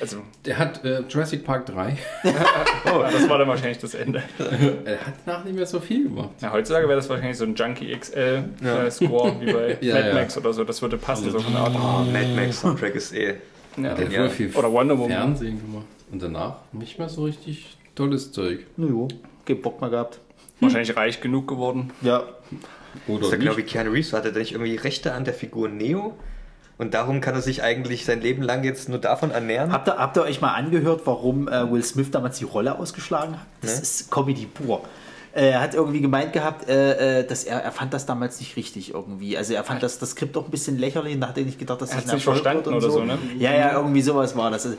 Also, 0.00 0.18
Der 0.44 0.58
hat 0.58 0.84
äh, 0.84 1.00
Jurassic 1.08 1.44
Park 1.44 1.66
3. 1.66 1.96
oh, 2.24 3.02
das 3.12 3.28
war 3.28 3.38
dann 3.38 3.48
wahrscheinlich 3.48 3.78
das 3.78 3.94
Ende. 3.94 4.22
er 4.84 5.06
hat 5.06 5.26
nach 5.26 5.44
nicht 5.44 5.54
mehr 5.56 5.66
so 5.66 5.78
viel 5.80 6.04
gemacht. 6.04 6.30
Ja, 6.40 6.52
heutzutage 6.52 6.88
wäre 6.88 6.96
das 6.96 7.08
wahrscheinlich 7.08 7.38
so 7.38 7.44
ein 7.44 7.54
Junkie 7.54 7.96
XL 7.96 8.44
äh, 8.62 8.90
Score 8.90 9.34
wie 9.40 9.52
bei 9.52 9.78
Ja, 9.80 9.94
Mad 9.94 10.08
ja. 10.08 10.14
Max 10.14 10.36
oder 10.36 10.52
so. 10.52 10.64
Das 10.64 10.82
würde 10.82 10.96
passen, 10.96 11.30
so 11.30 11.38
von 11.38 11.52
der 11.52 11.62
Art. 11.62 11.74
Oh, 11.76 12.10
Mad 12.10 12.26
Max 12.34 12.60
Soundtrack 12.60 12.94
ist 12.96 13.14
eh. 13.14 13.34
Ja. 13.76 13.94
Der 13.94 14.06
hat 14.06 14.12
Ja. 14.12 14.28
viel 14.28 14.50
Oder 14.54 14.70
Wonder 14.72 14.98
Woman. 14.98 15.10
Fernsehen 15.16 15.60
gemacht. 15.60 15.86
Und 16.10 16.22
danach 16.22 16.56
nicht 16.72 16.98
mehr 16.98 17.08
so 17.08 17.24
richtig 17.24 17.76
tolles 17.94 18.32
Zeug. 18.32 18.66
Na 18.76 18.86
jo, 18.86 19.08
keinen 19.46 19.62
Bock 19.62 19.80
mehr 19.80 19.90
gehabt. 19.90 20.18
Wahrscheinlich 20.60 20.96
reich 20.96 21.20
genug 21.20 21.48
geworden. 21.48 21.90
Ja, 22.02 22.24
Oder 23.08 23.18
Das 23.20 23.26
ist 23.28 23.32
ja, 23.32 23.38
glaube 23.38 23.60
ich, 23.60 23.66
Keanu 23.66 23.90
Reeves 23.90 24.12
hatte 24.12 24.32
der 24.32 24.40
nicht 24.42 24.52
irgendwie 24.52 24.76
Rechte 24.76 25.12
an 25.12 25.24
der 25.24 25.34
Figur 25.34 25.68
Neo. 25.68 26.14
Und 26.76 26.94
darum 26.94 27.20
kann 27.20 27.34
er 27.34 27.42
sich 27.42 27.62
eigentlich 27.62 28.04
sein 28.04 28.20
Leben 28.20 28.42
lang 28.42 28.64
jetzt 28.64 28.88
nur 28.88 28.98
davon 28.98 29.30
ernähren. 29.30 29.72
Habt 29.72 29.88
ihr, 29.88 29.96
habt 29.96 30.16
ihr 30.16 30.22
euch 30.22 30.40
mal 30.40 30.52
angehört, 30.54 31.02
warum 31.04 31.46
äh, 31.48 31.70
Will 31.70 31.84
Smith 31.84 32.10
damals 32.10 32.38
die 32.38 32.44
Rolle 32.44 32.78
ausgeschlagen 32.78 33.34
hat? 33.34 33.46
Das 33.62 33.76
Ne? 33.76 33.82
ist 33.82 34.10
Comedy 34.10 34.46
pur. 34.46 34.82
Äh, 35.34 35.50
Er 35.50 35.60
hat 35.60 35.74
irgendwie 35.74 36.00
gemeint 36.00 36.32
gehabt, 36.32 36.68
äh, 36.68 37.20
äh, 37.20 37.26
dass 37.26 37.44
er, 37.44 37.58
er 37.62 37.72
fand 37.72 37.92
das 37.92 38.06
damals 38.06 38.38
nicht 38.40 38.56
richtig 38.56 38.94
irgendwie. 38.94 39.36
Also 39.36 39.54
er 39.54 39.64
fand 39.64 39.82
das, 39.82 39.98
das 39.98 40.10
Skript 40.10 40.36
auch 40.36 40.44
ein 40.44 40.50
bisschen 40.50 40.78
lächerlich 40.78 41.14
und 41.14 41.20
da 41.22 41.28
hat 41.28 41.38
er 41.38 41.44
nicht 41.44 41.58
gedacht, 41.58 41.80
dass 41.82 41.90
Er 41.90 41.96
das 41.96 42.04
ein 42.10 42.14
nicht 42.14 42.26
Erfolg 42.26 42.42
verstanden 42.42 42.64
wird 42.66 42.74
und 42.76 42.82
oder 42.84 42.90
so, 42.90 43.04
ne? 43.04 43.18
Ja, 43.38 43.52
ja, 43.52 43.72
irgendwie 43.72 44.02
sowas 44.02 44.36
war 44.36 44.50
das. 44.50 44.64
Also, 44.66 44.76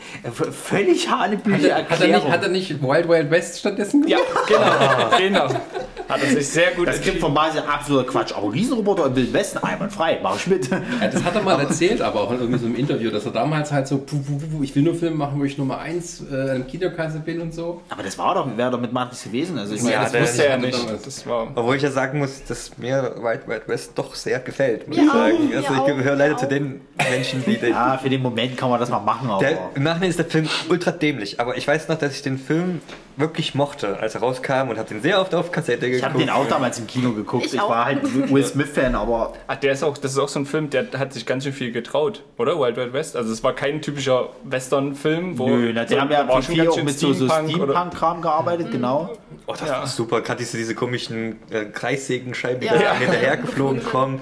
völlig 0.51 1.09
hanebüche 1.09 1.73
Hat 1.75 1.89
er, 1.89 1.89
hat, 1.89 2.01
er 2.01 2.07
nicht, 2.07 2.29
hat 2.29 2.43
er 2.43 2.49
nicht 2.49 2.81
Wild 2.81 3.09
Wild 3.09 3.31
West 3.31 3.59
stattdessen 3.59 4.01
gemacht? 4.01 4.23
Ja, 4.49 5.17
genau. 5.17 5.45
genau. 5.49 5.59
Hat 6.07 6.21
er 6.21 6.29
sich 6.29 6.47
sehr 6.47 6.71
gut 6.71 6.87
Das 6.87 6.97
Skript 6.97 7.19
von 7.19 7.33
ist 7.35 7.57
absoluter 7.67 8.07
Quatsch. 8.07 8.31
Aber 8.35 8.53
Riesenroboter 8.53 9.07
im 9.07 9.15
Wilden 9.15 9.33
Westen, 9.33 9.57
einwandfrei, 9.57 10.19
mach 10.21 10.35
ich 10.35 10.47
mit. 10.47 10.69
Ja, 10.69 10.79
das 11.11 11.23
hat 11.23 11.35
er 11.35 11.41
mal 11.41 11.59
erzählt, 11.59 11.99
aber 12.01 12.21
auch 12.21 12.31
in 12.31 12.39
irgendwie 12.39 12.59
so 12.59 12.65
einem 12.67 12.75
Interview, 12.75 13.09
dass 13.09 13.25
er 13.25 13.31
damals 13.31 13.71
halt 13.71 13.87
so, 13.87 13.97
puh, 13.97 14.17
puh, 14.19 14.37
puh, 14.37 14.63
ich 14.63 14.75
will 14.75 14.83
nur 14.83 14.93
Filme 14.93 15.15
machen, 15.15 15.39
wo 15.39 15.43
ich 15.43 15.57
Nummer 15.57 15.79
1 15.79 16.25
äh, 16.31 16.55
im 16.57 16.67
Kinokasse 16.67 17.19
bin 17.19 17.41
und 17.41 17.53
so. 17.53 17.81
Aber 17.89 18.03
das 18.03 18.17
war 18.19 18.35
doch, 18.35 18.47
wäre 18.55 18.69
doch 18.71 18.79
mit 18.79 18.93
Matrix 18.93 19.23
gewesen. 19.23 19.57
Also 19.57 19.73
ich 19.73 19.81
Ja, 19.81 19.87
meine, 19.87 20.03
Das 20.03 20.11
der- 20.11 20.21
wusste 20.21 20.43
er 20.45 20.53
hatte 20.53 20.65
nicht. 20.65 21.05
Das 21.05 21.27
war. 21.27 21.47
Obwohl 21.55 21.75
ich 21.75 21.81
ja 21.83 21.91
sagen 21.91 22.19
muss, 22.19 22.43
dass 22.45 22.77
mir 22.77 23.15
Wild 23.21 23.47
Wild 23.47 23.67
West 23.67 23.91
doch 23.95 24.15
sehr 24.15 24.39
gefällt, 24.39 24.87
muss 24.87 24.97
Mir 24.97 25.03
ich 25.05 25.11
sagen. 25.11 25.51
also 25.55 25.73
ich 25.73 25.85
gehöre 25.97 26.15
leider 26.15 26.35
auch. 26.35 26.39
zu 26.39 26.47
den 26.47 26.81
Menschen, 27.09 27.43
die 27.45 27.57
den. 27.57 27.71
ja, 27.71 27.97
für 27.97 28.09
den 28.09 28.21
Moment 28.21 28.57
kann 28.57 28.69
man 28.69 28.79
das 28.79 28.89
mal 28.89 28.99
machen, 28.99 29.29
aber. 29.29 29.39
Der, 29.39 29.57
Im 29.75 29.83
Nachhinein 29.83 30.09
ist 30.09 30.19
der 30.19 30.25
Film 30.25 30.47
ultra 30.69 30.91
dämlich, 30.91 31.39
aber 31.39 31.57
ich 31.57 31.67
weiß 31.67 31.87
noch, 31.87 31.97
dass 31.97 32.13
ich 32.15 32.21
den 32.21 32.37
Film 32.37 32.81
wirklich 33.17 33.55
mochte, 33.55 33.97
als 33.99 34.15
er 34.15 34.21
rauskam 34.21 34.69
und 34.69 34.77
habe 34.77 34.89
den 34.89 35.01
sehr 35.01 35.21
oft 35.21 35.33
auf 35.33 35.51
Kassette 35.51 35.89
geguckt. 35.89 35.97
Ich 35.97 36.03
habe 36.05 36.17
den 36.19 36.29
auch 36.29 36.47
damals 36.47 36.79
im 36.79 36.87
Kino 36.87 37.11
geguckt. 37.13 37.45
Ich 37.45 37.53
Ich, 37.53 37.59
war 37.61 37.85
halt 37.85 38.31
Will 38.31 38.43
Smith-Fan, 38.45 38.95
aber 38.95 39.33
Ach, 39.47 39.55
der 39.55 39.71
ist 39.73 39.83
auch, 39.83 39.97
das 39.97 40.11
ist 40.11 40.17
auch 40.19 40.27
so 40.27 40.39
ein 40.39 40.45
Film, 40.45 40.69
der 40.69 40.87
hat 40.97 41.13
sich 41.13 41.25
ganz 41.25 41.43
schön 41.43 41.53
viel 41.53 41.71
getraut, 41.71 42.23
oder? 42.37 42.59
Wild 42.59 42.75
Wild 42.77 42.93
West. 42.93 43.15
Also 43.15 43.31
es 43.31 43.43
war 43.43 43.53
kein 43.53 43.81
typischer 43.81 44.29
Western-Film, 44.43 45.37
wo 45.37 45.47
nö, 45.47 45.71
na, 45.73 45.85
die 45.85 45.93
so, 45.93 46.01
haben 46.01 46.11
ja 46.11 46.41
viel 46.41 46.67
auch 46.67 46.83
mit 46.83 46.97
so, 46.99 47.13
so 47.13 47.25
Steampunk 47.27 47.55
Steampunk-Kram 47.55 48.21
gearbeitet, 48.21 48.71
genau. 48.71 49.15
Oh, 49.47 49.53
das 49.53 49.61
Ja. 49.69 49.79
war 49.79 49.87
super. 49.87 50.21
Gerade 50.21 50.39
diese, 50.39 50.57
diese 50.57 50.75
komischen 50.75 51.37
äh, 51.49 51.65
Kreissägenscheiben, 51.65 52.59
die 52.61 52.65
Ja. 52.67 52.73
da 52.77 52.93
hinterhergeflogen 52.95 53.83
kommen. 53.83 54.19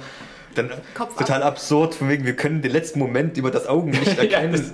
Dann 0.56 0.70
Kopf 0.94 1.18
total 1.18 1.42
absurd, 1.42 1.96
von 1.96 2.10
wegen, 2.10 2.26
wir 2.26 2.36
können 2.36 2.62
den 2.62 2.72
letzten 2.72 3.00
Moment 3.00 3.38
über 3.38 3.50
das 3.50 3.66
Augenlicht 3.68 4.18
erkennen. 4.20 4.52
das 4.52 4.72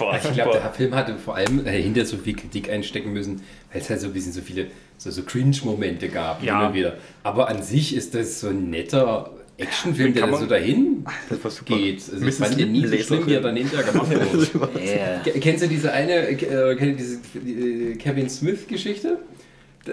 war 0.00 0.16
Ich 0.16 0.32
glaube, 0.32 0.52
der 0.52 0.72
Film 0.72 0.94
hatte 0.94 1.16
vor 1.16 1.36
allem 1.36 1.64
dahinter 1.64 2.04
so 2.04 2.16
viel 2.16 2.34
Kritik 2.36 2.70
einstecken 2.70 3.12
müssen, 3.12 3.42
weil 3.72 3.80
es 3.82 3.90
halt 3.90 4.00
so 4.00 4.06
ein 4.08 4.12
bisschen 4.12 4.32
so 4.32 4.40
viele 4.40 4.66
so, 4.96 5.10
so 5.10 5.22
Cringe-Momente 5.22 6.08
gab. 6.08 6.42
Ja. 6.42 6.60
Immer 6.64 6.74
wieder. 6.74 6.96
Aber 7.22 7.48
an 7.48 7.62
sich 7.62 7.94
ist 7.94 8.14
das 8.14 8.40
so 8.40 8.48
ein 8.48 8.70
netter 8.70 9.30
Actionfilm, 9.56 10.14
der 10.14 10.26
da 10.26 10.32
so 10.34 10.40
man- 10.40 10.48
dahin 10.48 11.04
Das 11.28 11.42
war 11.42 11.50
super. 11.50 11.76
geht. 11.76 12.02
Also 12.12 12.26
ich 12.26 12.34
fand 12.34 12.58
den 12.58 12.72
nie 12.72 12.86
so 12.86 12.96
schlimm, 12.96 13.26
wie 13.26 13.34
er 13.34 13.40
dann 13.40 13.56
hinterher 13.56 13.84
gemacht 13.92 14.10
wurde. 14.52 14.80
Yeah. 14.80 15.20
Ke- 15.20 15.38
Kennst 15.40 15.64
du 15.64 15.68
diese 15.68 15.92
eine, 15.92 16.28
äh, 16.30 16.34
kennt 16.76 16.80
ihr 16.80 16.96
diese 16.96 17.20
äh, 17.38 17.94
Kevin 17.96 18.28
Smith-Geschichte? 18.28 19.18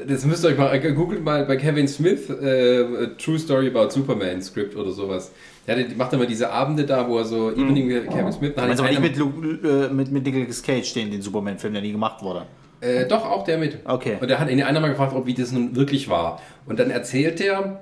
Das 0.07 0.25
müsst 0.25 0.43
ihr 0.43 0.49
euch 0.49 0.57
mal, 0.57 0.73
äh, 0.75 0.91
googelt 0.91 1.23
mal 1.23 1.45
bei 1.45 1.55
Kevin 1.55 1.87
Smith, 1.87 2.29
äh, 2.29 2.83
A 2.83 3.05
True 3.17 3.39
Story 3.39 3.67
about 3.73 3.91
Superman 3.91 4.41
Script 4.41 4.75
oder 4.75 4.91
sowas. 4.91 5.31
Der 5.67 5.77
hat- 5.79 5.97
macht 5.97 6.13
immer 6.13 6.25
diese 6.25 6.51
Abende 6.51 6.85
da, 6.85 7.07
wo 7.07 7.17
er 7.17 7.25
so 7.25 7.51
Evening 7.51 7.89
with 7.89 8.03
Kevin 8.07 8.31
Smith. 8.31 8.53
dann 8.55 8.69
Also 8.69 8.83
ihn 8.85 8.89
nicht 8.89 9.01
mit, 9.01 9.17
Lu- 9.17 9.31
äh, 9.63 9.89
mit, 9.91 10.11
mit 10.11 10.23
Nicolas 10.23 10.61
Cage, 10.61 10.93
den, 10.93 11.11
den 11.11 11.21
Superman-Film, 11.21 11.73
der 11.73 11.81
nie 11.81 11.91
gemacht 11.91 12.21
wurde. 12.21 12.45
Äh, 12.81 13.07
doch, 13.07 13.25
auch 13.25 13.43
der 13.43 13.57
mit. 13.57 13.79
Okay. 13.85 14.17
Und 14.21 14.29
er 14.29 14.39
hat 14.39 14.49
ihn 14.49 14.61
einer 14.61 14.79
mal 14.79 14.89
gefragt, 14.89 15.13
ob 15.15 15.25
wie 15.25 15.33
das 15.33 15.51
nun 15.51 15.75
wirklich 15.75 16.07
war. 16.09 16.39
Und 16.67 16.77
dann 16.79 16.91
erzählt 16.91 17.41
er, 17.41 17.81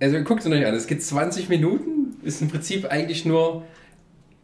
also 0.00 0.18
guckt 0.24 0.44
es 0.44 0.50
euch 0.50 0.66
an, 0.66 0.74
es 0.74 0.86
geht 0.86 1.02
20 1.02 1.48
Minuten, 1.48 2.16
ist 2.22 2.42
im 2.42 2.48
Prinzip 2.48 2.84
eigentlich 2.90 3.24
nur 3.24 3.62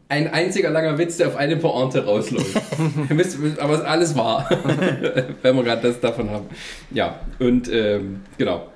ein 0.09 0.31
einziger 0.31 0.69
langer 0.69 0.97
Witz, 0.97 1.17
der 1.17 1.27
auf 1.27 1.35
eine 1.35 1.57
Pointe 1.57 2.05
rausläuft. 2.05 2.59
Aber 3.09 3.19
es 3.19 3.35
ist 3.35 3.59
alles 3.85 4.15
wahr, 4.15 4.47
wenn 5.41 5.55
wir 5.55 5.63
gerade 5.63 5.81
das 5.87 5.99
davon 5.99 6.29
haben. 6.31 6.45
Ja, 6.91 7.19
und 7.39 7.71
ähm, 7.71 8.21
genau. 8.37 8.67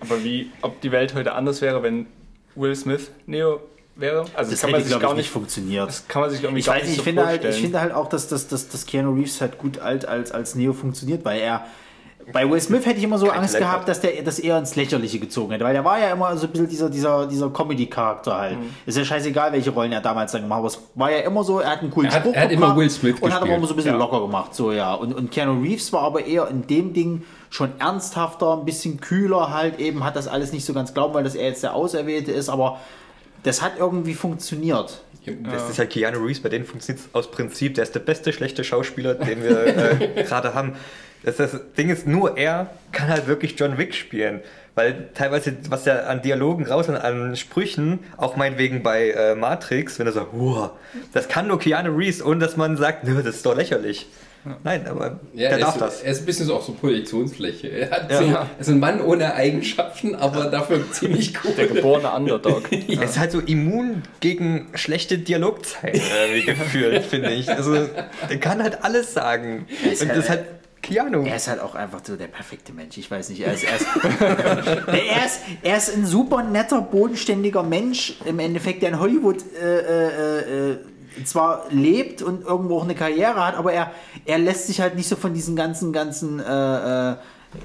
Aber 0.00 0.24
wie, 0.24 0.50
ob 0.62 0.80
die 0.80 0.92
Welt 0.92 1.14
heute 1.14 1.32
anders 1.34 1.60
wäre, 1.62 1.82
wenn 1.82 2.06
Will 2.54 2.74
Smith 2.76 3.10
Neo 3.26 3.60
wäre? 3.96 4.24
Also 4.34 4.50
Das 4.50 4.60
kann 4.60 4.70
man 4.70 4.80
hätte, 4.80 4.88
sich 4.88 4.98
glaube 4.98 5.02
gar 5.02 5.10
ich, 5.12 5.16
nicht 5.18 5.24
nicht, 5.26 5.32
funktioniert. 5.32 5.88
das 5.88 6.08
kann 6.08 6.22
man 6.22 6.30
sich 6.30 6.42
irgendwie 6.42 6.60
Ich 6.60 6.66
gar 6.66 6.76
weiß 6.76 6.82
nicht, 6.82 6.92
ich 6.92 6.96
so 6.98 7.02
finde, 7.04 7.26
halt, 7.26 7.42
vorstellen. 7.42 7.54
ich 7.54 7.60
finde 7.62 7.80
halt 7.80 7.92
auch, 7.92 8.08
dass, 8.08 8.28
dass, 8.28 8.48
dass, 8.48 8.68
dass 8.68 8.86
Keanu 8.86 9.12
Reeves 9.14 9.40
halt 9.40 9.58
gut 9.58 9.78
alt 9.78 10.06
als, 10.06 10.32
als 10.32 10.54
Neo 10.54 10.72
funktioniert, 10.72 11.24
weil 11.24 11.40
er. 11.40 11.64
Bei 12.32 12.48
Will 12.48 12.60
Smith 12.60 12.86
hätte 12.86 12.98
ich 12.98 13.02
immer 13.04 13.18
so 13.18 13.26
Kein 13.26 13.40
Angst 13.40 13.54
Talent 13.54 13.70
gehabt, 13.70 13.88
dass 13.88 14.00
der 14.02 14.22
das 14.22 14.38
eher 14.38 14.56
ins 14.56 14.76
Lächerliche 14.76 15.18
gezogen 15.18 15.50
hätte, 15.52 15.64
weil 15.64 15.72
der 15.72 15.84
war 15.84 15.98
ja 15.98 16.12
immer 16.12 16.36
so 16.36 16.46
ein 16.46 16.52
bisschen 16.52 16.68
dieser, 16.68 16.88
dieser, 16.88 17.26
dieser 17.26 17.50
Comedy-Charakter 17.50 18.36
halt. 18.38 18.58
Mhm. 18.60 18.66
Ist 18.86 18.96
ja 18.98 19.04
scheißegal, 19.04 19.52
welche 19.52 19.70
Rollen 19.70 19.90
er 19.90 20.00
damals 20.00 20.30
dann 20.30 20.42
gemacht 20.42 20.58
hat, 20.58 20.60
aber 20.60 20.68
es 20.68 20.78
war 20.94 21.10
ja 21.10 21.18
immer 21.20 21.42
so, 21.42 21.58
er 21.58 21.70
hat 21.70 21.80
einen 21.80 21.90
coolen 21.90 22.08
Er 22.08 22.14
hat- 22.14 22.22
Spruch 22.22 22.34
er 22.34 22.42
hat 22.42 22.52
immer 22.52 22.76
Will 22.76 22.88
Smith 22.90 23.16
und 23.20 23.32
hat 23.32 23.38
aber 23.38 23.46
gespielt. 23.46 23.58
immer 23.58 23.66
so 23.66 23.72
ein 23.72 23.76
bisschen 23.76 23.92
Ja. 23.94 23.98
locker 23.98 24.20
gemacht, 24.20 24.54
so 24.54 24.70
ja. 24.70 24.94
Und, 24.94 25.12
und 25.14 25.32
Keanu 25.32 25.60
Reeves 25.60 25.92
war 25.92 26.02
aber 26.02 26.24
eher 26.24 26.46
in 26.48 26.66
dem 26.68 26.92
Ding 26.92 27.22
schon 27.50 27.78
ernsthafter, 27.80 28.56
ein 28.56 28.64
bisschen 28.64 29.00
kühler 29.00 29.52
halt 29.52 29.78
eben, 29.78 30.04
hat 30.04 30.16
das 30.16 30.28
alles 30.28 30.52
nicht 30.52 30.64
so 30.64 30.72
ganz 30.72 30.94
glauben, 30.94 31.14
weil 31.14 31.24
das 31.24 31.34
er 31.34 31.48
jetzt 31.48 31.62
der 31.62 31.74
Auserwählte 31.74 32.32
ist, 32.32 32.48
aber 32.48 32.80
das 33.42 33.60
hat 33.60 33.72
irgendwie 33.78 34.14
funktioniert. 34.14 35.02
Das 35.42 35.68
ist 35.68 35.78
halt 35.78 35.90
Keanu 35.90 36.18
Reeves, 36.24 36.40
bei 36.40 36.48
denen 36.48 36.64
funktioniert 36.64 37.06
es 37.06 37.14
aus 37.14 37.30
Prinzip. 37.30 37.74
Der 37.74 37.84
ist 37.84 37.94
der 37.94 38.00
beste 38.00 38.32
schlechte 38.32 38.64
Schauspieler, 38.64 39.14
den 39.14 39.42
wir 39.42 39.66
äh, 39.66 40.24
gerade 40.26 40.54
haben. 40.54 40.76
Das, 41.22 41.36
das 41.36 41.60
Ding 41.76 41.90
ist, 41.90 42.06
nur 42.06 42.38
er 42.38 42.70
kann 42.92 43.08
halt 43.08 43.26
wirklich 43.26 43.58
John 43.58 43.76
Wick 43.76 43.94
spielen. 43.94 44.40
Weil 44.74 45.10
teilweise, 45.12 45.56
was 45.68 45.86
er 45.86 46.08
an 46.08 46.22
Dialogen 46.22 46.64
raus 46.66 46.88
und 46.88 46.96
an 46.96 47.36
Sprüchen, 47.36 47.98
auch 48.16 48.36
meinetwegen 48.36 48.82
bei 48.82 49.10
äh, 49.10 49.34
Matrix, 49.34 49.98
wenn 49.98 50.06
er 50.06 50.12
sagt, 50.12 50.32
"Uah", 50.32 50.76
das 51.12 51.28
kann 51.28 51.48
nur 51.48 51.58
Keanu 51.58 51.94
Reeves, 51.94 52.24
ohne 52.24 52.40
dass 52.40 52.56
man 52.56 52.78
sagt, 52.78 53.04
nö, 53.04 53.22
das 53.22 53.36
ist 53.36 53.46
doch 53.46 53.56
lächerlich. 53.56 54.06
Nein, 54.64 54.86
aber 54.86 55.20
Ja, 55.34 55.50
der 55.50 55.50
er, 55.50 55.58
darf 55.58 55.74
ist, 55.74 55.80
das. 55.80 56.00
er 56.02 56.12
ist 56.12 56.20
ein 56.20 56.26
bisschen 56.26 56.46
so 56.46 56.54
auch 56.56 56.62
so 56.64 56.72
Projektionsfläche. 56.72 57.68
Er, 57.68 57.90
hat 57.90 58.10
Ja. 58.10 58.18
so, 58.18 58.24
Ja. 58.24 58.48
er 58.56 58.60
ist 58.60 58.68
ein 58.68 58.78
Mann 58.80 59.00
ohne 59.02 59.34
Eigenschaften, 59.34 60.14
aber 60.14 60.46
dafür 60.46 60.90
ziemlich 60.92 61.34
cool. 61.44 61.52
der 61.56 61.66
geborene 61.66 62.10
Underdog. 62.12 62.62
Er 62.72 63.02
ist 63.02 63.18
halt 63.18 63.32
so 63.32 63.40
immun 63.40 64.02
gegen 64.20 64.68
schlechte 64.74 65.18
Dialogzeilen 65.18 65.94
äh, 66.00 66.34
wie 66.34 66.42
gefühlt, 66.44 67.04
finde 67.10 67.32
ich. 67.32 67.50
Also, 67.50 67.74
der 68.28 68.40
kann 68.40 68.62
halt 68.62 68.82
alles 68.84 69.12
sagen. 69.14 69.66
Und 70.00 70.08
das 70.10 70.16
ist 70.18 70.30
halt 70.30 70.44
Keanu. 70.82 71.24
Er 71.26 71.36
ist 71.36 71.46
halt 71.48 71.60
auch 71.60 71.74
einfach 71.74 72.00
so 72.02 72.16
der 72.16 72.26
perfekte 72.28 72.72
Mensch. 72.72 72.96
Ich 72.96 73.10
weiß 73.10 73.28
nicht. 73.28 73.42
Er 73.42 73.52
ist, 73.52 73.64
er 73.64 73.76
ist, 73.76 73.86
er 74.86 75.26
ist, 75.26 75.40
er 75.62 75.76
ist 75.76 75.94
ein 75.94 76.06
super 76.06 76.42
netter, 76.42 76.80
bodenständiger 76.80 77.62
Mensch 77.62 78.14
im 78.24 78.38
Endeffekt, 78.38 78.80
der 78.82 78.90
in 78.90 78.98
Hollywood 79.00 79.36
äh, 79.62 79.78
äh, 79.78 80.70
äh, 80.72 80.78
zwar 81.24 81.64
lebt 81.70 82.22
und 82.22 82.44
irgendwo 82.44 82.78
auch 82.78 82.84
eine 82.84 82.94
Karriere 82.94 83.44
hat, 83.44 83.56
aber 83.56 83.72
er, 83.72 83.92
er 84.24 84.38
lässt 84.38 84.66
sich 84.66 84.80
halt 84.80 84.96
nicht 84.96 85.08
so 85.08 85.16
von 85.16 85.34
diesen 85.34 85.56
ganzen, 85.56 85.92
ganzen 85.92 86.40
äh, 86.40 87.12
äh, 87.12 87.16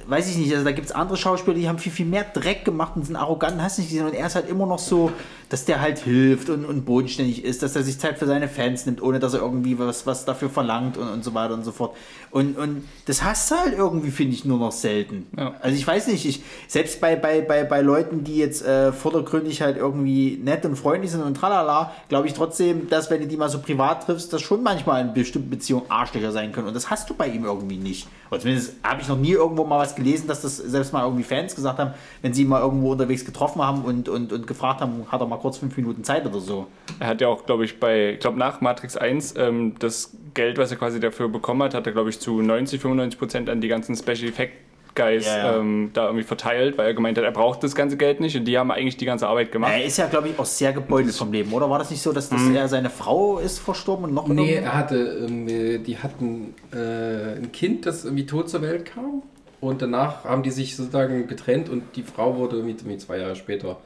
weiß 0.07 0.29
ich 0.29 0.37
nicht, 0.37 0.51
also 0.51 0.65
da 0.65 0.71
gibt 0.71 0.87
es 0.87 0.91
andere 0.91 1.17
Schauspieler, 1.17 1.55
die 1.55 1.67
haben 1.67 1.77
viel, 1.77 1.91
viel 1.91 2.07
mehr 2.07 2.23
Dreck 2.23 2.65
gemacht 2.65 2.93
und 2.95 3.05
sind 3.05 3.15
arrogant, 3.15 3.61
hast 3.61 3.77
nicht 3.77 3.89
gesehen. 3.89 4.07
Und 4.07 4.13
er 4.13 4.25
ist 4.25 4.35
halt 4.35 4.49
immer 4.49 4.65
noch 4.65 4.79
so, 4.79 5.11
dass 5.49 5.65
der 5.65 5.79
halt 5.79 5.99
hilft 5.99 6.49
und, 6.49 6.65
und 6.65 6.85
bodenständig 6.85 7.43
ist, 7.43 7.61
dass 7.61 7.75
er 7.75 7.83
sich 7.83 7.99
Zeit 7.99 8.17
für 8.17 8.25
seine 8.25 8.47
Fans 8.47 8.85
nimmt, 8.85 9.01
ohne 9.01 9.19
dass 9.19 9.35
er 9.35 9.41
irgendwie 9.41 9.77
was, 9.77 10.07
was 10.07 10.25
dafür 10.25 10.49
verlangt 10.49 10.97
und, 10.97 11.07
und 11.07 11.23
so 11.23 11.33
weiter 11.35 11.53
und 11.53 11.63
so 11.63 11.71
fort. 11.71 11.95
Und, 12.35 12.57
und 12.57 12.83
das 13.05 13.23
hast 13.23 13.49
du 13.49 13.55
halt 13.55 13.77
irgendwie, 13.77 14.11
finde 14.11 14.33
ich, 14.33 14.43
nur 14.43 14.59
noch 14.59 14.73
selten. 14.73 15.25
Ja. 15.37 15.53
Also 15.61 15.77
ich 15.77 15.87
weiß 15.87 16.07
nicht, 16.07 16.25
ich, 16.25 16.43
selbst 16.67 16.99
bei, 16.99 17.15
bei, 17.15 17.39
bei, 17.39 17.63
bei 17.63 17.79
Leuten, 17.79 18.25
die 18.25 18.35
jetzt 18.35 18.61
äh, 18.65 18.91
vordergründig 18.91 19.61
halt 19.61 19.77
irgendwie 19.77 20.37
nett 20.43 20.65
und 20.65 20.75
freundlich 20.75 21.11
sind 21.11 21.23
und 21.23 21.35
tralala, 21.35 21.93
glaube 22.09 22.27
ich 22.27 22.33
trotzdem, 22.33 22.89
dass 22.89 23.09
wenn 23.09 23.21
du 23.21 23.27
die 23.27 23.37
mal 23.37 23.47
so 23.47 23.59
privat 23.59 24.05
triffst, 24.05 24.33
das 24.33 24.41
schon 24.41 24.63
manchmal 24.63 25.01
in 25.01 25.13
bestimmten 25.13 25.49
Beziehungen 25.49 25.89
Arschlöcher 25.89 26.33
sein 26.33 26.51
können. 26.51 26.67
Und 26.67 26.73
das 26.73 26.89
hast 26.89 27.09
du 27.09 27.13
bei 27.13 27.29
ihm 27.29 27.45
irgendwie 27.45 27.77
nicht. 27.77 28.05
Oder 28.29 28.41
zumindest 28.41 28.75
habe 28.83 29.01
ich 29.01 29.07
noch 29.07 29.17
nie 29.17 29.31
irgendwo 29.31 29.63
mal 29.63 29.79
was 29.79 29.95
gelesen, 29.95 30.27
dass 30.27 30.41
das 30.41 30.57
selbst 30.57 30.91
mal 30.91 31.03
irgendwie 31.03 31.23
Fans 31.23 31.55
gesagt 31.55 31.79
haben, 31.79 31.91
wenn 32.21 32.33
sie 32.33 32.41
ihn 32.41 32.49
mal 32.49 32.59
irgendwo 32.59 32.91
unterwegs 32.91 33.23
getroffen 33.23 33.61
haben 33.61 33.85
und, 33.85 34.09
und, 34.09 34.33
und 34.33 34.45
gefragt 34.45 34.81
haben, 34.81 35.05
hat 35.09 35.21
er 35.21 35.27
mal 35.27 35.37
kurz 35.37 35.57
fünf 35.57 35.77
Minuten 35.77 36.03
Zeit 36.03 36.25
oder 36.25 36.41
so. 36.41 36.67
Er 36.99 37.07
hat 37.07 37.21
ja 37.21 37.29
auch, 37.29 37.45
glaube 37.45 37.63
ich, 37.63 37.79
bei, 37.79 38.13
ich 38.13 38.19
glaube 38.19 38.37
nach 38.37 38.59
Matrix 38.59 38.97
1, 38.97 39.35
ähm, 39.37 39.75
das 39.79 40.11
Geld, 40.33 40.57
was 40.57 40.71
er 40.71 40.77
quasi 40.77 40.99
dafür 40.99 41.29
bekommen 41.29 41.63
hat, 41.63 41.73
hat 41.73 41.85
er, 41.85 41.93
glaube 41.93 42.09
ich, 42.09 42.19
zu 42.25 42.41
90, 42.41 42.81
95 42.81 43.19
Prozent 43.19 43.49
an 43.49 43.61
die 43.61 43.67
ganzen 43.67 43.95
Special 43.95 44.29
Effect 44.29 44.53
Guys 44.95 45.25
Ja, 45.25 45.37
ja. 45.37 45.57
Ähm, 45.57 45.91
da 45.93 46.05
irgendwie 46.05 46.23
verteilt, 46.23 46.77
weil 46.77 46.87
er 46.87 46.93
gemeint 46.93 47.17
hat, 47.17 47.25
er 47.25 47.31
braucht 47.31 47.61
das 47.63 47.75
ganze 47.75 47.97
Geld 47.97 48.21
nicht 48.21 48.35
und 48.37 48.45
die 48.45 48.57
haben 48.57 48.71
eigentlich 48.71 48.95
die 48.95 49.05
ganze 49.05 49.27
Arbeit 49.27 49.51
gemacht. 49.51 49.73
Er 49.73 49.83
ist 49.83 49.97
ja, 49.97 50.07
glaube 50.07 50.29
ich, 50.29 50.39
auch 50.39 50.45
sehr 50.45 50.71
gebeutelt 50.71 51.13
vom 51.13 51.31
Leben, 51.31 51.51
oder? 51.51 51.69
War 51.69 51.79
das 51.79 51.91
nicht 51.91 52.01
so, 52.01 52.13
dass 52.13 52.29
das 52.29 52.41
er 52.47 52.67
seine 52.69 52.89
Frau 52.89 53.37
ist 53.39 53.59
verstorben 53.59 54.05
und 54.05 54.13
noch 54.13 54.27
Nee, 54.27 54.55
er 54.55 54.73
hatte, 54.73 55.27
ähm, 55.27 55.47
äh, 55.49 55.77
die 55.79 55.97
hatten 55.97 56.53
äh, 56.71 57.37
ein 57.37 57.51
Kind, 57.51 57.85
das 57.85 58.05
irgendwie 58.05 58.25
tot 58.25 58.49
zur 58.49 58.61
Welt 58.61 58.85
kam. 58.85 59.21
Und 59.59 59.81
danach 59.81 60.23
haben 60.23 60.43
die 60.43 60.51
sich 60.51 60.75
sozusagen 60.75 61.27
getrennt 61.27 61.69
und 61.69 61.83
die 61.95 62.03
Frau 62.03 62.37
wurde 62.37 62.57
irgendwie, 62.57 62.75
irgendwie 62.75 62.97
zwei 62.97 63.17
Jahre 63.17 63.35
später 63.35 63.77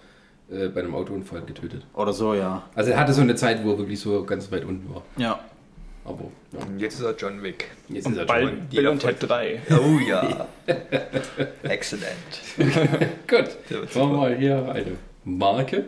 äh, 0.52 0.68
bei 0.68 0.82
einem 0.82 0.94
Autounfall 0.94 1.42
getötet. 1.42 1.86
oder 1.96 2.14
so, 2.14 2.36
ja. 2.36 2.64
Also 2.76 2.92
er 2.92 3.00
hatte 3.00 3.14
so 3.14 3.22
eine 3.22 3.36
Zeit, 3.36 3.64
wo 3.64 3.72
er 3.72 3.78
wirklich 3.80 4.00
so 4.00 4.24
ganz 4.24 4.52
weit 4.52 4.64
unten 4.64 4.94
war. 4.94 5.02
Ja. 5.18 5.40
Aber 6.06 6.24
ja, 6.54 6.60
jetzt 6.78 6.96
ist 6.96 7.02
er 7.06 7.16
John 7.16 7.44
Wick. 7.44 7.66
jetzt 7.90 8.06
und 8.08 8.14
ist 8.14 8.20
er 8.20 8.26
bald 8.26 8.50
schon. 8.50 8.68
Bill 8.70 8.88
und 8.88 9.00
Ted 9.00 9.18
3. 9.20 9.60
Oh 9.72 10.00
ja. 10.08 10.48
Excellent. 11.64 12.16
Gut, 13.28 13.50
Der 13.70 13.80
machen 13.82 13.94
wir 14.12 14.18
mal 14.18 14.36
hier 14.38 14.72
eine 14.74 14.92
Marke. 15.26 15.86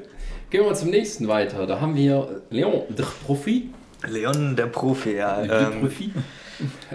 Gehen 0.50 0.62
wir 0.62 0.70
mal 0.70 0.76
zum 0.76 0.90
nächsten 0.90 1.28
weiter. 1.28 1.66
Da 1.66 1.80
haben 1.80 1.96
wir 1.96 2.42
Leon 2.50 2.84
de 2.90 3.06
Profit. 3.26 3.74
Leon 4.08 4.56
der 4.56 4.66
Profi, 4.68 5.12
ja. 5.16 5.42
de 5.42 5.52
Ähm, 5.74 5.80
Profit. 5.82 6.12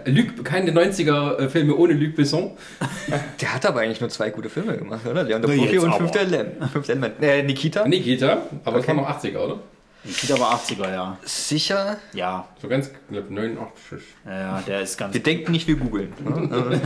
Luc, 0.04 0.44
keine 0.44 0.70
90er-Filme 0.72 1.74
ohne 1.74 1.94
Luc 1.94 2.14
Besson. 2.14 2.52
der 3.40 3.54
hat 3.54 3.64
aber 3.66 3.80
eigentlich 3.80 4.00
nur 4.00 4.10
zwei 4.10 4.30
gute 4.30 4.48
Filme 4.48 4.76
gemacht, 4.76 5.04
oder? 5.06 5.24
Leon 5.24 5.42
der 5.42 5.48
Profi 5.48 5.78
und. 5.78 5.94
Fünfter 5.94 6.20
Element. 6.20 6.70
Fünfter 6.70 6.92
Element. 6.92 7.14
Äh, 7.22 7.42
Nikita? 7.42 7.88
Nikita, 7.88 8.42
aber 8.64 8.78
das 8.78 8.88
Okay. 8.88 8.96
war 8.96 9.02
noch 9.02 9.08
80er, 9.22 9.38
oder? 9.38 9.58
Nikita 10.06 10.38
war 10.38 10.54
80er, 10.54 10.92
ja. 10.92 11.18
Sicher? 11.24 11.96
Ja, 12.12 12.48
So 12.60 12.68
ganz 12.68 12.90
knapp 13.08 13.30
89. 13.30 14.00
ja, 14.24 14.32
ja 14.32 14.62
der 14.66 14.80
ist 14.80 14.96
ganz. 14.96 15.14
Wir 15.14 15.22
denken 15.22 15.52
nicht, 15.52 15.66
wir 15.66 15.76
googeln. 15.76 16.12
ne? 16.24 16.80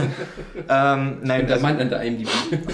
ähm, 0.69 1.17
nein, 1.21 1.47
Der 1.47 1.55
also 1.55 1.65
Mann 1.65 1.79
an 1.79 1.89
der 1.89 2.01
IMDb. 2.01 2.29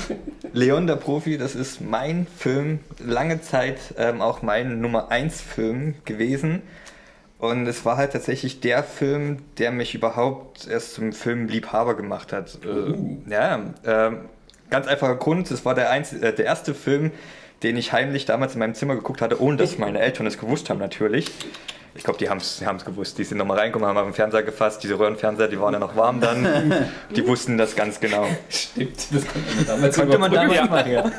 Leon 0.54 0.88
der 0.88 0.96
Profi, 0.96 1.38
das 1.38 1.56
ist 1.56 1.82
mein 1.82 2.28
Film, 2.38 2.80
lange 3.00 3.42
Zeit 3.42 3.80
ähm, 3.98 4.22
auch 4.22 4.42
mein 4.42 4.82
Nummer 4.82 5.12
1 5.12 5.42
Film 5.42 5.96
gewesen. 6.06 6.62
Und 7.40 7.68
es 7.68 7.86
war 7.86 7.98
halt 7.98 8.14
tatsächlich 8.14 8.62
der 8.62 8.84
Film, 8.84 9.40
der 9.60 9.72
mich 9.72 9.94
überhaupt 9.94 10.68
erst 10.68 10.96
zum 10.96 11.14
Filmliebhaber 11.14 11.96
gemacht 11.96 12.34
hat. 12.34 12.58
Uh. 12.66 13.20
Ja, 13.30 13.74
ähm, 13.86 14.22
ganz 14.70 14.88
einfacher 14.88 15.16
Grund, 15.16 15.52
es 15.52 15.64
war 15.64 15.76
der, 15.76 15.92
einz 15.92 16.14
äh, 16.14 16.34
der 16.34 16.46
erste 16.46 16.74
Film, 16.74 17.12
den 17.64 17.78
ich 17.78 17.92
heimlich 17.94 18.26
damals 18.26 18.54
in 18.54 18.60
meinem 18.60 18.76
Zimmer 18.76 18.96
geguckt 18.96 19.22
hatte, 19.22 19.42
ohne 19.42 19.58
dass 19.58 19.78
meine 19.78 20.00
Eltern 20.00 20.28
es 20.28 20.38
gewusst 20.38 20.70
haben 20.70 20.80
natürlich. 20.80 21.32
Ich 21.96 22.04
glaube, 22.04 22.20
die 22.20 22.30
haben 22.30 22.38
es 22.38 22.86
gewusst. 22.86 23.18
Die 23.18 23.24
sind 23.24 23.40
nochmal 23.40 23.58
reingekommen, 23.58 23.88
haben 23.88 23.98
auf 23.98 24.06
den 24.06 24.14
Fernseher 24.14 24.44
gefasst. 24.44 24.84
Diese 24.84 25.00
Röhrenfernseher, 25.00 25.48
die 25.48 25.60
waren 25.60 25.74
ja 25.74 25.80
noch 25.80 25.96
warm 25.96 26.22
dann. 26.22 26.72
Die 27.16 27.26
wussten 27.26 27.58
das 27.58 27.76
ganz 27.76 28.00
genau. 28.00 28.28
Stimmt, 28.50 29.08
das 29.12 29.26
konnte 29.26 29.56
man 29.56 29.66
damals 29.66 29.96
Konnte 29.98 30.18
man 30.20 30.32
damals 30.32 30.70
machen, 30.70 30.92
ja. 30.92 31.12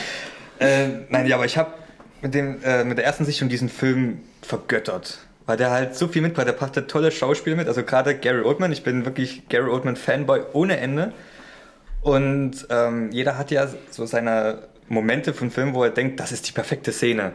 äh, 0.58 0.88
nein, 1.08 1.26
ja, 1.26 1.36
aber 1.36 1.46
ich 1.46 1.56
habe 1.56 1.72
mit, 2.20 2.34
dem, 2.34 2.62
äh, 2.62 2.84
mit 2.84 2.98
der 2.98 3.06
ersten 3.06 3.24
Sichtung 3.24 3.48
diesen 3.48 3.70
Film 3.70 4.20
vergöttert. 4.42 5.18
Weil 5.46 5.56
der 5.56 5.70
halt 5.70 5.96
so 5.96 6.08
viel 6.08 6.20
mitbringt. 6.20 6.46
Der 6.46 6.52
brachte 6.52 6.86
tolle 6.86 7.10
Schauspieler 7.10 7.56
mit. 7.56 7.66
Also 7.66 7.82
gerade 7.82 8.14
Gary 8.14 8.42
Oldman. 8.42 8.70
Ich 8.70 8.82
bin 8.82 9.06
wirklich 9.06 9.48
Gary 9.48 9.70
Oldman 9.70 9.96
Fanboy 9.96 10.42
ohne 10.52 10.76
Ende. 10.76 11.14
Und 12.02 12.66
ähm, 12.68 13.10
jeder 13.12 13.38
hat 13.38 13.50
ja 13.50 13.66
so 13.90 14.04
seine 14.04 14.58
Momente 14.88 15.34
von 15.34 15.50
Filmen, 15.50 15.74
wo 15.74 15.84
er 15.84 15.90
denkt, 15.90 16.20
das 16.20 16.32
ist 16.32 16.48
die 16.48 16.52
perfekte 16.52 16.92
Szene. 16.92 17.32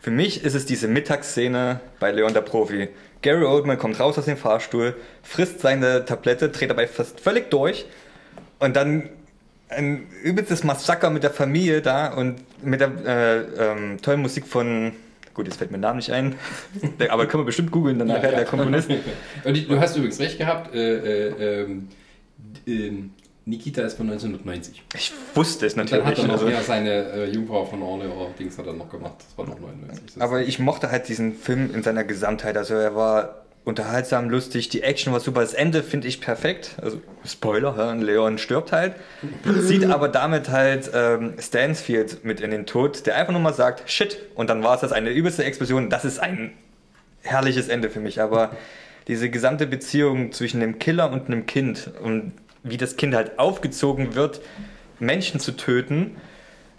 Für 0.00 0.10
mich 0.10 0.44
ist 0.44 0.54
es 0.54 0.64
diese 0.64 0.88
Mittagsszene 0.88 1.80
bei 1.98 2.12
Leon 2.12 2.32
der 2.32 2.40
Profi. 2.42 2.88
Gary 3.22 3.44
Oldman 3.44 3.78
kommt 3.78 3.98
raus 3.98 4.16
aus 4.16 4.26
dem 4.26 4.36
Fahrstuhl, 4.36 4.94
frisst 5.22 5.60
seine 5.60 6.04
Tablette, 6.04 6.50
dreht 6.50 6.70
dabei 6.70 6.86
fast 6.86 7.20
völlig 7.20 7.50
durch 7.50 7.86
und 8.60 8.76
dann 8.76 9.10
ein 9.70 10.06
übelstes 10.22 10.64
Massaker 10.64 11.10
mit 11.10 11.24
der 11.24 11.30
Familie 11.30 11.82
da 11.82 12.14
und 12.14 12.36
mit 12.62 12.80
der 12.80 12.92
äh, 13.04 13.38
ähm, 13.62 14.00
tollen 14.00 14.20
Musik 14.22 14.46
von, 14.46 14.92
gut, 15.34 15.46
jetzt 15.46 15.58
fällt 15.58 15.70
mir 15.70 15.78
der 15.78 15.90
Name 15.90 15.98
nicht 15.98 16.12
ein, 16.12 16.36
aber 17.08 17.26
können 17.26 17.42
wir 17.42 17.46
bestimmt 17.46 17.72
googeln 17.72 17.98
danach, 17.98 18.22
Ja, 18.22 18.30
ja. 18.30 18.36
der 18.36 18.44
Komponist. 18.44 18.88
Und 19.44 19.68
du 19.68 19.80
hast 19.80 19.96
übrigens 19.96 20.20
recht 20.20 20.38
gehabt. 20.38 20.74
Äh, 20.74 21.26
äh, 21.28 21.62
ähm, 21.62 21.88
Nikita 23.48 23.82
ist 23.82 23.94
von 23.96 24.08
1990. 24.10 24.82
Ich 24.94 25.12
wusste 25.34 25.66
es 25.66 25.74
Und 25.74 25.90
dann 25.90 26.04
hat 26.04 26.16
natürlich. 26.18 26.18
er 26.24 26.26
noch 26.26 26.34
Also, 26.34 26.48
ja, 26.48 26.62
seine 26.62 26.90
äh, 27.12 27.24
Jungfrau 27.30 27.64
von 27.64 27.82
Orle 27.82 28.08
oder 28.10 28.30
Dings 28.38 28.58
hat 28.58 28.66
er 28.66 28.74
noch 28.74 28.90
gemacht. 28.90 29.14
Das 29.18 29.38
war 29.38 29.46
noch 29.46 29.58
99. 29.60 30.04
Das 30.06 30.16
ist- 30.16 30.22
aber 30.22 30.42
ich 30.42 30.58
mochte 30.58 30.90
halt 30.90 31.08
diesen 31.08 31.34
Film 31.34 31.74
in 31.74 31.82
seiner 31.82 32.04
Gesamtheit. 32.04 32.56
Also 32.56 32.74
er 32.74 32.94
war 32.94 33.42
unterhaltsam, 33.64 34.30
lustig, 34.30 34.68
die 34.70 34.82
Action 34.82 35.12
war 35.12 35.20
super. 35.20 35.40
Das 35.42 35.52
Ende 35.54 35.82
finde 35.82 36.08
ich 36.08 36.20
perfekt. 36.20 36.76
Also 36.80 37.00
Spoiler, 37.26 37.74
ja, 37.76 37.92
Leon 37.92 38.38
stirbt 38.38 38.72
halt. 38.72 38.94
Sieht 39.44 39.84
aber 39.90 40.08
damit 40.08 40.48
halt 40.48 40.90
ähm, 40.94 41.34
Stansfield 41.38 42.24
mit 42.24 42.40
in 42.40 42.50
den 42.50 42.66
Tod, 42.66 43.06
der 43.06 43.16
einfach 43.16 43.32
nur 43.32 43.42
mal 43.42 43.52
sagt, 43.54 43.90
shit. 43.90 44.18
Und 44.34 44.48
dann 44.50 44.62
war 44.62 44.74
es 44.74 44.80
das 44.82 44.92
eine 44.92 45.10
übelste 45.10 45.44
Explosion. 45.44 45.90
Das 45.90 46.04
ist 46.04 46.18
ein 46.18 46.52
herrliches 47.22 47.68
Ende 47.68 47.90
für 47.90 48.00
mich. 48.00 48.20
Aber 48.22 48.50
diese 49.06 49.28
gesamte 49.30 49.66
Beziehung 49.66 50.32
zwischen 50.32 50.60
dem 50.60 50.78
Killer 50.78 51.10
und 51.10 51.26
einem 51.26 51.46
Kind 51.46 51.90
und 52.02 52.32
wie 52.62 52.76
das 52.76 52.96
Kind 52.96 53.14
halt 53.14 53.38
aufgezogen 53.38 54.14
wird, 54.14 54.40
Menschen 55.00 55.40
zu 55.40 55.52
töten, 55.56 56.16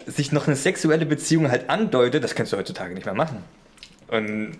sich 0.06 0.32
noch 0.32 0.46
eine 0.46 0.56
sexuelle 0.56 1.06
Beziehung 1.06 1.50
halt 1.50 1.70
andeutet, 1.70 2.24
das 2.24 2.34
kannst 2.34 2.52
du 2.52 2.56
heutzutage 2.56 2.94
nicht 2.94 3.04
mehr 3.06 3.14
machen. 3.14 3.38
Und 4.08 4.52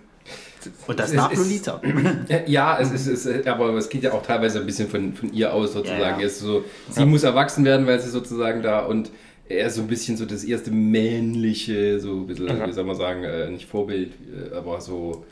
Und 0.87 1.01
das 1.01 1.13
nach 1.13 1.33
ist- 1.33 1.39
Lolita. 1.39 1.81
Ja, 2.47 2.79
es 2.79 2.91
ist, 2.93 3.07
es 3.07 3.27
ist, 3.27 3.47
aber 3.49 3.71
es 3.75 3.89
geht 3.89 4.03
ja 4.03 4.13
auch 4.13 4.23
teilweise 4.23 4.61
ein 4.61 4.67
bisschen 4.67 4.89
von, 4.89 5.15
von 5.15 5.33
ihr 5.33 5.53
aus 5.53 5.73
sozusagen. 5.73 6.21
Ja, 6.21 6.27
ja. 6.27 6.29
So, 6.29 6.65
sie 6.91 7.05
muss 7.07 7.23
erwachsen 7.23 7.65
werden, 7.65 7.87
weil 7.87 7.99
sie 8.01 8.11
sozusagen 8.11 8.63
da 8.63 8.81
und 8.81 9.11
er 9.49 9.67
ist 9.67 9.75
so 9.77 9.81
ein 9.83 9.89
bisschen 9.89 10.17
so 10.17 10.27
das 10.27 10.45
erste 10.45 10.71
männliche, 10.71 11.99
so 11.99 12.13
ein 12.13 12.27
bisschen, 12.27 12.67
wie 12.67 12.73
soll 12.73 12.85
man 12.85 12.95
sagen, 12.97 13.25
äh, 13.25 13.51
nicht 13.51 13.69
Vorbild, 13.69 14.13
äh, 14.53 14.55
aber 14.55 14.81
so 14.81 15.25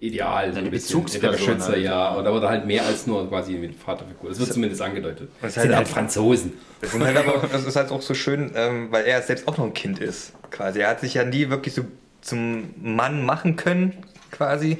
Ideal, 0.00 0.52
so 0.52 0.58
Eine 0.58 0.68
ein 0.68 0.70
bisschen. 0.70 1.00
Bezugsperson 1.02 1.30
Der 1.30 1.36
Beschützer, 1.52 1.72
halt. 1.72 1.82
ja. 1.82 2.16
Oder, 2.16 2.32
oder 2.32 2.48
halt 2.48 2.66
mehr 2.66 2.84
als 2.86 3.06
nur 3.06 3.28
quasi 3.28 3.56
eine 3.56 3.72
Vaterfigur. 3.72 4.28
Das 4.30 4.38
wird 4.38 4.52
zumindest 4.52 4.80
angedeutet. 4.80 5.28
Das 5.42 5.54
sind 5.54 5.64
halt 5.64 5.74
halt 5.76 5.88
Franzosen. 5.88 6.52
das 6.80 6.94
ist 6.94 7.00
halt, 7.00 7.16
aber, 7.16 7.34
auch- 7.44 7.48
das 7.50 7.64
ist 7.64 7.74
halt 7.76 7.90
auch 7.90 8.02
so 8.02 8.14
schön, 8.14 8.52
ähm, 8.54 8.88
weil 8.90 9.06
er 9.06 9.20
selbst 9.22 9.48
auch 9.48 9.56
noch 9.58 9.64
ein 9.64 9.74
Kind 9.74 9.98
ist, 9.98 10.32
quasi. 10.50 10.80
Er 10.80 10.90
hat 10.90 11.00
sich 11.00 11.14
ja 11.14 11.24
nie 11.24 11.50
wirklich 11.50 11.74
so 11.74 11.82
zum 12.20 12.70
Mann 12.80 13.24
machen 13.26 13.56
können, 13.56 13.94
quasi. 14.30 14.78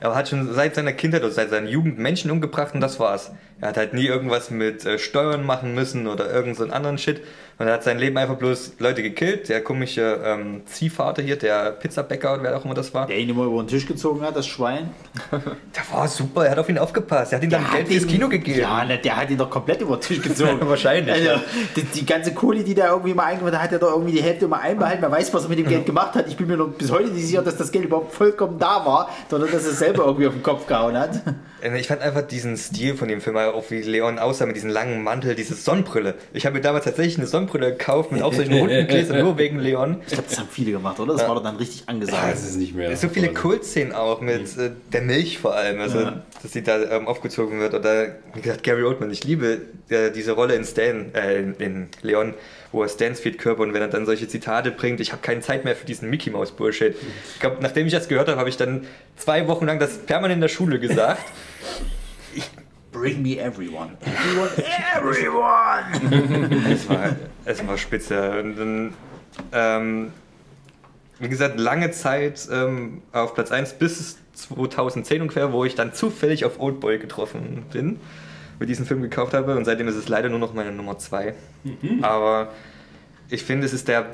Er 0.00 0.14
hat 0.14 0.28
schon 0.28 0.52
seit 0.52 0.74
seiner 0.74 0.92
Kindheit 0.92 1.22
oder 1.22 1.32
seit 1.32 1.50
seiner 1.50 1.68
Jugend 1.68 1.98
Menschen 1.98 2.30
umgebracht 2.30 2.74
und 2.74 2.80
das 2.80 2.98
war's. 3.00 3.30
Er 3.60 3.68
hat 3.68 3.76
halt 3.76 3.92
nie 3.92 4.06
irgendwas 4.06 4.50
mit 4.50 4.86
äh, 4.86 4.98
Steuern 4.98 5.44
machen 5.44 5.74
müssen 5.74 6.06
oder 6.06 6.32
irgend 6.32 6.56
so 6.56 6.62
einen 6.62 6.72
anderen 6.72 6.98
Shit. 6.98 7.22
Und 7.58 7.66
er 7.66 7.72
hat 7.74 7.82
sein 7.82 7.98
Leben 7.98 8.16
einfach 8.16 8.36
bloß 8.36 8.74
Leute 8.78 9.02
gekillt. 9.02 9.48
Der 9.48 9.64
komische 9.64 10.20
ähm, 10.24 10.62
Ziehvater 10.66 11.22
hier, 11.22 11.34
der 11.34 11.72
Pizzabäcker 11.72 12.34
oder 12.34 12.42
wer 12.44 12.56
auch 12.56 12.64
immer 12.64 12.74
das 12.74 12.94
war, 12.94 13.08
Der 13.08 13.18
ihn 13.18 13.30
immer 13.30 13.46
über 13.46 13.60
den 13.60 13.66
Tisch 13.66 13.84
gezogen 13.84 14.22
hat, 14.22 14.36
das 14.36 14.46
Schwein. 14.46 14.90
der 15.32 15.42
war 15.92 16.06
super. 16.06 16.44
Er 16.44 16.52
hat 16.52 16.58
auf 16.60 16.68
ihn 16.68 16.78
aufgepasst. 16.78 17.32
Er 17.32 17.38
hat 17.38 17.42
ihm 17.42 17.50
dann 17.50 17.68
Geld 17.72 17.88
fürs 17.88 18.06
Kino 18.06 18.28
gegeben. 18.28 18.60
Ja, 18.60 18.84
ne, 18.84 18.98
der 18.98 19.16
hat 19.16 19.28
ihn 19.30 19.38
doch 19.38 19.50
komplett 19.50 19.80
über 19.80 19.96
den 19.96 20.02
Tisch 20.02 20.22
gezogen. 20.22 20.60
Wahrscheinlich, 20.68 21.12
Also, 21.12 21.26
ja. 21.26 21.42
die, 21.74 21.82
die 21.82 22.06
ganze 22.06 22.32
Kohle, 22.32 22.62
die 22.62 22.76
da 22.76 22.92
irgendwie 22.92 23.14
mal 23.14 23.24
eingebracht 23.24 23.54
hat, 23.54 23.62
hat 23.62 23.72
er 23.72 23.78
doch 23.80 23.90
irgendwie 23.90 24.12
die 24.12 24.22
Hälfte 24.22 24.46
mal 24.46 24.60
einbehalten. 24.60 25.02
Wer 25.02 25.10
weiß, 25.10 25.34
was 25.34 25.42
er 25.42 25.48
mit 25.48 25.58
dem 25.58 25.66
Geld 25.66 25.84
gemacht 25.84 26.14
hat. 26.14 26.28
Ich 26.28 26.36
bin 26.36 26.46
mir 26.46 26.56
noch 26.56 26.68
bis 26.68 26.92
heute 26.92 27.08
nicht 27.08 27.26
sicher, 27.26 27.42
dass 27.42 27.56
das 27.56 27.72
Geld 27.72 27.86
überhaupt 27.86 28.14
vollkommen 28.14 28.60
da 28.60 28.86
war, 28.86 29.08
sondern 29.28 29.50
dass 29.50 29.64
er 29.64 29.72
es 29.72 29.80
selber 29.80 30.04
irgendwie 30.04 30.28
auf 30.28 30.34
den 30.34 30.44
Kopf 30.44 30.64
gehauen 30.68 30.96
hat. 30.96 31.22
Äh, 31.62 31.78
Ich 31.78 31.88
fand 31.88 32.00
einfach 32.02 32.22
diesen 32.22 32.56
Stil 32.56 32.96
von 32.96 33.08
dem 33.08 33.20
Film, 33.20 33.36
auch 33.36 33.70
wie 33.70 33.82
Leon 33.82 34.18
aussah 34.18 34.46
mit 34.46 34.56
diesem 34.56 34.70
langen 34.70 35.02
Mantel, 35.02 35.34
diese 35.34 35.54
Sonnenbrille. 35.54 36.14
Ich 36.32 36.46
habe 36.46 36.56
mir 36.56 36.60
damals 36.62 36.84
tatsächlich 36.84 37.18
eine 37.18 37.26
Sonnenbrille 37.26 37.72
gekauft 37.72 38.12
mit 38.12 38.22
auch 38.22 38.32
solchen 38.32 38.54
runden 38.54 38.86
Gläsern, 38.86 39.18
nur 39.24 39.38
wegen 39.38 39.58
Leon. 39.58 40.00
Ich 40.06 40.12
glaube, 40.12 40.28
das 40.28 40.38
haben 40.38 40.48
viele 40.50 40.72
gemacht, 40.72 40.98
oder? 41.00 41.14
Das 41.14 41.26
war 41.28 41.34
doch 41.34 41.42
dann 41.42 41.56
richtig 41.56 41.88
angesagt. 41.88 42.32
Das 42.32 42.44
ist 42.44 42.56
nicht 42.56 42.74
mehr. 42.74 42.96
So 42.96 43.08
viele. 43.08 43.32
Kultszenen 43.32 43.92
auch 43.92 44.20
mit 44.20 44.56
äh, 44.56 44.70
der 44.92 45.02
Milch 45.02 45.38
vor 45.38 45.54
allem, 45.54 45.80
also 45.80 46.00
Ja. 46.00 46.22
dass 46.42 46.52
sie 46.52 46.62
da 46.62 46.80
ähm, 46.90 47.06
aufgezogen 47.06 47.60
wird. 47.60 47.74
Oder 47.74 48.16
wie 48.34 48.40
gesagt, 48.40 48.62
Gary 48.62 48.82
Oldman, 48.82 49.10
ich 49.10 49.24
liebe 49.24 49.60
äh, 49.90 50.10
diese 50.10 50.32
Rolle 50.32 50.54
in 50.54 50.64
Stan, 50.64 51.12
äh, 51.14 51.38
in, 51.38 51.54
in 51.56 51.88
Leon, 52.02 52.34
wo 52.72 52.82
er 52.82 52.88
Stans 52.88 53.20
Feed-Körper 53.20 53.62
und 53.62 53.72
wenn 53.72 53.82
er 53.82 53.88
dann 53.88 54.06
solche 54.06 54.28
Zitate 54.28 54.70
bringt, 54.70 55.00
ich 55.00 55.12
habe 55.12 55.22
keine 55.22 55.40
Zeit 55.40 55.64
mehr 55.64 55.74
für 55.74 55.86
diesen 55.86 56.10
Mickey 56.10 56.30
Mouse 56.30 56.52
Bullshit. 56.52 56.94
Ich 57.34 57.40
glaube, 57.40 57.58
nachdem 57.60 57.86
ich 57.86 57.92
das 57.92 58.08
gehört 58.08 58.28
habe, 58.28 58.38
habe 58.38 58.48
ich 58.48 58.56
dann 58.56 58.86
zwei 59.16 59.48
Wochen 59.48 59.66
lang 59.66 59.78
das 59.78 59.98
permanent 59.98 60.36
in 60.36 60.40
der 60.42 60.48
Schule 60.48 60.78
gesagt. 60.78 61.22
Bring 62.92 63.22
me 63.22 63.38
everyone. 63.38 63.96
Everyone! 64.00 64.50
Everyone! 64.96 66.66
es, 66.72 66.88
war, 66.88 67.16
es 67.44 67.66
war 67.66 67.76
spitze. 67.76 68.40
Und 68.40 68.56
dann, 68.56 68.94
ähm, 69.52 70.12
wie 71.18 71.28
gesagt, 71.28 71.60
lange 71.60 71.90
Zeit 71.90 72.48
ähm, 72.50 73.02
auf 73.12 73.34
Platz 73.34 73.52
1 73.52 73.74
bis 73.74 74.16
2010 74.32 75.22
ungefähr, 75.22 75.52
wo 75.52 75.64
ich 75.64 75.74
dann 75.74 75.92
zufällig 75.92 76.44
auf 76.44 76.60
Oldboy 76.60 76.98
getroffen 76.98 77.64
bin, 77.72 78.00
mir 78.58 78.66
diesen 78.66 78.86
Film 78.86 79.02
gekauft 79.02 79.34
habe 79.34 79.56
und 79.56 79.64
seitdem 79.64 79.88
ist 79.88 79.96
es 79.96 80.08
leider 80.08 80.28
nur 80.28 80.38
noch 80.38 80.54
meine 80.54 80.72
Nummer 80.72 80.98
2. 80.98 81.34
Aber 82.02 82.52
ich 83.30 83.42
finde, 83.44 83.66
es 83.66 83.72
ist 83.72 83.88
der, 83.88 84.06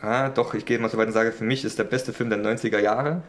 ah, 0.00 0.28
doch, 0.28 0.54
ich 0.54 0.64
gehe 0.64 0.78
mal 0.78 0.88
so 0.88 0.98
weit 0.98 1.08
und 1.08 1.12
sage, 1.12 1.32
für 1.32 1.44
mich 1.44 1.64
ist 1.64 1.78
der 1.78 1.84
beste 1.84 2.12
Film 2.12 2.30
der 2.30 2.38
90er 2.38 2.78
Jahre. 2.78 3.22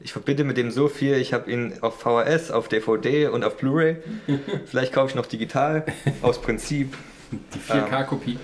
Ich 0.00 0.12
verbinde 0.12 0.44
mit 0.44 0.56
dem 0.56 0.70
so 0.70 0.88
viel. 0.88 1.14
Ich 1.14 1.32
habe 1.32 1.50
ihn 1.50 1.74
auf 1.80 2.00
VHS, 2.00 2.50
auf 2.50 2.68
DVD 2.68 3.28
und 3.28 3.44
auf 3.44 3.56
Blu-ray. 3.56 3.96
Vielleicht 4.66 4.92
kaufe 4.92 5.10
ich 5.10 5.14
noch 5.14 5.26
digital, 5.26 5.84
aus 6.22 6.40
Prinzip. 6.40 6.96
Die 7.30 7.58
4K-Kopie. 7.58 8.38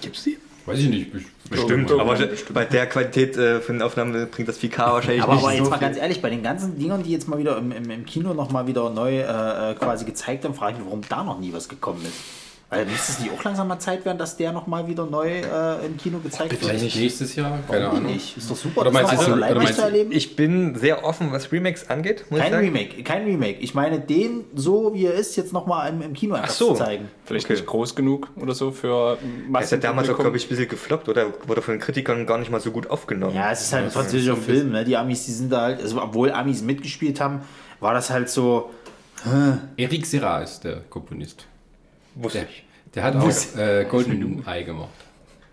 Gibt's 0.00 0.24
die? 0.24 0.38
Weiß 0.66 0.78
ich 0.78 0.88
nicht. 0.88 1.14
Ich- 1.14 1.24
Bestimmt, 1.50 1.90
Irgendwann. 1.90 2.00
aber 2.16 2.26
bei 2.54 2.64
der 2.64 2.86
Qualität 2.86 3.36
äh, 3.36 3.60
von 3.60 3.76
der 3.76 3.86
Aufnahme 3.86 4.24
bringt 4.26 4.48
das 4.48 4.58
4K 4.58 4.78
wahrscheinlich 4.92 5.22
Aber, 5.22 5.34
nicht 5.34 5.42
aber 5.44 5.52
jetzt 5.52 5.64
so 5.64 5.70
mal 5.70 5.78
viel. 5.78 5.88
ganz 5.88 5.98
ehrlich, 5.98 6.22
bei 6.22 6.30
den 6.30 6.42
ganzen 6.42 6.78
Dingern, 6.78 7.02
die 7.02 7.10
jetzt 7.10 7.28
mal 7.28 7.38
wieder 7.38 7.58
im, 7.58 7.70
im, 7.70 7.90
im 7.90 8.06
Kino 8.06 8.32
nochmal 8.32 8.66
wieder 8.66 8.88
neu 8.88 9.18
äh, 9.18 9.72
äh, 9.72 9.74
quasi 9.74 10.06
gezeigt 10.06 10.44
haben, 10.46 10.54
frage 10.54 10.72
ich 10.72 10.78
mich, 10.78 10.86
warum 10.86 11.02
da 11.06 11.22
noch 11.22 11.38
nie 11.38 11.52
was 11.52 11.68
gekommen 11.68 12.00
ist. 12.02 12.14
Weil 12.76 12.86
müsste 12.86 13.12
es 13.12 13.20
nicht 13.20 13.32
auch 13.32 13.42
langsam 13.44 13.68
mal 13.68 13.78
Zeit 13.78 14.04
werden, 14.04 14.18
dass 14.18 14.36
der 14.36 14.52
nochmal 14.52 14.86
wieder 14.86 15.06
neu 15.06 15.28
äh, 15.28 15.86
im 15.86 15.96
Kino 15.96 16.18
gezeigt 16.18 16.50
wird? 16.52 16.64
Vielleicht 16.64 16.96
nächstes 16.96 17.34
Jahr, 17.36 17.58
keine 17.68 17.84
Warum 17.86 17.98
Ahnung. 17.98 18.12
nicht? 18.12 18.36
Ist 18.36 18.50
doch 18.50 18.56
super, 18.56 18.82
Oder 18.82 18.90
meinst 18.90 19.12
das 19.12 19.24
du 19.26 19.32
oder 19.32 19.54
meinst 19.54 19.74
zu 19.74 19.80
du- 19.80 19.86
erleben. 19.86 20.12
Ich 20.12 20.36
bin 20.36 20.74
sehr 20.76 21.04
offen, 21.04 21.32
was 21.32 21.50
Remakes 21.52 21.88
angeht, 21.90 22.24
muss 22.30 22.40
kein 22.40 22.48
ich 22.48 22.54
sagen. 22.54 22.66
Remake, 22.66 23.02
kein 23.02 23.24
Remake. 23.24 23.58
Ich 23.60 23.74
meine, 23.74 24.00
den 24.00 24.44
so 24.54 24.92
wie 24.94 25.06
er 25.06 25.14
ist, 25.14 25.36
jetzt 25.36 25.52
nochmal 25.52 25.90
im, 25.90 26.02
im 26.02 26.12
Kino 26.14 26.34
einfach 26.34 26.50
so. 26.50 26.68
zu 26.72 26.74
zeigen. 26.84 27.08
Vielleicht 27.24 27.46
Okay. 27.46 27.54
nicht 27.54 27.66
groß 27.66 27.94
genug 27.94 28.28
oder 28.36 28.54
so 28.54 28.70
für 28.70 29.18
Er 29.52 29.60
ist 29.60 29.72
ja 29.72 29.78
damals 29.78 30.08
auch, 30.08 30.18
glaube 30.18 30.36
ich, 30.36 30.46
ein 30.46 30.48
bisschen 30.48 30.68
gefloppt, 30.68 31.08
oder? 31.08 31.26
Wurde 31.46 31.62
von 31.62 31.74
den 31.74 31.80
Kritikern 31.80 32.26
gar 32.26 32.38
nicht 32.38 32.50
mal 32.50 32.60
so 32.60 32.70
gut 32.70 32.90
aufgenommen. 32.90 33.34
Ja, 33.34 33.50
es 33.50 33.62
ist 33.62 33.72
halt 33.72 33.84
ein 33.84 33.90
französischer 33.90 34.36
Film. 34.36 34.72
Ne? 34.72 34.84
Die 34.84 34.96
Amis, 34.96 35.24
die 35.26 35.32
sind 35.32 35.50
da 35.52 35.62
halt, 35.62 35.80
also 35.80 36.00
obwohl 36.02 36.30
Amis 36.32 36.62
mitgespielt 36.62 37.20
haben, 37.20 37.40
war 37.80 37.94
das 37.94 38.10
halt 38.10 38.28
so. 38.30 38.70
Eric 39.76 40.04
Serra 40.04 40.40
ist 40.42 40.64
der 40.64 40.80
Komponist. 40.90 41.46
Wusste 42.14 42.38
Der, 42.40 42.48
ich. 42.48 42.64
der 42.94 43.02
hat 43.02 43.16
auch 43.16 43.58
äh, 43.58 43.84
Golden 43.84 44.44
Eye 44.46 44.64
gemacht. 44.64 44.90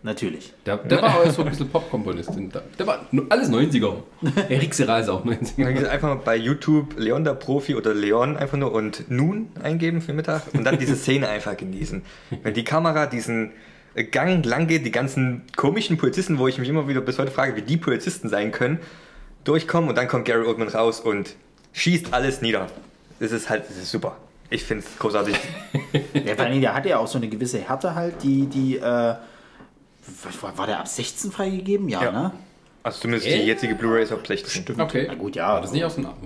Natürlich. 0.03 0.51
Der, 0.65 0.77
der 0.77 0.99
war 1.01 1.15
auch 1.19 1.29
so 1.29 1.43
ein 1.43 1.49
bisschen 1.49 1.69
Pop-Komponist. 1.69 2.31
Der, 2.35 2.63
der 2.79 2.87
war 2.87 3.05
alles 3.29 3.51
90er. 3.51 3.97
Eric 4.49 4.73
Serra 4.73 4.99
ist 4.99 5.09
auch 5.09 5.23
90er. 5.23 5.67
Wie 5.69 5.73
gesagt, 5.73 5.91
Einfach 5.91 6.07
mal 6.07 6.15
bei 6.15 6.35
YouTube 6.37 6.95
Leon 6.97 7.23
der 7.23 7.35
Profi 7.35 7.75
oder 7.75 7.93
Leon 7.93 8.35
einfach 8.35 8.57
nur 8.57 8.71
und 8.71 9.11
nun 9.11 9.49
eingeben 9.61 10.01
für 10.01 10.13
Mittag 10.13 10.41
und 10.53 10.63
dann 10.63 10.79
diese 10.79 10.95
Szene 10.95 11.29
einfach 11.29 11.55
genießen. 11.55 12.01
Wenn 12.41 12.53
die 12.55 12.63
Kamera 12.63 13.05
diesen 13.05 13.51
Gang 14.09 14.43
lang 14.43 14.65
geht, 14.65 14.85
die 14.87 14.91
ganzen 14.91 15.43
komischen 15.55 15.97
Polizisten, 15.97 16.39
wo 16.39 16.47
ich 16.47 16.57
mich 16.57 16.69
immer 16.69 16.87
wieder 16.87 17.01
bis 17.01 17.19
heute 17.19 17.29
frage, 17.29 17.55
wie 17.55 17.61
die 17.61 17.77
Polizisten 17.77 18.27
sein 18.27 18.51
können, 18.51 18.79
durchkommen 19.43 19.87
und 19.89 19.97
dann 19.97 20.07
kommt 20.07 20.25
Gary 20.25 20.47
Oldman 20.47 20.69
raus 20.69 20.99
und 20.99 21.35
schießt 21.73 22.11
alles 22.11 22.41
nieder. 22.41 22.67
Das 23.19 23.31
ist 23.31 23.49
halt, 23.51 23.69
das 23.69 23.77
ist 23.77 23.91
super. 23.91 24.17
Ich 24.51 24.63
finde 24.63 24.83
es 24.85 24.99
großartig. 24.99 25.35
Ja, 26.25 26.35
vor 26.35 26.45
allem, 26.45 26.61
der 26.61 26.73
hatte 26.75 26.89
ja 26.89 26.97
auch 26.99 27.07
so 27.07 27.17
eine 27.17 27.27
gewisse 27.27 27.57
Härte 27.59 27.95
halt, 27.95 28.21
die, 28.21 28.45
die, 28.45 28.77
äh, 28.77 28.81
war, 28.81 29.17
der 30.67 30.79
ab 30.79 30.87
16 30.87 31.31
freigegeben? 31.31 31.89
Ja, 31.89 32.03
Ja. 32.03 32.11
ne? 32.11 32.31
Also 32.83 32.99
zumindest 33.01 33.27
Äh? 33.27 33.39
die 33.39 33.45
jetzige 33.47 33.75
Blu-ray 33.75 34.03
ist 34.03 34.11
ab 34.11 34.25
16. 34.25 34.79
Okay. 34.79 35.05
Na 35.07 35.15
gut, 35.15 35.35
ja. 35.35 35.53
War 35.53 35.61
das 35.61 35.71
nicht 35.71 35.83
aus 35.83 35.95
dem 35.95 36.05
Ab- 36.05 36.17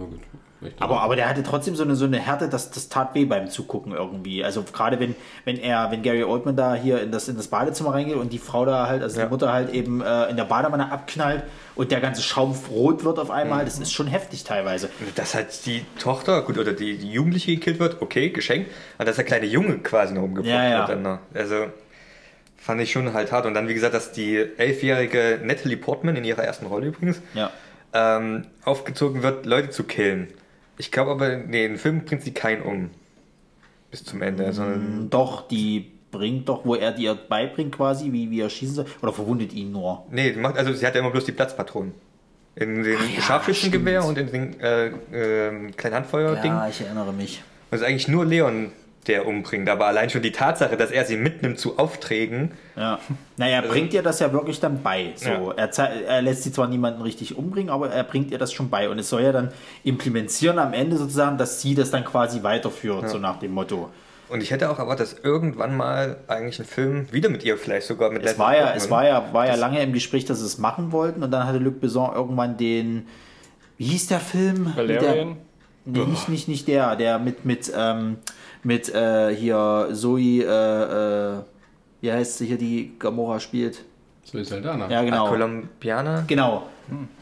Vielleicht 0.65 0.81
Aber, 0.81 1.01
aber 1.01 1.15
der 1.15 1.29
hatte 1.29 1.43
trotzdem 1.43 1.75
so 1.75 1.83
eine, 1.83 1.95
so 1.95 2.05
eine 2.05 2.19
Härte, 2.19 2.49
dass 2.49 2.71
das 2.71 2.89
tat 2.89 3.13
weh 3.15 3.25
beim 3.25 3.49
Zugucken 3.49 3.93
irgendwie. 3.93 4.43
Also 4.43 4.63
gerade 4.63 4.99
wenn, 4.99 5.15
wenn 5.45 5.57
er, 5.57 5.91
wenn 5.91 6.01
Gary 6.01 6.23
Oldman 6.23 6.55
da 6.55 6.75
hier 6.75 7.01
in 7.01 7.11
das, 7.11 7.27
in 7.27 7.37
das 7.37 7.47
Badezimmer 7.47 7.93
reingeht 7.93 8.15
und 8.15 8.33
die 8.33 8.37
Frau 8.39 8.65
da 8.65 8.87
halt, 8.87 9.01
also 9.03 9.19
Ja. 9.19 9.25
die 9.25 9.31
Mutter 9.31 9.51
halt 9.53 9.69
eben 9.73 10.01
äh, 10.01 10.25
in 10.29 10.37
der 10.37 10.45
Badewanne 10.45 10.91
abknallt 10.91 11.43
und 11.75 11.91
der 11.91 11.99
ganze 12.01 12.21
Schaum 12.21 12.55
rot 12.71 13.03
wird 13.03 13.19
auf 13.19 13.31
einmal, 13.31 13.61
Mhm. 13.61 13.65
das 13.65 13.79
ist 13.79 13.91
schon 13.93 14.07
heftig 14.07 14.43
teilweise. 14.43 14.89
Dass 15.15 15.35
halt 15.35 15.65
die 15.65 15.85
Tochter, 15.99 16.41
gut, 16.41 16.57
oder 16.57 16.73
die, 16.73 16.97
die 16.97 17.11
Jugendliche 17.11 17.51
gekillt 17.55 17.79
wird, 17.79 18.01
okay, 18.01 18.29
geschenkt. 18.29 18.71
Aber 18.97 19.05
dass 19.05 19.15
der 19.17 19.25
kleine 19.25 19.45
Junge 19.45 19.77
quasi 19.79 20.13
noch 20.13 20.23
umgebracht 20.23 20.49
Ja, 20.53 20.63
ja. 20.69 20.87
wird. 20.87 21.05
Dann. 21.05 21.19
Also 21.33 21.65
fand 22.57 22.81
ich 22.81 22.91
schon 22.91 23.13
halt 23.13 23.31
hart. 23.31 23.45
Und 23.45 23.53
dann, 23.53 23.67
wie 23.67 23.73
gesagt, 23.73 23.93
dass 23.93 24.11
die 24.11 24.37
elfjährige 24.57 25.39
Natalie 25.43 25.77
Portman, 25.77 26.15
in 26.15 26.23
ihrer 26.23 26.43
ersten 26.43 26.65
Rolle 26.65 26.87
übrigens, 26.87 27.21
Ja. 27.35 27.51
ähm, 27.93 28.45
aufgezogen 28.63 29.21
wird, 29.23 29.45
Leute 29.45 29.69
zu 29.69 29.83
killen. 29.83 30.27
Ich 30.77 30.91
glaube 30.91 31.11
aber, 31.11 31.37
nee, 31.37 31.65
im 31.65 31.77
Film 31.77 32.05
bringt 32.05 32.21
sie 32.21 32.33
keinen 32.33 32.61
um. 32.61 32.89
Bis 33.91 34.03
zum 34.03 34.21
Ende. 34.21 34.51
Sondern, 34.51 35.09
Doch, 35.09 35.47
die 35.47 35.91
bringt 36.11 36.49
doch, 36.49 36.65
wo 36.65 36.75
er 36.75 36.91
dir 36.91 37.15
beibringt 37.15 37.75
quasi, 37.75 38.11
wie, 38.11 38.31
wie 38.31 38.41
er 38.41 38.49
schießen 38.49 38.75
soll, 38.75 38.85
oder 39.01 39.13
verwundet 39.13 39.53
ihn 39.53 39.71
nur. 39.71 40.05
nee, 40.11 40.31
die 40.31 40.39
macht, 40.39 40.57
also 40.57 40.73
sie 40.73 40.85
hat 40.85 40.95
ja 40.95 41.01
immer 41.01 41.11
bloß 41.11 41.25
die 41.25 41.31
Platzpatronen. 41.31 41.93
In 42.55 42.83
den 42.83 42.93
ja, 42.93 43.21
Scharfschützengewehr 43.21 44.05
und 44.05 44.17
in 44.17 44.31
den 44.31 44.59
äh, 44.61 44.87
äh, 44.87 45.71
kleinen 45.71 45.95
Handfeuer-Ding. 45.95 46.51
Ja, 46.51 46.69
ich 46.69 46.79
erinnere 46.79 47.11
mich. 47.11 47.43
Ist 47.71 47.83
eigentlich 47.83 48.07
nur 48.07 48.25
Leon, 48.25 48.71
der 49.07 49.27
umbringt. 49.27 49.69
Aber 49.69 49.87
allein 49.87 50.09
schon 50.09 50.21
die 50.21 50.31
Tatsache, 50.31 50.77
dass 50.77 50.91
er 50.91 51.05
sie 51.05 51.17
mitnimmt 51.17 51.59
zu 51.59 51.77
Aufträgen, 51.77 52.51
Ja. 52.75 52.99
Naja, 53.37 53.57
er 53.57 53.61
bringt 53.63 53.93
ihr 53.93 54.01
das 54.01 54.19
ja 54.19 54.31
wirklich 54.33 54.59
dann 54.59 54.81
bei. 54.81 55.13
So. 55.15 55.29
Ja. 55.29 55.53
Er, 55.53 55.77
er 56.07 56.21
lässt 56.21 56.43
sie 56.43 56.51
zwar 56.51 56.67
niemanden 56.67 57.01
richtig 57.01 57.37
umbringen, 57.37 57.69
aber 57.69 57.89
er 57.89 58.03
bringt 58.03 58.31
ihr 58.31 58.37
das 58.37 58.53
schon 58.53 58.69
bei. 58.69 58.89
Und 58.89 58.99
es 58.99 59.09
soll 59.09 59.21
ja 59.23 59.31
dann 59.31 59.51
implementieren 59.83 60.59
am 60.59 60.73
Ende 60.73 60.97
sozusagen, 60.97 61.37
dass 61.37 61.61
sie 61.61 61.75
das 61.75 61.91
dann 61.91 62.03
quasi 62.05 62.43
weiterführt, 62.43 63.09
so 63.09 63.17
nach 63.17 63.39
dem 63.39 63.51
Motto. 63.51 63.89
Und 64.27 64.41
ich 64.41 64.51
hätte 64.51 64.69
auch 64.71 64.79
erwartet, 64.79 65.11
dass 65.11 65.19
irgendwann 65.23 65.77
mal 65.77 66.17
eigentlich 66.27 66.59
ein 66.59 66.65
Film 66.65 67.07
wieder 67.11 67.29
mit 67.29 67.43
ihr 67.43 67.57
vielleicht 67.57 67.85
sogar 67.87 68.09
mit 68.09 68.23
Es 68.23 68.39
war 68.39 68.57
ja, 68.57 68.73
es 68.73 68.89
war 68.89 69.05
ja, 69.05 69.23
war 69.33 69.45
ja 69.45 69.55
lange 69.55 69.81
im 69.83 69.93
Gespräch, 69.93 70.25
dass 70.25 70.39
sie 70.39 70.45
es 70.45 70.57
machen 70.57 70.91
wollten 70.91 71.21
und 71.21 71.29
dann 71.29 71.45
hatte 71.45 71.59
Luc 71.59 71.79
Besson 71.79 72.11
irgendwann 72.13 72.57
den, 72.57 73.07
wie 73.77 73.85
hieß 73.85 74.07
der 74.07 74.19
Film? 74.19 74.75
Valerian? 74.75 75.37
Der, 75.85 76.05
nee, 76.05 76.09
nicht, 76.09 76.29
nicht, 76.29 76.47
nicht 76.47 76.67
der, 76.67 76.95
der 76.95 77.19
mit, 77.19 77.45
mit, 77.45 77.71
ähm, 77.75 78.17
mit 78.65 78.93
äh, 78.93 79.33
hier 79.35 79.89
Zoe, 79.93 80.41
äh, 80.41 81.37
äh, 81.37 81.41
wie 82.01 82.11
heißt 82.11 82.39
sie 82.39 82.47
hier, 82.47 82.57
die 82.57 82.93
Gamora 82.97 83.39
spielt? 83.39 83.83
So 84.23 84.39
ist 84.39 84.49
Saldana. 84.49 84.89
Ja, 84.89 85.03
genau. 85.03 85.27
Colombianer. 85.27 86.23
Genau. 86.27 86.67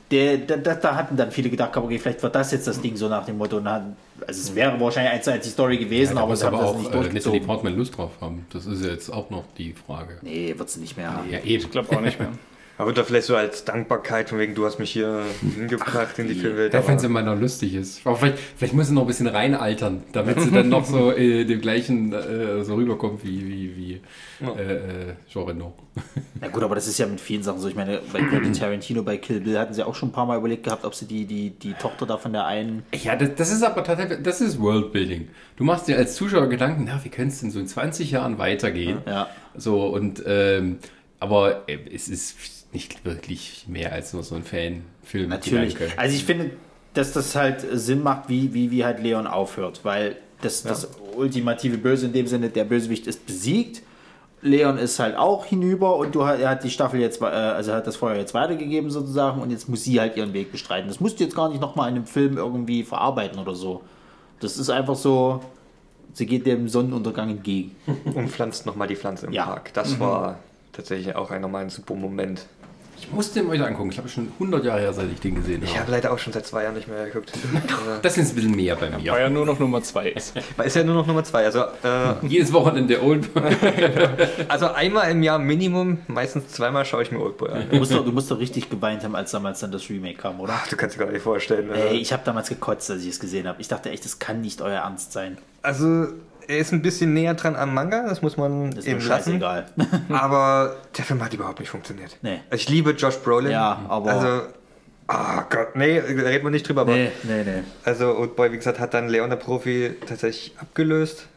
Der, 0.10 0.38
da, 0.38 0.58
da, 0.58 0.76
da 0.76 0.96
hatten 0.96 1.18
dann 1.18 1.32
viele 1.32 1.50
gedacht, 1.50 1.76
okay, 1.76 2.00
vielleicht 2.00 2.24
wird 2.24 2.34
das 2.34 2.52
jetzt 2.52 2.68
das 2.68 2.80
Ding 2.80 2.96
so 2.96 3.10
nach 3.10 3.26
dem 3.26 3.38
Motto. 3.38 3.58
Und 3.58 3.66
dann, 3.66 3.96
also 4.26 4.40
es 4.40 4.56
wäre 4.56 4.80
wahrscheinlich 4.80 5.14
eins 5.14 5.26
zu 5.26 5.32
eins 5.34 5.44
die 5.44 5.50
Story 5.50 5.78
gewesen, 5.78 6.16
da 6.16 6.22
aber 6.22 6.34
es 6.34 6.44
haben 6.44 6.56
aber 6.56 6.64
das 6.64 6.72
auch 6.72 6.78
nicht 6.78 6.86
äh, 6.86 6.90
Natalie 6.90 7.12
durchgezogen. 7.12 7.46
Portman 7.46 7.76
Lust 7.76 7.98
drauf 7.98 8.12
haben. 8.22 8.46
Das 8.54 8.66
ist 8.66 8.84
ja 8.84 8.92
jetzt 8.92 9.10
auch 9.10 9.30
noch 9.30 9.44
die 9.58 9.74
Frage. 9.74 10.20
nee, 10.22 10.54
wird 10.58 10.70
sie 10.70 10.80
nicht 10.80 10.96
mehr 10.96 11.12
haben. 11.12 11.30
Ja, 11.30 11.40
eben. 11.40 11.64
Ich 11.64 11.72
glaube 11.72 11.96
auch 11.96 12.02
nicht 12.02 12.20
mehr. 12.20 12.30
Aber 12.78 12.92
da 12.92 13.04
vielleicht 13.04 13.28
so 13.28 13.36
als 13.36 13.66
Dankbarkeit, 13.66 14.30
von 14.30 14.40
wegen, 14.40 14.56
du 14.56 14.66
hast 14.66 14.80
mich 14.80 14.92
hier 14.92 15.24
hingebracht 15.56 16.18
in 16.18 16.28
die 16.28 16.34
Filmwelt. 16.34 16.74
Aber- 16.74 16.88
wenn 16.88 16.98
sie 16.98 17.08
mal 17.08 17.24
noch 17.24 17.40
lustig 17.40 17.76
ist. 17.76 18.02
Aber 18.06 18.16
vielleicht, 18.16 18.40
vielleicht 18.58 18.74
muss 18.74 18.88
sie 18.88 18.94
noch 18.94 19.02
ein 19.02 19.08
bisschen 19.08 19.28
reinaltern, 19.28 20.04
damit 20.12 20.42
sie 20.42 20.50
dann 20.50 20.70
noch 20.70 20.84
so 20.86 21.12
äh, 21.16 21.46
dem 21.46 21.62
gleichen 21.62 22.12
äh, 22.14 22.64
so 22.64 22.74
rüberkommt 22.76 23.24
wie, 23.24 23.48
wie, 23.48 23.78
wie 23.78 24.02
äh, 24.46 24.74
äh, 24.74 25.14
Jean 25.32 25.44
Reno. 25.44 25.74
Na 26.42 26.48
gut, 26.48 26.64
aber 26.64 26.74
das 26.74 26.88
ist 26.88 26.98
ja 26.98 27.06
mit 27.06 27.22
vielen 27.22 27.44
Sachen 27.44 27.60
so. 27.60 27.68
Ich 27.68 27.76
meine, 27.76 28.02
bei 28.12 28.22
Quentin 28.22 28.54
Tarantino, 28.60 29.04
bei 29.04 29.18
Kill 29.18 29.40
Bill 29.42 29.60
hatten 29.60 29.76
sie 29.76 29.86
auch 29.86 29.94
schon 29.94 30.10
ein 30.10 30.14
paar 30.14 30.26
Mal 30.26 30.40
überlegt 30.40 30.64
gehabt, 30.64 30.84
ob 30.84 30.96
sie 30.96 31.06
die, 31.06 31.26
die, 31.26 31.52
die 31.52 31.74
Tochter 31.74 32.08
da 32.08 32.18
von 32.18 32.34
der 32.34 32.48
einen. 32.48 32.84
Ja, 32.94 33.16
das, 33.16 33.30
das 33.36 33.52
ist 33.52 33.62
aber 33.64 33.84
tatsächlich, 33.84 34.20
das 34.24 34.42
ist 34.42 34.60
Worldbuilding. 34.60 35.28
Du 35.58 35.64
machst 35.64 35.88
dir 35.88 35.98
als 35.98 36.16
Zuschauer 36.16 36.48
Gedanken, 36.48 36.86
na, 36.88 37.00
wie 37.04 37.10
könnte 37.10 37.34
es 37.34 37.42
denn 37.42 37.52
so 37.52 37.60
in 37.60 37.68
20 37.68 38.10
Jahren 38.10 38.40
weitergehen? 38.40 38.98
Ja. 39.06 39.30
So, 39.56 39.86
und, 39.86 40.24
ähm, 40.26 40.80
aber 41.20 41.70
äh, 41.70 41.78
es 41.94 42.10
ist 42.10 42.36
nicht 42.74 43.06
wirklich 43.06 43.66
mehr 43.68 43.92
als 43.94 44.14
nur 44.14 44.24
so 44.24 44.36
ein 44.36 44.44
Fanfilm. 44.44 45.30
Natürlich. 45.30 45.76
Gedanke. 45.76 45.98
Also 46.00 46.16
ich 46.16 46.24
finde, 46.26 46.52
dass 46.94 47.14
das 47.14 47.36
halt 47.36 47.66
Sinn 47.74 48.04
macht, 48.04 48.30
wie, 48.30 48.54
wie, 48.54 48.72
wie 48.72 48.84
halt 48.86 49.00
Leon 49.02 49.28
aufhört, 49.28 49.82
weil 49.84 50.16
das, 50.42 50.64
das 50.64 50.90
ultimative 51.16 51.78
Böse 51.78 52.08
in 52.08 52.14
dem 52.14 52.28
Sinne, 52.28 52.50
der 52.50 52.66
Bösewicht 52.66 53.08
ist 53.08 53.26
besiegt. 53.26 53.82
Leon 54.42 54.78
ist 54.78 55.00
halt 55.00 55.16
auch 55.16 55.46
hinüber 55.46 55.96
und 55.96 56.14
du, 56.16 56.26
hat- 56.26 56.42
er 56.42 56.50
hat 56.50 56.64
die 56.66 56.70
Staffel 56.70 57.00
jetzt, 57.00 57.22
äh, 57.22 57.26
also 57.26 57.72
hat 57.74 57.88
das 57.88 57.96
Feuer 57.96 58.18
jetzt 58.18 58.34
weitergegeben 58.34 58.92
sozusagen 58.92 59.42
und 59.42 59.52
jetzt 59.52 59.70
muss 59.70 59.86
sie 59.86 60.00
halt 60.02 60.18
ihren 60.18 60.34
Weg 60.34 60.52
bestreiten. 60.52 60.90
Das 60.90 61.00
musst 61.00 61.20
du 61.20 61.24
jetzt 61.24 61.36
gar 61.36 61.48
nicht 61.48 61.62
nochmal 61.62 61.90
in 61.90 61.96
einem 61.96 62.06
Film 62.06 62.36
irgendwie 62.38 62.84
verarbeiten 62.84 63.40
oder 63.40 63.56
so. 63.56 63.82
Das 64.42 64.58
ist 64.58 64.70
einfach 64.70 64.96
so, 64.98 65.42
sie 66.12 66.26
geht 66.26 66.46
dem 66.46 66.68
Sonnenuntergang 66.68 67.30
entgegen. 67.30 67.74
Und 68.14 68.30
pflanzt 68.30 68.66
nochmal 68.66 68.90
die 68.90 68.98
Pflanze 68.98 69.28
im 69.28 69.32
Ja. 69.32 69.46
Park. 69.46 69.74
Das 69.74 69.98
war 70.02 70.40
tatsächlich 70.74 71.16
auch 71.16 71.32
ein 71.32 71.40
nochmal 71.42 71.64
ein 71.64 71.70
super 71.70 71.96
Moment. 71.96 72.46
Ich 73.06 73.12
musste 73.12 73.40
ihn 73.40 73.48
mal 73.48 73.54
wieder 73.54 73.68
angucken. 73.68 73.90
Ich 73.90 73.96
glaube, 73.96 74.10
schon 74.10 74.30
100 74.40 74.64
Jahre 74.64 74.80
her, 74.82 74.94
seit 74.94 75.12
ich 75.12 75.20
den 75.20 75.36
gesehen 75.36 75.62
Ich 75.64 75.72
habe. 75.72 75.82
habe 75.82 75.92
leider 75.92 76.12
auch 76.14 76.18
schon 76.20 76.32
seit 76.34 76.46
zwei 76.48 76.64
Jahren 76.64 76.76
nicht 76.76 76.88
mehr 76.88 77.06
geguckt. 77.06 77.32
Das 78.02 78.18
ist 78.18 78.30
ein 78.32 78.36
bisschen 78.36 78.56
mehr 78.56 78.76
bei 78.76 78.92
War 78.92 79.00
mir. 79.00 79.04
ja 79.20 79.30
nur 79.30 79.46
noch 79.46 79.60
Nummer 79.60 79.82
zwei 79.84 80.10
ist. 80.10 80.34
Weil 80.58 80.68
ist 80.68 80.76
ja 80.76 80.84
nur 80.84 80.96
noch 80.96 81.06
Nummer 81.08 81.24
zwei. 81.24 81.46
Also, 81.46 81.60
äh, 81.62 82.14
Jedes 82.28 82.52
Wochenende 82.54 83.02
Oldboy. 83.04 83.44
also 84.48 84.68
einmal 84.72 85.12
im 85.12 85.22
Jahr 85.24 85.38
Minimum, 85.40 86.00
meistens 86.08 86.48
zweimal 86.50 86.86
schaue 86.86 87.04
ich 87.04 87.12
mir 87.12 87.20
Oldboy 87.20 87.50
an. 87.50 87.64
Du 87.70 87.78
musst, 87.78 87.92
doch, 87.94 88.04
du 88.06 88.12
musst 88.12 88.32
doch 88.32 88.40
richtig 88.40 88.70
geweint 88.70 89.04
haben, 89.04 89.16
als 89.16 89.32
damals 89.32 89.60
dann 89.60 89.72
das 89.72 89.90
Remake 89.90 90.16
kam, 90.18 90.40
oder? 90.40 90.54
Ach, 90.56 90.68
du 90.68 90.76
kannst 90.76 90.96
dir 90.96 91.00
gar 91.06 91.12
nicht 91.12 91.22
vorstellen. 91.22 91.70
Ey, 91.72 91.98
Äh, 91.98 92.00
ich 92.00 92.14
habe 92.14 92.24
damals 92.26 92.50
gekotzt, 92.50 92.90
als 92.90 93.04
ich 93.04 93.10
es 93.10 93.20
gesehen 93.20 93.48
habe. 93.48 93.60
Ich 93.62 93.68
dachte 93.68 93.90
echt, 93.90 94.06
das 94.06 94.20
kann 94.20 94.42
nicht 94.42 94.62
euer 94.62 94.80
Ernst 94.82 95.12
sein. 95.14 95.38
also, 95.62 96.08
er 96.48 96.58
ist 96.58 96.72
ein 96.72 96.82
bisschen 96.82 97.14
näher 97.14 97.34
dran 97.34 97.56
am 97.56 97.74
Manga, 97.74 98.08
das 98.08 98.22
muss 98.22 98.38
man 98.38 98.72
Das 98.72 98.80
ist 98.86 98.88
eben 98.92 99.00
lassen. 99.06 99.32
scheißegal. 99.42 99.66
Aber 100.10 100.76
der 100.98 101.06
Film 101.06 101.24
hat 101.24 101.34
überhaupt 101.34 101.60
nicht 101.60 101.70
funktioniert. 101.70 102.18
Nee. 102.22 102.40
Also 102.50 102.62
ich 102.64 102.70
liebe 102.70 102.92
Josh 102.92 103.18
Brolin. 103.18 103.52
Ja, 103.52 103.82
aber- 103.88 104.12
Also, 104.12 104.42
ah 105.08 105.44
Gott, 105.50 105.76
nee, 105.76 106.00
da 106.00 106.06
reden 106.24 106.44
wir 106.46 106.52
nicht 106.52 106.68
drüber. 106.68 106.82
Aber 106.82 106.94
nee, 106.94 107.12
nee, 107.24 107.44
nee. 107.44 107.64
Also 107.84 108.18
Oldboy, 108.18 108.52
wie 108.52 108.58
gesagt, 108.58 108.80
hat 108.80 108.94
dann 108.94 109.10
Leon 109.10 109.30
der 109.30 109.38
Profi 109.38 109.96
tatsächlich 110.08 110.54
abgelöst. 110.60 111.28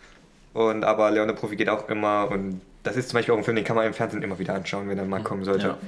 Und 0.52 0.84
aber 0.84 1.10
Leon 1.10 1.28
der 1.28 1.34
Profi 1.34 1.56
geht 1.56 1.68
auch 1.68 1.88
immer 1.88 2.30
und 2.30 2.60
das 2.82 2.96
ist 2.96 3.08
zum 3.10 3.18
Beispiel 3.18 3.34
auch 3.34 3.38
ein 3.38 3.44
Film, 3.44 3.56
den 3.56 3.64
kann 3.64 3.76
man 3.76 3.84
im 3.86 3.92
Fernsehen 3.94 4.22
immer 4.22 4.38
wieder 4.38 4.54
anschauen, 4.54 4.88
wenn 4.88 4.96
er 4.96 5.04
mal 5.04 5.22
kommen 5.22 5.44
sollte. 5.44 5.66
Ja. 5.66 5.78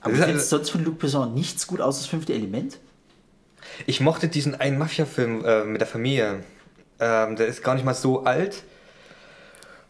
Aber 0.00 0.14
ist 0.14 0.24
findest 0.24 0.48
sonst 0.50 0.70
von 0.70 0.84
Luc 0.84 0.98
Besson 0.98 1.34
nichts 1.34 1.66
gut 1.66 1.80
aus 1.80 1.98
das 1.98 2.06
fünfte 2.06 2.32
Element? 2.32 2.78
ich 3.86 4.00
mochte 4.00 4.26
diesen 4.28 4.60
einen 4.60 4.76
Mafia-Film 4.76 5.44
äh, 5.44 5.64
mit 5.64 5.80
der 5.80 5.86
Familie. 5.88 6.40
Ähm, 7.02 7.36
der 7.36 7.46
ist 7.48 7.62
gar 7.64 7.74
nicht 7.74 7.84
mal 7.84 7.94
so 7.94 8.22
alt. 8.24 8.62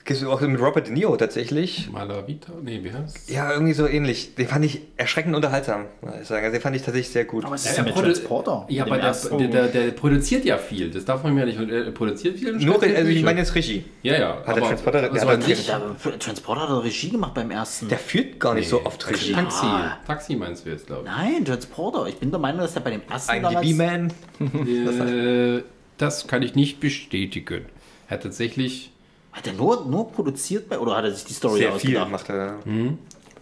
Gibt 0.05 0.21
es 0.21 0.27
auch 0.27 0.41
mit 0.41 0.61
Robert 0.61 0.89
De 0.89 0.93
Niro 0.93 1.17
tatsächlich. 1.17 1.89
Malavita? 1.93 2.53
Nee, 2.61 2.81
wie 2.83 2.93
heißt 2.93 3.31
Ja, 3.31 3.53
irgendwie 3.53 3.73
so 3.73 3.87
ähnlich. 3.87 4.35
Den 4.35 4.49
fand 4.49 4.65
ich 4.65 4.81
erschreckend 4.97 5.37
unterhaltsam, 5.37 5.85
muss 6.01 6.15
ich 6.23 6.27
sagen. 6.27 6.45
Also 6.45 6.57
den 6.57 6.61
fand 6.61 6.75
ich 6.75 6.83
tatsächlich 6.83 7.13
sehr 7.13 7.25
gut. 7.25 7.45
Aber 7.45 7.55
es 7.55 7.65
Ja, 7.67 7.71
ist 7.71 7.77
ja 7.77 7.85
er 7.85 7.87
mit 7.87 7.95
Transporter. 7.95 8.67
Ja, 8.69 8.85
aber 8.85 8.99
der, 8.99 9.13
der, 9.13 9.47
der, 9.49 9.67
der 9.69 9.91
produziert 9.93 10.45
ja 10.45 10.59
viel. 10.59 10.91
Das 10.91 11.05
darf 11.05 11.23
man 11.23 11.35
mir 11.37 11.47
nicht. 11.47 11.57
Er 11.61 11.93
produziert 11.93 12.37
viel. 12.37 12.53
Nur, 12.57 12.83
also 12.83 13.09
ich 13.09 13.23
meine 13.23 13.39
jetzt 13.39 13.55
Regie. 13.55 13.85
Ja, 14.03 14.19
ja. 14.19 14.43
Hat 14.45 14.57
der 14.57 14.65
Transporter- 14.65 15.03
also 15.05 15.15
der 15.15 15.29
hat 15.29 15.43
sich, 15.45 15.67
Der 15.67 16.19
Transporter 16.19 16.63
hat 16.69 16.83
Regie 16.85 17.11
gemacht 17.11 17.35
beim 17.35 17.53
ersten. 17.53 17.87
Der 17.89 17.99
führt 17.99 18.41
gar 18.41 18.55
nicht 18.55 18.69
so 18.69 18.85
oft 18.85 19.09
Regie. 19.09 19.35
Taxi. 19.35 19.67
Ja. 19.67 19.99
Taxi 20.05 20.35
meinst 20.35 20.67
du 20.67 20.71
jetzt, 20.71 20.89
glaube 20.89 21.05
Nein, 21.05 21.45
Transporter. 21.45 22.09
Ich 22.09 22.17
bin 22.19 22.33
der 22.33 22.41
Meinung, 22.41 22.63
dass 22.63 22.73
der 22.75 22.81
bei 22.81 22.91
dem 22.91 23.03
ersten 23.09 23.37
IMDb-Man. 23.37 24.13
ich. 24.67 25.65
Äh, 26.03 26.05
das 26.05 26.27
kann 26.27 26.43
ich 26.43 26.55
nicht 26.55 26.81
bestätigen. 26.81 27.67
Er 28.09 28.15
hat 28.17 28.23
tatsächlich. 28.23 28.91
Hat 29.33 29.47
er 29.47 29.55
nur, 29.55 29.87
nur 29.87 30.13
produziert 30.13 30.69
bei, 30.69 30.79
oder 30.79 30.97
hat 30.97 31.05
er 31.05 31.13
sich 31.13 31.25
die 31.25 31.33
Story 31.33 31.61
Sehr 31.61 31.73
viel 31.73 31.97
ausgedacht? 31.97 32.11
macht 32.11 32.29
er. 32.29 32.59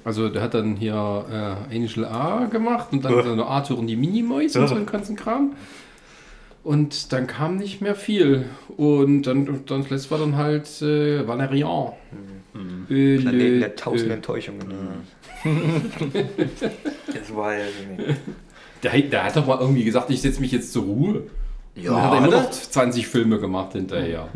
Also 0.05 0.29
der 0.29 0.43
hat 0.43 0.55
dann 0.55 0.77
hier 0.77 0.95
äh, 0.95 1.75
Angel 1.75 2.05
A 2.05 2.47
gemacht 2.47 2.89
und 2.93 3.05
dann 3.05 3.23
so 3.25 3.33
eine 3.33 3.45
Arthur 3.45 3.79
und 3.79 3.87
die 3.89 3.97
Minimäuse 3.97 4.61
und 4.61 4.69
so 4.69 4.75
einen 4.77 4.87
ganzen 4.87 5.17
Kram. 5.17 5.57
Und 6.63 7.13
dann 7.13 7.27
kam 7.27 7.57
nicht 7.57 7.81
mehr 7.81 7.95
viel. 7.95 8.45
Und 8.77 9.23
dann, 9.23 9.65
dann 9.67 9.81
das 9.81 9.91
letzte 9.91 10.11
war 10.11 10.19
dann 10.19 10.37
halt 10.37 10.67
äh, 10.83 11.27
Valerian. 11.27 11.93
Äh, 12.89 13.19
Planeten 13.19 13.61
der 13.61 13.77
tausend 13.77 14.11
äh, 14.11 14.15
Enttäuschungen. 14.15 14.67
das 17.13 17.35
war 17.35 17.55
ja. 17.55 17.65
Nee. 17.97 18.15
der, 18.83 19.01
der 19.03 19.25
hat 19.25 19.37
doch 19.37 19.47
mal 19.47 19.59
irgendwie 19.59 19.85
gesagt, 19.85 20.11
ich 20.11 20.21
setze 20.21 20.41
mich 20.41 20.53
jetzt 20.53 20.73
zur 20.73 20.85
Ruhe. 20.85 21.23
Ja, 21.83 21.93
dann 21.93 22.03
hat 22.03 22.13
er 22.13 22.19
immer 22.19 22.43
noch 22.43 22.51
20 22.51 23.07
Filme 23.07 23.39
gemacht 23.39 23.73
hinterher. 23.73 24.29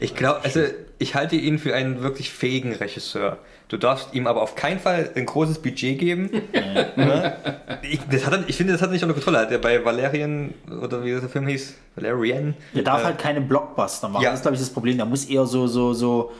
Ich 0.00 0.14
glaube, 0.16 0.40
also 0.42 0.60
ich 0.98 1.14
halte 1.14 1.36
ihn 1.36 1.58
für 1.58 1.74
einen 1.74 2.02
wirklich 2.02 2.30
fähigen 2.32 2.72
Regisseur. 2.74 3.38
Du 3.68 3.76
darfst 3.76 4.12
ihm 4.12 4.26
aber 4.26 4.42
auf 4.42 4.54
keinen 4.56 4.78
Fall 4.78 5.10
ein 5.14 5.24
großes 5.26 5.60
Budget 5.60 5.98
geben. 5.98 6.30
Ne? 6.96 7.36
ich, 7.82 8.00
das 8.10 8.26
hat 8.26 8.32
er, 8.34 8.44
ich 8.48 8.56
finde, 8.56 8.72
das 8.72 8.82
hat 8.82 8.88
er 8.88 8.92
nicht 8.92 9.02
unter 9.02 9.14
Kontrolle. 9.14 9.38
Hat 9.38 9.50
er 9.52 9.58
bei 9.58 9.84
Valerian, 9.84 10.54
oder 10.82 11.04
wie 11.04 11.10
der 11.10 11.22
Film 11.28 11.46
hieß, 11.46 11.74
Valerian. 11.96 12.54
Der 12.74 12.82
darf 12.82 13.00
äh, 13.02 13.04
halt 13.06 13.18
keine 13.18 13.40
Blockbuster 13.40 14.08
machen. 14.08 14.22
ja. 14.22 14.30
Das 14.30 14.40
ist, 14.40 14.42
glaube 14.42 14.54
ich, 14.56 14.60
das 14.60 14.70
Problem. 14.70 14.96
Der 14.96 15.06
muss 15.06 15.24
eher 15.24 15.46
so, 15.46 15.66
so, 15.66 15.92
so, 15.94 16.32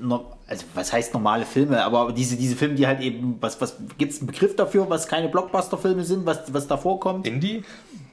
no- 0.00 0.32
also 0.46 0.64
was 0.74 0.92
heißt 0.92 1.12
normale 1.14 1.44
Filme, 1.44 1.82
aber 1.84 2.12
diese, 2.12 2.36
diese 2.36 2.54
Filme, 2.56 2.74
die 2.74 2.86
halt 2.86 3.00
eben, 3.00 3.36
was, 3.40 3.60
was 3.60 3.76
gibt 3.98 4.12
es 4.12 4.18
einen 4.18 4.26
Begriff 4.26 4.54
dafür, 4.56 4.88
was 4.90 5.06
keine 5.08 5.28
Blockbuster-Filme 5.28 6.04
sind, 6.04 6.26
was, 6.26 6.52
was 6.52 6.66
da 6.66 6.76
vorkommt? 6.76 7.26
Indie? 7.26 7.62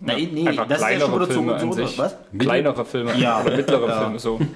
Na, 0.04 0.14
nee, 0.16 0.48
Einfach 0.48 0.68
das 0.68 0.78
ist 0.80 0.82
ja 0.82 0.88
kleinere 0.88 1.10
schon 1.10 1.16
wieder 1.22 1.28
Filme 1.32 1.58
zu, 1.58 1.64
an 1.66 1.72
zu 1.74 1.78
sich. 1.88 1.98
was? 2.00 2.16
Kleinere 2.40 2.86
Filme 2.86 3.12
Ja. 3.18 3.42
oder 3.42 3.56
mittlere 3.58 3.88
Ja. 3.88 4.00
Filme 4.02 4.20
so. 4.20 4.40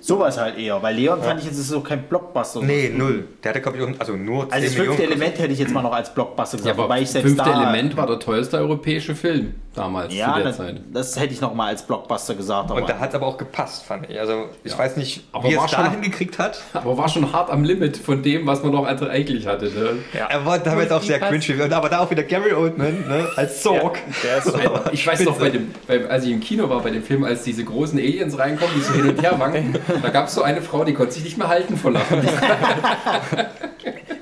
Sowas 0.00 0.38
halt 0.38 0.56
eher, 0.56 0.80
weil 0.80 0.94
Leon 0.94 1.20
fand 1.20 1.40
ich 1.40 1.46
jetzt, 1.46 1.58
ist 1.58 1.68
so 1.68 1.80
kein 1.80 2.04
Blockbuster. 2.04 2.62
Nee, 2.62 2.88
null. 2.96 3.26
Der 3.42 3.50
hatte, 3.50 3.60
glaube 3.60 3.76
ich, 3.78 3.84
auch- 3.84 3.88
also 4.00 4.12
nur 4.14 4.44
10 4.48 4.52
Also 4.52 4.64
das 4.66 4.74
fünfte 4.74 4.90
Millionen. 4.92 5.12
Element 5.12 5.38
hätte 5.40 5.52
ich 5.52 5.58
jetzt 5.58 5.74
mal 5.74 5.82
noch 5.82 5.92
als 5.92 6.14
Blockbuster 6.14 6.56
Ja, 6.56 6.58
gesagt, 6.62 6.78
aber 6.78 6.84
wobei 6.84 7.00
ich 7.02 7.10
selbst 7.10 7.28
fünfte 7.34 7.50
da, 7.50 7.62
Element 7.62 7.96
war 7.96 8.06
der 8.06 8.18
teuerste 8.20 8.58
europäische 8.58 9.14
Film 9.16 9.54
damals 9.74 10.14
Ja, 10.14 10.28
zu 10.28 10.34
der 10.36 10.44
das, 10.44 10.56
Zeit. 10.56 10.80
das 10.92 11.20
hätte 11.20 11.34
ich 11.34 11.40
noch 11.40 11.52
mal 11.52 11.66
als 11.66 11.82
Blockbuster 11.82 12.36
gesagt. 12.36 12.70
Aber 12.70 12.80
Und 12.80 12.88
da 12.88 12.98
hat 12.98 13.08
es 13.10 13.14
aber 13.16 13.26
auch 13.26 13.36
gepasst, 13.36 13.84
fand 13.84 14.08
ich. 14.08 14.18
Also 14.18 14.46
ich 14.62 14.78
weiß 14.78 14.96
nicht, 14.96 15.24
Aber 15.32 15.48
wie 15.48 15.54
er 15.54 15.58
war 15.58 15.64
es 15.66 15.72
schon- 15.72 15.84
da 15.84 15.90
hingekriegt 15.90 16.38
hat. 16.38 16.62
Aber 16.72 16.96
war 16.96 17.08
schon 17.08 17.30
hart 17.32 17.50
am 17.50 17.64
Limit 17.64 17.96
von 17.96 18.22
dem, 18.22 18.46
was 18.46 18.62
man 18.62 18.72
noch 18.72 18.86
eigentlich 18.86 19.46
hatte. 19.48 19.66
Ne? 19.66 19.98
Er 20.28 20.46
war 20.46 20.58
damals 20.60 20.92
auch 20.92 21.02
sehr 21.02 21.18
cringe. 21.18 21.74
Aber 21.76 21.88
da 21.88 21.98
auch 21.98 22.10
wieder 22.10 22.22
Gary 22.22 22.52
Oldman 22.54 23.04
ne, 23.08 23.28
als 23.36 23.62
Sorg. 23.64 23.98
Der 24.22 24.38
ist 24.38 24.54
Ich 24.92 25.06
weiß 25.06 25.24
noch, 25.24 25.38
bei 25.38 25.50
dem, 25.50 25.70
bei, 25.86 26.08
als 26.08 26.24
ich 26.24 26.32
im 26.32 26.40
Kino 26.40 26.68
war 26.68 26.82
bei 26.82 26.90
dem 26.90 27.02
Film, 27.02 27.24
als 27.24 27.42
diese 27.42 27.64
großen 27.64 27.98
Aliens 27.98 28.38
reinkommen, 28.38 28.74
die 28.76 28.82
so 28.82 28.92
hin 28.92 29.08
und 29.08 29.22
her 29.22 29.38
wanken, 29.38 29.76
da 30.02 30.08
gab 30.10 30.28
es 30.28 30.34
so 30.34 30.42
eine 30.42 30.62
Frau, 30.62 30.84
die 30.84 30.94
konnte 30.94 31.12
sich 31.12 31.24
nicht 31.24 31.38
mehr 31.38 31.48
halten 31.48 31.76
vor 31.76 31.92
Lachen. 31.92 32.22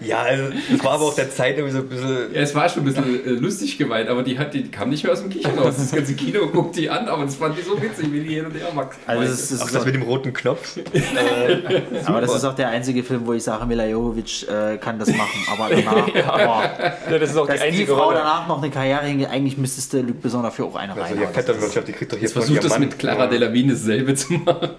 Ja, 0.07 0.23
also 0.23 0.45
das 0.71 0.85
war 0.85 0.93
aber 0.93 1.05
auch 1.05 1.15
der 1.15 1.31
Zeit 1.31 1.57
irgendwie 1.59 1.73
so 1.77 1.79
ein 1.83 1.89
bisschen. 1.89 2.33
Ja, 2.35 2.41
es 2.41 2.55
war 2.55 2.69
schon 2.69 2.83
ein 2.83 2.87
bisschen 2.87 3.27
äh, 3.27 3.31
lustig 3.31 3.77
gemeint, 3.79 4.09
aber 4.09 4.23
die, 4.23 4.39
hat, 4.39 4.55
die 4.55 4.69
kam 4.71 4.91
nicht 4.91 5.03
mehr 5.05 5.13
aus 5.13 5.21
dem 5.21 5.31
Kichern 5.31 5.59
raus. 5.59 5.75
Das 5.79 5.93
ganze 5.93 6.15
Kino 6.15 6.47
guckt 6.49 6.77
die 6.77 6.89
an, 6.91 7.09
aber 7.09 7.25
das 7.25 7.37
fand 7.37 7.57
die 7.59 7.63
so 7.63 7.81
witzig, 7.81 8.13
wie 8.13 8.21
die 8.21 8.35
hin 8.35 8.47
und 8.47 8.55
her 8.55 8.69
macht. 8.75 8.97
also 9.07 9.23
das 9.23 9.33
ist, 9.41 9.53
das 9.53 9.63
Auch 9.63 9.71
das 9.71 9.85
mit 9.85 9.95
dem 9.95 10.03
roten 10.03 10.33
Knopf. 10.33 10.77
aber 12.07 12.21
das 12.21 12.35
ist 12.35 12.45
auch 12.45 12.55
der 12.55 12.69
einzige 12.69 13.03
Film, 13.03 13.27
wo 13.27 13.33
ich 13.33 13.43
sage, 13.43 13.67
Mila 13.67 13.87
Jovovich 13.87 14.47
äh, 14.49 14.79
kann 14.79 14.99
das 14.99 15.09
machen. 15.09 15.41
Aber 15.53 15.69
danach, 15.75 16.07
boah, 16.13 16.97
Ja, 17.11 17.19
das 17.19 17.31
ist 17.31 17.37
auch 17.37 17.47
dass 17.47 17.57
die 17.57 17.61
die 17.63 17.67
einzige 17.69 17.95
Frau 17.95 18.05
Rolle. 18.05 18.19
danach 18.19 18.47
noch 18.49 18.63
eine 18.63 18.71
Karriere 18.71 19.05
hingeht, 19.07 19.29
eigentlich 19.31 19.57
müsstest 19.59 19.93
du 19.93 20.01
Luc 20.03 20.21
Besson 20.23 20.43
dafür 20.43 20.67
auch 20.67 20.77
eine 20.77 20.93
Also 20.95 21.03
rein. 21.15 21.19
die 21.29 21.35
Vetternwirtschaft, 21.35 21.89
die 21.89 21.93
kriegt 21.93 22.13
doch 22.13 22.17
hier 22.17 22.25
Jetzt 22.25 22.33
versucht 22.33 22.65
das 22.65 22.79
mit 22.79 22.99
Clara 22.99 23.25
Ja. 23.25 23.27
Delevingne 23.27 23.73
dasselbe 23.75 24.15
zu 24.15 24.33
machen. 24.35 24.71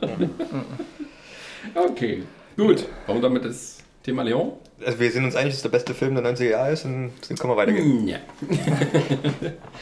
Okay, 1.76 2.24
gut. 2.56 2.86
Warum 3.06 3.22
damit 3.22 3.46
das 3.46 3.77
Thema 4.08 4.24
Leon? 4.24 4.54
Also 4.86 5.02
wir 5.02 5.12
sind 5.12 5.26
uns 5.26 5.36
einig, 5.36 5.52
dass 5.52 5.64
der 5.64 5.70
beste 5.70 5.94
Film 5.94 6.16
der 6.16 6.24
90er 6.24 6.50
Jahre 6.50 6.72
ist 6.72 6.86
und 6.86 7.12
dann 7.28 7.38
können 7.38 7.52
wir 7.52 7.58
weitergehen. 7.58 8.08
Ja. 8.08 8.20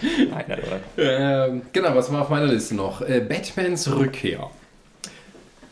Nein, 0.01 0.45
nein, 0.47 0.59
nein. 0.67 0.81
Ähm, 0.97 1.61
genau, 1.71 1.95
was 1.95 2.11
war 2.11 2.23
auf 2.23 2.29
meiner 2.29 2.47
Liste 2.47 2.73
noch? 2.73 3.01
Äh, 3.01 3.19
Batmans 3.19 3.87
Rückkehr. 3.95 4.49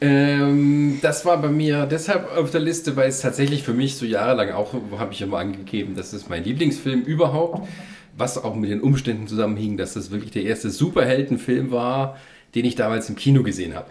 Ähm, 0.02 1.00
das 1.02 1.26
war 1.26 1.42
bei 1.42 1.48
mir 1.48 1.88
deshalb 1.88 2.38
auf 2.38 2.52
der 2.52 2.62
Liste, 2.62 2.96
weil 2.96 3.10
es 3.10 3.22
tatsächlich 3.22 3.64
für 3.64 3.74
mich 3.74 3.96
so 3.96 4.06
jahrelang 4.06 4.52
auch, 4.52 4.76
habe 5.00 5.14
ich 5.14 5.22
immer 5.24 5.40
angegeben, 5.40 5.96
das 5.96 6.14
ist 6.14 6.30
mein 6.30 6.44
Lieblingsfilm 6.44 7.02
überhaupt, 7.02 7.68
was 8.16 8.38
auch 8.38 8.54
mit 8.54 8.70
den 8.70 8.82
Umständen 8.82 9.28
zusammenhing, 9.28 9.78
dass 9.78 9.96
das 9.96 10.12
wirklich 10.12 10.30
der 10.30 10.44
erste 10.44 10.70
Superheldenfilm 10.70 11.72
war, 11.72 12.18
den 12.54 12.66
ich 12.66 12.76
damals 12.76 13.10
im 13.10 13.16
Kino 13.16 13.42
gesehen 13.42 13.74
habe. 13.74 13.90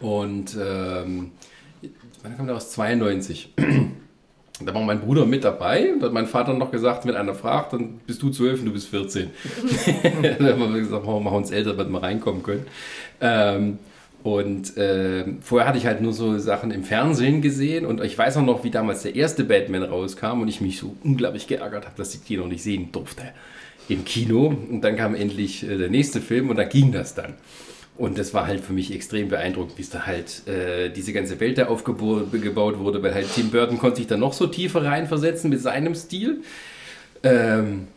Und 0.00 0.56
ähm, 0.60 1.30
wann 2.22 2.36
kam 2.36 2.46
der 2.46 2.56
aus? 2.56 2.70
92. 2.72 3.54
Da 4.64 4.74
war 4.74 4.82
mein 4.82 5.00
Bruder 5.00 5.26
mit 5.26 5.44
dabei 5.44 5.92
und 5.92 6.02
hat 6.02 6.12
mein 6.12 6.26
Vater 6.26 6.52
noch 6.54 6.70
gesagt, 6.70 7.06
wenn 7.06 7.16
einer 7.16 7.34
fragt, 7.34 7.72
dann 7.72 8.00
bist 8.06 8.22
du 8.22 8.30
12 8.30 8.60
und 8.60 8.66
du 8.66 8.72
bist 8.72 8.88
14. 8.88 9.30
da 10.38 10.44
haben 10.44 10.72
wir 10.72 10.80
gesagt, 10.80 11.04
machen 11.04 11.24
wir 11.24 11.32
uns 11.32 11.50
älter, 11.50 11.74
damit 11.74 11.92
wir 11.92 12.02
reinkommen 12.02 12.42
können. 12.42 12.66
Ähm, 13.20 13.78
und 14.22 14.74
ähm, 14.76 15.38
vorher 15.40 15.66
hatte 15.66 15.78
ich 15.78 15.86
halt 15.86 16.00
nur 16.00 16.12
so 16.12 16.38
Sachen 16.38 16.70
im 16.70 16.84
Fernsehen 16.84 17.42
gesehen 17.42 17.84
und 17.84 18.00
ich 18.04 18.16
weiß 18.16 18.36
auch 18.36 18.44
noch, 18.44 18.62
wie 18.62 18.70
damals 18.70 19.02
der 19.02 19.16
erste 19.16 19.42
Batman 19.42 19.82
rauskam 19.82 20.42
und 20.42 20.48
ich 20.48 20.60
mich 20.60 20.78
so 20.78 20.94
unglaublich 21.02 21.48
geärgert 21.48 21.86
habe, 21.86 21.96
dass 21.96 22.14
ich 22.14 22.22
die 22.22 22.36
noch 22.36 22.46
nicht 22.46 22.62
sehen 22.62 22.92
durfte 22.92 23.24
im 23.88 24.04
Kino. 24.04 24.54
Und 24.70 24.82
dann 24.82 24.96
kam 24.96 25.16
endlich 25.16 25.68
äh, 25.68 25.76
der 25.76 25.88
nächste 25.88 26.20
Film 26.20 26.50
und 26.50 26.56
da 26.56 26.64
ging 26.64 26.92
das 26.92 27.14
dann. 27.14 27.34
Und 27.96 28.18
das 28.18 28.32
war 28.32 28.46
halt 28.46 28.60
für 28.60 28.72
mich 28.72 28.92
extrem 28.92 29.28
beeindruckend, 29.28 29.76
wie 29.76 29.82
es 29.82 29.90
da 29.90 30.06
halt 30.06 30.46
äh, 30.48 30.88
diese 30.90 31.12
ganze 31.12 31.38
Welt 31.40 31.58
da 31.58 31.66
aufgebaut 31.66 32.78
wurde, 32.78 33.02
weil 33.02 33.14
halt 33.14 33.26
Tim 33.34 33.50
Burton 33.50 33.78
konnte 33.78 33.96
sich 33.96 34.06
da 34.06 34.16
noch 34.16 34.32
so 34.32 34.46
tiefer 34.46 34.82
reinversetzen 34.82 35.50
mit 35.50 35.60
seinem 35.60 35.94
Stil. 35.94 36.40
Ähm, 37.22 37.88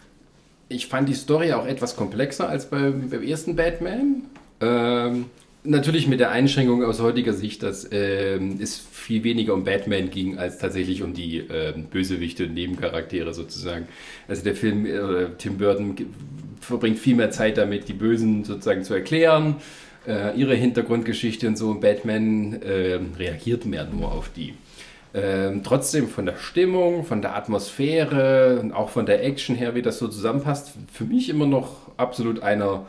ich 0.67 0.87
fand 0.87 1.07
die 1.07 1.13
Story 1.13 1.53
auch 1.53 1.65
etwas 1.65 1.95
komplexer 1.95 2.49
als 2.49 2.69
beim, 2.69 3.09
beim 3.09 3.23
ersten 3.23 3.55
Batman. 3.55 4.23
Ähm, 4.59 5.25
Natürlich 5.67 6.07
mit 6.07 6.19
der 6.19 6.29
Einschränkung 6.29 6.83
aus 6.83 7.01
heutiger 7.01 7.33
Sicht, 7.33 7.63
dass 7.63 7.89
ähm, 7.91 8.59
es 8.61 8.77
viel 8.77 9.23
weniger 9.23 9.55
um 9.55 9.63
Batman 9.63 10.11
ging, 10.11 10.37
als 10.37 10.59
tatsächlich 10.59 11.01
um 11.01 11.13
die 11.13 11.39
ähm, 11.39 11.85
Bösewichte 11.85 12.45
und 12.45 12.53
Nebencharaktere 12.53 13.33
sozusagen. 13.33 13.87
Also 14.27 14.43
der 14.43 14.55
Film, 14.55 14.85
äh, 14.85 15.29
Tim 15.39 15.57
Burton 15.57 15.95
verbringt 16.65 16.99
viel 16.99 17.15
mehr 17.15 17.31
Zeit 17.31 17.57
damit, 17.57 17.87
die 17.87 17.93
Bösen 17.93 18.43
sozusagen 18.43 18.83
zu 18.83 18.93
erklären, 18.93 19.57
äh, 20.07 20.35
ihre 20.37 20.55
Hintergrundgeschichte 20.55 21.47
und 21.47 21.57
so. 21.57 21.69
Und 21.69 21.81
Batman 21.81 22.61
äh, 22.61 22.99
reagiert 23.17 23.65
mehr 23.65 23.85
nur 23.85 24.11
auf 24.11 24.29
die. 24.29 24.53
Ähm, 25.13 25.63
trotzdem 25.63 26.09
von 26.09 26.25
der 26.25 26.35
Stimmung, 26.35 27.05
von 27.05 27.21
der 27.21 27.35
Atmosphäre 27.37 28.59
und 28.61 28.73
auch 28.73 28.89
von 28.89 29.05
der 29.05 29.23
Action 29.23 29.55
her, 29.55 29.73
wie 29.73 29.81
das 29.81 29.97
so 29.97 30.09
zusammenpasst, 30.09 30.73
für 30.91 31.05
mich 31.05 31.29
immer 31.29 31.45
noch 31.45 31.91
absolut 31.95 32.43
einer 32.43 32.85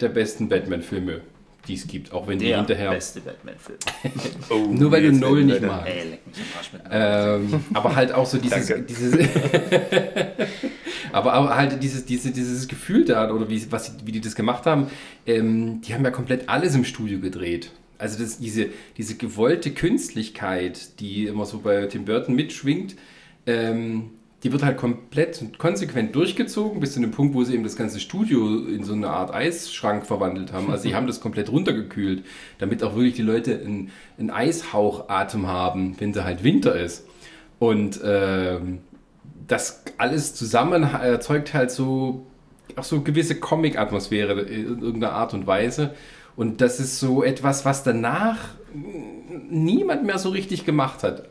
der 0.00 0.10
besten 0.10 0.50
Batman-Filme, 0.50 1.22
die 1.68 1.74
es 1.74 1.86
gibt. 1.86 2.12
Auch 2.12 2.26
wenn 2.26 2.38
die 2.38 2.46
Der 2.46 2.58
hinterher. 2.58 2.90
beste 2.90 3.20
Batman-Film. 3.20 3.78
Oh, 4.50 4.66
Nur 4.72 4.90
weil 4.90 5.02
du 5.02 5.12
Nolan 5.12 5.46
nicht 5.46 5.62
magst. 5.62 5.86
Ey, 5.86 6.10
leck 6.10 6.26
mich 6.26 6.36
am 6.38 6.58
Arsch 6.58 6.72
mit. 6.72 6.82
Ähm, 6.90 7.64
aber 7.74 7.94
halt 7.96 8.12
auch 8.12 8.26
so 8.26 8.38
dieses, 8.38 8.72
dieses 8.88 9.14
aber, 11.12 11.32
aber 11.32 11.56
halt 11.56 11.82
dieses, 11.82 12.04
dieses, 12.04 12.32
dieses 12.32 12.68
Gefühl 12.68 13.04
da 13.04 13.30
oder 13.30 13.48
wie, 13.48 13.70
was, 13.70 13.94
wie 14.04 14.12
die 14.12 14.20
das 14.20 14.34
gemacht 14.34 14.66
haben, 14.66 14.88
ähm, 15.26 15.80
die 15.82 15.94
haben 15.94 16.04
ja 16.04 16.10
komplett 16.10 16.48
alles 16.48 16.74
im 16.74 16.84
Studio 16.84 17.20
gedreht. 17.20 17.70
Also 17.98 18.22
das, 18.22 18.38
diese, 18.38 18.66
diese 18.96 19.16
gewollte 19.16 19.72
Künstlichkeit, 19.72 21.00
die 21.00 21.26
immer 21.26 21.44
so 21.46 21.58
bei 21.60 21.86
Tim 21.86 22.04
Burton 22.06 22.34
mitschwingt, 22.34 22.96
ähm, 23.46 24.10
die 24.42 24.52
wird 24.52 24.62
halt 24.62 24.78
komplett 24.78 25.58
konsequent 25.58 26.14
durchgezogen, 26.14 26.80
bis 26.80 26.94
zu 26.94 27.00
dem 27.00 27.10
Punkt, 27.10 27.34
wo 27.34 27.44
sie 27.44 27.54
eben 27.54 27.64
das 27.64 27.76
ganze 27.76 28.00
Studio 28.00 28.64
in 28.66 28.84
so 28.84 28.94
eine 28.94 29.10
Art 29.10 29.34
Eisschrank 29.34 30.06
verwandelt 30.06 30.52
haben. 30.52 30.70
Also 30.70 30.84
sie 30.84 30.94
haben 30.96 31.06
das 31.06 31.20
komplett 31.20 31.50
runtergekühlt, 31.50 32.24
damit 32.58 32.82
auch 32.82 32.94
wirklich 32.94 33.14
die 33.14 33.22
Leute 33.22 33.60
einen, 33.60 33.90
einen 34.18 34.30
Eishauchatem 34.30 35.46
haben, 35.46 35.96
wenn 35.98 36.14
sie 36.14 36.24
halt 36.24 36.42
Winter 36.42 36.74
ist. 36.74 37.06
Und 37.58 38.00
ähm, 38.02 38.78
das 39.46 39.84
alles 39.98 40.34
zusammen 40.34 40.84
erzeugt 40.84 41.52
halt 41.52 41.70
so 41.70 42.26
auch 42.76 42.84
so 42.84 43.02
gewisse 43.02 43.34
Comic-Atmosphäre 43.38 44.40
in 44.40 44.80
irgendeiner 44.80 45.12
Art 45.12 45.34
und 45.34 45.46
Weise. 45.46 45.94
Und 46.36 46.60
das 46.60 46.80
ist 46.80 47.00
so 47.00 47.22
etwas, 47.22 47.64
was 47.64 47.82
danach 47.82 48.38
niemand 49.50 50.04
mehr 50.04 50.18
so 50.18 50.30
richtig 50.30 50.64
gemacht 50.64 51.02
hat. 51.02 51.28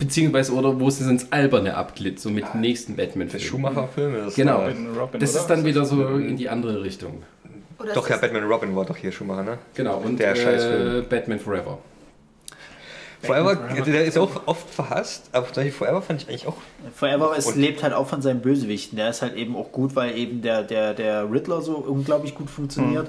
Beziehungsweise, 0.00 0.52
oder 0.54 0.80
wo 0.80 0.88
es 0.88 1.00
ins 1.00 1.30
Alberne 1.30 1.76
abglitt, 1.76 2.18
so 2.18 2.28
mit 2.30 2.44
dem 2.52 2.60
nächsten 2.60 2.96
Der 2.96 3.04
Batman-Film. 3.06 3.40
Schumacher-Film 3.42 4.26
ist. 4.26 4.34
Genau. 4.34 4.62
äh, 4.62 4.68
Robin, 4.70 4.88
Robin, 4.98 5.20
Das 5.20 5.30
oder? 5.32 5.40
ist 5.42 5.46
dann 5.46 5.64
wieder 5.64 5.84
so 5.84 6.04
in 6.16 6.36
die 6.36 6.48
andere 6.48 6.82
Richtung. 6.82 7.22
Oder 7.78 7.92
Doch, 7.94 8.04
ist 8.04 8.10
ja, 8.10 8.16
Batman 8.16 8.44
Robin 8.44 8.74
war 8.74 8.84
doch 8.84 8.96
hier 8.96 9.12
Schumacher, 9.12 9.42
ne? 9.42 9.58
Genau, 9.74 9.98
und 9.98 10.18
Der 10.18 10.34
äh. 10.34 11.02
Batman 11.02 11.38
Forever. 11.38 11.78
Forever, 13.22 13.54
der 13.86 14.04
ist 14.06 14.16
auch 14.16 14.30
oft 14.46 14.68
verhasst, 14.70 15.28
aber 15.32 15.44
Forever 15.46 16.00
fand 16.00 16.22
ich 16.22 16.28
eigentlich 16.28 16.46
auch. 16.46 16.56
Forever 16.94 17.34
es 17.36 17.46
Und- 17.48 17.58
lebt 17.58 17.82
halt 17.82 17.92
auch 17.92 18.06
von 18.06 18.22
seinen 18.22 18.40
Bösewichten. 18.40 18.96
Der 18.96 19.10
ist 19.10 19.20
halt 19.20 19.36
eben 19.36 19.54
auch 19.56 19.70
gut, 19.72 19.94
weil 19.94 20.16
eben 20.16 20.40
der, 20.40 20.62
der, 20.62 20.94
der 20.94 21.30
Riddler 21.30 21.60
so 21.60 21.76
unglaublich 21.76 22.34
gut 22.34 22.48
funktioniert. 22.48 23.08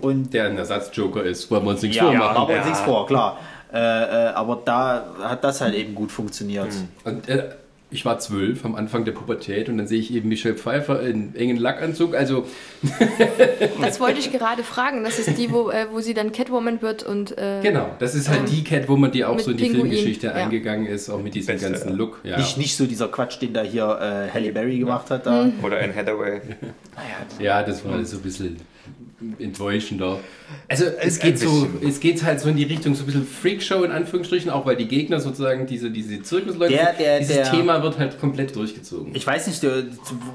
Und 0.00 0.32
Der 0.32 0.46
ein 0.46 0.56
Ersatzjoker 0.56 1.22
ist, 1.22 1.50
wollen 1.50 1.64
wir 1.64 1.70
uns 1.72 1.82
nichts 1.82 1.98
ja, 1.98 2.04
vormachen. 2.04 2.34
machen 2.34 2.48
wir 2.48 2.56
uns 2.56 2.64
Ja. 2.64 2.70
nichts 2.70 2.80
vor, 2.80 3.06
klar. 3.06 3.38
Äh, 3.72 3.78
äh, 3.78 4.28
aber 4.34 4.60
da 4.64 5.06
hat 5.22 5.44
das 5.44 5.60
halt 5.60 5.74
eben 5.74 5.94
gut 5.94 6.12
funktioniert. 6.12 6.68
Und 7.04 7.28
äh, 7.28 7.50
ich 7.92 8.04
war 8.04 8.18
zwölf 8.18 8.64
am 8.64 8.74
Anfang 8.74 9.04
der 9.04 9.12
Pubertät 9.12 9.68
und 9.68 9.76
dann 9.78 9.86
sehe 9.86 9.98
ich 9.98 10.12
eben 10.12 10.28
Michelle 10.28 10.54
Pfeiffer 10.54 11.02
in 11.02 11.34
engen 11.36 11.58
Lackanzug. 11.58 12.14
Also 12.14 12.46
Das 13.82 14.00
wollte 14.00 14.18
ich 14.18 14.32
gerade 14.32 14.64
fragen. 14.64 15.04
Das 15.04 15.18
ist 15.18 15.36
die, 15.38 15.50
wo, 15.50 15.70
äh, 15.70 15.86
wo 15.90 16.00
sie 16.00 16.14
dann 16.14 16.32
Catwoman 16.32 16.80
wird 16.82 17.02
und. 17.02 17.36
Äh, 17.38 17.60
genau, 17.62 17.90
das 17.98 18.14
ist 18.14 18.28
halt 18.28 18.50
die 18.50 18.64
Cat, 18.64 18.88
wo 18.88 18.96
man 18.96 19.12
die 19.12 19.24
auch 19.24 19.38
so 19.38 19.50
in 19.50 19.56
die 19.56 19.64
Pinguin, 19.64 19.82
Filmgeschichte 19.82 20.28
ja. 20.28 20.32
eingegangen 20.32 20.86
ist, 20.86 21.10
auch 21.10 21.20
mit 21.20 21.34
diesem 21.34 21.54
Beste, 21.54 21.70
ganzen 21.70 21.90
ja. 21.90 21.94
Look. 21.94 22.20
Ja. 22.24 22.38
Nicht, 22.38 22.56
nicht 22.56 22.76
so 22.76 22.86
dieser 22.86 23.08
Quatsch, 23.08 23.40
den 23.40 23.52
da 23.52 23.62
hier 23.62 23.84
äh, 23.84 24.32
Halle 24.32 24.52
Berry 24.52 24.78
gemacht 24.78 25.10
hat. 25.10 25.26
Da. 25.26 25.50
Oder 25.62 25.78
Anne 25.78 25.94
Hathaway. 25.94 26.40
Ja, 27.38 27.62
das 27.62 27.84
war 27.84 28.04
so 28.04 28.18
ein 28.18 28.22
bisschen 28.22 28.56
enttäuschender. 29.38 30.18
Also 30.68 30.84
es 31.00 31.18
geht 31.18 31.38
so, 31.38 31.66
es 31.86 32.00
geht 32.00 32.22
halt 32.22 32.40
so 32.40 32.48
in 32.48 32.56
die 32.56 32.64
Richtung 32.64 32.94
so 32.94 33.02
ein 33.02 33.06
bisschen 33.06 33.26
Freakshow 33.26 33.82
in 33.84 33.90
Anführungsstrichen, 33.90 34.50
auch 34.50 34.66
weil 34.66 34.76
die 34.76 34.88
Gegner 34.88 35.20
sozusagen 35.20 35.66
diese, 35.66 35.90
diese 35.90 36.22
Zirkusleute, 36.22 36.72
Der- 36.74 36.92
der- 36.92 37.18
dieses 37.20 37.36
der- 37.36 37.50
Thema 37.50 37.82
wird 37.82 37.98
halt 37.98 38.18
komplett 38.20 38.54
durchgezogen. 38.54 39.14
Ich 39.14 39.26
weiß 39.26 39.46
nicht, 39.46 39.62
äh, 39.64 39.84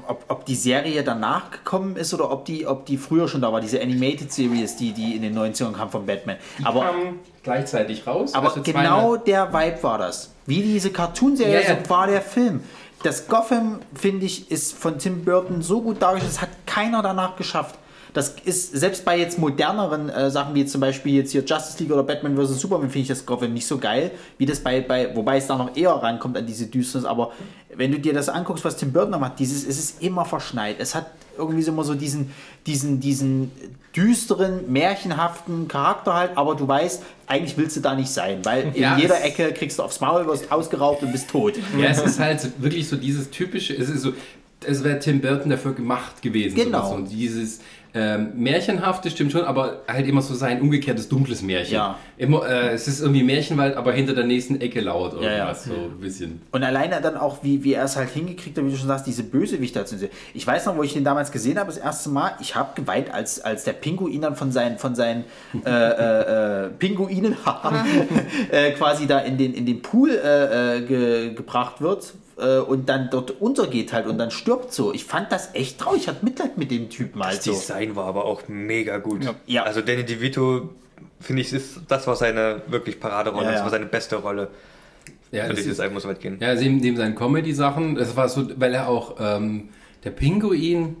ob, 0.06 0.24
ob 0.28 0.44
die 0.46 0.54
Serie 0.56 1.02
danach 1.02 1.50
gekommen 1.50 1.96
ist 1.96 2.12
oder 2.14 2.30
ob 2.30 2.44
die, 2.44 2.66
ob 2.66 2.86
die 2.86 2.96
früher 2.96 3.28
schon 3.28 3.40
da 3.40 3.52
war, 3.52 3.60
diese 3.60 3.80
Animated 3.80 4.32
Series, 4.32 4.76
die, 4.76 4.92
die 4.92 5.14
in 5.16 5.22
den 5.22 5.36
90ern 5.38 5.72
kam 5.72 5.90
von 5.90 6.04
Batman. 6.06 6.36
Aber, 6.64 6.80
kam 6.80 6.96
gleichzeitig 7.42 8.06
raus. 8.06 8.34
aber 8.34 8.48
also 8.48 8.62
genau 8.62 9.16
zweimal- 9.16 9.18
der 9.26 9.52
Vibe 9.52 9.82
war 9.82 9.98
das. 9.98 10.30
Wie 10.46 10.62
diese 10.62 10.90
Cartoon-Serie 10.90 11.54
Ja, 11.54 11.60
ja. 11.74 11.78
so 11.84 11.90
war 11.90 12.06
der 12.06 12.22
Film. 12.22 12.60
Das 13.04 13.28
Gotham, 13.28 13.78
finde 13.94 14.26
ich, 14.26 14.50
ist 14.50 14.76
von 14.76 14.98
Tim 14.98 15.24
Burton 15.24 15.62
so 15.62 15.80
gut 15.82 16.02
dargestellt, 16.02 16.32
das 16.34 16.42
hat 16.42 16.48
keiner 16.66 17.00
danach 17.00 17.36
geschafft. 17.36 17.76
Das 18.14 18.36
ist 18.44 18.72
selbst 18.72 19.04
bei 19.04 19.18
jetzt 19.18 19.38
moderneren 19.38 20.08
äh, 20.08 20.30
Sachen 20.30 20.54
wie 20.54 20.60
jetzt 20.60 20.72
zum 20.72 20.80
Beispiel 20.80 21.14
jetzt 21.14 21.32
hier 21.32 21.44
Justice 21.44 21.78
League 21.82 21.92
oder 21.92 22.02
Batman 22.02 22.36
vs. 22.36 22.60
Superman 22.60 22.90
finde 22.90 23.02
ich 23.02 23.08
das 23.08 23.26
Gotham 23.26 23.52
nicht 23.52 23.66
so 23.66 23.78
geil, 23.78 24.10
wie 24.38 24.46
das 24.46 24.60
bei, 24.60 24.80
bei 24.80 25.14
wobei 25.14 25.36
es 25.36 25.46
da 25.46 25.56
noch 25.56 25.76
eher 25.76 25.90
rankommt 25.90 26.36
an 26.36 26.46
diese 26.46 26.66
Düsternis, 26.66 27.06
aber 27.06 27.32
wenn 27.74 27.92
du 27.92 27.98
dir 27.98 28.12
das 28.12 28.28
anguckst, 28.28 28.64
was 28.64 28.76
Tim 28.76 28.92
Burton 28.92 29.18
macht, 29.20 29.38
dieses, 29.38 29.66
es 29.66 29.78
ist 29.78 30.02
immer 30.02 30.24
verschneit. 30.24 30.76
Es 30.80 30.94
hat 30.94 31.06
irgendwie 31.38 31.62
so 31.62 31.70
immer 31.70 31.84
so 31.84 31.94
diesen, 31.94 32.32
diesen, 32.66 33.00
diesen 33.00 33.52
düsteren, 33.94 34.70
märchenhaften 34.70 35.68
Charakter 35.68 36.14
halt, 36.14 36.30
aber 36.36 36.54
du 36.54 36.66
weißt, 36.66 37.02
eigentlich 37.26 37.56
willst 37.56 37.76
du 37.76 37.80
da 37.80 37.94
nicht 37.94 38.10
sein, 38.10 38.44
weil 38.44 38.72
Ja, 38.74 38.94
in 38.94 39.00
jeder 39.00 39.22
Ecke 39.24 39.52
kriegst 39.52 39.78
du 39.78 39.82
aufs 39.82 40.00
Maul, 40.00 40.26
wirst 40.26 40.50
ausgeraubt 40.50 41.02
und 41.02 41.12
bist 41.12 41.30
tot. 41.30 41.54
Ja, 41.78 41.86
es 41.86 42.02
ist 42.02 42.18
halt 42.18 42.60
wirklich 42.60 42.88
so 42.88 42.96
dieses 42.96 43.30
typische, 43.30 43.74
es 43.74 43.88
ist 43.88 44.02
so, 44.02 44.12
es 44.66 44.82
wäre 44.82 44.98
Tim 44.98 45.20
Burton 45.20 45.50
dafür 45.50 45.72
gemacht 45.72 46.20
gewesen. 46.20 46.56
Genau. 46.56 46.78
sowas. 46.78 46.92
Und 46.92 47.10
dieses 47.10 47.60
ähm, 47.94 48.32
Märchenhafte 48.34 49.10
stimmt 49.10 49.32
schon, 49.32 49.42
aber 49.42 49.82
halt 49.88 50.06
immer 50.06 50.20
so 50.20 50.34
sein 50.34 50.60
umgekehrtes 50.60 51.08
dunkles 51.08 51.42
Märchen. 51.42 51.74
Ja. 51.74 51.98
Immer, 52.16 52.46
äh, 52.46 52.72
es 52.72 52.86
ist 52.86 53.00
irgendwie 53.00 53.22
Märchenwald, 53.22 53.76
aber 53.76 53.92
hinter 53.92 54.14
der 54.14 54.24
nächsten 54.24 54.60
Ecke 54.60 54.80
laut 54.80 55.14
oder 55.14 55.24
Ja, 55.24 55.36
ja. 55.48 55.54
so 55.54 55.72
ein 55.72 56.00
bisschen. 56.00 56.42
Und 56.52 56.62
alleine 56.62 57.00
dann 57.00 57.16
auch, 57.16 57.42
wie, 57.42 57.64
wie 57.64 57.74
er 57.74 57.84
es 57.84 57.96
halt 57.96 58.10
hingekriegt 58.10 58.58
hat, 58.58 58.64
wie 58.64 58.70
du 58.70 58.76
schon 58.76 58.88
sagst, 58.88 59.06
diese 59.06 59.22
Bösewichte 59.22 59.84
zu 59.84 59.96
sehen. 59.96 60.10
Ich 60.34 60.46
weiß 60.46 60.66
noch, 60.66 60.76
wo 60.76 60.82
ich 60.82 60.92
den 60.92 61.04
damals 61.04 61.32
gesehen 61.32 61.58
habe, 61.58 61.68
das 61.68 61.78
erste 61.78 62.10
Mal, 62.10 62.32
ich 62.40 62.54
habe 62.54 62.70
geweint, 62.74 63.12
als, 63.12 63.40
als 63.40 63.64
der 63.64 63.72
Pinguin 63.72 64.20
dann 64.20 64.36
von 64.36 64.52
seinen, 64.52 64.78
von 64.78 64.94
seinen 64.94 65.24
äh, 65.64 65.70
äh, 65.70 66.66
äh, 66.66 66.68
Pinguinen 66.70 67.36
äh, 68.50 68.72
quasi 68.72 69.06
da 69.06 69.20
in 69.20 69.38
den, 69.38 69.54
in 69.54 69.64
den 69.64 69.80
Pool 69.80 70.10
äh, 70.10 70.82
ge, 70.82 71.34
gebracht 71.34 71.80
wird 71.80 72.14
äh, 72.38 72.58
und 72.58 72.88
dann 72.88 73.08
dort 73.10 73.40
untergeht 73.40 73.92
halt 73.92 74.06
und 74.06 74.18
dann 74.18 74.30
stirbt 74.30 74.72
so. 74.72 74.92
Ich 74.94 75.04
fand 75.04 75.30
das 75.32 75.54
echt 75.54 75.78
traurig, 75.78 76.02
ich 76.02 76.08
hatte 76.08 76.24
Mitleid 76.24 76.56
mit 76.58 76.70
dem 76.70 76.88
Typen 76.90 77.22
halt 77.22 77.38
Das 77.38 77.44
so. 77.44 77.52
Design 77.52 77.96
war 77.96 78.06
aber 78.06 78.24
auch 78.24 78.42
mega 78.48 78.98
gut. 78.98 79.22
Ja. 79.46 79.64
Also 79.64 79.80
Danny 79.80 80.04
DeVito, 80.04 80.70
finde 81.20 81.42
ich, 81.42 81.52
ist, 81.52 81.80
das 81.88 82.06
war 82.06 82.16
seine 82.16 82.62
wirklich 82.68 83.00
Paraderolle, 83.00 83.44
Ja, 83.46 83.50
das 83.52 83.58
ja. 83.60 83.64
war 83.64 83.70
seine 83.70 83.86
beste 83.86 84.16
Rolle. 84.16 84.48
Ja, 85.30 85.50
ich 85.50 85.58
ist, 85.66 85.78
einfach 85.80 86.00
so 86.00 86.08
weit 86.08 86.20
gehen. 86.20 86.38
ja 86.40 86.48
also 86.48 86.62
neben, 86.62 86.78
neben 86.78 86.96
seinen 86.96 87.14
Comedy-Sachen, 87.14 87.96
das 87.96 88.16
war 88.16 88.28
so, 88.30 88.48
weil 88.58 88.72
er 88.72 88.88
auch, 88.88 89.16
ähm, 89.20 89.68
der 90.04 90.10
Pinguin 90.10 90.96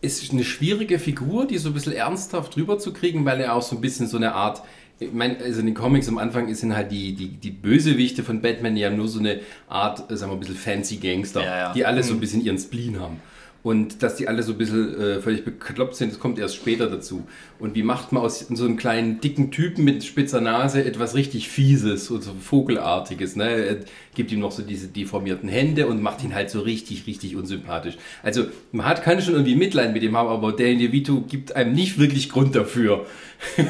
ist 0.00 0.32
eine 0.32 0.42
schwierige 0.42 0.98
Figur, 0.98 1.46
die 1.46 1.58
so 1.58 1.68
ein 1.68 1.74
bisschen 1.74 1.92
ernsthaft 1.92 2.56
drüber 2.56 2.78
zu 2.78 2.92
kriegen, 2.92 3.24
weil 3.24 3.40
er 3.40 3.54
auch 3.54 3.62
so 3.62 3.76
ein 3.76 3.80
bisschen 3.80 4.08
so 4.08 4.16
eine 4.16 4.34
Art, 4.34 4.62
ich 4.98 5.12
meine, 5.12 5.38
also 5.38 5.60
in 5.60 5.66
den 5.66 5.74
Comics 5.74 6.08
am 6.08 6.18
Anfang 6.18 6.52
sind 6.54 6.74
halt 6.74 6.92
die, 6.92 7.14
die, 7.14 7.28
die 7.28 7.50
Bösewichte 7.50 8.22
von 8.22 8.40
Batman 8.40 8.76
ja 8.76 8.90
nur 8.90 9.08
so 9.08 9.18
eine 9.18 9.40
Art, 9.68 10.10
äh, 10.10 10.16
sagen 10.16 10.32
wir, 10.32 10.36
ein 10.36 10.40
bisschen 10.40 10.56
fancy 10.56 10.96
Gangster, 10.96 11.42
Ja, 11.42 11.58
ja. 11.58 11.72
die 11.72 11.84
alle 11.84 12.02
so 12.02 12.14
ein 12.14 12.20
bisschen 12.20 12.42
ihren 12.42 12.58
Spleen 12.58 13.00
haben. 13.00 13.20
Und 13.62 14.02
dass 14.02 14.16
die 14.16 14.26
alle 14.26 14.42
so 14.42 14.52
ein 14.52 14.58
bisschen 14.58 15.00
äh, 15.00 15.20
völlig 15.20 15.44
bekloppt 15.44 15.94
sind, 15.94 16.10
das 16.10 16.18
kommt 16.18 16.38
erst 16.38 16.56
später 16.56 16.90
dazu. 16.90 17.24
Und 17.60 17.76
wie 17.76 17.84
macht 17.84 18.10
man 18.10 18.24
aus 18.24 18.40
so 18.40 18.64
einem 18.64 18.76
kleinen, 18.76 19.20
dicken 19.20 19.52
Typen 19.52 19.84
mit 19.84 20.02
spitzer 20.02 20.40
Nase 20.40 20.84
etwas 20.84 21.14
richtig 21.14 21.48
Fieses 21.48 22.10
und 22.10 22.22
so 22.22 22.32
Vogelartiges? 22.34 23.36
Ne? 23.36 23.48
Er 23.48 23.76
gibt 24.16 24.32
ihm 24.32 24.40
noch 24.40 24.50
so 24.50 24.62
diese 24.64 24.88
deformierten 24.88 25.48
Hände 25.48 25.86
und 25.86 26.02
macht 26.02 26.24
ihn 26.24 26.34
halt 26.34 26.50
so 26.50 26.60
richtig, 26.60 27.06
richtig 27.06 27.36
unsympathisch. 27.36 27.98
Also 28.24 28.46
man 28.72 28.84
hat, 28.84 29.04
kann 29.04 29.22
schon 29.22 29.34
irgendwie 29.34 29.54
Mitleid 29.54 29.92
mit 29.92 30.02
ihm 30.02 30.16
haben, 30.16 30.28
aber 30.28 30.50
der 30.52 30.70
Individu 30.70 31.22
gibt 31.22 31.54
einem 31.54 31.72
nicht 31.72 32.00
wirklich 32.00 32.30
Grund 32.30 32.56
dafür. 32.56 33.06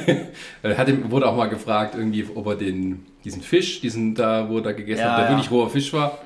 hat 0.63 0.89
ihm, 0.89 1.11
wurde 1.11 1.29
auch 1.29 1.37
mal 1.37 1.51
gefragt, 1.51 1.97
irgendwie, 1.97 2.27
ob 2.35 2.47
er 2.47 2.57
den, 2.57 3.05
diesen 3.27 3.43
Fisch, 3.43 3.83
diesen 3.83 4.15
da, 4.15 4.49
wo 4.49 4.57
er 4.57 4.63
da 4.63 4.73
gegessen 4.73 5.01
Ja, 5.01 5.11
hat, 5.11 5.19
der 5.19 5.25
ja. 5.27 5.31
wirklich 5.33 5.51
roher 5.51 5.69
Fisch 5.69 5.93
war. 5.93 6.19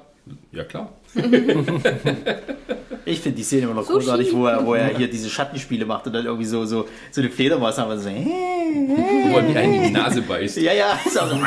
Ja, 0.52 0.62
klar. 0.64 0.92
Ich 3.08 3.20
finde 3.20 3.36
die 3.36 3.44
Szene 3.44 3.62
immer 3.62 3.74
noch 3.74 3.84
Sushi. 3.84 4.00
großartig, 4.00 4.34
wo 4.34 4.46
er, 4.46 4.66
wo 4.66 4.74
er 4.74 4.88
hier 4.88 5.08
diese 5.08 5.30
Schattenspiele 5.30 5.86
macht 5.86 6.08
und 6.08 6.12
dann 6.12 6.24
irgendwie 6.24 6.44
so, 6.44 6.66
so, 6.66 6.88
so 7.12 7.20
eine 7.20 7.30
Fledermaus 7.30 7.78
haben 7.78 7.92
und 7.92 8.00
so. 8.00 8.08
Wo 8.10 9.36
er 9.36 9.42
mir 9.44 9.60
einen 9.60 9.74
in 9.74 9.82
die 9.84 9.90
Nase 9.96 10.22
beißt. 10.22 10.56
Ja, 10.56 10.72
ja, 10.72 10.98
ist 11.06 11.16
auch 11.16 11.28
so. 11.28 11.36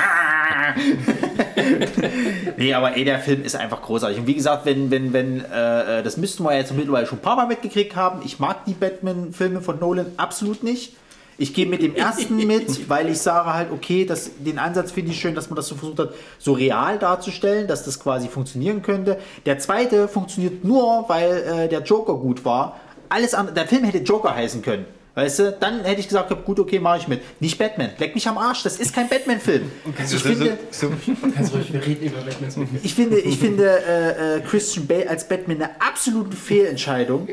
nee, 2.58 2.74
aber 2.74 2.96
ey, 2.96 3.04
der 3.04 3.20
Film 3.20 3.44
ist 3.44 3.58
einfach 3.58 3.82
großartig. 3.82 4.20
Und 4.20 4.28
wie 4.28 4.36
gesagt, 4.36 4.66
wenn, 4.66 4.90
wenn, 4.90 5.12
wenn, 5.12 5.42
äh, 5.42 6.02
das 6.02 6.16
müssten 6.16 6.44
wir 6.44 6.56
jetzt 6.56 6.74
mittlerweile 6.74 7.06
schon 7.06 7.18
ein 7.18 7.24
paar 7.24 7.36
Mal 7.36 7.48
mitgekriegt 7.48 7.94
haben. 7.94 8.22
Ich 8.24 8.40
mag 8.40 8.64
die 8.64 8.74
Batman-Filme 8.74 9.60
von 9.60 9.80
Nolan 9.80 10.06
absolut 10.16 10.64
nicht. 10.64 10.94
Ich 11.40 11.54
gehe 11.54 11.66
mit 11.66 11.82
dem 11.82 11.96
ersten 11.96 12.36
mit, 12.48 12.90
weil 12.90 13.10
ich 13.10 13.20
sage 13.20 13.54
halt, 13.54 13.72
okay, 13.72 14.06
das, 14.06 14.30
den 14.40 14.60
Ansatz 14.60 14.92
finde 14.92 15.12
ich 15.12 15.20
schön, 15.20 15.34
dass 15.34 15.50
man 15.50 15.56
das 15.56 15.68
so 15.68 15.76
versucht 15.76 16.00
hat, 16.00 16.14
so 16.38 16.54
real 16.54 17.00
darzustellen, 17.00 17.68
dass 17.68 17.84
das 17.86 18.00
quasi 18.00 18.28
funktionieren 18.28 18.82
könnte. 18.82 19.18
Der 19.46 19.58
zweite 19.58 20.08
funktioniert 20.08 20.64
nur, 20.64 21.06
weil 21.08 21.32
äh, 21.32 21.68
der 21.70 21.82
Joker 21.82 22.16
gut 22.16 22.46
war. 22.46 22.80
Alles 23.08 23.34
andere, 23.34 23.56
der 23.56 23.68
Film 23.68 23.86
hätte 23.86 24.00
Joker 24.00 24.36
heißen 24.36 24.62
können. 24.62 24.86
Weißt 25.16 25.40
du, 25.40 25.52
dann 25.60 25.84
hätte 25.84 26.00
ich 26.00 26.08
gesagt, 26.08 26.34
gut, 26.46 26.60
okay, 26.60 26.80
mache 26.80 27.00
ich 27.00 27.08
mit. 27.08 27.22
Nicht 27.42 27.58
Batman. 27.58 27.90
Leck 27.98 28.16
mich 28.16 28.28
am 28.28 28.38
Arsch. 28.38 28.64
Das 28.64 28.78
ist 28.78 28.94
kein 28.94 29.10
Batman-Film. 29.10 29.70
Also 29.98 30.16
Ich 30.16 30.22
finde, 30.22 30.58
ruhig, 30.72 31.74
wir 31.74 31.86
reden 31.86 32.06
über 32.06 32.22
Batman's 32.22 32.56
ich 32.84 32.94
finde, 32.94 33.20
ich 33.20 33.38
finde 33.38 33.66
äh, 33.66 34.38
äh, 34.38 34.42
Christian 34.42 34.88
Bale 34.88 35.10
als 35.10 35.28
Batman 35.28 35.62
eine 35.62 35.82
absolute 35.82 36.38
Fehlentscheidung. 36.38 37.28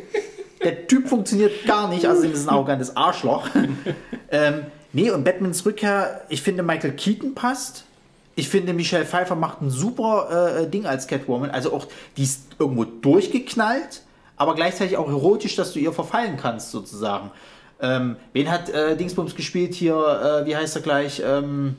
Der 0.63 0.87
Typ 0.87 1.09
funktioniert 1.09 1.67
gar 1.67 1.89
nicht, 1.89 2.07
außerdem 2.07 2.33
ist 2.33 2.41
es 2.41 2.49
ein 2.49 2.55
arrogantes 2.55 2.97
Arschloch. 2.97 3.49
ähm, 4.31 4.67
nee, 4.93 5.11
und 5.11 5.25
Batmans 5.25 5.65
Rückkehr, 5.67 6.23
ich 6.29 6.43
finde 6.43 6.63
Michael 6.63 6.93
Keaton 6.93 7.35
passt. 7.35 7.85
Ich 8.35 8.49
finde, 8.49 8.75
Michelle 8.75 9.07
Pfeiffer 9.07 9.35
macht 9.35 9.63
ein 9.63 9.71
super 9.71 10.61
äh, 10.61 10.69
Ding 10.69 10.87
als 10.87 11.07
Catwoman. 11.07 11.51
Also 11.51 11.73
auch, 11.73 11.87
die 12.17 12.25
ist 12.25 12.43
irgendwo 12.59 12.85
durchgeknallt, 12.85 14.03
aber 14.37 14.55
gleichzeitig 14.55 14.99
auch 14.99 15.09
erotisch, 15.09 15.57
dass 15.57 15.73
du 15.73 15.79
ihr 15.79 15.93
verfallen 15.93 16.37
kannst, 16.37 16.71
sozusagen. 16.71 17.31
Ähm, 17.81 18.17
wen 18.33 18.51
hat 18.51 18.69
äh, 18.71 18.97
Dingsbums 18.97 19.35
gespielt 19.35 19.75
hier? 19.75 19.95
Äh, 20.43 20.47
wie 20.47 20.57
heißt 20.57 20.77
er 20.77 20.83
gleich? 20.83 21.23
Ähm, 21.25 21.77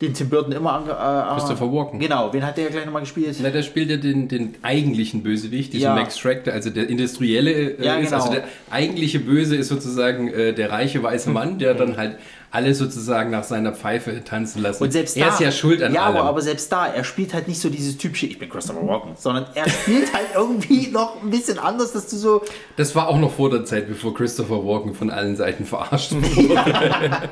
den 0.00 0.14
Tim 0.14 0.28
Burton 0.28 0.52
immer 0.52 0.74
ange... 0.74 0.90
Äh, 0.92 1.34
Christopher 1.34 1.72
Walken. 1.72 1.98
Genau, 1.98 2.32
wen 2.32 2.46
hat 2.46 2.56
der 2.56 2.70
gleich 2.70 2.84
nochmal 2.86 3.02
gespielt? 3.02 3.36
Na, 3.42 3.50
der 3.50 3.62
spielt 3.62 3.90
ja 3.90 3.96
den, 3.96 4.28
den 4.28 4.54
eigentlichen 4.62 5.22
Bösewicht, 5.24 5.72
diesen 5.72 5.84
Ja. 5.86 5.94
Max 5.94 6.18
Schreck, 6.18 6.46
also 6.46 6.70
der 6.70 6.88
industrielle 6.88 7.50
äh, 7.50 7.84
Ja, 7.84 7.96
ist. 7.96 8.10
genau. 8.10 8.22
Also 8.22 8.32
der 8.32 8.44
eigentliche 8.70 9.18
Böse 9.18 9.56
ist 9.56 9.68
sozusagen 9.68 10.28
äh, 10.28 10.52
der 10.52 10.70
reiche 10.70 11.02
weiße 11.02 11.30
Mann, 11.30 11.58
der 11.58 11.74
dann 11.74 11.96
halt 11.96 12.16
alle 12.50 12.74
sozusagen 12.74 13.30
nach 13.30 13.44
seiner 13.44 13.72
Pfeife 13.72 14.24
tanzen 14.24 14.62
lassen. 14.62 14.82
Und 14.82 14.90
selbst 14.90 15.16
er 15.16 15.26
da, 15.26 15.32
ist 15.34 15.40
ja 15.40 15.52
schuld 15.52 15.82
an 15.82 15.92
ja, 15.92 16.06
allem. 16.06 16.16
aber, 16.16 16.28
aber 16.28 16.40
selbst 16.40 16.72
da, 16.72 16.86
er 16.86 17.04
spielt 17.04 17.34
halt 17.34 17.46
nicht 17.46 17.60
so 17.60 17.68
dieses 17.68 17.98
typische, 17.98 18.26
ich 18.26 18.38
bin 18.38 18.48
Christopher 18.48 18.86
Walken, 18.86 19.12
sondern 19.16 19.46
er 19.54 19.68
spielt 19.68 20.12
halt 20.14 20.28
irgendwie 20.34 20.88
noch 20.88 21.22
ein 21.22 21.30
bisschen 21.30 21.58
anders, 21.58 21.92
dass 21.92 22.08
du 22.08 22.16
so, 22.16 22.42
das 22.76 22.94
war 22.94 23.08
auch 23.08 23.18
noch 23.18 23.32
vor 23.32 23.50
der 23.50 23.64
Zeit, 23.64 23.88
bevor 23.88 24.14
Christopher 24.14 24.64
Walken 24.64 24.94
von 24.94 25.10
allen 25.10 25.36
Seiten 25.36 25.66
verarscht 25.66 26.12
wurde. 26.12 27.28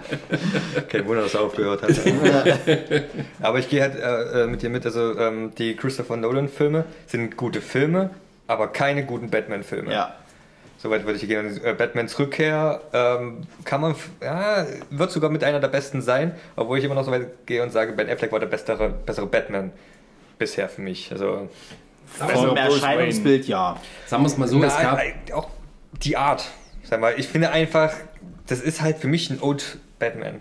Kein 0.88 1.06
Wunder, 1.06 1.22
dass 1.22 1.34
er 1.34 1.42
aufgehört 1.42 1.82
hat. 1.82 1.92
aber 3.40 3.58
ich 3.58 3.68
gehe 3.70 3.80
halt 3.80 3.96
äh, 3.96 4.42
äh, 4.42 4.46
mit 4.46 4.62
dir 4.62 4.68
mit. 4.68 4.84
Also 4.84 5.18
ähm, 5.18 5.52
die 5.56 5.76
Christopher 5.76 6.16
Nolan-Filme 6.16 6.84
sind 7.06 7.36
gute 7.36 7.62
Filme, 7.62 8.10
aber 8.46 8.68
keine 8.68 9.04
guten 9.06 9.30
Batman-Filme. 9.30 9.92
ja. 9.92 10.14
Soweit 10.78 11.04
würde 11.04 11.18
ich 11.18 11.26
gehen. 11.26 11.46
Und, 11.46 11.64
äh, 11.64 11.74
Batmans 11.74 12.18
Rückkehr 12.18 12.80
ähm, 12.92 13.46
kann 13.64 13.80
man, 13.80 13.94
ja, 14.22 14.66
wird 14.90 15.10
sogar 15.10 15.30
mit 15.30 15.42
einer 15.42 15.60
der 15.60 15.68
besten 15.68 16.02
sein, 16.02 16.34
obwohl 16.54 16.78
ich 16.78 16.84
immer 16.84 16.94
noch 16.94 17.04
so 17.04 17.10
weit 17.10 17.46
gehe 17.46 17.62
und 17.62 17.70
sage, 17.70 17.92
Ben 17.92 18.08
Affleck 18.10 18.32
war 18.32 18.40
der 18.40 18.46
bessere, 18.46 18.90
bessere 18.90 19.26
Batman 19.26 19.72
bisher 20.38 20.68
für 20.68 20.82
mich. 20.82 21.10
Also 21.12 21.48
Vom 22.06 22.56
Erscheinungsbild, 22.56 23.46
ja. 23.46 23.80
Sagen 24.06 24.22
wir 24.22 24.26
es 24.26 24.36
mal 24.36 24.48
so, 24.48 24.62
es 24.62 24.74
Na, 24.76 24.82
gab 24.82 25.00
äh, 25.00 25.32
auch 25.32 25.48
die 26.02 26.16
Art. 26.16 26.44
Sag 26.82 27.00
mal, 27.00 27.14
ich 27.16 27.26
finde 27.26 27.50
einfach, 27.50 27.92
das 28.46 28.60
ist 28.60 28.80
halt 28.80 28.98
für 28.98 29.08
mich 29.08 29.30
ein 29.30 29.40
Old 29.40 29.78
Batman. 29.98 30.40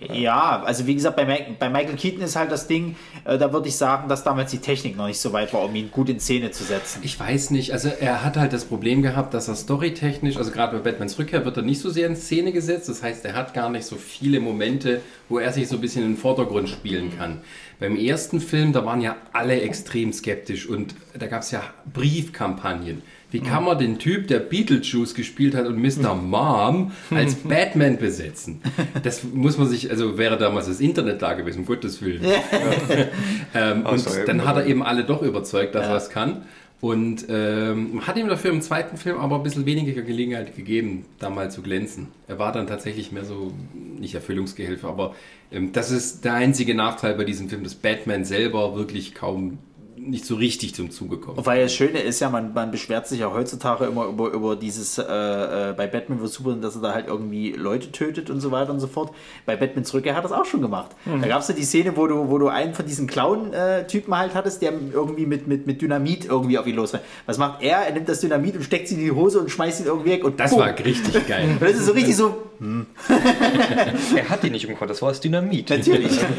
Ja, 0.00 0.62
also 0.64 0.86
wie 0.86 0.94
gesagt, 0.94 1.16
bei, 1.16 1.54
bei 1.58 1.68
Michael 1.68 1.96
Keaton 1.96 2.22
ist 2.22 2.34
halt 2.34 2.50
das 2.50 2.66
Ding, 2.66 2.96
äh, 3.24 3.36
da 3.36 3.52
würde 3.52 3.68
ich 3.68 3.76
sagen, 3.76 4.08
dass 4.08 4.24
damals 4.24 4.50
die 4.50 4.58
Technik 4.58 4.96
noch 4.96 5.06
nicht 5.06 5.20
so 5.20 5.32
weit 5.32 5.52
war, 5.52 5.62
um 5.64 5.74
ihn 5.74 5.90
gut 5.90 6.08
in 6.08 6.20
Szene 6.20 6.50
zu 6.50 6.64
setzen. 6.64 7.00
Ich 7.02 7.20
weiß 7.20 7.50
nicht, 7.50 7.72
also 7.72 7.90
er 8.00 8.24
hat 8.24 8.36
halt 8.36 8.52
das 8.52 8.64
Problem 8.64 9.02
gehabt, 9.02 9.34
dass 9.34 9.48
er 9.48 9.54
storytechnisch, 9.54 10.38
also 10.38 10.50
gerade 10.50 10.78
bei 10.78 10.90
Batmans 10.90 11.18
Rückkehr 11.18 11.44
wird 11.44 11.58
er 11.58 11.62
nicht 11.62 11.80
so 11.80 11.90
sehr 11.90 12.06
in 12.06 12.16
Szene 12.16 12.52
gesetzt. 12.52 12.88
Das 12.88 13.02
heißt, 13.02 13.24
er 13.26 13.34
hat 13.34 13.52
gar 13.52 13.68
nicht 13.68 13.84
so 13.84 13.96
viele 13.96 14.40
Momente, 14.40 15.02
wo 15.28 15.38
er 15.38 15.52
sich 15.52 15.68
so 15.68 15.76
ein 15.76 15.80
bisschen 15.80 16.04
in 16.04 16.12
den 16.12 16.18
Vordergrund 16.18 16.68
spielen 16.68 17.16
kann. 17.16 17.42
Beim 17.78 17.96
ersten 17.96 18.40
Film, 18.40 18.72
da 18.72 18.84
waren 18.84 19.00
ja 19.00 19.16
alle 19.32 19.60
extrem 19.60 20.12
skeptisch 20.12 20.66
und 20.66 20.94
da 21.18 21.26
gab 21.26 21.42
es 21.42 21.50
ja 21.50 21.62
Briefkampagnen. 21.92 23.02
Wie 23.30 23.40
kann 23.40 23.64
man 23.64 23.78
den 23.78 23.98
Typ, 23.98 24.26
der 24.28 24.40
Beetlejuice 24.40 25.14
gespielt 25.14 25.54
hat 25.54 25.66
und 25.66 25.80
Mr. 25.80 26.14
Mom 26.14 26.92
als 27.10 27.36
Batman 27.36 27.98
besetzen? 27.98 28.60
Das 29.02 29.24
muss 29.24 29.58
man 29.58 29.68
sich, 29.68 29.90
also 29.90 30.18
wäre 30.18 30.36
damals 30.36 30.66
das 30.66 30.80
Internet 30.80 31.22
da 31.22 31.34
gewesen, 31.34 31.60
um 31.60 31.66
Gottes 31.66 32.02
Willen. 32.02 32.22
ähm, 33.54 33.86
und 33.86 33.98
sorry. 34.00 34.24
dann 34.26 34.44
hat 34.44 34.56
er 34.56 34.66
eben 34.66 34.82
alle 34.82 35.04
doch 35.04 35.22
überzeugt, 35.22 35.74
dass 35.74 35.86
er 35.86 35.96
es 35.96 36.10
kann. 36.10 36.42
Und 36.80 37.26
ähm, 37.28 38.06
hat 38.06 38.16
ihm 38.16 38.28
dafür 38.28 38.50
im 38.50 38.62
zweiten 38.62 38.96
Film 38.96 39.18
aber 39.18 39.36
ein 39.36 39.42
bisschen 39.42 39.66
weniger 39.66 40.00
Gelegenheit 40.00 40.56
gegeben, 40.56 41.04
da 41.18 41.28
mal 41.28 41.50
zu 41.50 41.60
glänzen. 41.60 42.08
Er 42.26 42.38
war 42.38 42.52
dann 42.52 42.66
tatsächlich 42.66 43.12
mehr 43.12 43.26
so, 43.26 43.52
nicht 43.98 44.14
Erfüllungsgehilfe, 44.14 44.88
aber 44.88 45.14
ähm, 45.52 45.72
das 45.72 45.90
ist 45.90 46.24
der 46.24 46.34
einzige 46.34 46.74
Nachteil 46.74 47.14
bei 47.14 47.24
diesem 47.24 47.50
Film, 47.50 47.64
dass 47.64 47.74
Batman 47.74 48.24
selber 48.24 48.76
wirklich 48.76 49.14
kaum 49.14 49.58
nicht 50.00 50.24
so 50.24 50.34
richtig 50.36 50.74
zum 50.74 50.90
Zuge 50.90 51.18
kommt. 51.18 51.44
Weil 51.46 51.62
das 51.62 51.74
Schöne 51.74 52.00
ist 52.00 52.20
ja, 52.20 52.30
man, 52.30 52.54
man 52.54 52.70
beschwert 52.70 53.06
sich 53.06 53.20
ja 53.20 53.32
heutzutage 53.32 53.84
immer 53.84 54.06
über, 54.06 54.30
über 54.32 54.56
dieses, 54.56 54.98
äh, 54.98 55.02
äh, 55.02 55.74
bei 55.76 55.86
Batman 55.86 56.20
wird 56.20 56.32
super, 56.32 56.54
dass 56.54 56.74
er 56.76 56.82
da 56.82 56.94
halt 56.94 57.06
irgendwie 57.06 57.52
Leute 57.52 57.92
tötet 57.92 58.30
und 58.30 58.40
so 58.40 58.50
weiter 58.50 58.70
und 58.72 58.80
so 58.80 58.86
fort. 58.86 59.12
Bei 59.46 59.56
Batmans 59.56 59.92
Rückkehr 59.92 60.14
hat 60.14 60.24
er 60.24 60.28
das 60.28 60.32
auch 60.38 60.44
schon 60.46 60.62
gemacht. 60.62 60.90
Da 61.04 61.28
gab 61.28 61.42
es 61.42 61.48
ja 61.48 61.54
die 61.54 61.64
Szene, 61.64 61.96
wo 61.96 62.06
du, 62.06 62.28
wo 62.30 62.38
du 62.38 62.48
einen 62.48 62.74
von 62.74 62.86
diesen 62.86 63.06
Clown-Typen 63.06 64.16
halt 64.16 64.34
hattest, 64.34 64.62
der 64.62 64.72
irgendwie 64.92 65.26
mit, 65.26 65.46
mit, 65.46 65.66
mit 65.66 65.82
Dynamit 65.82 66.24
irgendwie 66.24 66.58
auf 66.58 66.66
ihn 66.66 66.76
los 66.76 66.92
Was 67.26 67.38
macht 67.38 67.62
er? 67.62 67.78
Er 67.78 67.92
nimmt 67.92 68.08
das 68.08 68.20
Dynamit 68.20 68.56
und 68.56 68.62
steckt 68.62 68.88
sie 68.88 68.94
in 68.94 69.00
die 69.00 69.12
Hose 69.12 69.40
und 69.40 69.50
schmeißt 69.50 69.80
ihn 69.80 69.86
irgendwie 69.86 70.10
weg 70.10 70.24
und 70.24 70.40
Das 70.40 70.50
boom. 70.50 70.60
war 70.60 70.78
richtig 70.78 71.26
geil. 71.26 71.48
Und 71.60 71.62
das 71.62 71.72
ist 71.72 71.86
so 71.86 71.92
richtig 71.92 72.16
so, 72.16 72.36
Er 74.16 74.28
hat 74.28 74.44
ihn 74.44 74.52
nicht 74.52 74.66
umgebracht, 74.66 74.90
das 74.90 75.00
war 75.02 75.10
das 75.10 75.20
Dynamit. 75.20 75.70
natürlich. 75.70 76.18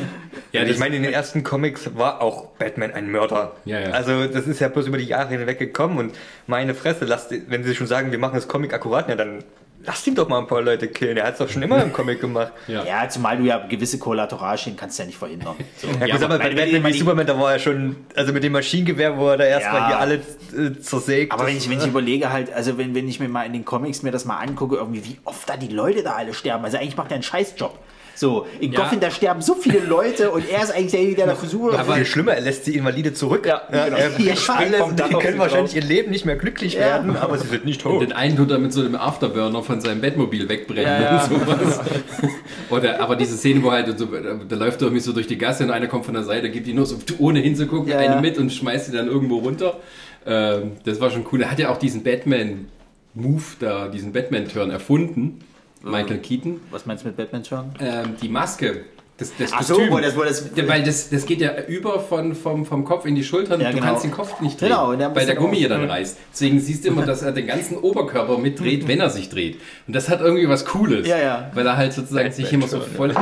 Ja, 0.54 0.64
ich 0.64 0.80
meine, 0.80 0.98
in 0.98 1.04
den 1.04 1.14
ersten 1.14 1.44
Comics 1.44 1.96
war 1.96 2.22
auch 2.22 2.48
Batman 2.60 2.92
ein 2.92 3.10
Mörder. 3.10 3.51
Ja, 3.66 3.80
ja. 3.80 3.90
Also 3.92 4.28
das 4.28 4.48
ist 4.48 4.60
ja 4.60 4.68
bloß 4.68 4.88
über 4.88 4.98
die 4.98 5.06
Jahre 5.06 5.30
hinweg 5.30 5.60
gekommen 5.60 5.98
und 5.98 6.16
meine 6.48 6.74
Fresse, 6.74 7.06
lasst, 7.06 7.34
wenn 7.48 7.64
sie 7.64 7.76
schon 7.76 7.88
sagen, 7.88 8.12
wir 8.12 8.20
machen 8.20 8.36
das 8.36 8.48
Comic 8.48 8.74
akkurat, 8.74 9.10
ja, 9.10 9.16
dann 9.16 9.44
lasst 9.84 10.06
ihm 10.06 10.14
doch 10.14 10.28
mal 10.30 10.38
ein 10.38 10.46
paar 10.48 10.62
Leute 10.62 10.88
killen. 10.88 11.18
Er 11.18 11.26
hat 11.26 11.34
es 11.34 11.40
doch 11.40 11.50
schon 11.50 11.64
immer 11.64 11.82
im 11.82 11.92
Comic 11.92 12.22
gemacht. 12.22 12.52
ja. 12.68 12.84
Ja, 12.86 13.10
zumal 13.10 13.38
du 13.38 13.44
ja 13.46 13.58
gewisse 13.68 13.98
Kollateralschäden 13.98 14.78
kannst 14.78 15.00
du 15.00 15.04
ja 15.04 15.08
nicht 15.08 15.18
verhindern. 15.18 15.56
So. 15.78 15.88
Ja, 15.88 16.14
gut, 16.16 16.24
aber 16.24 16.38
bei 16.38 16.54
Batman 16.54 16.84
wie 16.86 16.94
Superman, 16.94 17.26
da 17.26 17.40
war 17.40 17.54
er 17.54 17.60
schon, 17.60 17.96
also 18.16 18.32
mit 18.32 18.44
dem 18.44 18.52
Maschinengewehr, 18.54 19.18
wo 19.18 19.30
er 19.30 19.38
da 19.38 19.44
erstmal 19.46 19.82
Ja. 19.82 19.88
hier 19.88 20.00
alle 20.00 20.16
äh, 20.16 20.80
zersägt. 20.80 21.32
Aber 21.34 21.48
wenn 21.48 21.58
ich, 21.58 21.68
wenn 21.68 21.80
ich 21.80 21.88
überlege 21.88 22.32
halt, 22.32 22.54
also 22.54 22.78
wenn, 22.78 22.94
wenn 22.94 23.08
ich 23.08 23.20
mir 23.20 23.28
mal 23.28 23.44
in 23.48 23.54
den 23.54 23.66
Comics 23.66 24.04
mir 24.04 24.12
das 24.12 24.24
mal 24.26 24.38
angucke, 24.38 24.76
irgendwie 24.76 25.04
wie 25.04 25.18
oft 25.26 25.50
da 25.50 25.58
die 25.58 25.70
Leute 25.70 26.04
da 26.04 26.14
alle 26.14 26.36
sterben. 26.36 26.64
Also 26.64 26.78
eigentlich 26.78 26.98
macht 26.98 27.10
er 27.10 27.16
einen 27.16 27.24
Scheißjob. 27.24 27.78
So, 28.14 28.46
in 28.60 28.72
Ja. 28.74 28.82
Gotham, 28.82 29.00
da 29.00 29.10
sterben 29.10 29.42
so 29.42 29.56
viele 29.56 29.80
Leute 29.80 30.32
und 30.32 30.48
er 30.50 30.62
ist 30.64 30.72
eigentlich 30.72 30.92
derjenige, 30.92 31.18
der 31.18 31.28
dafür 31.28 31.50
sucht. 31.50 31.78
aber 31.78 31.96
viel 31.96 32.06
schlimmer, 32.06 32.34
er 32.34 32.42
lässt 32.42 32.68
die 32.68 32.76
Invalide 32.78 33.14
zurück. 33.14 33.46
Ja, 33.48 33.64
genau. 33.72 33.98
er 33.98 34.10
Ja, 34.20 34.36
springt 34.36 34.76
die 35.00 35.04
die 35.10 35.16
können 35.20 35.40
wahrscheinlich 35.40 35.72
drauf. 35.74 35.82
ihr 35.82 35.88
Leben 35.88 36.12
nicht 36.12 36.26
mehr 36.26 36.36
glücklich 36.36 36.78
werden, 36.78 37.16
aber 37.18 37.38
sie 37.38 37.48
sind 37.48 37.66
nicht 37.66 37.82
tot. 37.82 38.02
Den 38.02 38.12
einen 38.14 38.36
tut 38.38 38.52
er 38.52 38.60
mit 38.60 38.74
so 38.74 38.82
einem 38.82 38.96
Afterburner 38.96 39.64
von 39.64 39.82
seinem 39.82 40.02
Bettmobil 40.02 40.48
wegbrennen 40.50 40.84
Ja, 40.86 41.02
ja. 41.02 41.24
und 41.24 41.30
sowas. 41.48 41.80
Oder, 42.70 43.00
aber 43.02 43.16
diese 43.16 43.36
Szene, 43.38 43.64
wo 43.64 43.72
halt 43.72 43.98
so, 43.98 44.06
da 44.06 44.56
läuft 44.56 44.82
er 44.82 44.88
irgendwie 44.88 45.02
so 45.02 45.14
durch 45.14 45.28
die 45.28 45.38
Gasse 45.38 45.64
und 45.64 45.72
einer 45.72 45.88
kommt 45.88 46.06
von 46.06 46.14
der 46.14 46.24
Seite, 46.24 46.50
gibt 46.52 46.68
ihm 46.68 46.76
nur 46.76 46.86
so, 46.86 46.98
ohne 47.18 47.40
hinzugucken, 47.40 47.90
Ja, 47.92 47.98
eine 47.98 48.16
ja. 48.16 48.22
mit 48.22 48.38
und 48.38 48.52
schmeißt 48.52 48.86
sie 48.88 48.92
dann 48.92 49.08
irgendwo 49.08 49.38
runter. 49.40 49.80
Ähm, 50.26 50.74
das 50.86 51.00
war 51.02 51.10
schon 51.10 51.26
cool. 51.32 51.42
Er 51.42 51.50
hat 51.52 51.60
ja 51.60 51.70
auch 51.70 51.78
diesen 51.78 52.04
Batman-Move 52.04 53.44
da, 53.60 53.88
diesen 53.88 54.14
Batman-Turn 54.14 54.70
erfunden. 54.70 55.40
Michael 55.84 56.20
Keaton. 56.20 56.62
Was 56.72 56.86
meinst 56.86 57.04
du 57.04 57.08
mit 57.08 57.18
Batman 57.18 57.44
schon? 57.46 57.66
Ähm, 57.80 58.16
die 58.22 58.30
Maske. 58.30 58.86
Das, 59.18 59.32
das 59.38 59.52
Ach 59.54 59.62
so, 59.62 59.76
Kostüm. 59.76 59.94
wo 59.94 60.00
das- 60.00 60.16
wo 60.18 60.24
das- 60.24 60.50
weil 60.68 60.82
das, 60.84 61.10
das 61.12 61.28
geht 61.28 61.42
ja 61.42 61.52
über 61.68 62.00
von, 62.00 62.34
vom, 62.34 62.66
vom 62.66 62.84
Kopf 62.86 63.06
in 63.06 63.14
die 63.14 63.24
Schultern. 63.24 63.62
Ja, 63.62 63.70
du 63.70 63.76
genau. 63.76 63.86
kannst 63.88 64.04
den 64.04 64.10
Kopf 64.12 64.42
nicht 64.42 64.60
drehen, 64.60 64.70
Genau, 64.70 64.92
und 64.92 64.98
der 65.00 65.10
muss 65.10 65.18
weil 65.20 65.26
der 65.28 65.36
Gummi 65.36 65.60
ja 65.60 65.70
dann 65.70 65.86
reißt. 65.88 66.18
Deswegen 66.34 66.60
siehst 66.60 66.84
du 66.86 66.88
immer, 66.88 67.06
dass 67.06 67.22
er 67.22 67.32
den 67.32 67.46
ganzen 67.46 67.78
Oberkörper 67.78 68.40
mitdreht, 68.40 68.88
wenn 68.88 69.00
er 69.00 69.12
sich 69.12 69.30
dreht. 69.30 69.60
Und 69.86 69.96
das 69.96 70.10
hat 70.10 70.22
irgendwie 70.22 70.50
was 70.50 70.66
Cooles. 70.66 71.08
Ja, 71.08 71.20
ja. 71.20 71.52
Weil 71.54 71.68
er 71.68 71.78
halt 71.78 71.94
sozusagen 71.94 72.32
sich 72.32 72.52
immer 72.52 72.68
so 72.68 72.80
voll 72.80 73.14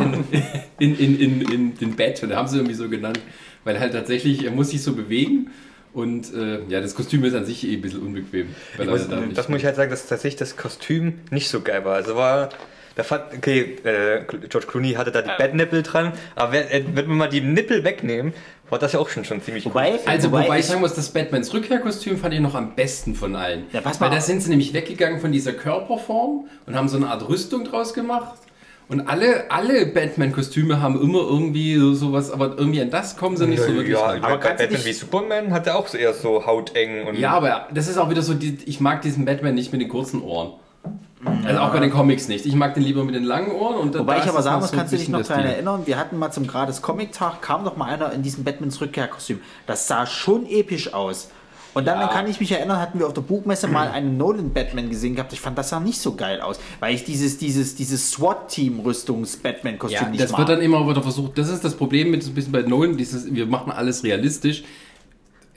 in, 0.80 0.95
in, 0.95 0.98
in, 0.98 1.19
in, 1.19 1.41
in 1.52 1.77
den 1.77 1.95
Bett, 1.98 2.23
und 2.23 2.34
haben 2.34 2.48
sie 2.48 2.57
irgendwie 2.57 2.76
so 2.76 2.88
genannt, 2.88 3.19
weil 3.65 3.77
halt 3.80 3.91
tatsächlich, 3.91 4.45
er 4.45 4.52
muss 4.52 4.69
sich 4.69 4.81
so 4.81 4.94
bewegen. 4.94 5.49
Und 5.93 6.33
äh, 6.33 6.59
ja, 6.69 6.81
das 6.81 6.93
Kostüm 6.95 7.23
ist 7.25 7.33
an 7.33 7.45
sich 7.45 7.65
eh 7.67 7.73
ein 7.75 7.81
bisschen 7.81 8.01
unbequem. 8.01 8.47
Weil 8.77 8.85
Ich 8.85 8.91
muss, 8.91 9.07
da 9.09 9.19
nicht- 9.19 9.37
das 9.37 9.49
muss 9.49 9.59
ich 9.59 9.65
halt 9.65 9.75
sagen, 9.75 9.89
dass 9.89 10.05
tatsächlich 10.07 10.37
das 10.39 10.55
Kostüm 10.55 11.19
nicht 11.31 11.49
so 11.49 11.61
geil 11.61 11.83
war. 11.83 11.95
Also 11.95 12.15
war, 12.15 12.49
da 12.95 13.03
fand, 13.03 13.23
okay, 13.35 13.77
äh, 13.83 14.23
George 14.49 14.67
Clooney 14.67 14.93
hatte 14.93 15.11
da 15.11 15.21
die 15.21 15.31
Bettnippel 15.37 15.81
dran, 15.83 16.13
aber 16.35 16.51
wenn, 16.51 16.67
äh, 16.67 16.83
wenn 16.93 17.07
wir 17.07 17.15
mal 17.15 17.29
die 17.29 17.41
Nippel 17.41 17.83
wegnehmen, 17.83 18.33
war 18.69 18.77
das 18.77 18.93
ja 18.93 18.99
auch 18.99 19.09
schon, 19.09 19.25
schon 19.25 19.41
ziemlich 19.41 19.65
Wobei, 19.65 19.97
Also, 20.05 20.31
wobei, 20.31 20.47
ich 20.55 20.59
ich, 20.59 20.65
sagen 20.67 20.81
muss, 20.81 20.93
das 20.93 21.09
Batmans 21.09 21.51
Rückkehrkostüm 21.53 22.17
fand 22.19 22.35
ich 22.35 22.39
noch 22.39 22.53
am 22.53 22.75
besten 22.75 23.15
von 23.15 23.35
allen. 23.35 23.63
Ja, 23.73 23.81
pass 23.81 23.99
mal 23.99 24.09
Weil 24.11 24.17
da 24.17 24.21
sind 24.21 24.43
sie 24.43 24.49
nämlich 24.51 24.73
weggegangen 24.73 25.19
von 25.19 25.31
dieser 25.31 25.53
Körperform 25.53 26.47
und 26.67 26.75
haben 26.75 26.87
so 26.87 26.97
eine 26.97 27.07
Art 27.07 27.27
Rüstung 27.27 27.63
draus 27.65 27.95
gemacht. 27.95 28.37
Und 28.89 29.01
alle, 29.07 29.51
alle 29.51 29.85
Batman-Kostüme 29.85 30.81
haben 30.81 30.99
immer 30.99 31.19
irgendwie 31.19 31.75
so 31.75 31.93
sowas, 31.93 32.31
aber 32.31 32.57
irgendwie 32.57 32.81
an 32.81 32.89
das 32.89 33.15
kommen 33.17 33.37
sie 33.37 33.45
nicht 33.45 33.61
so 33.61 33.71
wirklich 33.73 33.93
ja, 33.93 34.03
ran. 34.03 34.23
aber 34.23 34.37
Batman 34.37 34.69
nicht- 34.69 34.85
wie 34.85 34.93
Superman 34.93 35.51
hat 35.51 35.67
er 35.67 35.77
auch 35.77 35.93
eher 35.93 36.13
so 36.13 36.45
hauteng 36.45 37.05
und 37.07 37.15
Ja, 37.19 37.31
aber 37.33 37.67
das 37.71 37.87
ist 37.87 37.99
auch 37.99 38.09
wieder 38.09 38.23
so, 38.23 38.33
die, 38.33 38.57
ich 38.65 38.79
mag 38.79 39.03
diesen 39.03 39.25
Batman 39.25 39.53
nicht 39.53 39.71
mit 39.71 39.81
den 39.81 39.89
kurzen 39.89 40.23
Ohren. 40.23 40.53
Also 41.45 41.59
auch 41.59 41.71
bei 41.71 41.79
den 41.81 41.91
Comics 41.91 42.29
nicht. 42.29 42.45
Ich 42.45 42.55
mag 42.55 42.73
den 42.73 42.83
lieber 42.83 43.03
mit 43.03 43.13
den 43.13 43.25
langen 43.25 43.51
Ohren. 43.51 43.75
Und 43.75 43.97
Wobei 43.97 44.19
ich 44.19 44.27
aber 44.27 44.41
sagen 44.41 44.61
muss, 44.61 44.71
so 44.71 44.77
kannst 44.77 44.93
du 44.93 44.97
dich 44.97 45.09
noch 45.09 45.21
daran 45.21 45.45
erinnern, 45.45 45.81
wir 45.85 45.97
hatten 45.97 46.17
mal 46.17 46.31
zum 46.31 46.47
gratis 46.47 46.81
Comic-Tag, 46.81 47.41
kam 47.41 47.65
doch 47.65 47.75
mal 47.75 47.85
einer 47.85 48.13
in 48.13 48.23
diesem 48.23 48.43
Batmans 48.45 48.79
Rückkehrkostüm. 48.79 49.41
Das 49.67 49.87
sah 49.87 50.05
schon 50.05 50.45
episch 50.47 50.93
aus. 50.93 51.29
Und 51.73 51.85
dann, 51.85 51.99
Ja. 51.99 52.07
dann 52.07 52.15
kann 52.15 52.27
ich 52.27 52.39
mich 52.39 52.51
erinnern, 52.51 52.79
hatten 52.79 52.97
wir 52.99 53.05
auf 53.07 53.13
der 53.13 53.21
Buchmesse 53.21 53.67
mal 53.67 53.87
einen 53.91 54.17
Nolan-Batman 54.17 54.89
gesehen 54.89 55.15
gehabt. 55.15 55.33
Ich 55.33 55.39
fand, 55.41 55.57
das 55.57 55.69
sah 55.69 55.79
nicht 55.79 55.99
so 55.99 56.15
geil 56.15 56.41
aus, 56.41 56.59
weil 56.79 56.95
ich 56.95 57.03
dieses, 57.03 57.37
dieses, 57.37 57.75
dieses 57.75 58.11
SWAT-Team-Rüstungs-Batman-Kostüm 58.11 60.01
Ja, 60.01 60.09
nicht 60.09 60.21
das 60.23 60.31
mag. 60.31 60.39
wird 60.39 60.49
dann 60.49 60.61
immer 60.61 60.87
wieder 60.89 61.01
versucht. 61.01 61.37
Das 61.37 61.49
ist 61.49 61.63
das 61.63 61.75
Problem 61.75 62.11
mit 62.11 62.23
so 62.23 62.31
ein 62.31 62.35
bisschen 62.35 62.51
bei 62.51 62.61
Nolan. 62.63 62.97
Dieses, 62.97 63.33
wir 63.33 63.45
machen 63.45 63.71
alles 63.71 64.03
realistisch. 64.03 64.63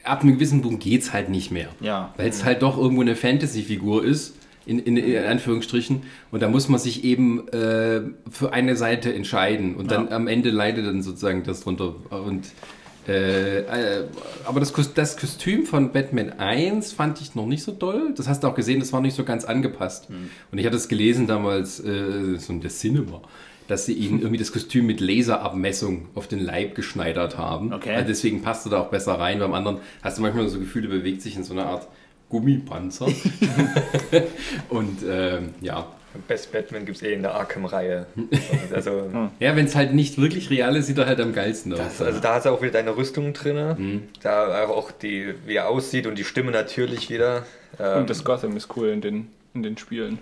Ab 0.05 0.23
einem 0.23 0.35
gewissen 0.35 0.63
Punkt 0.63 0.83
geht 0.83 1.03
es 1.03 1.13
halt 1.13 1.29
nicht 1.29 1.51
mehr. 1.51 1.69
Ja. 1.81 2.13
Weil 2.17 2.29
es 2.29 2.45
halt 2.45 2.63
doch 2.63 2.77
irgendwo 2.77 3.03
eine 3.03 3.17
Fantasy-Figur 3.17 4.05
ist. 4.05 4.35
In, 4.65 4.79
in, 4.79 4.97
in 4.97 5.25
Anführungsstrichen. 5.25 6.05
Und 6.31 6.41
da 6.41 6.49
muss 6.49 6.69
man 6.69 6.79
sich 6.79 7.03
eben 7.03 7.49
äh, 7.49 8.03
für 8.31 8.53
eine 8.53 8.77
Seite 8.77 9.13
entscheiden. 9.13 9.75
Und 9.75 9.91
dann 9.91 10.13
am 10.13 10.29
Ende 10.29 10.51
leidet 10.51 10.87
dann 10.87 11.03
sozusagen 11.03 11.43
das 11.43 11.63
drunter. 11.63 11.95
Und, 12.11 12.47
äh, 13.09 13.61
äh, 13.61 14.05
aber 14.45 14.61
das, 14.61 14.73
das 14.95 15.17
Kostüm 15.17 15.67
von 15.67 15.93
Batman 15.93 16.39
1 16.39 16.93
fand 16.93 17.21
ich 17.21 17.35
noch 17.35 17.47
nicht 17.47 17.63
so 17.63 17.73
doll. 17.73 18.13
Das 18.17 18.29
hast 18.29 18.45
du 18.45 18.49
auch 18.49 18.55
gesehen, 18.55 18.81
das 18.81 18.93
war 18.93 19.01
nicht 19.01 19.17
so 19.17 19.25
ganz 19.25 19.45
angepasst. 19.45 20.09
Und 20.51 20.59
ich 20.59 20.67
hatte 20.67 20.77
es 20.77 20.89
gelesen 20.89 21.27
damals, 21.27 21.81
äh, 21.81 22.39
so 22.39 22.53
in 22.53 22.61
der 22.61 22.71
Cinema, 22.71 23.23
dass 23.67 23.87
sie 23.87 23.95
ihnen 23.95 24.21
irgendwie 24.21 24.39
das 24.39 24.53
Kostüm 24.53 24.87
mit 24.87 25.01
Laserabmessung 25.01 26.09
auf 26.15 26.29
den 26.29 26.41
Leib 26.41 26.75
geschneidert 26.75 27.39
haben. 27.39 27.73
Okay. 27.73 27.95
Also 27.95 28.09
deswegen 28.09 28.43
passt 28.43 28.67
du 28.67 28.71
da 28.71 28.81
auch 28.81 28.91
besser 28.91 29.15
rein. 29.15 29.41
Beim 29.41 29.55
anderen 29.55 29.79
hast 30.03 30.19
du 30.19 30.23
manchmal 30.23 30.49
so 30.49 30.61
Gefühle, 30.61 30.89
bewegt 30.89 31.23
sich 31.23 31.37
in 31.37 31.45
so 31.45 31.55
einer 31.55 31.67
Art 31.67 31.89
Gummipanzer. 32.29 33.07
Und 34.69 34.99
ähm, 35.09 35.55
ja. 35.61 35.87
Best 36.29 36.53
Batman 36.53 36.85
gibt 36.85 36.97
es 36.99 37.03
eh 37.03 37.13
in 37.15 37.23
der 37.23 37.35
Arkham-Reihe. 37.35 38.07
Also, 38.75 39.11
Ja, 39.41 39.57
wenn 39.57 39.67
es 39.67 39.75
halt 39.75 39.93
nicht 39.93 40.19
wirklich 40.19 40.51
real 40.51 40.77
ist, 40.77 40.87
sieht 40.87 40.99
er 40.99 41.07
halt 41.07 41.21
am 41.21 41.33
geilsten 41.33 41.73
aus. 41.73 41.79
das, 41.79 42.03
also 42.03 42.21
da 42.21 42.35
hast 42.35 42.47
du 42.47 42.51
auch 42.51 42.63
wieder 42.63 42.73
deine 42.73 42.97
Rüstung 42.97 43.33
drin. 43.33 44.09
Da 44.23 44.65
auch 44.67 44.91
die, 44.91 45.35
wie 45.47 45.57
er 45.57 45.69
aussieht 45.69 46.07
und 46.07 46.17
die 46.17 46.25
Stimme 46.25 46.51
natürlich 46.53 47.11
wieder. 47.11 47.45
Ähm, 47.79 48.01
Und 48.01 48.11
das 48.11 48.25
Gotham 48.25 48.57
ist 48.57 48.69
cool 48.77 48.89
in 48.89 49.01
den, 49.01 49.29
in 49.55 49.63
den 49.63 49.77
Spielen. 49.79 50.19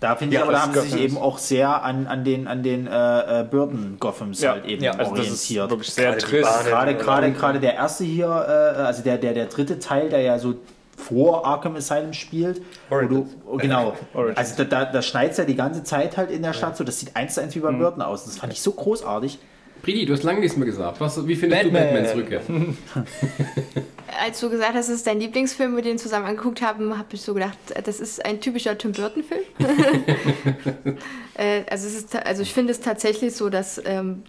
Da 0.00 0.16
finde 0.16 0.34
ich 0.34 0.38
Ja, 0.40 0.42
aber, 0.44 0.52
da 0.52 0.58
das 0.66 0.66
haben 0.76 0.80
sie 0.82 0.90
sich 0.90 1.00
eben 1.00 1.16
auch 1.16 1.38
sehr 1.38 1.82
an, 1.82 2.06
an 2.06 2.24
den, 2.24 2.46
an 2.46 2.62
den 2.62 2.86
äh, 2.86 3.40
äh, 3.40 3.44
Burton 3.44 3.96
Gothams 3.98 4.40
Ja, 4.42 4.52
halt 4.52 4.66
eben 4.66 4.82
ja, 4.82 4.92
Also 4.92 5.14
das 5.14 5.26
ist 5.26 5.50
orientiert. 5.50 5.70
wirklich 5.70 5.90
sehr 5.90 6.10
Gerade 6.10 6.18
trist. 6.18 6.64
Gerade, 6.66 6.94
gerade, 6.96 7.32
gerade 7.32 7.60
der 7.60 7.74
erste 7.74 8.04
hier, 8.04 8.26
äh, 8.26 8.80
also 8.82 9.02
der, 9.02 9.16
der, 9.18 9.32
der 9.32 9.46
dritte 9.46 9.78
Teil, 9.78 10.10
der 10.10 10.20
ja 10.20 10.38
so 10.38 10.56
vor 10.96 11.46
Arkham 11.46 11.76
Asylum 11.76 12.12
spielt. 12.12 12.62
Wo 12.88 13.00
du, 13.00 13.28
oh, 13.46 13.56
genau. 13.56 13.96
Origins. 14.14 14.38
Also 14.38 14.64
da, 14.64 14.64
da, 14.64 14.92
da 14.92 15.02
schneit 15.02 15.36
ja 15.36 15.44
die 15.44 15.56
ganze 15.56 15.84
Zeit 15.84 16.16
halt 16.16 16.30
in 16.30 16.42
der 16.42 16.52
Stadt 16.52 16.76
so. 16.76 16.84
Das 16.84 17.00
sieht 17.00 17.16
eins 17.16 17.34
zu 17.34 17.42
eins 17.42 17.54
wie 17.54 17.60
bei 17.60 17.72
Burton 17.72 18.02
aus. 18.02 18.24
Das 18.24 18.38
fand 18.38 18.52
ich 18.52 18.60
so 18.60 18.72
großartig. 18.72 19.38
Pridi, 19.84 20.06
du 20.06 20.14
hast 20.14 20.22
lange 20.22 20.40
nichts 20.40 20.56
mehr 20.56 20.66
gesagt. 20.66 20.98
Was, 21.00 21.26
wie 21.26 21.36
findest 21.36 21.64
Batman. 21.64 21.82
du 21.82 21.92
Batmans 21.92 22.16
Rückkehr? 22.16 22.40
Als 24.24 24.40
du 24.40 24.48
gesagt 24.48 24.74
hast, 24.74 24.88
es 24.88 24.96
ist 24.96 25.06
dein 25.06 25.20
Lieblingsfilm, 25.20 25.76
wir 25.76 25.82
den 25.82 25.98
zusammen 25.98 26.24
angeguckt 26.24 26.62
haben, 26.62 26.96
habe 26.96 27.08
ich 27.12 27.20
so 27.20 27.34
gedacht, 27.34 27.58
das 27.84 28.00
ist 28.00 28.24
ein 28.24 28.40
typischer 28.40 28.78
Tim 28.78 28.92
Burton-Film. 28.92 29.42
äh, 31.34 31.64
also, 31.68 31.86
es 31.86 31.94
ist, 31.96 32.16
also 32.16 32.42
ich 32.42 32.54
finde 32.54 32.72
es 32.72 32.80
tatsächlich 32.80 33.34
so, 33.34 33.50
dass 33.50 33.82
ähm, 33.84 34.22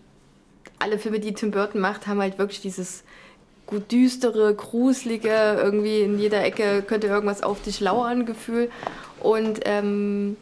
alle 0.80 1.00
Filme, 1.00 1.22
die 1.22 1.34
Tim 1.34 1.52
Burton 1.52 1.80
macht, 1.80 2.08
haben 2.08 2.20
halt 2.20 2.38
wirklich 2.38 2.60
dieses 2.60 3.04
gut 3.68 3.92
düstere, 3.92 4.54
gruselige, 4.54 5.60
irgendwie 5.62 6.02
in 6.02 6.20
jeder 6.20 6.44
Ecke 6.44 6.84
könnte 6.84 7.08
irgendwas 7.08 7.44
auf 7.44 7.62
dich 7.62 7.80
lauern 7.80 8.26
Gefühl. 8.26 8.70
Und 9.22 9.62
ähm, 9.66 10.38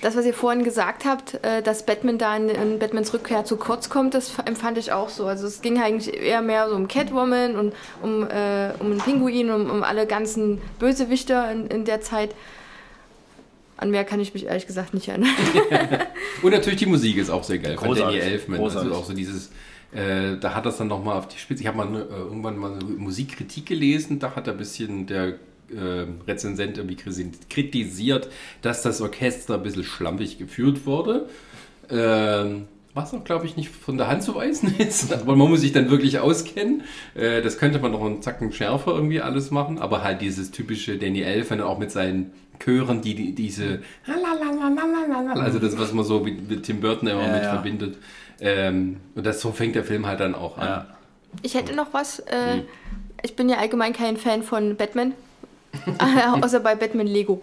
das, 0.00 0.16
was 0.16 0.24
ihr 0.24 0.34
vorhin 0.34 0.62
gesagt 0.62 1.04
habt, 1.04 1.42
äh, 1.44 1.60
dass 1.60 1.84
Batman 1.84 2.18
da 2.18 2.36
in, 2.36 2.48
in 2.48 2.78
Batmans 2.78 3.12
Rückkehr 3.12 3.44
zu 3.44 3.56
kurz 3.56 3.90
kommt, 3.90 4.14
das 4.14 4.32
empfand 4.44 4.78
ich 4.78 4.92
auch 4.92 5.08
so. 5.08 5.26
Also 5.26 5.46
es 5.46 5.60
ging 5.60 5.80
eigentlich 5.80 6.14
eher 6.14 6.40
mehr 6.40 6.68
so 6.68 6.76
um 6.76 6.86
Catwoman 6.86 7.56
und 7.56 7.72
um, 8.00 8.22
äh, 8.22 8.72
um 8.78 8.92
einen 8.92 9.00
Pinguin, 9.00 9.50
um, 9.50 9.68
um 9.68 9.82
alle 9.82 10.06
ganzen 10.06 10.60
Bösewichter 10.78 11.50
in, 11.50 11.66
in 11.66 11.84
der 11.84 12.00
Zeit. 12.00 12.30
An 13.76 13.90
mehr 13.90 14.04
kann 14.04 14.20
ich 14.20 14.34
mich 14.34 14.46
ehrlich 14.46 14.66
gesagt 14.66 14.92
nicht 14.92 15.06
erinnern. 15.06 15.30
Und 16.42 16.50
natürlich 16.50 16.80
die 16.80 16.86
Musik 16.86 17.16
ist 17.16 17.30
auch 17.30 17.44
sehr 17.44 17.58
geil 17.58 17.76
von 17.76 17.86
Großartig. 17.86 18.18
Danny 18.18 18.32
Elfman. 18.32 18.58
Großartig. 18.58 18.90
Also 18.90 19.02
auch 19.02 19.06
so 19.06 19.12
dieses, 19.12 19.50
äh, 19.92 20.36
da 20.38 20.54
hat 20.54 20.66
das 20.66 20.78
dann 20.78 20.88
nochmal 20.88 21.16
auf 21.16 21.28
die 21.28 21.38
Spitze. 21.38 21.62
Ich 21.62 21.66
habe 21.66 21.78
mal 21.78 21.88
ne, 21.88 22.00
äh, 22.10 22.14
irgendwann 22.14 22.56
mal 22.58 22.78
Musikkritik 22.82 23.66
gelesen, 23.66 24.18
da 24.18 24.34
hat 24.36 24.48
ein 24.48 24.56
bisschen 24.56 25.06
der 25.06 25.34
äh, 25.70 26.06
Rezensent 26.26 26.78
irgendwie 26.78 26.96
kritisiert, 27.48 28.28
dass 28.62 28.82
das 28.82 29.00
Orchester 29.00 29.54
ein 29.54 29.62
bisschen 29.62 29.84
schlampig 29.84 30.38
geführt 30.38 30.86
wurde. 30.86 31.28
Ähm, 31.90 32.66
was 32.94 33.14
auch, 33.14 33.22
glaube 33.22 33.46
ich, 33.46 33.56
nicht 33.56 33.70
von 33.70 33.96
der 33.96 34.08
Hand 34.08 34.22
zu 34.22 34.34
weisen 34.34 34.74
ist. 34.78 35.12
Aber 35.12 35.36
man 35.36 35.48
muss 35.48 35.60
sich 35.60 35.72
dann 35.72 35.90
wirklich 35.90 36.18
auskennen. 36.18 36.82
Äh, 37.14 37.42
das 37.42 37.58
könnte 37.58 37.78
man 37.78 37.92
noch 37.92 38.04
einen 38.04 38.22
Zacken 38.22 38.52
schärfer 38.52 38.92
irgendwie 38.92 39.20
alles 39.20 39.50
machen. 39.50 39.78
Aber 39.78 40.02
halt 40.02 40.20
dieses 40.20 40.50
typische 40.50 40.98
Danny 40.98 41.20
Elfman 41.20 41.60
auch 41.60 41.78
mit 41.78 41.90
seinen 41.90 42.32
Chören, 42.58 43.00
die, 43.00 43.14
die 43.14 43.34
diese 43.34 43.82
also 45.40 45.58
das, 45.60 45.78
was 45.78 45.92
man 45.92 46.04
so 46.04 46.20
mit, 46.20 46.50
mit 46.50 46.64
Tim 46.64 46.80
Burton 46.80 47.08
immer 47.08 47.22
Ja, 47.22 47.32
mit 47.32 47.42
ja. 47.44 47.52
verbindet. 47.52 47.98
Ähm, 48.40 49.00
und 49.14 49.26
das 49.26 49.40
so 49.40 49.52
fängt 49.52 49.74
der 49.74 49.84
Film 49.84 50.06
halt 50.06 50.20
dann 50.20 50.34
auch 50.34 50.58
an. 50.58 50.66
Ja. 50.66 50.86
Ich 51.42 51.54
hätte 51.54 51.74
noch 51.74 51.92
was. 51.92 52.20
Äh, 52.20 52.62
Ich 53.22 53.34
bin 53.36 53.48
ja 53.48 53.58
allgemein 53.58 53.92
kein 53.92 54.16
Fan 54.16 54.42
von 54.44 54.76
Batman. 54.76 55.12
Außer 56.42 56.60
bei 56.60 56.74
Batman 56.74 57.06
Lego. 57.06 57.42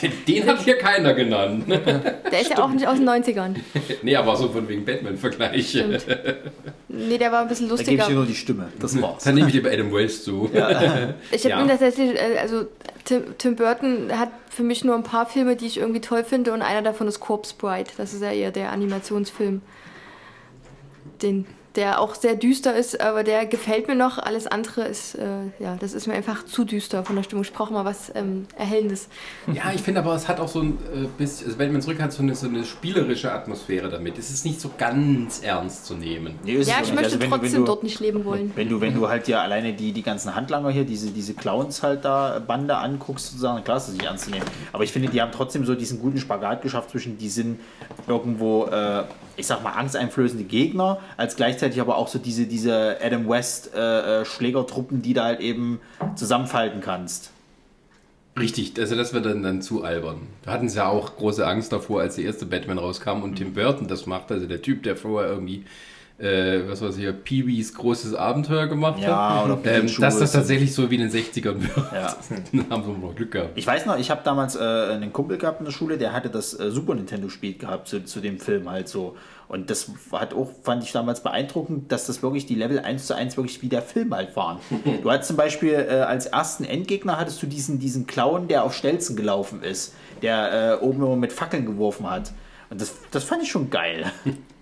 Den, 0.00 0.12
den 0.26 0.46
hat 0.46 0.60
hier 0.62 0.78
keiner 0.78 1.14
genannt. 1.14 1.64
Der 1.68 2.40
ist 2.40 2.50
ja 2.50 2.58
auch 2.62 2.70
nicht 2.70 2.86
aus 2.86 2.96
den 2.98 3.08
90ern. 3.08 3.56
nee, 4.02 4.16
aber 4.16 4.36
so 4.36 4.48
von 4.48 4.68
wegen 4.68 4.84
Batman-Vergleich. 4.84 5.68
Stimmt. 5.70 6.06
Nee, 6.88 7.18
der 7.18 7.32
war 7.32 7.42
ein 7.42 7.48
bisschen 7.48 7.68
Da 7.68 7.74
gebe 7.76 7.82
ich 7.82 7.88
lustiger. 7.98 8.08
dir 8.08 8.14
nur 8.14 8.26
die 8.26 8.34
Stimme. 8.34 8.68
Das 8.78 9.00
war's. 9.00 9.24
Dann 9.24 9.34
nehme 9.34 9.48
ich 9.48 9.52
dir 9.52 9.62
bei 9.62 9.72
Adam 9.72 9.92
Wells 9.92 10.24
zu. 10.24 10.48
Ich 10.52 10.60
habe 10.60 11.48
Ja. 11.48 11.60
ihn 11.62 11.68
tatsächlich, 11.68 12.14
äh, 12.14 12.38
also 12.40 12.66
Tim, 13.04 13.22
Tim 13.38 13.56
Burton 13.56 14.10
hat 14.18 14.30
für 14.48 14.62
mich 14.62 14.84
nur 14.84 14.94
ein 14.94 15.02
paar 15.02 15.26
Filme, 15.26 15.56
die 15.56 15.66
ich 15.66 15.78
irgendwie 15.78 16.00
toll 16.00 16.24
finde 16.24 16.52
und 16.52 16.62
einer 16.62 16.82
davon 16.82 17.08
ist 17.08 17.20
Corpse 17.20 17.54
Bride. 17.58 17.90
Das 17.96 18.14
ist 18.14 18.22
ja 18.22 18.30
eher 18.32 18.50
der 18.52 18.70
Animationsfilm, 18.72 19.60
den, 21.22 21.46
der 21.76 22.00
auch 22.00 22.14
sehr 22.16 22.34
düster 22.34 22.74
ist, 22.74 23.00
aber 23.00 23.22
der 23.22 23.46
gefällt 23.46 23.86
mir 23.86 23.94
noch. 23.94 24.18
Alles 24.18 24.46
andere 24.48 24.82
ist, 24.82 25.14
äh, 25.14 25.24
ja, 25.60 25.76
das 25.78 25.92
ist 25.92 26.06
mir 26.08 26.14
einfach 26.14 26.44
zu 26.44 26.64
düster 26.64 27.04
von 27.04 27.14
der 27.16 27.22
Stimmung. 27.22 27.44
Ich 27.44 27.52
brauche 27.52 27.72
mal 27.72 27.84
was 27.84 28.10
ähm, 28.16 28.46
Erhellendes. 28.56 29.08
Ja, 29.52 29.70
ich 29.72 29.80
finde 29.80 30.00
aber, 30.00 30.14
es 30.16 30.26
hat 30.26 30.40
auch 30.40 30.48
so 30.48 30.60
ein 30.62 30.78
äh, 30.92 31.06
bisschen, 31.16 31.46
also 31.46 31.58
Batman 31.58 31.80
zurück 31.80 32.00
hat 32.00 32.12
so 32.12 32.22
eine, 32.22 32.34
so 32.34 32.48
eine 32.48 32.64
spielerische 32.64 33.30
Atmosphäre 33.32 33.88
damit. 33.88 34.18
Es 34.18 34.30
ist 34.30 34.44
nicht 34.44 34.60
so 34.60 34.70
ganz 34.78 35.42
ernst 35.42 35.86
zu 35.86 35.94
nehmen. 35.94 36.38
Nee, 36.44 36.54
Ja, 36.54 36.58
ich 36.82 36.90
nicht. 36.90 36.94
möchte 36.94 37.04
Also 37.04 37.20
wenn 37.20 37.30
du- 37.30 37.36
trotzdem 37.36 37.52
wenn 37.52 37.60
du, 37.60 37.64
dort 37.66 37.82
nicht 37.84 38.00
leben 38.00 38.24
wollen. 38.24 38.52
Wenn 38.56 38.68
du, 38.68 38.80
wenn 38.80 38.94
du 38.94 39.08
halt 39.08 39.28
ja 39.28 39.40
alleine 39.40 39.72
die, 39.72 39.92
die 39.92 40.02
ganzen 40.02 40.34
Handlanger 40.34 40.70
hier, 40.70 40.84
diese, 40.84 41.10
diese 41.10 41.34
Clowns 41.34 41.82
halt 41.84 42.04
da, 42.04 42.40
Bande 42.44 42.76
anguckst, 42.76 43.26
sozusagen, 43.26 43.62
klar 43.62 43.76
ist 43.76 43.86
das 43.86 43.94
nicht 43.94 44.04
ernst 44.06 44.24
zu 44.24 44.30
nehmen. 44.30 44.44
Aber 44.72 44.82
ich 44.82 44.92
finde, 44.92 45.08
die 45.08 45.20
haben 45.22 45.30
trotzdem 45.32 45.64
so 45.64 45.74
diesen 45.76 46.00
guten 46.00 46.18
Spagat 46.18 46.62
geschafft 46.62 46.90
zwischen, 46.90 47.16
die 47.16 47.28
sind 47.28 47.60
irgendwo, 48.08 48.66
äh, 48.66 49.04
ich 49.40 49.46
sag 49.46 49.62
mal, 49.62 49.72
angsteinflößende 49.72 50.44
Gegner, 50.44 50.98
als 51.16 51.36
gleichzeitig 51.36 51.80
aber 51.80 51.96
auch 51.96 52.08
so 52.08 52.18
diese, 52.18 52.46
diese 52.46 52.98
Adam 53.02 53.28
West 53.28 53.74
äh, 53.74 54.20
äh, 54.20 54.24
Schlägertruppen, 54.24 55.02
die 55.02 55.14
da 55.14 55.24
halt 55.24 55.40
eben 55.40 55.80
zusammenfalten 56.14 56.80
kannst. 56.80 57.32
Richtig, 58.38 58.78
also 58.78 58.94
das 58.94 59.12
wird 59.12 59.26
dann, 59.26 59.42
dann 59.42 59.60
zu 59.60 59.82
albern. 59.82 60.20
Da 60.42 60.52
hatten 60.52 60.68
sie 60.68 60.76
ja 60.76 60.88
auch 60.88 61.16
große 61.16 61.46
Angst 61.46 61.72
davor, 61.72 62.00
als 62.00 62.14
der 62.14 62.24
erste 62.24 62.46
Batman 62.46 62.78
rauskam 62.78 63.22
und 63.22 63.36
Tim 63.36 63.54
Burton 63.54 63.88
das 63.88 64.06
macht, 64.06 64.30
also 64.30 64.46
der 64.46 64.62
Typ, 64.62 64.84
der 64.84 64.96
vorher 64.96 65.30
irgendwie, 65.30 65.64
äh, 66.20 66.68
was 66.68 66.82
weiß 66.82 66.98
ich, 66.98 67.24
Pee-Wees 67.24 67.74
großes 67.74 68.14
Abenteuer 68.14 68.66
gemacht 68.66 69.00
Ja, 69.00 69.36
hat, 69.36 69.44
oder 69.46 69.58
ähm, 69.64 69.90
dass 69.98 70.18
das 70.18 70.32
tatsächlich 70.32 70.74
so 70.74 70.90
wie 70.90 70.96
in 70.96 71.00
den 71.00 71.10
60ern 71.10 71.60
wird. 71.60 71.92
Ja. 71.92 72.14
Dann 72.52 72.70
haben 72.70 72.84
sie 72.84 72.90
noch 72.92 73.14
Glück 73.14 73.30
gehabt. 73.30 73.52
Ich 73.54 73.66
weiß 73.66 73.86
noch, 73.86 73.98
ich 73.98 74.10
habe 74.10 74.20
damals 74.22 74.54
äh, 74.54 74.60
einen 74.60 75.12
Kumpel 75.12 75.38
gehabt 75.38 75.60
in 75.60 75.64
der 75.64 75.72
Schule, 75.72 75.96
der 75.96 76.12
hatte 76.12 76.28
das 76.28 76.58
äh, 76.58 76.70
Super 76.70 76.94
Nintendo-Spiel 76.94 77.56
gehabt 77.56 77.88
zu, 77.88 78.04
zu 78.04 78.20
dem 78.20 78.38
Film 78.38 78.68
halt 78.70 78.88
so. 78.88 79.16
Und 79.48 79.70
das 79.70 79.90
hat 80.12 80.34
auch, 80.34 80.50
fand 80.62 80.84
ich 80.84 80.92
damals 80.92 81.22
beeindruckend, 81.22 81.90
dass 81.90 82.06
das 82.06 82.22
wirklich 82.22 82.46
die 82.46 82.54
Level 82.54 82.78
1 82.78 83.06
zu 83.06 83.16
1 83.16 83.36
wirklich 83.36 83.62
wie 83.62 83.68
der 83.68 83.82
Film 83.82 84.14
halt 84.14 84.36
waren. 84.36 84.58
Du 85.02 85.10
hattest 85.10 85.28
zum 85.28 85.36
Beispiel 85.36 85.72
äh, 85.72 86.00
als 86.00 86.26
ersten 86.26 86.64
Endgegner 86.64 87.18
hattest 87.18 87.42
du 87.42 87.46
diesen, 87.46 87.78
diesen 87.78 88.06
Clown, 88.06 88.46
der 88.48 88.64
auf 88.64 88.74
Stelzen 88.74 89.16
gelaufen 89.16 89.62
ist, 89.62 89.94
der 90.20 90.78
äh, 90.80 90.84
oben 90.84 91.02
immer 91.02 91.16
mit 91.16 91.32
Fackeln 91.32 91.64
geworfen 91.64 92.08
hat. 92.10 92.32
Und 92.68 92.80
das, 92.80 92.94
das 93.10 93.24
fand 93.24 93.42
ich 93.42 93.50
schon 93.50 93.70
geil. 93.70 94.04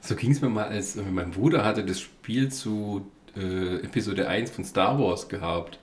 So 0.00 0.14
ging 0.16 0.32
es 0.32 0.40
mir 0.40 0.48
mal, 0.48 0.66
als 0.66 0.96
mein 0.96 1.30
Bruder 1.30 1.64
hatte 1.64 1.84
das 1.84 2.00
Spiel 2.00 2.50
zu 2.50 3.06
äh, 3.36 3.76
Episode 3.76 4.28
1 4.28 4.50
von 4.50 4.64
Star 4.64 4.98
Wars 4.98 5.28
gehabt. 5.28 5.78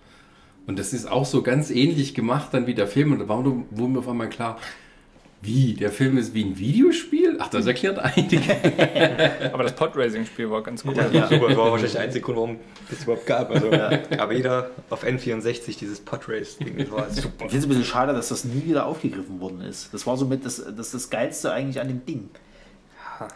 Und 0.66 0.78
das 0.78 0.94
ist 0.94 1.10
auch 1.10 1.26
so 1.26 1.44
ganz 1.44 1.70
ähnlich 1.70 2.14
gemacht 2.14 2.50
dann 2.54 2.68
wie 2.68 2.74
der 2.74 2.88
Film. 2.88 3.14
Und 3.14 3.20
da 3.20 3.30
wurde 3.30 3.64
mir 3.72 4.00
auf 4.00 4.10
einmal 4.10 4.30
klar, 4.30 4.60
wie, 5.42 5.74
der 5.76 5.92
Film 5.92 6.18
ist 6.18 6.34
wie 6.34 6.44
ein 6.44 6.58
Videospiel? 6.58 7.38
Ach 7.40 7.48
das 7.48 7.68
erklärt 7.68 8.00
einige. 8.00 8.42
Aber 9.54 9.64
das 9.64 9.76
Podracing-Spiel 9.76 10.50
war 10.50 10.64
ganz 10.64 10.84
cool. 10.84 10.96
Ja, 10.96 11.28
super, 11.28 11.48
das 11.48 11.58
war 11.58 11.58
wahrscheinlich 11.72 11.92
der 11.94 12.02
einzige 12.02 12.26
Grund, 12.26 12.38
warum 12.38 12.58
es 12.92 13.04
überhaupt 13.04 13.26
gab. 13.28 13.52
Also, 13.52 13.72
Aber 14.18 14.34
jeder 14.34 14.72
auf 14.90 15.06
N64 15.06 15.78
dieses 15.78 16.00
Podrace-Ding, 16.00 16.78
das 16.78 16.92
war 16.92 17.10
super. 17.12 17.46
Ich 17.46 17.52
finde 17.52 17.58
es 17.58 17.64
ein 17.66 17.70
bisschen 17.70 17.84
schade, 17.86 18.14
dass 18.14 18.30
das 18.30 18.46
nie 18.46 18.66
wieder 18.66 18.88
aufgegriffen 18.88 19.40
worden 19.40 19.62
ist. 19.62 19.94
Das 19.94 20.08
war 20.08 20.18
somit 20.18 20.44
das, 20.44 20.64
das, 20.76 20.92
das 20.92 21.10
Geilste 21.10 21.52
eigentlich 21.52 21.80
an 21.80 21.88
dem 21.88 22.04
Ding. 22.04 22.30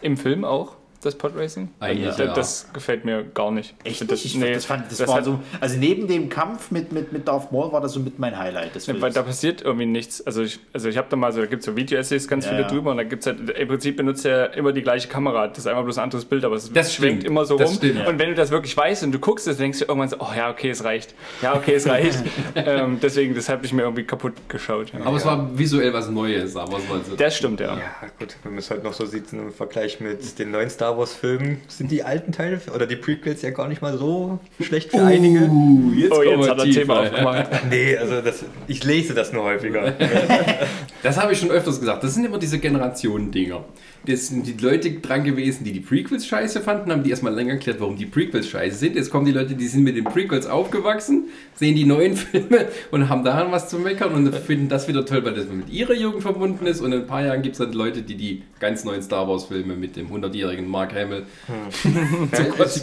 Im 0.00 0.16
Film 0.16 0.44
auch, 0.44 0.76
das 1.04 1.14
Podracing? 1.16 1.68
Eigentlich, 1.80 2.06
das, 2.08 2.18
ja. 2.18 2.32
das 2.34 2.66
gefällt 2.72 3.04
mir 3.04 3.24
gar 3.24 3.50
nicht. 3.50 3.74
Echt 3.84 4.08
nicht? 4.08 4.24
Ich, 4.24 4.34
nee, 4.36 4.52
das 4.54 4.64
fand, 4.64 4.90
das, 4.90 4.98
das 4.98 5.08
war 5.08 5.16
hat- 5.16 5.24
so, 5.24 5.38
also 5.60 5.76
neben 5.78 6.06
dem 6.08 6.28
Kampf 6.28 6.70
mit, 6.70 6.92
mit, 6.92 7.12
mit 7.12 7.26
Darth 7.28 7.52
Maul 7.52 7.72
war 7.72 7.80
das 7.80 7.92
so 7.92 8.00
mit 8.00 8.18
mein 8.18 8.38
Highlight 8.38 8.74
Ja, 8.74 8.80
Films. 8.80 9.00
weil 9.00 9.12
da 9.12 9.22
passiert 9.22 9.62
irgendwie 9.62 9.86
nichts. 9.86 10.24
Also 10.26 10.42
ich, 10.42 10.60
also 10.72 10.88
ich 10.88 10.96
habe 10.96 11.08
da 11.10 11.16
mal 11.16 11.32
so, 11.32 11.40
da 11.40 11.46
gibt 11.46 11.60
es 11.60 11.66
so 11.66 11.76
Video-Essays 11.76 12.28
ganz 12.28 12.44
Ja, 12.44 12.50
viele 12.52 12.62
ja. 12.62 12.68
drüber 12.68 12.90
und 12.92 12.96
da 12.96 13.04
gibt 13.04 13.22
es 13.22 13.26
halt, 13.26 13.50
im 13.50 13.68
Prinzip 13.68 13.96
benutzt 13.96 14.24
er 14.24 14.54
immer 14.54 14.72
die 14.72 14.82
gleiche 14.82 15.08
Kamera. 15.08 15.48
Das 15.48 15.58
ist 15.58 15.66
einfach 15.66 15.82
bloß 15.84 15.98
ein 15.98 16.04
anderes 16.04 16.24
Bild, 16.24 16.44
aber 16.44 16.56
es 16.56 16.72
Das 16.72 16.94
schwenkt 16.94 17.22
stimmt. 17.22 17.30
immer 17.30 17.44
so 17.44 17.56
Das 17.58 17.70
rum. 17.70 17.76
stimmt. 17.76 18.06
Und 18.06 18.18
wenn 18.18 18.28
du 18.30 18.34
das 18.34 18.50
wirklich 18.50 18.76
weißt 18.76 19.02
und 19.04 19.12
du 19.12 19.18
guckst 19.18 19.46
es, 19.48 19.56
denkst 19.56 19.80
du 19.80 19.84
irgendwann 19.86 20.08
so, 20.08 20.16
oh 20.20 20.28
ja, 20.36 20.50
okay, 20.50 20.70
es 20.70 20.84
reicht. 20.84 21.14
Ja, 21.42 21.54
okay, 21.54 21.74
es 21.74 21.86
reicht. 21.88 22.18
ähm, 22.54 22.98
deswegen, 23.02 23.34
das 23.34 23.48
habe 23.48 23.64
ich 23.66 23.72
mir 23.72 23.82
irgendwie 23.82 24.04
kaputt 24.04 24.34
geschaut. 24.48 24.92
Ja. 24.92 25.00
Aber 25.04 25.16
es 25.16 25.24
war 25.24 25.56
visuell 25.58 25.92
was 25.92 26.08
Neues, 26.08 26.56
aber 26.56 26.78
es 26.78 26.88
war 26.88 27.00
so. 27.02 27.16
Das 27.16 27.36
stimmt, 27.36 27.60
ja. 27.60 27.76
Ja, 27.76 27.90
gut, 28.18 28.36
wenn 28.42 28.52
man 28.52 28.58
es 28.58 28.70
halt 28.70 28.84
noch 28.84 28.92
so 28.92 29.04
sieht 29.06 29.32
im 29.32 29.52
Vergleich 29.52 30.00
mit 30.00 30.38
den 30.38 30.50
neuen 30.50 30.70
Star 30.70 30.91
Wars-Filmen, 30.98 31.58
sind 31.68 31.90
die 31.90 32.02
alten 32.02 32.32
Teile 32.32 32.60
oder 32.74 32.86
die 32.86 32.96
Prequels 32.96 33.42
ja 33.42 33.50
gar 33.50 33.68
nicht 33.68 33.82
mal 33.82 33.96
so 33.98 34.38
schlecht 34.60 34.90
für 34.90 35.02
einige. 35.02 35.46
Uh, 35.46 35.92
jetzt, 35.94 36.12
Oh, 36.12 36.22
jetzt 36.22 36.48
hat 36.50 36.58
er 36.58 36.64
tiefer. 36.64 36.80
Thema 36.80 37.00
aufgemacht. 37.00 37.48
Nee, 37.70 37.96
also 37.96 38.20
das, 38.20 38.44
ich 38.66 38.84
lese 38.84 39.14
das 39.14 39.32
nur 39.32 39.44
häufiger. 39.44 39.94
Das 41.02 41.20
habe 41.20 41.32
ich 41.32 41.40
schon 41.40 41.50
öfters 41.50 41.80
gesagt. 41.80 42.04
Das 42.04 42.14
sind 42.14 42.24
immer 42.24 42.38
diese 42.38 42.60
Generationen-Dinger. 42.60 43.64
Das 44.04 44.28
sind 44.28 44.46
die 44.46 44.54
Leute 44.54 44.90
dran 44.94 45.22
gewesen, 45.22 45.62
die 45.62 45.72
die 45.72 45.80
Prequels 45.80 46.26
scheiße 46.26 46.60
fanden, 46.60 46.90
haben 46.90 47.04
die 47.04 47.10
erstmal 47.10 47.32
länger 47.32 47.52
erklärt, 47.52 47.78
warum 47.78 47.96
die 47.96 48.06
Prequels 48.06 48.48
scheiße 48.48 48.76
sind. 48.76 48.96
Jetzt 48.96 49.10
kommen 49.10 49.26
die 49.26 49.32
Leute, 49.32 49.54
die 49.54 49.68
sind 49.68 49.84
mit 49.84 49.96
den 49.96 50.04
Prequels 50.04 50.46
aufgewachsen, 50.46 51.26
sehen 51.54 51.76
die 51.76 51.84
neuen 51.84 52.16
Filme 52.16 52.66
und 52.90 53.08
haben 53.08 53.22
daran 53.22 53.52
was 53.52 53.68
zu 53.68 53.78
meckern 53.78 54.12
und 54.12 54.34
finden 54.34 54.68
das 54.68 54.88
wieder 54.88 55.06
toll, 55.06 55.24
weil 55.24 55.34
das 55.34 55.46
mit 55.46 55.70
ihrer 55.70 55.94
Jugend 55.94 56.22
verbunden 56.22 56.66
ist. 56.66 56.80
Und 56.80 56.92
in 56.92 57.02
ein 57.02 57.06
paar 57.06 57.24
Jahren 57.24 57.42
gibt 57.42 57.54
es 57.54 57.58
dann 57.58 57.72
Leute, 57.72 58.02
die 58.02 58.16
die 58.16 58.42
ganz 58.58 58.84
neuen 58.84 59.02
Star 59.02 59.28
Wars-Filme 59.28 59.76
mit 59.76 59.94
dem 59.94 60.08
100-jährigen 60.08 60.66
Mark 60.66 60.94
Hamill 60.94 61.24
zu 62.32 62.44
Gott 62.56 62.82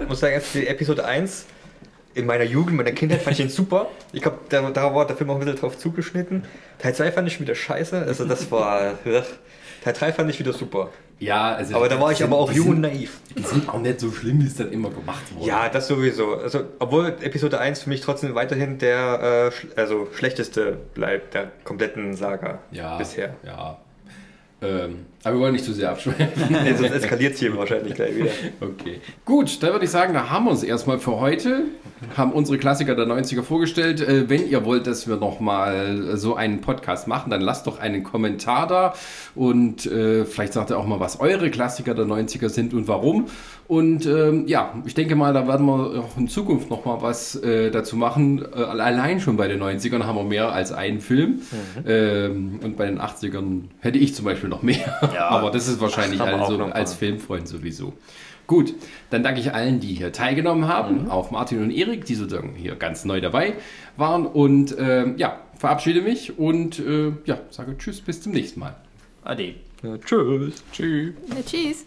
Ich 0.00 0.08
muss 0.08 0.20
sagen, 0.20 0.34
jetzt 0.34 0.54
die 0.54 0.66
Episode 0.66 1.04
1 1.04 1.44
in 2.14 2.26
meiner 2.26 2.44
Jugend, 2.44 2.76
meiner 2.76 2.92
Kindheit 2.92 3.22
fand 3.22 3.38
ich 3.38 3.44
ihn 3.44 3.50
super. 3.50 3.88
Ich 4.12 4.22
glaube, 4.22 4.38
da, 4.48 4.68
da 4.70 4.94
war 4.94 5.06
der 5.06 5.16
Film 5.16 5.30
auch 5.30 5.34
ein 5.34 5.40
bisschen 5.40 5.60
drauf 5.60 5.78
zugeschnitten. 5.78 6.44
Teil 6.78 6.94
2 6.94 7.12
fand 7.12 7.28
ich 7.28 7.40
wieder 7.40 7.54
scheiße. 7.54 7.98
Also 7.98 8.24
das 8.24 8.50
war. 8.50 8.98
Teil 9.82 9.92
3 9.94 10.12
fand 10.12 10.30
ich 10.30 10.38
wieder 10.38 10.52
super. 10.52 10.90
Ja, 11.18 11.54
also 11.54 11.76
Aber 11.76 11.88
da 11.88 12.00
war 12.00 12.12
ich 12.12 12.18
die 12.18 12.24
aber 12.24 12.36
sind- 12.36 12.42
auch 12.42 12.52
jung 12.52 12.68
und 12.68 12.72
sind- 12.76 12.80
naiv. 12.82 13.20
Die 13.36 13.42
sind 13.42 13.68
auch 13.68 13.78
nicht 13.78 14.00
so 14.00 14.10
schlimm, 14.10 14.40
wie 14.42 14.46
es 14.46 14.56
dann 14.56 14.72
immer 14.72 14.90
gemacht 14.90 15.22
wurde. 15.34 15.46
Ja, 15.48 15.68
das 15.68 15.86
sowieso. 15.88 16.34
Also, 16.36 16.60
obwohl 16.78 17.14
Episode 17.20 17.58
1 17.58 17.82
für 17.82 17.90
mich 17.90 18.00
trotzdem 18.00 18.34
weiterhin 18.34 18.78
der 18.78 19.48
äh, 19.48 19.52
sch 19.52 19.66
also 19.76 20.08
schlechteste 20.14 20.78
bleibt, 20.94 21.34
der 21.34 21.50
kompletten 21.64 22.14
Saga 22.14 22.58
ja, 22.72 22.96
bisher. 22.96 23.34
Ja. 23.44 23.78
Ähm, 24.62 25.06
aber 25.22 25.36
wir 25.36 25.40
wollen 25.42 25.52
nicht 25.52 25.64
zu 25.64 25.72
sehr 25.72 25.90
abschweifen. 25.90 26.28
Nee, 26.64 26.74
sonst 26.74 26.90
eskaliert 26.94 27.34
es 27.34 27.40
hier 27.40 27.56
wahrscheinlich 27.56 27.94
gleich 27.94 28.16
wieder. 28.16 28.30
Okay. 28.60 29.00
Gut, 29.24 29.62
dann 29.62 29.72
würde 29.72 29.84
ich 29.84 29.90
sagen, 29.90 30.14
da 30.14 30.30
haben 30.30 30.44
wir 30.44 30.50
uns 30.50 30.62
erstmal 30.62 30.98
für 30.98 31.18
heute. 31.18 31.64
Haben 32.16 32.32
unsere 32.32 32.58
Klassiker 32.58 32.94
der 32.94 33.06
90er 33.06 33.42
vorgestellt. 33.42 34.00
Äh, 34.00 34.28
wenn 34.28 34.48
ihr 34.48 34.64
wollt, 34.64 34.86
dass 34.86 35.08
wir 35.08 35.16
nochmal 35.16 36.16
so 36.16 36.36
einen 36.36 36.60
Podcast 36.60 37.08
machen, 37.08 37.30
dann 37.30 37.40
lasst 37.40 37.66
doch 37.66 37.78
einen 37.78 38.02
Kommentar 38.02 38.66
da. 38.66 38.94
Und 39.34 39.86
äh, 39.86 40.24
vielleicht 40.24 40.54
sagt 40.54 40.70
ihr 40.70 40.78
auch 40.78 40.86
mal, 40.86 41.00
was 41.00 41.20
eure 41.20 41.50
Klassiker 41.50 41.94
der 41.94 42.06
90er 42.06 42.48
sind 42.48 42.74
und 42.74 42.88
warum. 42.88 43.26
Und 43.70 44.04
ähm, 44.04 44.48
ja, 44.48 44.74
ich 44.84 44.94
denke 44.94 45.14
mal, 45.14 45.32
da 45.32 45.46
werden 45.46 45.64
wir 45.64 46.00
auch 46.00 46.16
in 46.18 46.26
Zukunft 46.26 46.70
nochmal 46.70 47.02
was 47.02 47.36
äh, 47.36 47.70
dazu 47.70 47.94
machen. 47.94 48.44
Äh, 48.52 48.64
allein 48.64 49.20
schon 49.20 49.36
bei 49.36 49.46
den 49.46 49.62
90ern 49.62 50.02
haben 50.02 50.16
wir 50.16 50.24
mehr 50.24 50.50
als 50.50 50.72
einen 50.72 50.98
Film. 50.98 51.42
Ähm, 51.86 52.58
und 52.64 52.76
bei 52.76 52.86
den 52.86 53.00
80ern 53.00 53.66
hätte 53.78 53.96
ich 53.96 54.12
zum 54.16 54.24
Beispiel 54.24 54.48
noch 54.48 54.62
mehr. 54.62 54.98
Ja. 55.14 55.28
Aber 55.30 55.52
das 55.52 55.68
ist 55.68 55.80
wahrscheinlich 55.80 56.20
also 56.20 56.64
als 56.64 56.94
Filmfreund 56.94 57.46
sowieso. 57.46 57.92
Gut, 58.48 58.74
dann 59.10 59.22
danke 59.22 59.38
ich 59.38 59.54
allen, 59.54 59.78
die 59.78 59.94
hier 59.94 60.10
teilgenommen 60.10 60.66
haben, 60.66 61.08
auch 61.08 61.30
Martin 61.30 61.62
und 61.62 61.70
Erik, 61.70 62.06
die 62.06 62.16
sozusagen 62.16 62.56
hier 62.56 62.74
ganz 62.74 63.04
neu 63.04 63.20
dabei 63.20 63.52
waren. 63.96 64.26
Und 64.26 64.74
ähm, 64.80 65.14
ja, 65.16 65.38
verabschiede 65.56 66.00
mich 66.00 66.40
und 66.40 66.80
äh, 66.80 67.12
ja, 67.24 67.38
sage 67.50 67.78
Tschüss, 67.78 68.00
bis 68.00 68.20
zum 68.20 68.32
nächsten 68.32 68.58
Mal. 68.58 68.74
Ade. 69.22 69.54
Ja, 69.84 69.96
tschüss. 69.96 70.64
Tschüss. 70.72 71.14
Ja, 71.28 71.36
tschüss. 71.46 71.86